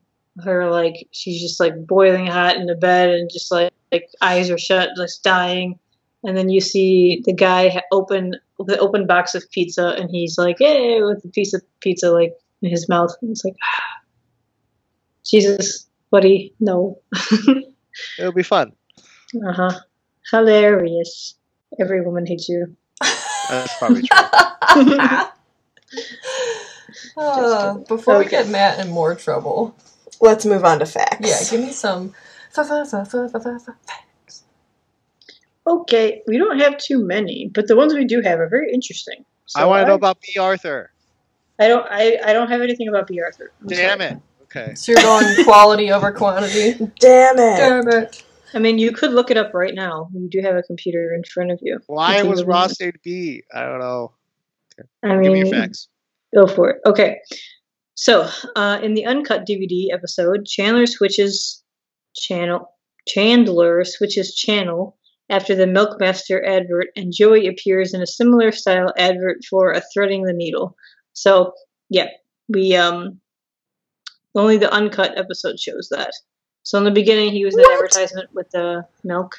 Her 0.45 0.71
like 0.71 1.09
she's 1.11 1.41
just 1.41 1.61
like 1.61 1.87
boiling 1.87 2.27
hot 2.27 2.57
in 2.57 2.67
the 2.67 2.77
bed 2.77 3.11
and 3.11 3.29
just 3.31 3.51
like 3.51 3.73
like 3.93 4.09
eyes 4.23 4.49
are 4.51 4.59
shut, 4.59 4.91
just 4.97 5.23
dying. 5.25 5.79
And 6.23 6.37
then 6.37 6.49
you 6.51 6.61
see 6.61 7.23
the 7.25 7.33
guy 7.33 7.83
open 7.93 8.35
the 8.59 8.79
open 8.79 9.07
box 9.07 9.35
of 9.35 9.51
pizza, 9.51 9.95
and 9.99 10.11
he's 10.11 10.37
like, 10.39 10.57
"Hey!" 10.59 11.03
with 11.03 11.25
a 11.25 11.29
piece 11.29 11.55
of 11.55 11.63
pizza 11.81 12.11
like 12.11 12.35
in 12.63 12.71
his 12.71 12.89
mouth. 12.89 13.11
And 13.23 13.31
it's 13.31 13.45
like, 13.45 13.57
Jesus, 15.25 15.87
buddy, 16.11 16.55
no. 16.61 17.01
It'll 18.19 18.33
be 18.33 18.43
fun. 18.43 18.73
uh 19.47 19.53
huh. 19.53 19.81
Hilarious. 20.31 21.35
Every 21.81 22.01
woman 22.03 22.27
hates 22.27 22.49
you. 22.49 22.77
That's 23.49 23.79
probably 23.79 24.03
true. 24.03 24.87
Uh, 27.16 27.74
before 27.88 28.18
we 28.18 28.26
get 28.26 28.48
Matt 28.48 28.78
in 28.78 28.90
more 28.90 29.14
trouble, 29.14 29.74
Let's 30.20 30.44
move 30.44 30.64
on 30.64 30.78
to 30.80 30.86
facts. 30.86 31.26
yeah, 31.28 31.51
give 31.51 31.66
me 31.66 31.72
some. 31.72 32.14
fa- 32.51 32.64
fa- 32.64 32.84
fa- 32.84 33.05
fa- 33.05 33.28
fa- 33.28 33.40
fa- 33.40 33.59
fa- 33.59 33.76
facts. 33.86 34.42
Okay, 35.66 36.22
we 36.26 36.38
don't 36.38 36.59
have 36.59 36.78
too 36.78 37.05
many, 37.05 37.51
but 37.55 37.68
the 37.68 37.76
ones 37.76 37.94
we 37.94 38.05
do 38.05 38.20
have 38.22 38.38
are 38.40 38.48
very 38.48 38.72
interesting. 38.72 39.24
So 39.46 39.61
I 39.61 39.64
want 39.66 39.82
to 39.82 39.88
know 39.88 39.94
about 39.94 40.18
Bea 40.20 40.38
Arthur. 40.40 40.90
I 41.59 41.68
don't. 41.68 41.86
I, 41.90 42.18
I 42.24 42.32
don't 42.32 42.48
have 42.48 42.61
anything 42.62 42.88
about 42.88 43.07
Bea 43.07 43.20
Arthur. 43.22 43.53
I'm 43.61 43.66
Damn 43.68 43.98
sorry. 44.01 44.11
it. 44.12 44.18
Okay. 44.44 44.74
So 44.74 44.92
you're 44.92 45.03
going 45.03 45.26
quality 45.44 45.92
over 45.92 46.11
quantity. 46.12 46.72
Damn 46.98 47.38
it. 47.38 47.57
Damn 47.57 47.88
it. 47.88 48.22
I 48.53 48.59
mean, 48.59 48.78
you 48.78 48.90
could 48.92 49.12
look 49.12 49.30
it 49.30 49.36
up 49.36 49.55
right 49.55 49.74
now. 49.74 50.09
You 50.12 50.28
do 50.28 50.40
have 50.40 50.57
a 50.57 50.62
computer 50.62 51.14
in 51.14 51.22
front 51.24 51.53
of 51.53 51.61
you. 51.62 51.78
Why 51.86 52.22
was 52.22 52.42
Ross 52.42 52.72
up. 52.72 52.80
named 52.80 52.98
B? 53.05 53.42
I 53.55 53.61
don't 53.62 53.78
know. 53.78 54.12
I 55.05 55.09
mean, 55.14 55.22
Give 55.22 55.32
me 55.32 55.42
mean, 55.42 55.53
your 55.53 55.61
facts. 55.62 55.88
Go 56.35 56.47
for 56.47 56.70
it. 56.70 56.76
Okay. 56.87 57.18
So, 57.95 58.28
uh, 58.57 58.81
in 58.83 58.95
the 58.95 59.07
uncut 59.07 59.47
DVD 59.47 59.89
episode, 59.93 60.47
Chandler 60.47 60.87
switches 60.87 61.62
channel. 62.14 62.74
Chandler 63.07 63.85
switches 63.85 64.35
channel 64.35 64.97
after 65.28 65.55
the 65.55 65.66
Milkmaster 65.66 66.45
advert, 66.47 66.89
and 66.97 67.12
Joey 67.12 67.47
appears 67.47 67.95
in 67.95 68.03
a 68.03 68.07
similar 68.07 68.53
style 68.53 68.93
advert 68.97 69.39
for 69.49 69.72
a 69.72 69.83
threading 69.93 70.24
the 70.24 70.33
needle. 70.33 70.76
So, 71.12 71.53
yeah, 71.89 72.09
we 72.49 72.74
um 72.74 73.20
only 74.35 74.57
the 74.57 74.72
uncut 74.72 75.18
episode 75.18 75.59
shows 75.59 75.89
that. 75.91 76.12
So 76.62 76.78
in 76.78 76.85
the 76.85 76.91
beginning, 76.91 77.33
he 77.33 77.45
was 77.45 77.55
in 77.55 77.61
an 77.61 77.72
advertisement 77.72 78.31
with 78.33 78.51
the 78.51 78.87
milk, 79.03 79.37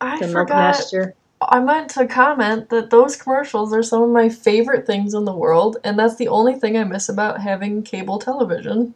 I 0.00 0.18
the 0.18 0.28
forgot. 0.28 0.74
Milkmaster. 0.74 1.12
I 1.48 1.60
meant 1.60 1.90
to 1.90 2.06
comment 2.06 2.68
that 2.70 2.90
those 2.90 3.16
commercials 3.16 3.72
are 3.72 3.82
some 3.82 4.02
of 4.02 4.10
my 4.10 4.28
favorite 4.28 4.86
things 4.86 5.14
in 5.14 5.24
the 5.24 5.34
world, 5.36 5.76
and 5.84 5.98
that's 5.98 6.16
the 6.16 6.28
only 6.28 6.54
thing 6.54 6.76
I 6.76 6.84
miss 6.84 7.08
about 7.08 7.40
having 7.40 7.82
cable 7.82 8.18
television. 8.18 8.94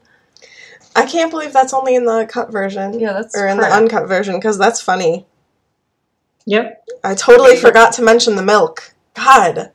I 0.96 1.06
can't 1.06 1.30
believe 1.30 1.52
that's 1.52 1.72
only 1.74 1.94
in 1.94 2.04
the 2.06 2.26
cut 2.30 2.50
version. 2.50 2.98
Yeah, 2.98 3.12
that's 3.12 3.36
or 3.36 3.46
in 3.46 3.58
crap. 3.58 3.70
the 3.70 3.76
uncut 3.76 4.08
version 4.08 4.36
because 4.36 4.58
that's 4.58 4.80
funny. 4.80 5.26
Yep. 6.46 6.84
I 7.04 7.14
totally 7.14 7.56
forgot 7.56 7.92
to 7.94 8.02
mention 8.02 8.36
the 8.36 8.42
milk. 8.42 8.94
God, 9.14 9.70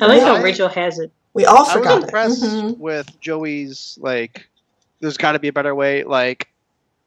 I 0.00 0.06
like 0.06 0.22
how 0.22 0.36
Yeah. 0.36 0.42
Rachel 0.42 0.68
has 0.68 0.98
it. 0.98 1.12
we 1.34 1.44
all 1.44 1.58
I 1.58 1.60
was 1.62 1.72
forgot 1.72 1.98
it. 1.98 2.04
impressed 2.04 2.42
Mhm. 2.42 2.78
with 2.78 3.20
Joey's 3.20 3.98
like. 4.00 4.48
There's 5.00 5.18
got 5.18 5.32
to 5.32 5.38
be 5.38 5.48
a 5.48 5.52
better 5.52 5.74
way, 5.74 6.04
like 6.04 6.48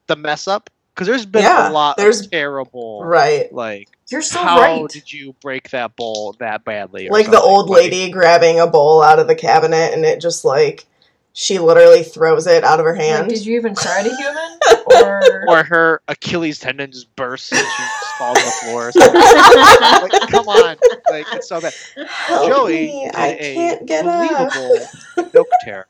the 0.06 0.14
mess 0.14 0.46
up, 0.46 0.70
because 1.00 1.06
there's 1.08 1.26
been 1.26 1.42
Yeah, 1.42 1.70
a 1.70 1.72
lot 1.72 1.96
there's- 1.96 2.20
of 2.20 2.30
terrible, 2.30 3.02
Right. 3.04 3.50
like 3.52 3.88
You're 4.10 4.20
so 4.22 4.40
right. 4.40 4.48
how 4.48 4.60
right. 4.60 4.88
did 4.90 5.10
you 5.10 5.34
break 5.40 5.70
that 5.70 5.96
bowl 5.96 6.36
that 6.40 6.62
badly? 6.64 7.08
or 7.08 7.12
Like 7.12 7.26
the 7.26 7.32
something? 7.38 7.50
old 7.50 7.70
Like, 7.70 7.84
lady 7.84 8.10
grabbing 8.10 8.60
a 8.60 8.66
bowl 8.66 9.02
out 9.02 9.18
of 9.18 9.26
the 9.26 9.34
cabinet 9.34 9.94
and 9.94 10.04
it 10.04 10.20
just 10.20 10.44
like 10.44 10.84
she 11.32 11.58
literally 11.60 12.02
throws 12.02 12.46
it 12.46 12.64
out 12.64 12.80
of 12.80 12.84
her 12.86 12.92
Like, 12.96 13.00
hand. 13.02 13.28
did 13.30 13.46
you 13.46 13.56
even 13.56 13.74
try 13.74 14.02
to 14.02 14.14
human? 14.14 14.58
Or, 14.92 15.44
or 15.48 15.62
her 15.62 16.02
Achilles 16.08 16.58
tendon 16.58 16.90
just 16.90 17.14
bursts 17.14 17.52
and 17.52 17.60
she 17.60 17.82
just 17.82 18.04
falls 18.18 18.36
on 18.38 18.44
the 18.44 18.50
floor. 18.50 18.88
Or 18.88 18.92
something. 18.92 20.10
like, 20.20 20.28
come 20.30 20.48
on, 20.48 20.76
like 21.10 21.26
it's 21.32 21.48
so 21.48 21.60
bad. 21.60 21.72
Help 22.08 22.48
Joey 22.48 22.72
me, 22.86 23.04
did 23.06 23.14
I 23.14 23.26
a 23.28 23.54
can't 23.54 23.86
get 23.86 24.06
up. 24.06 24.52
believable 24.52 25.30
milk 25.32 25.46
tear. 25.64 25.86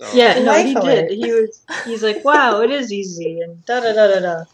So, 0.00 0.12
Yeah, 0.12 0.40
no, 0.42 0.52
he 0.62 0.74
did. 0.74 1.10
He 1.12 1.32
was. 1.32 1.62
He's 1.84 2.02
like, 2.02 2.24
wow, 2.24 2.60
it 2.62 2.70
is 2.70 2.92
easy, 2.92 3.40
and 3.40 3.64
da 3.64 3.80
da 3.80 3.92
da 3.92 4.08
da 4.08 4.20
da. 4.20 4.44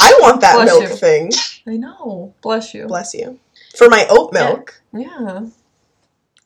I 0.00 0.18
want 0.20 0.40
that 0.42 0.54
Bless 0.54 0.66
milk 0.68 0.82
you. 0.90 0.96
thing. 0.96 1.32
I 1.66 1.76
know. 1.76 2.34
Bless 2.42 2.74
you. 2.74 2.86
Bless 2.86 3.14
you. 3.14 3.38
For 3.76 3.88
my 3.88 4.06
oat 4.10 4.32
milk. 4.32 4.80
Yeah. 4.92 5.46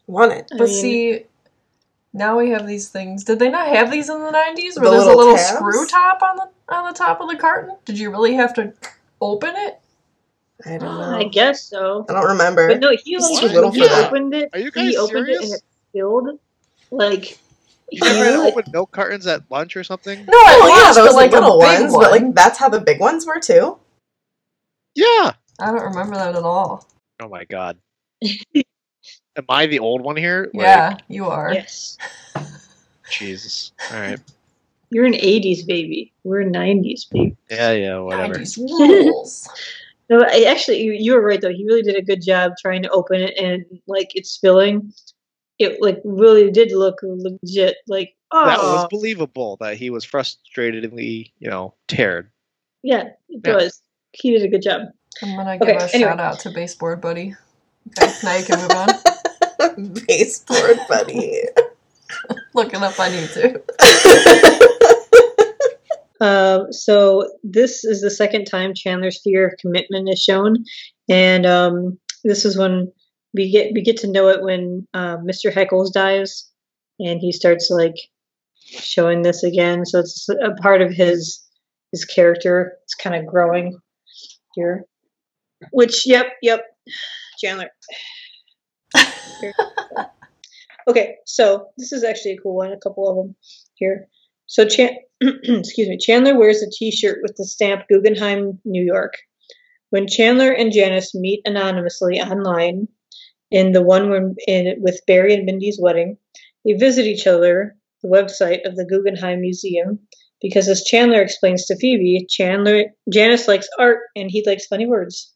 Want 0.07 0.33
it. 0.33 0.49
I 0.53 0.57
But 0.57 0.69
mean, 0.69 0.69
see, 0.69 1.25
now 2.13 2.39
we 2.39 2.51
have 2.51 2.67
these 2.67 2.89
things. 2.89 3.25
Did 3.25 3.39
they 3.41 3.51
not 3.51 3.69
have 3.69 3.91
these 3.91 4.09
in 4.09 4.21
the 4.23 4.31
nineties? 4.31 4.79
Where 4.79 4.91
The 4.91 4.91
there's 4.91 5.05
a 5.05 5.07
little 5.07 5.17
little 5.17 5.37
tabs? 5.37 5.49
screw 5.57 5.87
top 5.87 6.23
on 6.23 6.37
the 6.37 6.75
on 6.75 6.93
the 6.93 6.97
top 6.99 7.21
of 7.21 7.29
the 7.29 7.37
carton? 7.37 7.77
Did 7.85 7.99
you 7.99 8.11
really 8.11 8.35
have 8.35 8.55
to 8.55 8.73
open 9.21 9.55
it? 9.57 9.79
I 10.65 10.79
don't 10.79 10.85
oh, 10.89 10.99
know. 10.99 11.19
I 11.19 11.23
know. 11.25 11.29
guess 11.29 11.63
so. 11.65 12.07
I 12.09 12.13
don't 12.15 12.27
remember. 12.27 12.69
But 12.69 12.81
no, 12.81 12.91
he 12.97 13.17
It's 13.17 13.29
like 13.31 13.41
too 13.41 13.49
little 13.49 13.73
he 13.73 13.81
for 13.83 13.89
that. 13.89 14.09
opened 14.09 14.35
it. 14.35 14.51
Are 14.53 14.59
you 14.61 14.71
guys 14.71 14.89
he 14.91 14.97
opened 14.97 15.29
it 15.29 15.35
serious? 15.37 15.45
and 15.45 15.55
it 15.55 15.63
filled. 15.93 16.39
Like 16.91 17.39
You 17.91 18.01
never 18.03 18.15
had 18.25 18.31
really- 18.33 18.49
open 18.53 18.65
milk 18.73 18.91
cartons 18.93 19.27
at 19.27 19.43
lunch 19.51 19.77
or 19.77 19.85
something? 19.85 20.19
No, 20.27 20.33
I 20.33 20.61
Oh 20.63 20.69
yeah, 20.87 20.93
those 20.93 21.09
but 21.11 21.15
like 21.15 21.31
little 21.33 21.53
a 21.55 21.59
ones, 21.59 21.93
one. 21.93 22.03
but 22.03 22.11
like 22.11 22.35
that's 22.35 22.59
how 22.59 22.69
the 22.69 22.81
big 22.81 23.01
ones 23.01 23.25
were 23.27 23.39
too. 23.41 23.79
Yeah. 24.95 25.33
I 25.61 25.67
don't 25.73 25.83
remember 25.85 26.17
that 26.17 26.35
at 26.35 26.43
all. 26.43 26.87
Oh 27.21 27.29
my 27.29 27.45
god. 27.45 27.79
Am 28.55 29.45
I 29.49 29.67
the 29.67 29.79
old 29.79 30.01
one 30.01 30.17
here? 30.17 30.51
Like, 30.55 30.65
yeah, 30.65 30.97
you 31.09 31.27
are. 31.27 31.53
yes, 31.53 31.99
Jesus. 33.11 33.73
All 33.93 34.01
right. 34.01 34.19
you're 34.91 35.05
an 35.05 35.13
'80s 35.13 35.67
baby. 35.67 36.13
We're 36.25 36.41
a 36.41 36.47
'90s 36.47 37.09
baby. 37.11 37.37
Yeah, 37.51 37.73
yeah, 37.73 37.99
whatever. 37.99 38.35
90s 38.35 38.57
rules. 38.59 39.49
No, 40.09 40.23
I, 40.23 40.45
actually, 40.49 40.83
you, 40.83 40.93
you 40.93 41.13
were 41.15 41.21
right 41.21 41.41
though. 41.41 41.53
He 41.53 41.65
really 41.67 41.83
did 41.83 41.97
a 41.97 42.03
good 42.03 42.23
job 42.23 42.53
trying 42.61 42.83
to 42.83 42.89
open 42.91 43.21
it, 43.21 43.37
and 43.39 43.65
like 43.87 44.11
it's 44.15 44.31
spilling. 44.31 44.93
It 45.59 45.79
like 45.81 46.01
really 46.05 46.51
did 46.51 46.73
look 46.73 46.97
legit. 47.03 47.77
Like 47.89 48.15
oh, 48.33 48.45
That 48.47 48.59
was 48.59 48.87
believable 48.91 49.57
that 49.61 49.77
he 49.77 49.91
was 49.91 50.05
frustratedly, 50.07 51.33
you 51.39 51.51
know, 51.51 51.75
teared. 51.89 52.29
yeah, 52.83 53.05
it 53.29 53.41
Yeah. 53.45 53.55
was. 53.55 53.81
He 54.13 54.31
did 54.33 54.43
a 54.43 54.49
good 54.49 54.63
job. 54.63 54.83
I'm 55.23 55.37
gonna 55.37 55.59
give 55.59 55.69
Okay, 55.69 55.77
a 55.79 55.89
anyway. 55.95 56.11
shout 56.11 56.21
out 56.21 56.39
to 56.41 56.51
baseboard 56.51 57.01
buddy. 57.01 57.35
Okay, 57.99 58.13
now 58.23 58.37
you 58.37 58.45
can 58.45 58.61
move 58.61 58.71
on. 58.73 58.89
Baseboard 60.09 60.79
buddy. 60.89 61.43
Looking 62.55 62.83
up 62.83 62.99
on 63.01 63.11
YouTube. 63.11 63.63
Um, 66.19 66.73
so 66.73 67.31
this 67.45 67.85
is 67.85 68.01
the 68.01 68.11
second 68.11 68.47
time 68.47 68.73
Chandler's 68.73 69.21
fear 69.23 69.49
of 69.49 69.59
commitment 69.59 70.09
is 70.09 70.19
shown, 70.23 70.65
and 71.11 71.45
um, 71.45 71.99
this 72.25 72.47
is 72.47 72.57
when 72.57 72.91
we 73.35 73.51
get 73.51 73.73
we 73.73 73.83
get 73.83 73.99
to 73.99 74.11
know 74.11 74.29
it 74.29 74.43
when 74.43 74.87
uh, 74.95 75.19
Mr. 75.19 75.53
Heckles 75.53 75.93
dies, 75.93 76.51
and 76.99 77.21
he 77.21 77.33
starts 77.33 77.71
like 77.71 77.97
showing 78.59 79.23
this 79.23 79.43
again. 79.43 79.85
So 79.85 80.01
it's 80.01 80.29
a 80.29 80.55
part 80.63 80.83
of 80.83 80.93
his 80.93 81.43
his 81.93 82.05
character. 82.05 82.79
It's 82.85 82.95
kind 82.95 83.17
of 83.17 83.27
growing 83.27 83.79
here. 84.55 84.85
Which, 85.73 86.07
yep, 86.07 86.27
yep, 86.43 86.65
Chandler. 87.39 87.71
okay, 90.89 91.17
so 91.25 91.69
this 91.79 91.93
is 91.93 92.05
actually 92.05 92.33
a 92.33 92.39
cool 92.39 92.57
one. 92.57 92.73
A 92.73 92.79
couple 92.79 93.09
of 93.09 93.17
them 93.17 93.37
here. 93.75 94.09
So, 94.47 94.67
Chan- 94.67 94.99
excuse 95.21 95.89
me, 95.89 95.99
Chandler 95.99 96.39
wears 96.39 96.63
a 96.63 96.71
T-shirt 96.71 97.19
with 97.23 97.37
the 97.37 97.45
stamp 97.45 97.83
Guggenheim, 97.89 98.61
New 98.65 98.85
York. 98.85 99.15
When 99.91 100.07
Chandler 100.09 100.51
and 100.51 100.73
Janice 100.73 101.15
meet 101.15 101.41
anonymously 101.45 102.21
online, 102.21 102.89
in 103.51 103.73
the 103.73 103.83
one 103.83 104.11
when, 104.11 104.35
in, 104.47 104.77
with 104.81 105.01
Barry 105.07 105.35
and 105.35 105.45
Mindy's 105.45 105.79
wedding, 105.81 106.19
they 106.65 106.73
visit 106.73 107.07
each 107.07 107.27
other, 107.27 107.77
the 108.03 108.09
website 108.09 108.67
of 108.67 108.77
the 108.77 108.85
Guggenheim 108.85 109.41
Museum, 109.41 109.99
because 110.43 110.69
as 110.69 110.85
Chandler 110.85 111.23
explains 111.23 111.65
to 111.67 111.77
Phoebe, 111.77 112.27
Chandler 112.29 112.85
Janice 113.13 113.49
likes 113.49 113.69
art 113.79 114.01
and 114.15 114.31
he 114.31 114.45
likes 114.47 114.67
funny 114.67 114.87
words. 114.87 115.33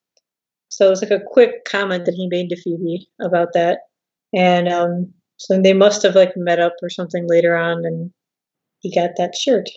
So 0.69 0.91
it's 0.91 1.03
like 1.03 1.11
a 1.11 1.25
quick 1.25 1.65
comment 1.65 2.05
that 2.05 2.15
he 2.15 2.29
made 2.29 2.49
to 2.51 2.61
Phoebe 2.61 3.09
about 3.21 3.55
that, 3.55 3.79
and 4.33 4.69
um, 4.69 5.13
so 5.37 5.61
they 5.61 5.73
must 5.73 6.03
have 6.03 6.15
like 6.15 6.37
met 6.37 6.61
up 6.61 6.75
or 6.83 6.91
something 6.91 7.27
later 7.29 7.57
on, 7.57 7.85
and 7.85 8.13
he 8.81 8.95
got 8.95 9.11
that 9.17 9.35
shirt. 9.35 9.69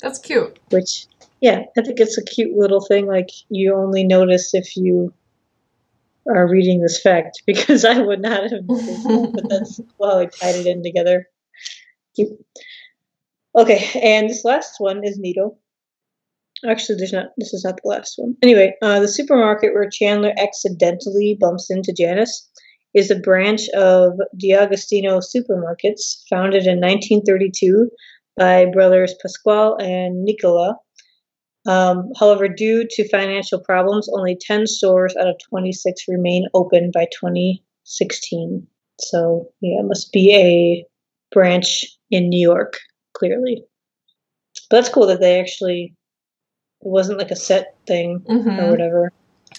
That's 0.00 0.18
cute. 0.18 0.58
Which, 0.70 1.06
yeah, 1.40 1.64
I 1.76 1.82
think 1.82 2.00
it's 2.00 2.16
a 2.16 2.24
cute 2.24 2.56
little 2.56 2.80
thing. 2.80 3.06
Like 3.06 3.28
you 3.50 3.74
only 3.74 4.04
notice 4.04 4.54
if 4.54 4.74
you 4.76 5.12
are 6.28 6.48
reading 6.48 6.80
this 6.80 7.00
fact, 7.00 7.42
because 7.46 7.84
I 7.84 7.98
would 7.98 8.20
not 8.20 8.50
have. 8.50 8.66
but 8.66 9.48
that's 9.48 9.80
well, 9.98 10.18
I 10.18 10.26
tied 10.26 10.56
it 10.56 10.66
in 10.66 10.82
together. 10.82 11.26
Cute. 12.14 12.30
Okay, 13.58 14.00
and 14.02 14.28
this 14.28 14.44
last 14.44 14.76
one 14.78 15.04
is 15.04 15.18
Nito. 15.18 15.58
Actually, 16.66 16.96
there's 16.98 17.12
not. 17.12 17.26
This 17.36 17.52
is 17.52 17.64
not 17.64 17.80
the 17.82 17.88
last 17.88 18.14
one. 18.16 18.36
Anyway, 18.42 18.74
uh, 18.82 19.00
the 19.00 19.08
supermarket 19.08 19.74
where 19.74 19.90
Chandler 19.90 20.32
accidentally 20.38 21.36
bumps 21.38 21.70
into 21.70 21.92
Janice 21.92 22.48
is 22.94 23.10
a 23.10 23.18
branch 23.18 23.68
of 23.70 24.12
D'Agostino 24.38 25.18
Supermarkets, 25.18 26.22
founded 26.28 26.66
in 26.66 26.80
1932 26.80 27.90
by 28.36 28.66
brothers 28.66 29.14
Pasquale 29.20 29.76
and 29.80 30.24
Nicola. 30.24 30.76
Um, 31.66 32.10
however, 32.18 32.48
due 32.48 32.86
to 32.90 33.08
financial 33.08 33.60
problems, 33.60 34.08
only 34.12 34.36
10 34.40 34.66
stores 34.66 35.14
out 35.16 35.28
of 35.28 35.36
26 35.48 36.04
remain 36.08 36.46
open 36.54 36.90
by 36.92 37.06
2016. 37.18 38.66
So, 39.00 39.48
yeah, 39.60 39.80
it 39.80 39.84
must 39.84 40.12
be 40.12 40.34
a 40.34 40.86
branch 41.32 41.86
in 42.10 42.28
New 42.28 42.40
York, 42.40 42.78
clearly. 43.14 43.64
But 44.70 44.76
that's 44.76 44.88
cool 44.88 45.06
that 45.06 45.20
they 45.20 45.40
actually, 45.40 45.94
it 46.80 46.88
wasn't 46.88 47.18
like 47.18 47.30
a 47.30 47.36
set 47.36 47.76
thing 47.86 48.22
or 48.26 48.42
hmm 48.42 48.70
whatever. 48.70 49.12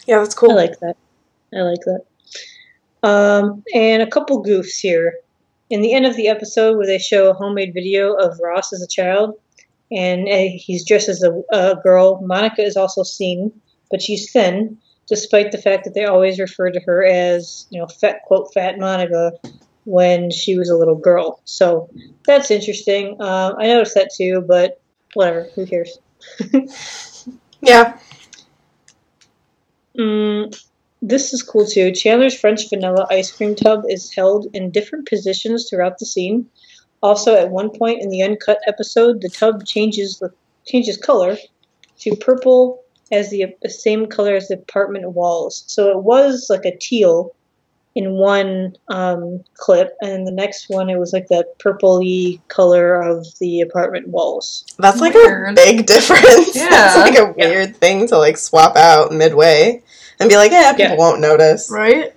yeah, 0.05 0.19
that's 0.19 0.35
cool. 0.35 0.51
I 0.51 0.55
like 0.55 0.79
that. 0.79 0.97
I 1.53 1.61
like 1.61 1.81
that. 1.85 2.01
Um, 3.03 3.63
and 3.73 4.01
a 4.01 4.09
couple 4.09 4.43
goofs 4.43 4.79
here. 4.79 5.19
In 5.69 5.81
the 5.81 5.93
end 5.93 6.05
of 6.05 6.15
the 6.15 6.27
episode, 6.27 6.77
where 6.77 6.85
they 6.85 6.99
show 6.99 7.29
a 7.29 7.33
homemade 7.33 7.73
video 7.73 8.13
of 8.13 8.39
Ross 8.41 8.73
as 8.73 8.81
a 8.81 8.87
child, 8.87 9.35
and 9.95 10.27
uh, 10.27 10.55
he's 10.55 10.85
dressed 10.85 11.09
as 11.09 11.23
a, 11.23 11.41
a 11.51 11.75
girl, 11.81 12.21
Monica 12.21 12.61
is 12.63 12.77
also 12.77 13.03
seen, 13.03 13.51
but 13.91 14.01
she's 14.01 14.31
thin, 14.31 14.77
despite 15.07 15.51
the 15.51 15.57
fact 15.57 15.83
that 15.85 15.93
they 15.93 16.05
always 16.05 16.39
refer 16.39 16.71
to 16.71 16.79
her 16.85 17.05
as, 17.05 17.67
you 17.69 17.79
know, 17.79 17.87
fat 17.87 18.21
quote 18.25 18.53
fat 18.53 18.79
Monica 18.79 19.31
when 19.85 20.31
she 20.31 20.57
was 20.57 20.69
a 20.69 20.77
little 20.77 20.95
girl. 20.95 21.41
So 21.45 21.89
that's 22.25 22.51
interesting. 22.51 23.17
Uh, 23.19 23.53
I 23.57 23.67
noticed 23.67 23.95
that 23.95 24.11
too, 24.15 24.43
but 24.47 24.81
whatever. 25.13 25.49
Who 25.55 25.65
cares? 25.65 25.97
Yeah. 27.63 27.97
Mm, 29.97 30.53
this 31.01 31.33
is 31.33 31.41
cool 31.41 31.65
too. 31.65 31.93
Chandler's 31.93 32.37
French 32.37 32.69
vanilla 32.69 33.07
ice 33.09 33.31
cream 33.31 33.55
tub 33.55 33.85
is 33.87 34.13
held 34.13 34.47
in 34.53 34.69
different 34.69 35.07
positions 35.07 35.69
throughout 35.69 35.97
the 35.97 36.05
scene. 36.05 36.49
Also, 37.03 37.35
at 37.35 37.49
one 37.51 37.69
point 37.69 38.01
in 38.01 38.09
the 38.09 38.23
uncut 38.23 38.59
episode, 38.65 39.21
the 39.21 39.29
tub 39.29 39.65
changes 39.65 40.17
the 40.19 40.31
changes 40.65 40.95
color 40.97 41.37
to 41.99 42.15
purple 42.15 42.81
as 43.11 43.29
the 43.29 43.45
the 43.61 43.69
same 43.69 44.07
color 44.07 44.35
as 44.35 44.47
the 44.47 44.55
apartment 44.55 45.11
walls. 45.11 45.63
So 45.67 45.91
it 45.91 46.01
was 46.01 46.47
like 46.49 46.63
a 46.65 46.75
teal 46.77 47.35
in 47.95 48.13
one 48.13 48.75
um, 48.87 49.43
clip, 49.55 49.95
and 50.01 50.25
the 50.25 50.31
next 50.31 50.69
one 50.69 50.89
it 50.89 50.97
was 50.97 51.11
like 51.13 51.27
that 51.27 51.59
purpley 51.59 52.39
color 52.47 53.01
of 53.01 53.27
the 53.39 53.59
apartment 53.61 54.07
walls. 54.07 54.65
That's 54.79 55.01
like 55.01 55.13
a 55.13 55.51
big 55.53 55.85
difference. 55.93 56.55
Yeah. 56.55 56.85
It's 56.87 56.95
like 56.95 57.19
a 57.19 57.35
Yeah. 57.37 57.49
weird 57.49 57.75
thing 57.75 58.07
to 58.07 58.17
like 58.17 58.37
swap 58.37 58.77
out 58.77 59.11
midway 59.11 59.83
and 60.19 60.29
be 60.29 60.37
like, 60.37 60.51
yeah, 60.51 60.71
people 60.71 60.85
Yeah. 60.93 60.95
won't 60.95 61.19
notice. 61.19 61.69
Right? 61.69 62.13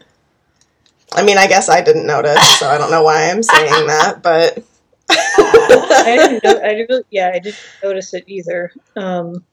I 1.12 1.22
mean, 1.22 1.38
I 1.38 1.46
guess 1.46 1.68
I 1.68 1.80
didn't 1.82 2.06
notice, 2.06 2.58
so 2.58 2.68
I 2.68 2.78
don't 2.78 2.90
know 2.90 3.02
why 3.02 3.30
I'm 3.30 3.42
saying 3.42 3.86
that, 3.88 4.22
but 4.22 4.62
I 5.08 6.16
didn't 6.18 6.44
know, 6.44 6.60
I 6.62 6.74
didn't 6.74 6.88
really, 6.88 7.04
yeah, 7.10 7.30
I 7.34 7.38
didn't 7.38 7.58
notice 7.82 8.14
it 8.14 8.24
either. 8.26 8.72
Um, 8.96 9.44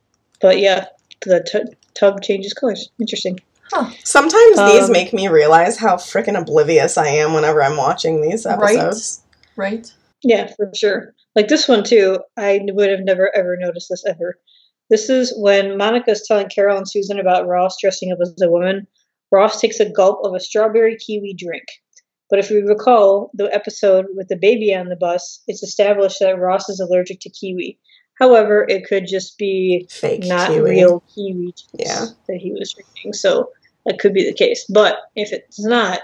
but 0.41 0.59
yeah, 0.59 0.87
the 1.25 1.43
t- 1.43 1.75
tub 1.93 2.21
changes 2.21 2.53
colors. 2.53 2.89
Interesting. 2.99 3.39
Sometimes 4.03 4.57
these 4.57 4.83
Um, 4.85 4.91
make 4.91 5.13
me 5.13 5.27
realize 5.27 5.77
how 5.77 5.95
freaking 5.95 6.39
oblivious 6.39 6.97
I 6.97 7.07
am 7.07 7.33
whenever 7.33 7.63
I'm 7.63 7.77
watching 7.77 8.21
these 8.21 8.45
episodes. 8.45 9.21
Right? 9.55 9.71
Right? 9.71 9.93
Yeah, 10.21 10.51
for 10.55 10.69
sure. 10.75 11.13
Like 11.35 11.47
this 11.47 11.67
one 11.67 11.83
too, 11.83 12.19
I 12.37 12.59
would 12.63 12.89
have 12.89 13.01
never 13.01 13.35
ever 13.35 13.57
noticed 13.57 13.89
this 13.89 14.05
ever. 14.05 14.37
This 14.89 15.09
is 15.09 15.33
when 15.37 15.77
Monica's 15.77 16.27
telling 16.27 16.49
Carol 16.49 16.77
and 16.77 16.87
Susan 16.87 17.19
about 17.19 17.47
Ross 17.47 17.77
dressing 17.81 18.11
up 18.11 18.19
as 18.21 18.39
a 18.41 18.49
woman. 18.49 18.85
Ross 19.31 19.59
takes 19.59 19.79
a 19.79 19.89
gulp 19.89 20.19
of 20.23 20.35
a 20.35 20.39
strawberry 20.39 20.97
kiwi 20.97 21.33
drink. 21.33 21.65
But 22.29 22.39
if 22.39 22.49
we 22.49 22.57
recall 22.61 23.29
the 23.33 23.53
episode 23.53 24.07
with 24.15 24.27
the 24.27 24.35
baby 24.35 24.73
on 24.73 24.87
the 24.89 24.95
bus, 24.95 25.41
it's 25.47 25.61
established 25.63 26.19
that 26.19 26.39
Ross 26.39 26.67
is 26.69 26.79
allergic 26.79 27.19
to 27.21 27.29
kiwi. 27.29 27.77
However, 28.19 28.65
it 28.69 28.85
could 28.87 29.07
just 29.07 29.37
be 29.37 29.87
Fake 29.89 30.23
not 30.25 30.49
kiwi. 30.49 30.69
real 30.71 31.03
kiwi 31.13 31.47
juice 31.53 31.67
Yeah. 31.73 32.05
that 32.27 32.37
he 32.37 32.51
was 32.51 32.73
drinking. 32.73 33.13
So 33.13 33.51
that 33.85 33.99
could 33.99 34.13
be 34.13 34.23
the 34.23 34.33
case. 34.33 34.65
But 34.69 34.97
if 35.15 35.31
it's 35.31 35.63
not, 35.63 35.99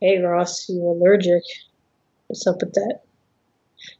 hey 0.00 0.18
Ross, 0.18 0.68
you're 0.68 0.84
allergic. 0.94 1.42
What's 2.28 2.46
up 2.46 2.56
with 2.60 2.72
that? 2.74 3.00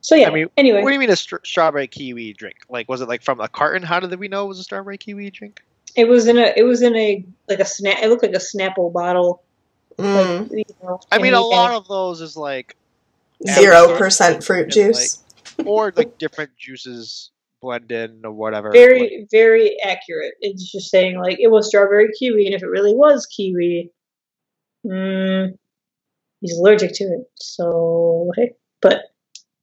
So 0.00 0.14
yeah. 0.14 0.28
I 0.28 0.32
mean, 0.32 0.48
anyway, 0.56 0.82
What 0.82 0.88
do 0.90 0.94
you 0.94 1.00
mean 1.00 1.10
a 1.10 1.16
str- 1.16 1.36
strawberry 1.44 1.86
kiwi 1.86 2.32
drink? 2.32 2.56
Like, 2.68 2.88
was 2.88 3.00
it 3.00 3.08
like 3.08 3.22
from 3.22 3.40
a 3.40 3.48
carton? 3.48 3.82
How 3.82 4.00
did 4.00 4.18
we 4.18 4.28
know 4.28 4.44
it 4.44 4.48
was 4.48 4.58
a 4.58 4.64
strawberry 4.64 4.98
kiwi 4.98 5.30
drink? 5.30 5.62
it 5.94 6.08
was 6.08 6.26
in 6.26 6.36
a 6.36 6.52
it 6.56 6.64
was 6.64 6.82
in 6.82 6.94
a 6.96 7.24
like 7.48 7.60
a 7.60 7.64
snap. 7.64 7.98
It 8.02 8.08
looked 8.08 8.22
like 8.22 8.34
a 8.34 8.38
Snapple 8.38 8.92
bottle. 8.92 9.42
Mm, 9.98 10.50
Like, 10.50 10.68
you 10.68 10.74
know, 10.82 11.00
I 11.10 11.18
mean, 11.18 11.34
a 11.34 11.40
lot 11.40 11.72
of 11.72 11.88
those 11.88 12.20
is 12.20 12.36
like, 12.36 12.76
Zero 13.46 13.96
percent 13.98 14.42
fruit 14.42 14.66
It's 14.68 14.74
juice. 14.74 15.22
or 15.66 15.92
like 15.96 16.16
different 16.18 16.56
juices 16.56 17.30
blend 17.60 17.92
in 17.92 18.20
or 18.24 18.32
whatever. 18.32 18.68
Like, 18.68 18.74
very 18.74 19.26
very 19.30 19.76
accurate. 19.82 20.34
It's 20.40 20.70
just 20.72 20.90
saying 20.90 21.18
like 21.18 21.38
it 21.40 21.48
was 21.50 21.68
strawberry 21.68 22.08
kiwi, 22.18 22.46
and 22.46 22.54
if 22.54 22.62
it 22.62 22.66
really 22.66 22.94
was 22.94 23.26
kiwi, 23.26 23.90
mm, 24.86 25.56
he's 26.40 26.58
allergic 26.58 26.92
to 26.94 27.04
it. 27.04 27.30
So, 27.34 28.30
hey, 28.36 28.52
but 28.80 29.02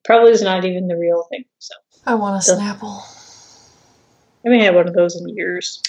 probably 0.05 0.31
is 0.31 0.41
not 0.41 0.65
even 0.65 0.87
the 0.87 0.95
real 0.97 1.23
thing. 1.31 1.45
So 1.59 1.73
I 2.05 2.13
want 2.15 2.37
a 2.37 2.41
So- 2.41 2.57
Snapple. 2.57 3.01
I 4.45 4.49
haven't 4.49 4.59
had 4.65 4.75
one 4.75 4.87
of 4.89 4.93
those 4.93 5.15
in 5.15 5.27
years. 5.29 5.81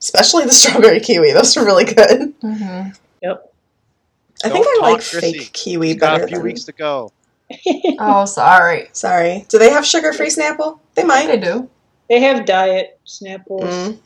Especially 0.00 0.44
the 0.44 0.52
strawberry 0.52 1.00
kiwi. 1.00 1.32
Those 1.32 1.56
are 1.56 1.64
really 1.64 1.84
good. 1.86 2.38
Mm-hmm. 2.40 2.90
Yep. 3.22 3.52
I 4.44 4.48
think 4.50 4.64
Don't 4.64 4.84
I 4.84 4.90
like 4.92 5.00
Chrissy. 5.02 5.38
fake 5.38 5.52
kiwi 5.52 5.90
It's 5.92 6.00
got 6.00 6.12
better 6.14 6.24
a 6.24 6.28
few 6.28 6.36
than. 6.38 6.44
weeks 6.44 6.64
to 6.64 6.72
go. 6.72 7.12
Oh, 7.98 8.24
sorry. 8.26 8.88
Sorry. 8.92 9.46
Do 9.48 9.58
they 9.58 9.70
have 9.70 9.86
sugar-free 9.86 10.28
Snapple? 10.28 10.80
They 10.94 11.02
They 11.02 11.08
might. 11.08 11.40
do. 11.40 11.70
they 12.08 12.20
have 12.20 12.44
diet 12.44 12.98
Snapples, 13.06 13.62
Mm. 13.62 13.98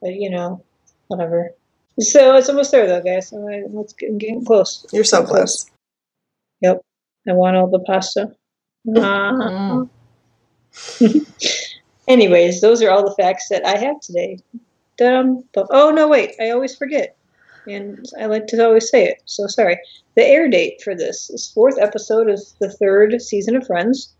but 0.00 0.14
you 0.14 0.30
know, 0.30 0.62
whatever. 1.08 1.52
So 2.00 2.36
it's 2.36 2.48
almost 2.48 2.70
there 2.70 2.86
though, 2.86 3.02
guys. 3.02 3.32
All 3.32 3.40
right, 3.46 3.64
let's 3.72 3.92
get 3.92 4.16
getting 4.18 4.44
close. 4.44 4.86
You're 4.92 5.02
so 5.04 5.24
close. 5.24 5.68
Yep. 6.60 6.80
I 7.28 7.32
want 7.32 7.56
all 7.56 7.66
the 7.68 7.80
pasta. 7.80 8.32
Mm. 8.86 9.88
Anyways, 12.08 12.60
those 12.60 12.82
are 12.82 12.90
all 12.90 13.04
the 13.04 13.14
facts 13.22 13.48
that 13.50 13.66
I 13.66 13.76
have 13.76 14.00
today. 14.00 14.38
Dum, 14.96 15.44
but 15.52 15.66
oh 15.70 15.90
no, 15.90 16.08
wait! 16.08 16.34
I 16.40 16.50
always 16.50 16.74
forget, 16.76 17.16
and 17.68 18.04
I 18.20 18.26
like 18.26 18.46
to 18.48 18.64
always 18.64 18.88
say 18.90 19.06
it. 19.06 19.22
So 19.26 19.46
sorry. 19.46 19.78
The 20.16 20.24
air 20.26 20.48
date 20.48 20.80
for 20.82 20.94
this 20.96 21.28
this 21.28 21.50
fourth 21.52 21.78
episode 21.80 22.28
is 22.28 22.54
the 22.60 22.70
third 22.70 23.20
season 23.22 23.54
of 23.56 23.66
Friends, 23.66 24.12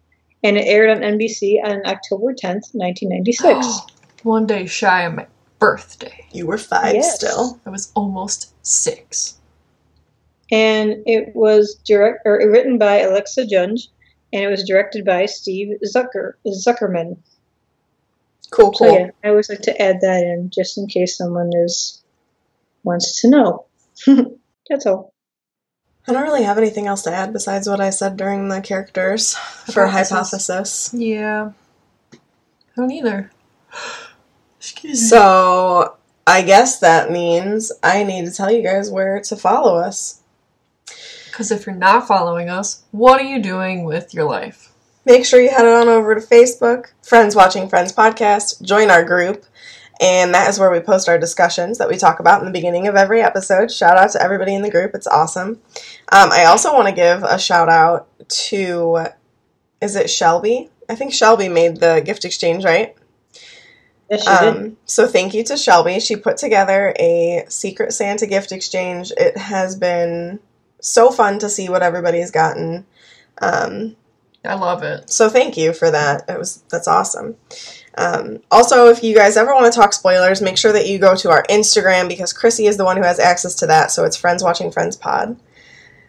and 0.44 0.56
it 0.56 0.66
aired 0.66 0.90
on 0.90 1.02
NBC 1.02 1.62
on 1.64 1.84
October 1.86 2.32
tenth, 2.32 2.64
nineteen 2.74 3.08
ninety 3.08 3.32
six. 3.32 3.66
One 4.22 4.46
day 4.46 4.66
shy 4.66 5.02
of 5.02 5.14
my 5.14 5.26
birthday. 5.58 6.26
You 6.32 6.46
were 6.46 6.58
five 6.58 6.94
Yes. 6.94 7.16
still. 7.16 7.58
I 7.66 7.70
was 7.70 7.90
almost 7.94 8.52
six. 8.66 9.34
and 10.50 11.02
it 11.06 11.34
was 11.34 11.74
direct 11.84 12.22
or 12.24 12.36
written 12.50 12.78
by 12.78 13.00
Alexa 13.00 13.44
Junge, 13.46 13.88
and 14.32 14.42
it 14.42 14.48
was 14.48 14.64
directed 14.64 15.04
by 15.04 15.26
Steve 15.26 15.76
Zucker 15.84 16.32
Zuckerman. 16.46 17.18
Cool, 18.50 18.72
cool. 18.72 18.88
So 18.88 18.98
yeah, 18.98 19.10
I 19.24 19.28
always 19.28 19.48
like 19.50 19.60
to 19.62 19.82
add 19.82 20.00
that 20.00 20.22
in 20.22 20.50
just 20.50 20.78
in 20.78 20.86
case 20.86 21.18
someone 21.18 21.50
is 21.54 21.97
wants 22.82 23.20
to 23.20 23.30
know. 23.30 23.66
That's 24.68 24.86
all. 24.86 25.12
I 26.06 26.12
don't 26.12 26.22
really 26.22 26.44
have 26.44 26.58
anything 26.58 26.86
else 26.86 27.02
to 27.02 27.12
add 27.12 27.32
besides 27.32 27.68
what 27.68 27.80
I 27.80 27.90
said 27.90 28.16
during 28.16 28.48
the 28.48 28.62
characters 28.62 29.34
for 29.34 29.86
Hypothesis. 29.86 30.88
hypothesis. 30.88 30.94
Yeah. 30.94 31.52
I 32.14 32.16
don't 32.76 32.90
either. 32.90 33.30
Excuse 34.58 35.02
me. 35.02 35.08
So 35.08 35.96
I 36.26 36.42
guess 36.42 36.80
that 36.80 37.10
means 37.10 37.72
I 37.82 38.04
need 38.04 38.24
to 38.24 38.30
tell 38.30 38.50
you 38.50 38.62
guys 38.62 38.90
where 38.90 39.20
to 39.20 39.36
follow 39.36 39.76
us. 39.76 40.22
Because 41.26 41.50
if 41.50 41.66
you're 41.66 41.74
not 41.74 42.08
following 42.08 42.48
us, 42.48 42.84
what 42.90 43.20
are 43.20 43.24
you 43.24 43.40
doing 43.42 43.84
with 43.84 44.12
your 44.12 44.24
life? 44.24 44.72
Make 45.04 45.24
sure 45.24 45.40
you 45.40 45.50
head 45.50 45.64
on 45.64 45.88
over 45.88 46.14
to 46.14 46.20
Facebook, 46.20 46.88
Friends 47.02 47.36
Watching 47.36 47.68
Friends 47.68 47.92
Podcast, 47.92 48.60
join 48.60 48.90
our 48.90 49.04
group, 49.04 49.44
and 50.00 50.34
that 50.34 50.48
is 50.48 50.58
where 50.58 50.70
we 50.70 50.80
post 50.80 51.08
our 51.08 51.18
discussions 51.18 51.78
that 51.78 51.88
we 51.88 51.96
talk 51.96 52.20
about 52.20 52.40
in 52.40 52.46
the 52.46 52.52
beginning 52.52 52.86
of 52.86 52.94
every 52.94 53.20
episode. 53.20 53.70
Shout 53.70 53.96
out 53.96 54.10
to 54.12 54.22
everybody 54.22 54.54
in 54.54 54.62
the 54.62 54.70
group, 54.70 54.94
it's 54.94 55.06
awesome. 55.06 55.60
Um, 56.10 56.30
I 56.32 56.44
also 56.46 56.72
want 56.72 56.88
to 56.88 56.94
give 56.94 57.22
a 57.22 57.38
shout 57.38 57.68
out 57.68 58.08
to, 58.28 59.06
is 59.80 59.96
it 59.96 60.10
Shelby? 60.10 60.70
I 60.88 60.94
think 60.94 61.12
Shelby 61.12 61.48
made 61.48 61.78
the 61.78 62.02
gift 62.04 62.24
exchange, 62.24 62.64
right? 62.64 62.96
Yes, 64.10 64.24
you 64.26 64.38
did. 64.38 64.56
Um, 64.56 64.76
so 64.86 65.06
thank 65.06 65.34
you 65.34 65.44
to 65.44 65.56
Shelby. 65.56 66.00
She 66.00 66.16
put 66.16 66.38
together 66.38 66.94
a 66.98 67.44
Secret 67.48 67.92
Santa 67.92 68.26
gift 68.26 68.52
exchange. 68.52 69.12
It 69.16 69.36
has 69.36 69.76
been 69.76 70.40
so 70.80 71.10
fun 71.10 71.38
to 71.40 71.48
see 71.48 71.68
what 71.68 71.82
everybody's 71.82 72.30
gotten. 72.30 72.86
Um, 73.42 73.96
I 74.44 74.54
love 74.54 74.82
it. 74.82 75.10
so 75.10 75.28
thank 75.28 75.56
you 75.56 75.72
for 75.72 75.90
that. 75.90 76.24
It 76.28 76.38
was 76.38 76.62
that's 76.70 76.88
awesome. 76.88 77.36
Um, 77.98 78.38
also, 78.50 78.86
if 78.88 79.02
you 79.02 79.14
guys 79.14 79.36
ever 79.36 79.52
want 79.54 79.72
to 79.72 79.76
talk 79.76 79.92
spoilers, 79.92 80.40
make 80.40 80.56
sure 80.56 80.72
that 80.72 80.86
you 80.86 80.98
go 80.98 81.16
to 81.16 81.30
our 81.30 81.42
Instagram 81.50 82.08
because 82.08 82.32
Chrissy 82.32 82.66
is 82.66 82.76
the 82.76 82.84
one 82.84 82.96
who 82.96 83.02
has 83.02 83.18
access 83.18 83.54
to 83.56 83.66
that. 83.66 83.90
So 83.90 84.04
it's 84.04 84.16
Friends 84.16 84.42
Watching 84.42 84.70
Friends 84.70 84.96
Pod. 84.96 85.36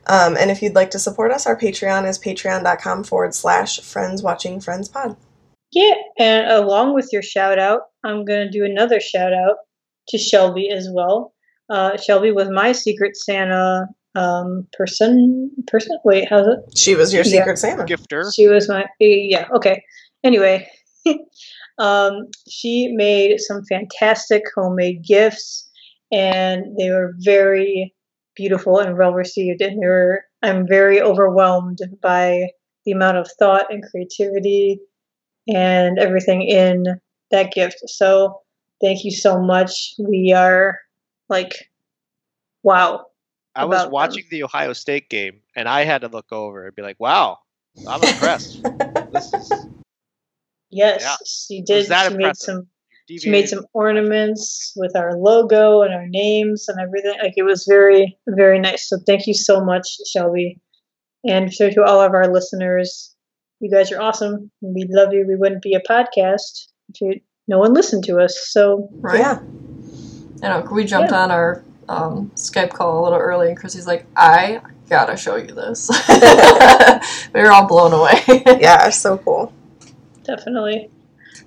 Um, 0.07 0.37
and 0.37 0.51
if 0.51 0.61
you'd 0.61 0.75
like 0.75 0.91
to 0.91 0.99
support 0.99 1.31
us, 1.31 1.45
our 1.47 1.57
Patreon 1.57 2.07
is 2.07 2.19
patreon.com 2.19 3.03
forward 3.03 3.33
slash 3.33 3.79
Friends 3.81 4.21
Watching 4.21 4.59
Friends 4.59 4.87
Pod. 4.87 5.15
Yeah, 5.71 5.93
and 6.17 6.51
along 6.51 6.95
with 6.95 7.09
your 7.11 7.21
shout 7.21 7.59
out, 7.59 7.81
I'm 8.03 8.25
gonna 8.25 8.49
do 8.49 8.65
another 8.65 8.99
shout 8.99 9.33
out 9.33 9.57
to 10.09 10.17
Shelby 10.17 10.69
as 10.69 10.87
well. 10.91 11.33
Uh, 11.69 11.95
Shelby 11.97 12.31
was 12.31 12.49
my 12.49 12.71
Secret 12.71 13.15
Santa 13.15 13.87
um, 14.15 14.67
person. 14.73 15.51
Person? 15.67 15.97
Wait, 16.03 16.27
how's 16.27 16.47
it? 16.47 16.75
She 16.75 16.95
was 16.95 17.13
your 17.13 17.23
Yeah. 17.23 17.39
Secret 17.39 17.57
Santa. 17.59 17.83
Gifter. 17.83 18.31
She 18.33 18.47
was 18.47 18.67
my 18.67 18.85
yeah. 18.99 19.47
Okay. 19.55 19.83
Anyway, 20.23 20.67
um, 21.79 22.27
she 22.47 22.89
made 22.93 23.39
some 23.39 23.63
fantastic 23.65 24.43
homemade 24.53 25.03
gifts, 25.03 25.69
and 26.11 26.65
they 26.77 26.89
were 26.91 27.13
very 27.19 27.95
beautiful 28.35 28.79
and 28.79 28.97
well 28.97 29.13
received. 29.13 29.61
And 29.61 29.81
they 29.81 29.87
were 29.87 30.23
I'm 30.43 30.67
very 30.67 31.01
overwhelmed 31.01 31.79
by 32.01 32.49
the 32.85 32.91
amount 32.91 33.17
of 33.17 33.29
thought 33.39 33.71
and 33.71 33.83
creativity 33.83 34.79
and 35.47 35.99
everything 35.99 36.43
in 36.43 36.85
that 37.31 37.51
gift. 37.51 37.79
So 37.87 38.41
thank 38.81 39.03
you 39.03 39.11
so 39.11 39.41
much. 39.41 39.95
We 39.99 40.33
are 40.35 40.79
like, 41.27 41.69
wow. 42.63 43.05
I 43.55 43.65
was 43.65 43.75
about 43.75 43.83
them. 43.85 43.91
watching 43.91 44.23
the 44.29 44.43
Ohio 44.43 44.73
State 44.73 45.09
game, 45.09 45.41
and 45.55 45.67
I 45.67 45.83
had 45.83 46.01
to 46.01 46.07
look 46.07 46.31
over 46.31 46.67
and 46.67 46.75
be 46.75 46.81
like, 46.81 46.99
"Wow, 46.99 47.39
I'm 47.87 48.01
impressed." 48.03 48.61
this 49.11 49.33
is 49.33 49.51
Yes, 50.71 51.01
Yeah. 51.01 51.15
she 51.25 51.61
did. 51.61 51.87
that 51.87 52.11
She 52.11 52.17
made 52.17 52.23
impressive? 52.25 52.43
some. 52.45 52.67
She 53.09 53.29
made 53.31 53.49
some 53.49 53.65
ornaments 53.73 54.71
with 54.75 54.95
our 54.95 55.13
logo 55.17 55.81
and 55.81 55.91
our 55.93 56.05
names 56.07 56.69
and 56.69 56.79
everything. 56.79 57.15
Like 57.19 57.33
it 57.37 57.43
was 57.43 57.65
very, 57.67 58.17
very 58.27 58.59
nice. 58.59 58.87
So 58.87 58.97
thank 59.07 59.25
you 59.25 59.33
so 59.33 59.61
much, 59.65 59.87
Shelby. 60.11 60.59
And 61.27 61.51
so 61.51 61.71
to 61.71 61.83
all 61.83 62.01
of 62.01 62.13
our 62.13 62.31
listeners, 62.31 63.15
you 63.61 63.71
guys 63.71 63.91
are 63.91 63.99
awesome. 63.99 64.51
We 64.61 64.85
love 64.89 65.11
you. 65.11 65.25
We 65.27 65.35
wouldn't 65.35 65.63
be 65.63 65.73
a 65.73 65.81
podcast 65.81 66.67
if 66.93 67.01
you, 67.01 67.19
no 67.47 67.57
one 67.57 67.73
listened 67.73 68.03
to 68.05 68.19
us. 68.19 68.37
So 68.51 68.89
Right? 69.01 69.19
Yeah. 69.19 69.39
I 70.43 70.47
know. 70.61 70.67
We 70.71 70.85
jumped 70.85 71.11
Yeah. 71.11 71.23
on 71.23 71.31
our 71.31 71.63
um, 71.89 72.31
Skype 72.35 72.69
call 72.69 73.01
a 73.01 73.03
little 73.03 73.17
early, 73.17 73.47
and 73.47 73.57
Chrissy's 73.57 73.87
like, 73.87 74.05
I 74.15 74.61
gotta 74.87 75.17
show 75.17 75.35
you 75.35 75.47
this. 75.47 75.89
we 77.33 77.41
were 77.41 77.51
all 77.51 77.65
blown 77.67 77.91
away. 77.93 78.21
Yeah, 78.61 78.85
it's 78.87 78.97
so 78.97 79.17
cool. 79.17 79.51
Definitely. 80.29 80.89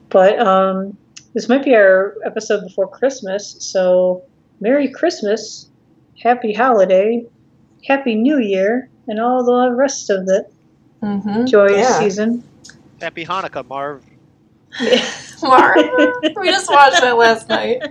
But 0.08 0.38
um, 0.40 0.96
this 1.34 1.48
might 1.48 1.64
be 1.64 1.74
our 1.74 2.16
episode 2.24 2.62
before 2.64 2.88
Christmas. 2.88 3.56
So 3.60 4.24
Merry 4.60 4.90
Christmas, 4.90 5.70
Happy 6.22 6.52
Holiday, 6.52 7.24
Happy 7.86 8.14
New 8.14 8.38
Year, 8.38 8.88
and 9.08 9.20
all 9.20 9.44
the 9.44 9.72
rest 9.74 10.10
of 10.10 10.24
it. 10.28 10.52
mm-hmm. 11.02 11.46
Joyous 11.46 11.78
Yeah. 11.88 11.98
season. 12.00 12.44
Happy 13.00 13.24
Hanukkah, 13.24 13.66
Marv. 13.68 14.02
Mark, 15.42 15.76
we 16.40 16.48
just 16.50 16.70
watched 16.70 17.00
that 17.00 17.16
last 17.18 17.48
night. 17.48 17.82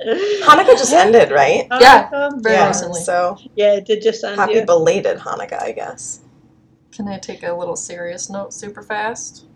Hanukkah 0.00 0.76
just 0.78 0.92
ended, 0.92 1.30
right? 1.32 1.66
Yeah, 1.80 2.30
very 2.36 2.56
yeah. 2.56 2.68
recently. 2.68 3.00
So 3.02 3.36
Yeah, 3.56 3.74
it 3.74 3.86
did 3.86 4.02
just 4.02 4.22
end. 4.22 4.36
happy 4.36 4.54
yeah. 4.54 4.64
belated 4.64 5.18
Hanukkah, 5.18 5.60
I 5.62 5.72
guess. 5.72 6.20
Can 6.92 7.08
I 7.08 7.18
take 7.18 7.42
a 7.42 7.52
little 7.52 7.76
serious 7.76 8.28
note 8.30 8.52
super 8.52 8.82
fast? 8.82 9.46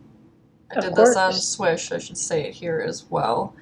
I 0.73 0.78
Of 0.78 0.85
did 0.85 0.94
this 0.94 1.16
on. 1.16 1.32
Swish. 1.32 1.93
I 1.93 1.99
should 1.99 2.19
say 2.19 2.44
it 2.49 2.55
here 2.55 2.81
as 2.86 3.05
well. 3.11 3.55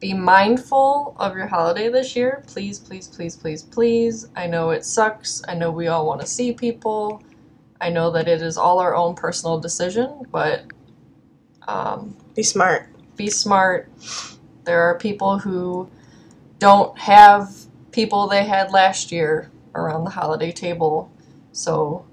Be 0.00 0.12
mindful 0.14 1.14
of 1.18 1.36
your 1.36 1.46
holiday 1.46 1.88
this 1.88 2.16
year. 2.16 2.42
Please, 2.48 2.78
please, 2.80 3.06
please, 3.06 3.36
please, 3.36 3.62
please. 3.62 4.28
I 4.34 4.48
know 4.48 4.70
it 4.70 4.84
sucks. 4.84 5.42
I 5.46 5.54
know 5.54 5.70
we 5.70 5.86
all 5.86 6.06
want 6.06 6.20
to 6.20 6.26
see 6.26 6.52
people. 6.52 7.22
I 7.80 7.88
know 7.90 8.10
that 8.10 8.26
it 8.28 8.42
is 8.42 8.56
all 8.56 8.80
our 8.80 8.94
own 8.96 9.14
personal 9.14 9.60
decision, 9.60 10.22
but 10.32 10.64
um, 11.68 12.16
Be 12.34 12.42
smart. 12.42 12.88
be 13.16 13.30
smart. 13.30 13.88
There 14.64 14.82
are 14.82 14.98
people 14.98 15.38
who 15.38 15.88
don't 16.58 16.96
have 16.98 17.54
people 17.92 18.26
they 18.28 18.44
had 18.44 18.70
last 18.72 19.12
year 19.12 19.50
around 19.74 20.04
the 20.04 20.10
holiday 20.10 20.50
table. 20.52 21.10
So 21.52 22.04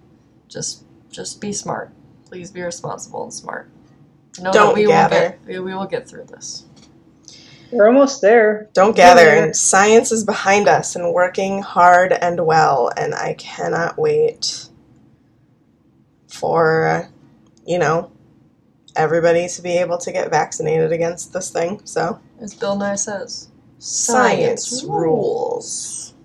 just 0.48 0.84
just 1.10 1.42
be 1.42 1.52
smart. 1.54 1.92
Please 2.26 2.52
be 2.52 2.62
responsible 2.62 3.24
and 3.24 3.34
smart. 3.34 3.70
Know 4.42 4.52
Don't 4.52 4.68
that 4.70 4.76
we 4.76 4.86
gather. 4.88 5.16
will 5.16 5.30
get 5.30 5.40
we, 5.48 5.60
we 5.60 5.74
will 5.76 5.86
get 5.86 6.08
through 6.10 6.26
this. 6.26 6.66
We're 7.72 7.88
almost 7.88 8.22
there. 8.22 8.68
Don't 8.74 8.96
gather. 8.96 9.24
Yeah. 9.24 9.44
And 9.44 9.56
science 9.56 10.12
is 10.12 10.24
behind 10.24 10.68
us 10.68 10.96
and 10.96 11.14
working 11.14 11.62
hard 11.62 12.12
and 12.14 12.46
well. 12.46 12.90
And 12.98 13.14
I 13.14 13.36
cannot 13.36 13.98
wait 14.00 14.68
for, 16.28 17.08
you 17.66 17.78
know, 17.78 18.12
everybody 18.96 19.48
to 19.48 19.62
be 19.62 19.78
able 19.78 20.00
to 20.00 20.12
get 20.12 20.32
vaccinated 20.32 20.92
against 20.92 21.32
this 21.32 21.52
thing. 21.52 21.82
So, 21.86 22.20
As 22.42 22.56
Bill 22.56 22.76
Nye 22.76 22.96
says. 22.96 23.50
science 23.78 24.84
rules. 24.84 26.14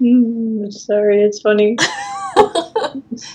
Mm, 0.00 0.72
sorry, 0.72 1.22
it's 1.22 1.40
funny. 1.40 1.76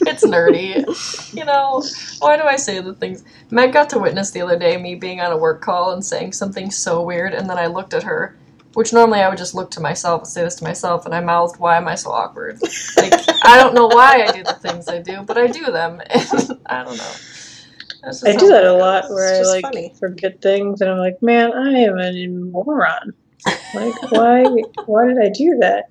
it's 0.02 0.26
nerdy. 0.26 0.86
You 1.34 1.46
know, 1.46 1.84
why 2.20 2.38
do 2.38 2.44
I 2.44 2.56
say 2.56 2.80
the 2.82 2.94
things? 2.94 3.24
Meg 3.52 3.74
got 3.74 3.90
to 3.92 4.00
witness 4.00 4.32
the 4.32 4.42
other 4.42 4.58
day 4.58 4.78
me 4.78 4.96
being 4.96 5.20
on 5.22 5.32
a 5.32 5.38
work 5.38 5.62
call 5.62 5.94
and 5.94 6.04
saying 6.04 6.34
something 6.34 6.72
so 6.72 7.02
weird, 7.02 7.34
and 7.34 7.50
then 7.50 7.58
I 7.58 7.68
looked 7.68 7.94
at 7.94 8.04
her, 8.04 8.36
which 8.74 8.94
normally 8.94 9.20
I 9.20 9.30
would 9.30 9.38
just 9.38 9.56
look 9.56 9.72
to 9.72 9.80
myself 9.80 10.22
and 10.22 10.28
say 10.28 10.44
this 10.44 10.56
to 10.56 10.64
myself, 10.64 11.06
and 11.06 11.14
I 11.14 11.20
mouthed, 11.20 11.60
Why 11.60 11.78
am 11.78 11.88
I 11.88 11.96
so 11.96 12.12
awkward? 12.12 12.60
Like, 12.98 13.14
I 13.44 13.58
don't 13.58 13.74
know 13.74 13.88
why 13.88 14.24
I 14.24 14.32
do 14.32 14.44
the 14.44 14.54
things 14.54 14.88
I 14.88 15.00
do, 15.00 15.24
but 15.24 15.38
I 15.38 15.48
do 15.48 15.66
them, 15.66 16.02
and 16.10 16.60
I 16.66 16.84
don't 16.84 16.98
know. 16.98 17.14
I 18.04 18.36
do 18.36 18.48
that 18.50 18.64
a 18.64 18.74
lot 18.74 19.10
where 19.10 19.36
I 19.36 19.42
like 19.42 19.64
funny. 19.64 19.94
forget 20.00 20.42
things 20.42 20.82
and 20.82 20.90
I'm 20.90 20.98
like, 20.98 21.22
man, 21.22 21.52
I 21.54 21.80
am 21.80 22.00
a 22.00 22.28
moron. 22.28 23.14
Like, 23.74 24.12
why? 24.12 24.44
Why 24.86 25.08
did 25.08 25.18
I 25.20 25.30
do 25.30 25.58
that? 25.60 25.90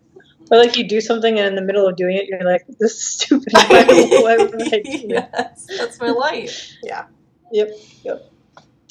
Or 0.50 0.58
like 0.58 0.76
you 0.76 0.86
do 0.88 1.00
something 1.00 1.38
and 1.38 1.48
in 1.48 1.54
the 1.56 1.62
middle 1.62 1.86
of 1.88 1.96
doing 1.96 2.16
it, 2.16 2.26
you're 2.28 2.42
like, 2.44 2.64
this 2.78 2.92
is 2.92 3.04
stupid. 3.04 3.48
Why, 3.52 3.84
why 3.84 4.36
would 4.36 4.62
I 4.74 4.80
do 4.80 5.08
that? 5.08 5.30
yes, 5.34 5.66
that's 5.78 6.00
my 6.00 6.10
life. 6.10 6.70
Yeah. 6.82 7.06
Yep, 7.52 7.70
yep. 8.04 8.32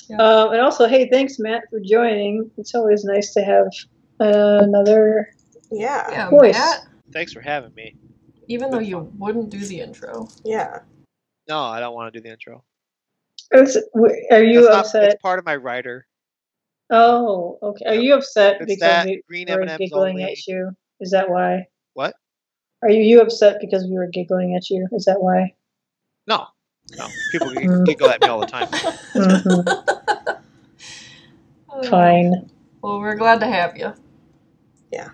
Yeah. 0.10 0.18
Um, 0.18 0.52
and 0.52 0.62
also, 0.62 0.88
hey, 0.88 1.10
thanks 1.10 1.40
Matt 1.40 1.64
for 1.70 1.80
joining. 1.80 2.52
It's 2.58 2.76
always 2.76 3.04
nice 3.06 3.34
to 3.34 3.42
have 3.42 3.68
uh, 4.20 4.60
another. 4.64 5.30
Yeah. 5.72 6.10
Yeah, 6.12 6.30
Voice. 6.30 6.54
Matt, 6.56 6.88
Thanks 7.12 7.32
for 7.34 7.42
having 7.42 7.74
me. 7.74 7.96
even 8.48 8.70
though 8.72 8.80
you 8.80 9.12
wouldn't 9.18 9.50
do 9.50 9.60
the 9.66 9.80
intro. 9.80 10.28
Yeah. 10.44 10.80
No, 11.48 11.60
I 11.64 11.80
don't 11.80 11.94
want 11.96 12.14
to 12.14 12.20
do 12.20 12.24
the 12.24 12.32
intro. 12.32 12.64
It's- 13.52 13.78
Are 14.32 14.44
you 14.44 14.62
That's 14.64 14.72
not- 14.74 14.86
upset? 14.86 15.04
it's 15.14 15.22
part 15.22 15.40
of 15.40 15.46
my 15.46 15.56
writer. 15.56 16.06
Oh, 16.92 17.58
okay. 17.64 17.86
Are 17.86 17.94
Yep. 17.96 18.04
you 18.04 18.14
upset 18.16 18.56
It's 18.62 18.66
because 18.66 18.80
that, 18.80 19.06
we 19.06 19.22
green 19.28 19.50
M&Ms 19.50 19.78
giggling 19.78 20.12
only. 20.18 20.24
at 20.24 20.46
you? 20.48 20.72
Is 21.00 21.12
that 21.12 21.30
why? 21.30 21.68
What? 21.94 22.14
Are 22.82 22.90
you, 22.90 23.02
you 23.02 23.22
upset 23.22 23.58
because 23.62 23.84
we 23.86 23.94
were 23.94 24.08
giggling 24.08 24.56
at 24.56 24.70
you? 24.70 24.88
Is 24.92 25.06
that 25.06 25.22
why? 25.22 25.54
No, 26.28 26.46
no. 26.98 27.08
People 27.32 27.52
giggle 27.86 28.10
at 28.10 28.22
me 28.22 28.28
all 28.28 28.40
the 28.40 28.46
time. 28.48 28.68
Mhm. 29.14 29.68
Uh, 31.70 31.84
Fine. 31.90 32.50
Well, 32.82 33.00
we're 33.00 33.16
glad 33.16 33.40
to 33.42 33.48
have 33.48 33.78
you. 33.78 33.94
Yeah. 34.92 35.10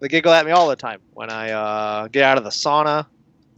They 0.00 0.08
giggle 0.08 0.32
at 0.32 0.46
me 0.46 0.52
all 0.52 0.68
the 0.68 0.76
time 0.76 1.00
when 1.12 1.30
I 1.30 1.50
uh, 1.50 2.08
get 2.08 2.22
out 2.24 2.38
of 2.38 2.44
the 2.44 2.50
sauna. 2.50 3.06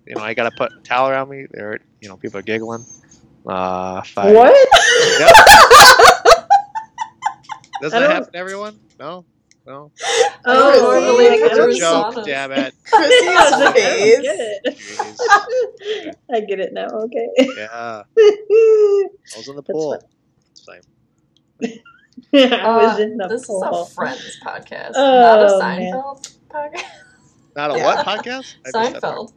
You 0.07 0.15
know, 0.17 0.23
I 0.23 0.35
gotta 0.35 0.51
put 0.57 0.73
a 0.73 0.81
towel 0.83 1.09
around 1.09 1.29
me. 1.29 1.47
There, 1.51 1.79
you 2.01 2.09
know, 2.09 2.17
people 2.17 2.39
are 2.39 2.43
giggling. 2.43 2.85
Uh, 3.47 4.03
I- 4.17 4.33
What? 4.33 4.69
Yep. 5.21 5.37
Doesn't 7.83 8.01
that 8.01 8.11
happen 8.11 8.33
to 8.33 8.39
everyone? 8.39 8.79
No, 8.99 9.25
no. 9.67 9.91
Oh, 10.45 11.01
normally 11.07 11.29
like, 11.29 11.41
It's 11.41 11.53
It's 11.53 11.59
a 11.59 11.63
a 11.63 11.65
Through 11.65 11.75
joke. 11.77 12.25
Damn 12.27 12.51
it. 12.53 12.75
Chrissy's 12.85 13.29
I 13.29 13.51
was 13.51 13.53
like, 13.53 13.61
I 13.61 13.63
don't 13.63 13.75
face. 13.75 14.23
get 14.23 14.39
it. 16.11 16.17
I 16.35 16.41
get 16.41 16.59
it 16.61 16.73
now. 16.73 16.87
Okay. 16.89 17.29
Yeah, 17.39 17.69
I 17.73 18.05
was 19.37 19.49
in 19.49 19.55
the 19.57 19.63
pool. 19.63 19.95
It's 20.51 20.65
fine. 20.65 20.81
I 22.35 22.77
was 22.77 22.99
Uh, 22.99 23.03
in 23.03 23.17
the 23.19 23.29
this 23.29 23.47
pool. 23.47 23.63
is 23.63 23.91
a 23.91 23.95
Friends 23.95 24.41
podcast, 24.45 24.93
not 24.95 25.39
a 25.41 25.53
Oh, 25.55 25.59
man. 25.61 25.81
Seinfeld 25.93 26.37
podcast. 26.51 26.85
Not 27.55 27.71
a 27.71 27.79
Yeah. 27.79 27.85
what 27.85 28.07
podcast? 28.07 28.55
I 28.75 28.81
missed 28.83 28.93
that 28.95 29.01
part. 29.03 29.17
Seinfeld. 29.17 29.33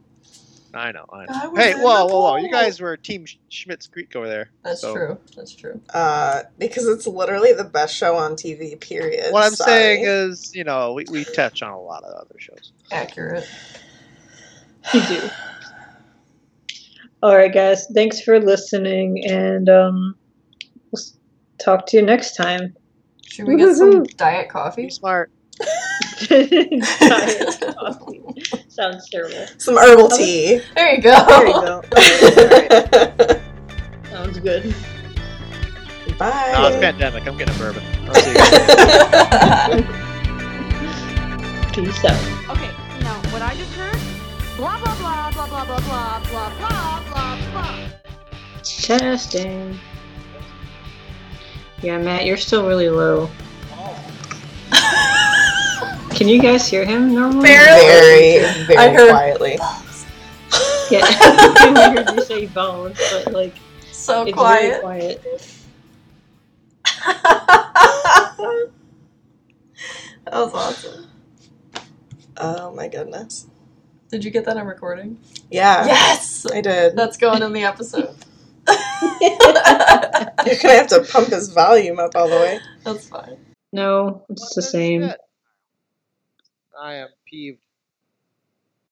I 0.76 0.92
know, 0.92 1.04
I 1.12 1.24
know. 1.24 1.54
I 1.56 1.62
hey, 1.62 1.74
whoa, 1.74 2.06
whoa, 2.06 2.20
whoa! 2.20 2.36
You 2.36 2.50
guys 2.50 2.80
were 2.80 2.96
Team 2.96 3.24
Schitt's 3.50 3.86
Creek 3.88 4.14
over 4.14 4.28
there. 4.28 4.50
That's 4.62 4.80
so- 4.82 4.94
true. 4.94 5.18
That's 5.36 5.54
true. 5.54 5.80
Uh, 5.94 6.42
because 6.58 6.86
it's 6.86 7.06
literally 7.06 7.52
the 7.52 7.64
best 7.64 7.94
show 7.94 8.16
on 8.16 8.32
TV, 8.34 8.78
period. 8.80 9.32
What 9.32 9.44
I'm 9.44 9.54
Sorry. 9.54 9.70
saying 9.70 10.04
is, 10.04 10.54
you 10.54 10.64
know, 10.64 10.92
we, 10.92 11.04
we 11.10 11.24
touch 11.24 11.62
on 11.62 11.72
a 11.72 11.80
lot 11.80 12.04
of 12.04 12.12
other 12.14 12.36
shows. 12.38 12.72
Accurate. 12.92 13.48
You 14.92 15.00
do. 15.06 15.30
All 17.22 17.34
right, 17.34 17.52
guys. 17.52 17.86
Thanks 17.92 18.20
for 18.20 18.38
listening, 18.38 19.24
and 19.26 19.68
um, 19.68 20.14
we'll 20.92 21.02
talk 21.58 21.86
to 21.86 21.96
you 21.96 22.02
next 22.02 22.36
time. 22.36 22.76
Should 23.28 23.48
we 23.48 23.56
get 23.56 23.74
some 23.76 23.88
Woo-hoo-hoo. 23.90 24.04
diet 24.16 24.48
Be 24.48 24.52
coffee? 24.52 24.90
smart. 24.90 25.30
Diet 26.28 26.84
coffee. 27.60 28.05
Sounds 28.76 29.08
terrible. 29.08 29.46
Some 29.56 29.78
herbal 29.78 30.08
tea. 30.08 30.60
There 30.74 30.94
you 30.94 31.00
go. 31.00 31.24
There 31.26 31.46
you 31.46 31.54
go. 31.54 31.82
Sounds 34.10 34.38
good. 34.38 34.74
Bye. 36.18 36.52
No, 36.52 36.66
it's 36.66 36.76
pandemic. 36.76 37.26
I'm 37.26 37.38
getting 37.38 37.54
a 37.54 37.58
bourbon. 37.58 37.82
I'll 38.06 38.14
see 38.16 38.32
you. 38.32 38.36
Peace 41.72 42.04
out. 42.04 42.20
Okay, 42.50 42.70
now 43.00 43.16
what 43.32 43.40
I 43.40 43.54
just 43.56 43.72
heard? 43.72 43.98
Blah 44.58 44.78
blah 44.78 44.94
blah 44.96 45.30
blah 45.30 45.46
blah 45.46 45.64
blah 45.64 45.80
blah 45.80 46.20
blah 46.28 46.50
blah 46.58 47.00
blah 47.08 47.36
blah. 47.52 47.88
Testing. 48.62 49.78
Yeah, 51.80 51.96
Matt, 51.96 52.26
you're 52.26 52.36
still 52.36 52.66
really 52.66 52.90
low. 52.90 53.30
Can 56.16 56.28
you 56.28 56.40
guys 56.40 56.66
hear 56.68 56.84
him 56.84 57.14
normally? 57.14 57.46
Very, 57.48 58.38
very 58.66 58.76
I 58.78 58.88
heard- 58.92 59.10
quietly. 59.10 59.58
Yeah, 60.90 61.00
I 61.04 61.92
heard 61.96 62.16
you 62.16 62.22
say 62.24 62.46
bones, 62.46 62.98
but 63.12 63.32
like 63.32 63.54
so 63.92 64.22
it's 64.24 64.32
quiet. 64.32 64.70
very 64.70 64.80
quiet. 64.82 65.22
that 70.24 70.32
was 70.32 70.54
awesome. 70.54 71.06
Oh 72.36 72.72
my 72.74 72.88
goodness. 72.88 73.46
Did 74.10 74.24
you 74.24 74.30
get 74.30 74.44
that 74.44 74.56
on 74.56 74.66
recording? 74.66 75.18
Yeah, 75.50 75.84
Yes. 75.86 76.46
I 76.52 76.60
did. 76.60 76.96
That's 76.96 77.16
going 77.16 77.42
in 77.42 77.52
the 77.52 77.64
episode. 77.64 78.14
You're 79.20 80.56
gonna 80.62 80.74
have 80.76 80.86
to 80.88 81.04
pump 81.10 81.28
his 81.28 81.48
volume 81.52 81.98
up 81.98 82.12
all 82.14 82.28
the 82.28 82.36
way. 82.36 82.60
That's 82.84 83.08
fine. 83.08 83.36
No, 83.72 84.24
it's 84.28 84.54
the 84.54 84.62
same. 84.62 85.10
I 86.80 86.94
am 86.96 87.08
peeved. 87.30 87.60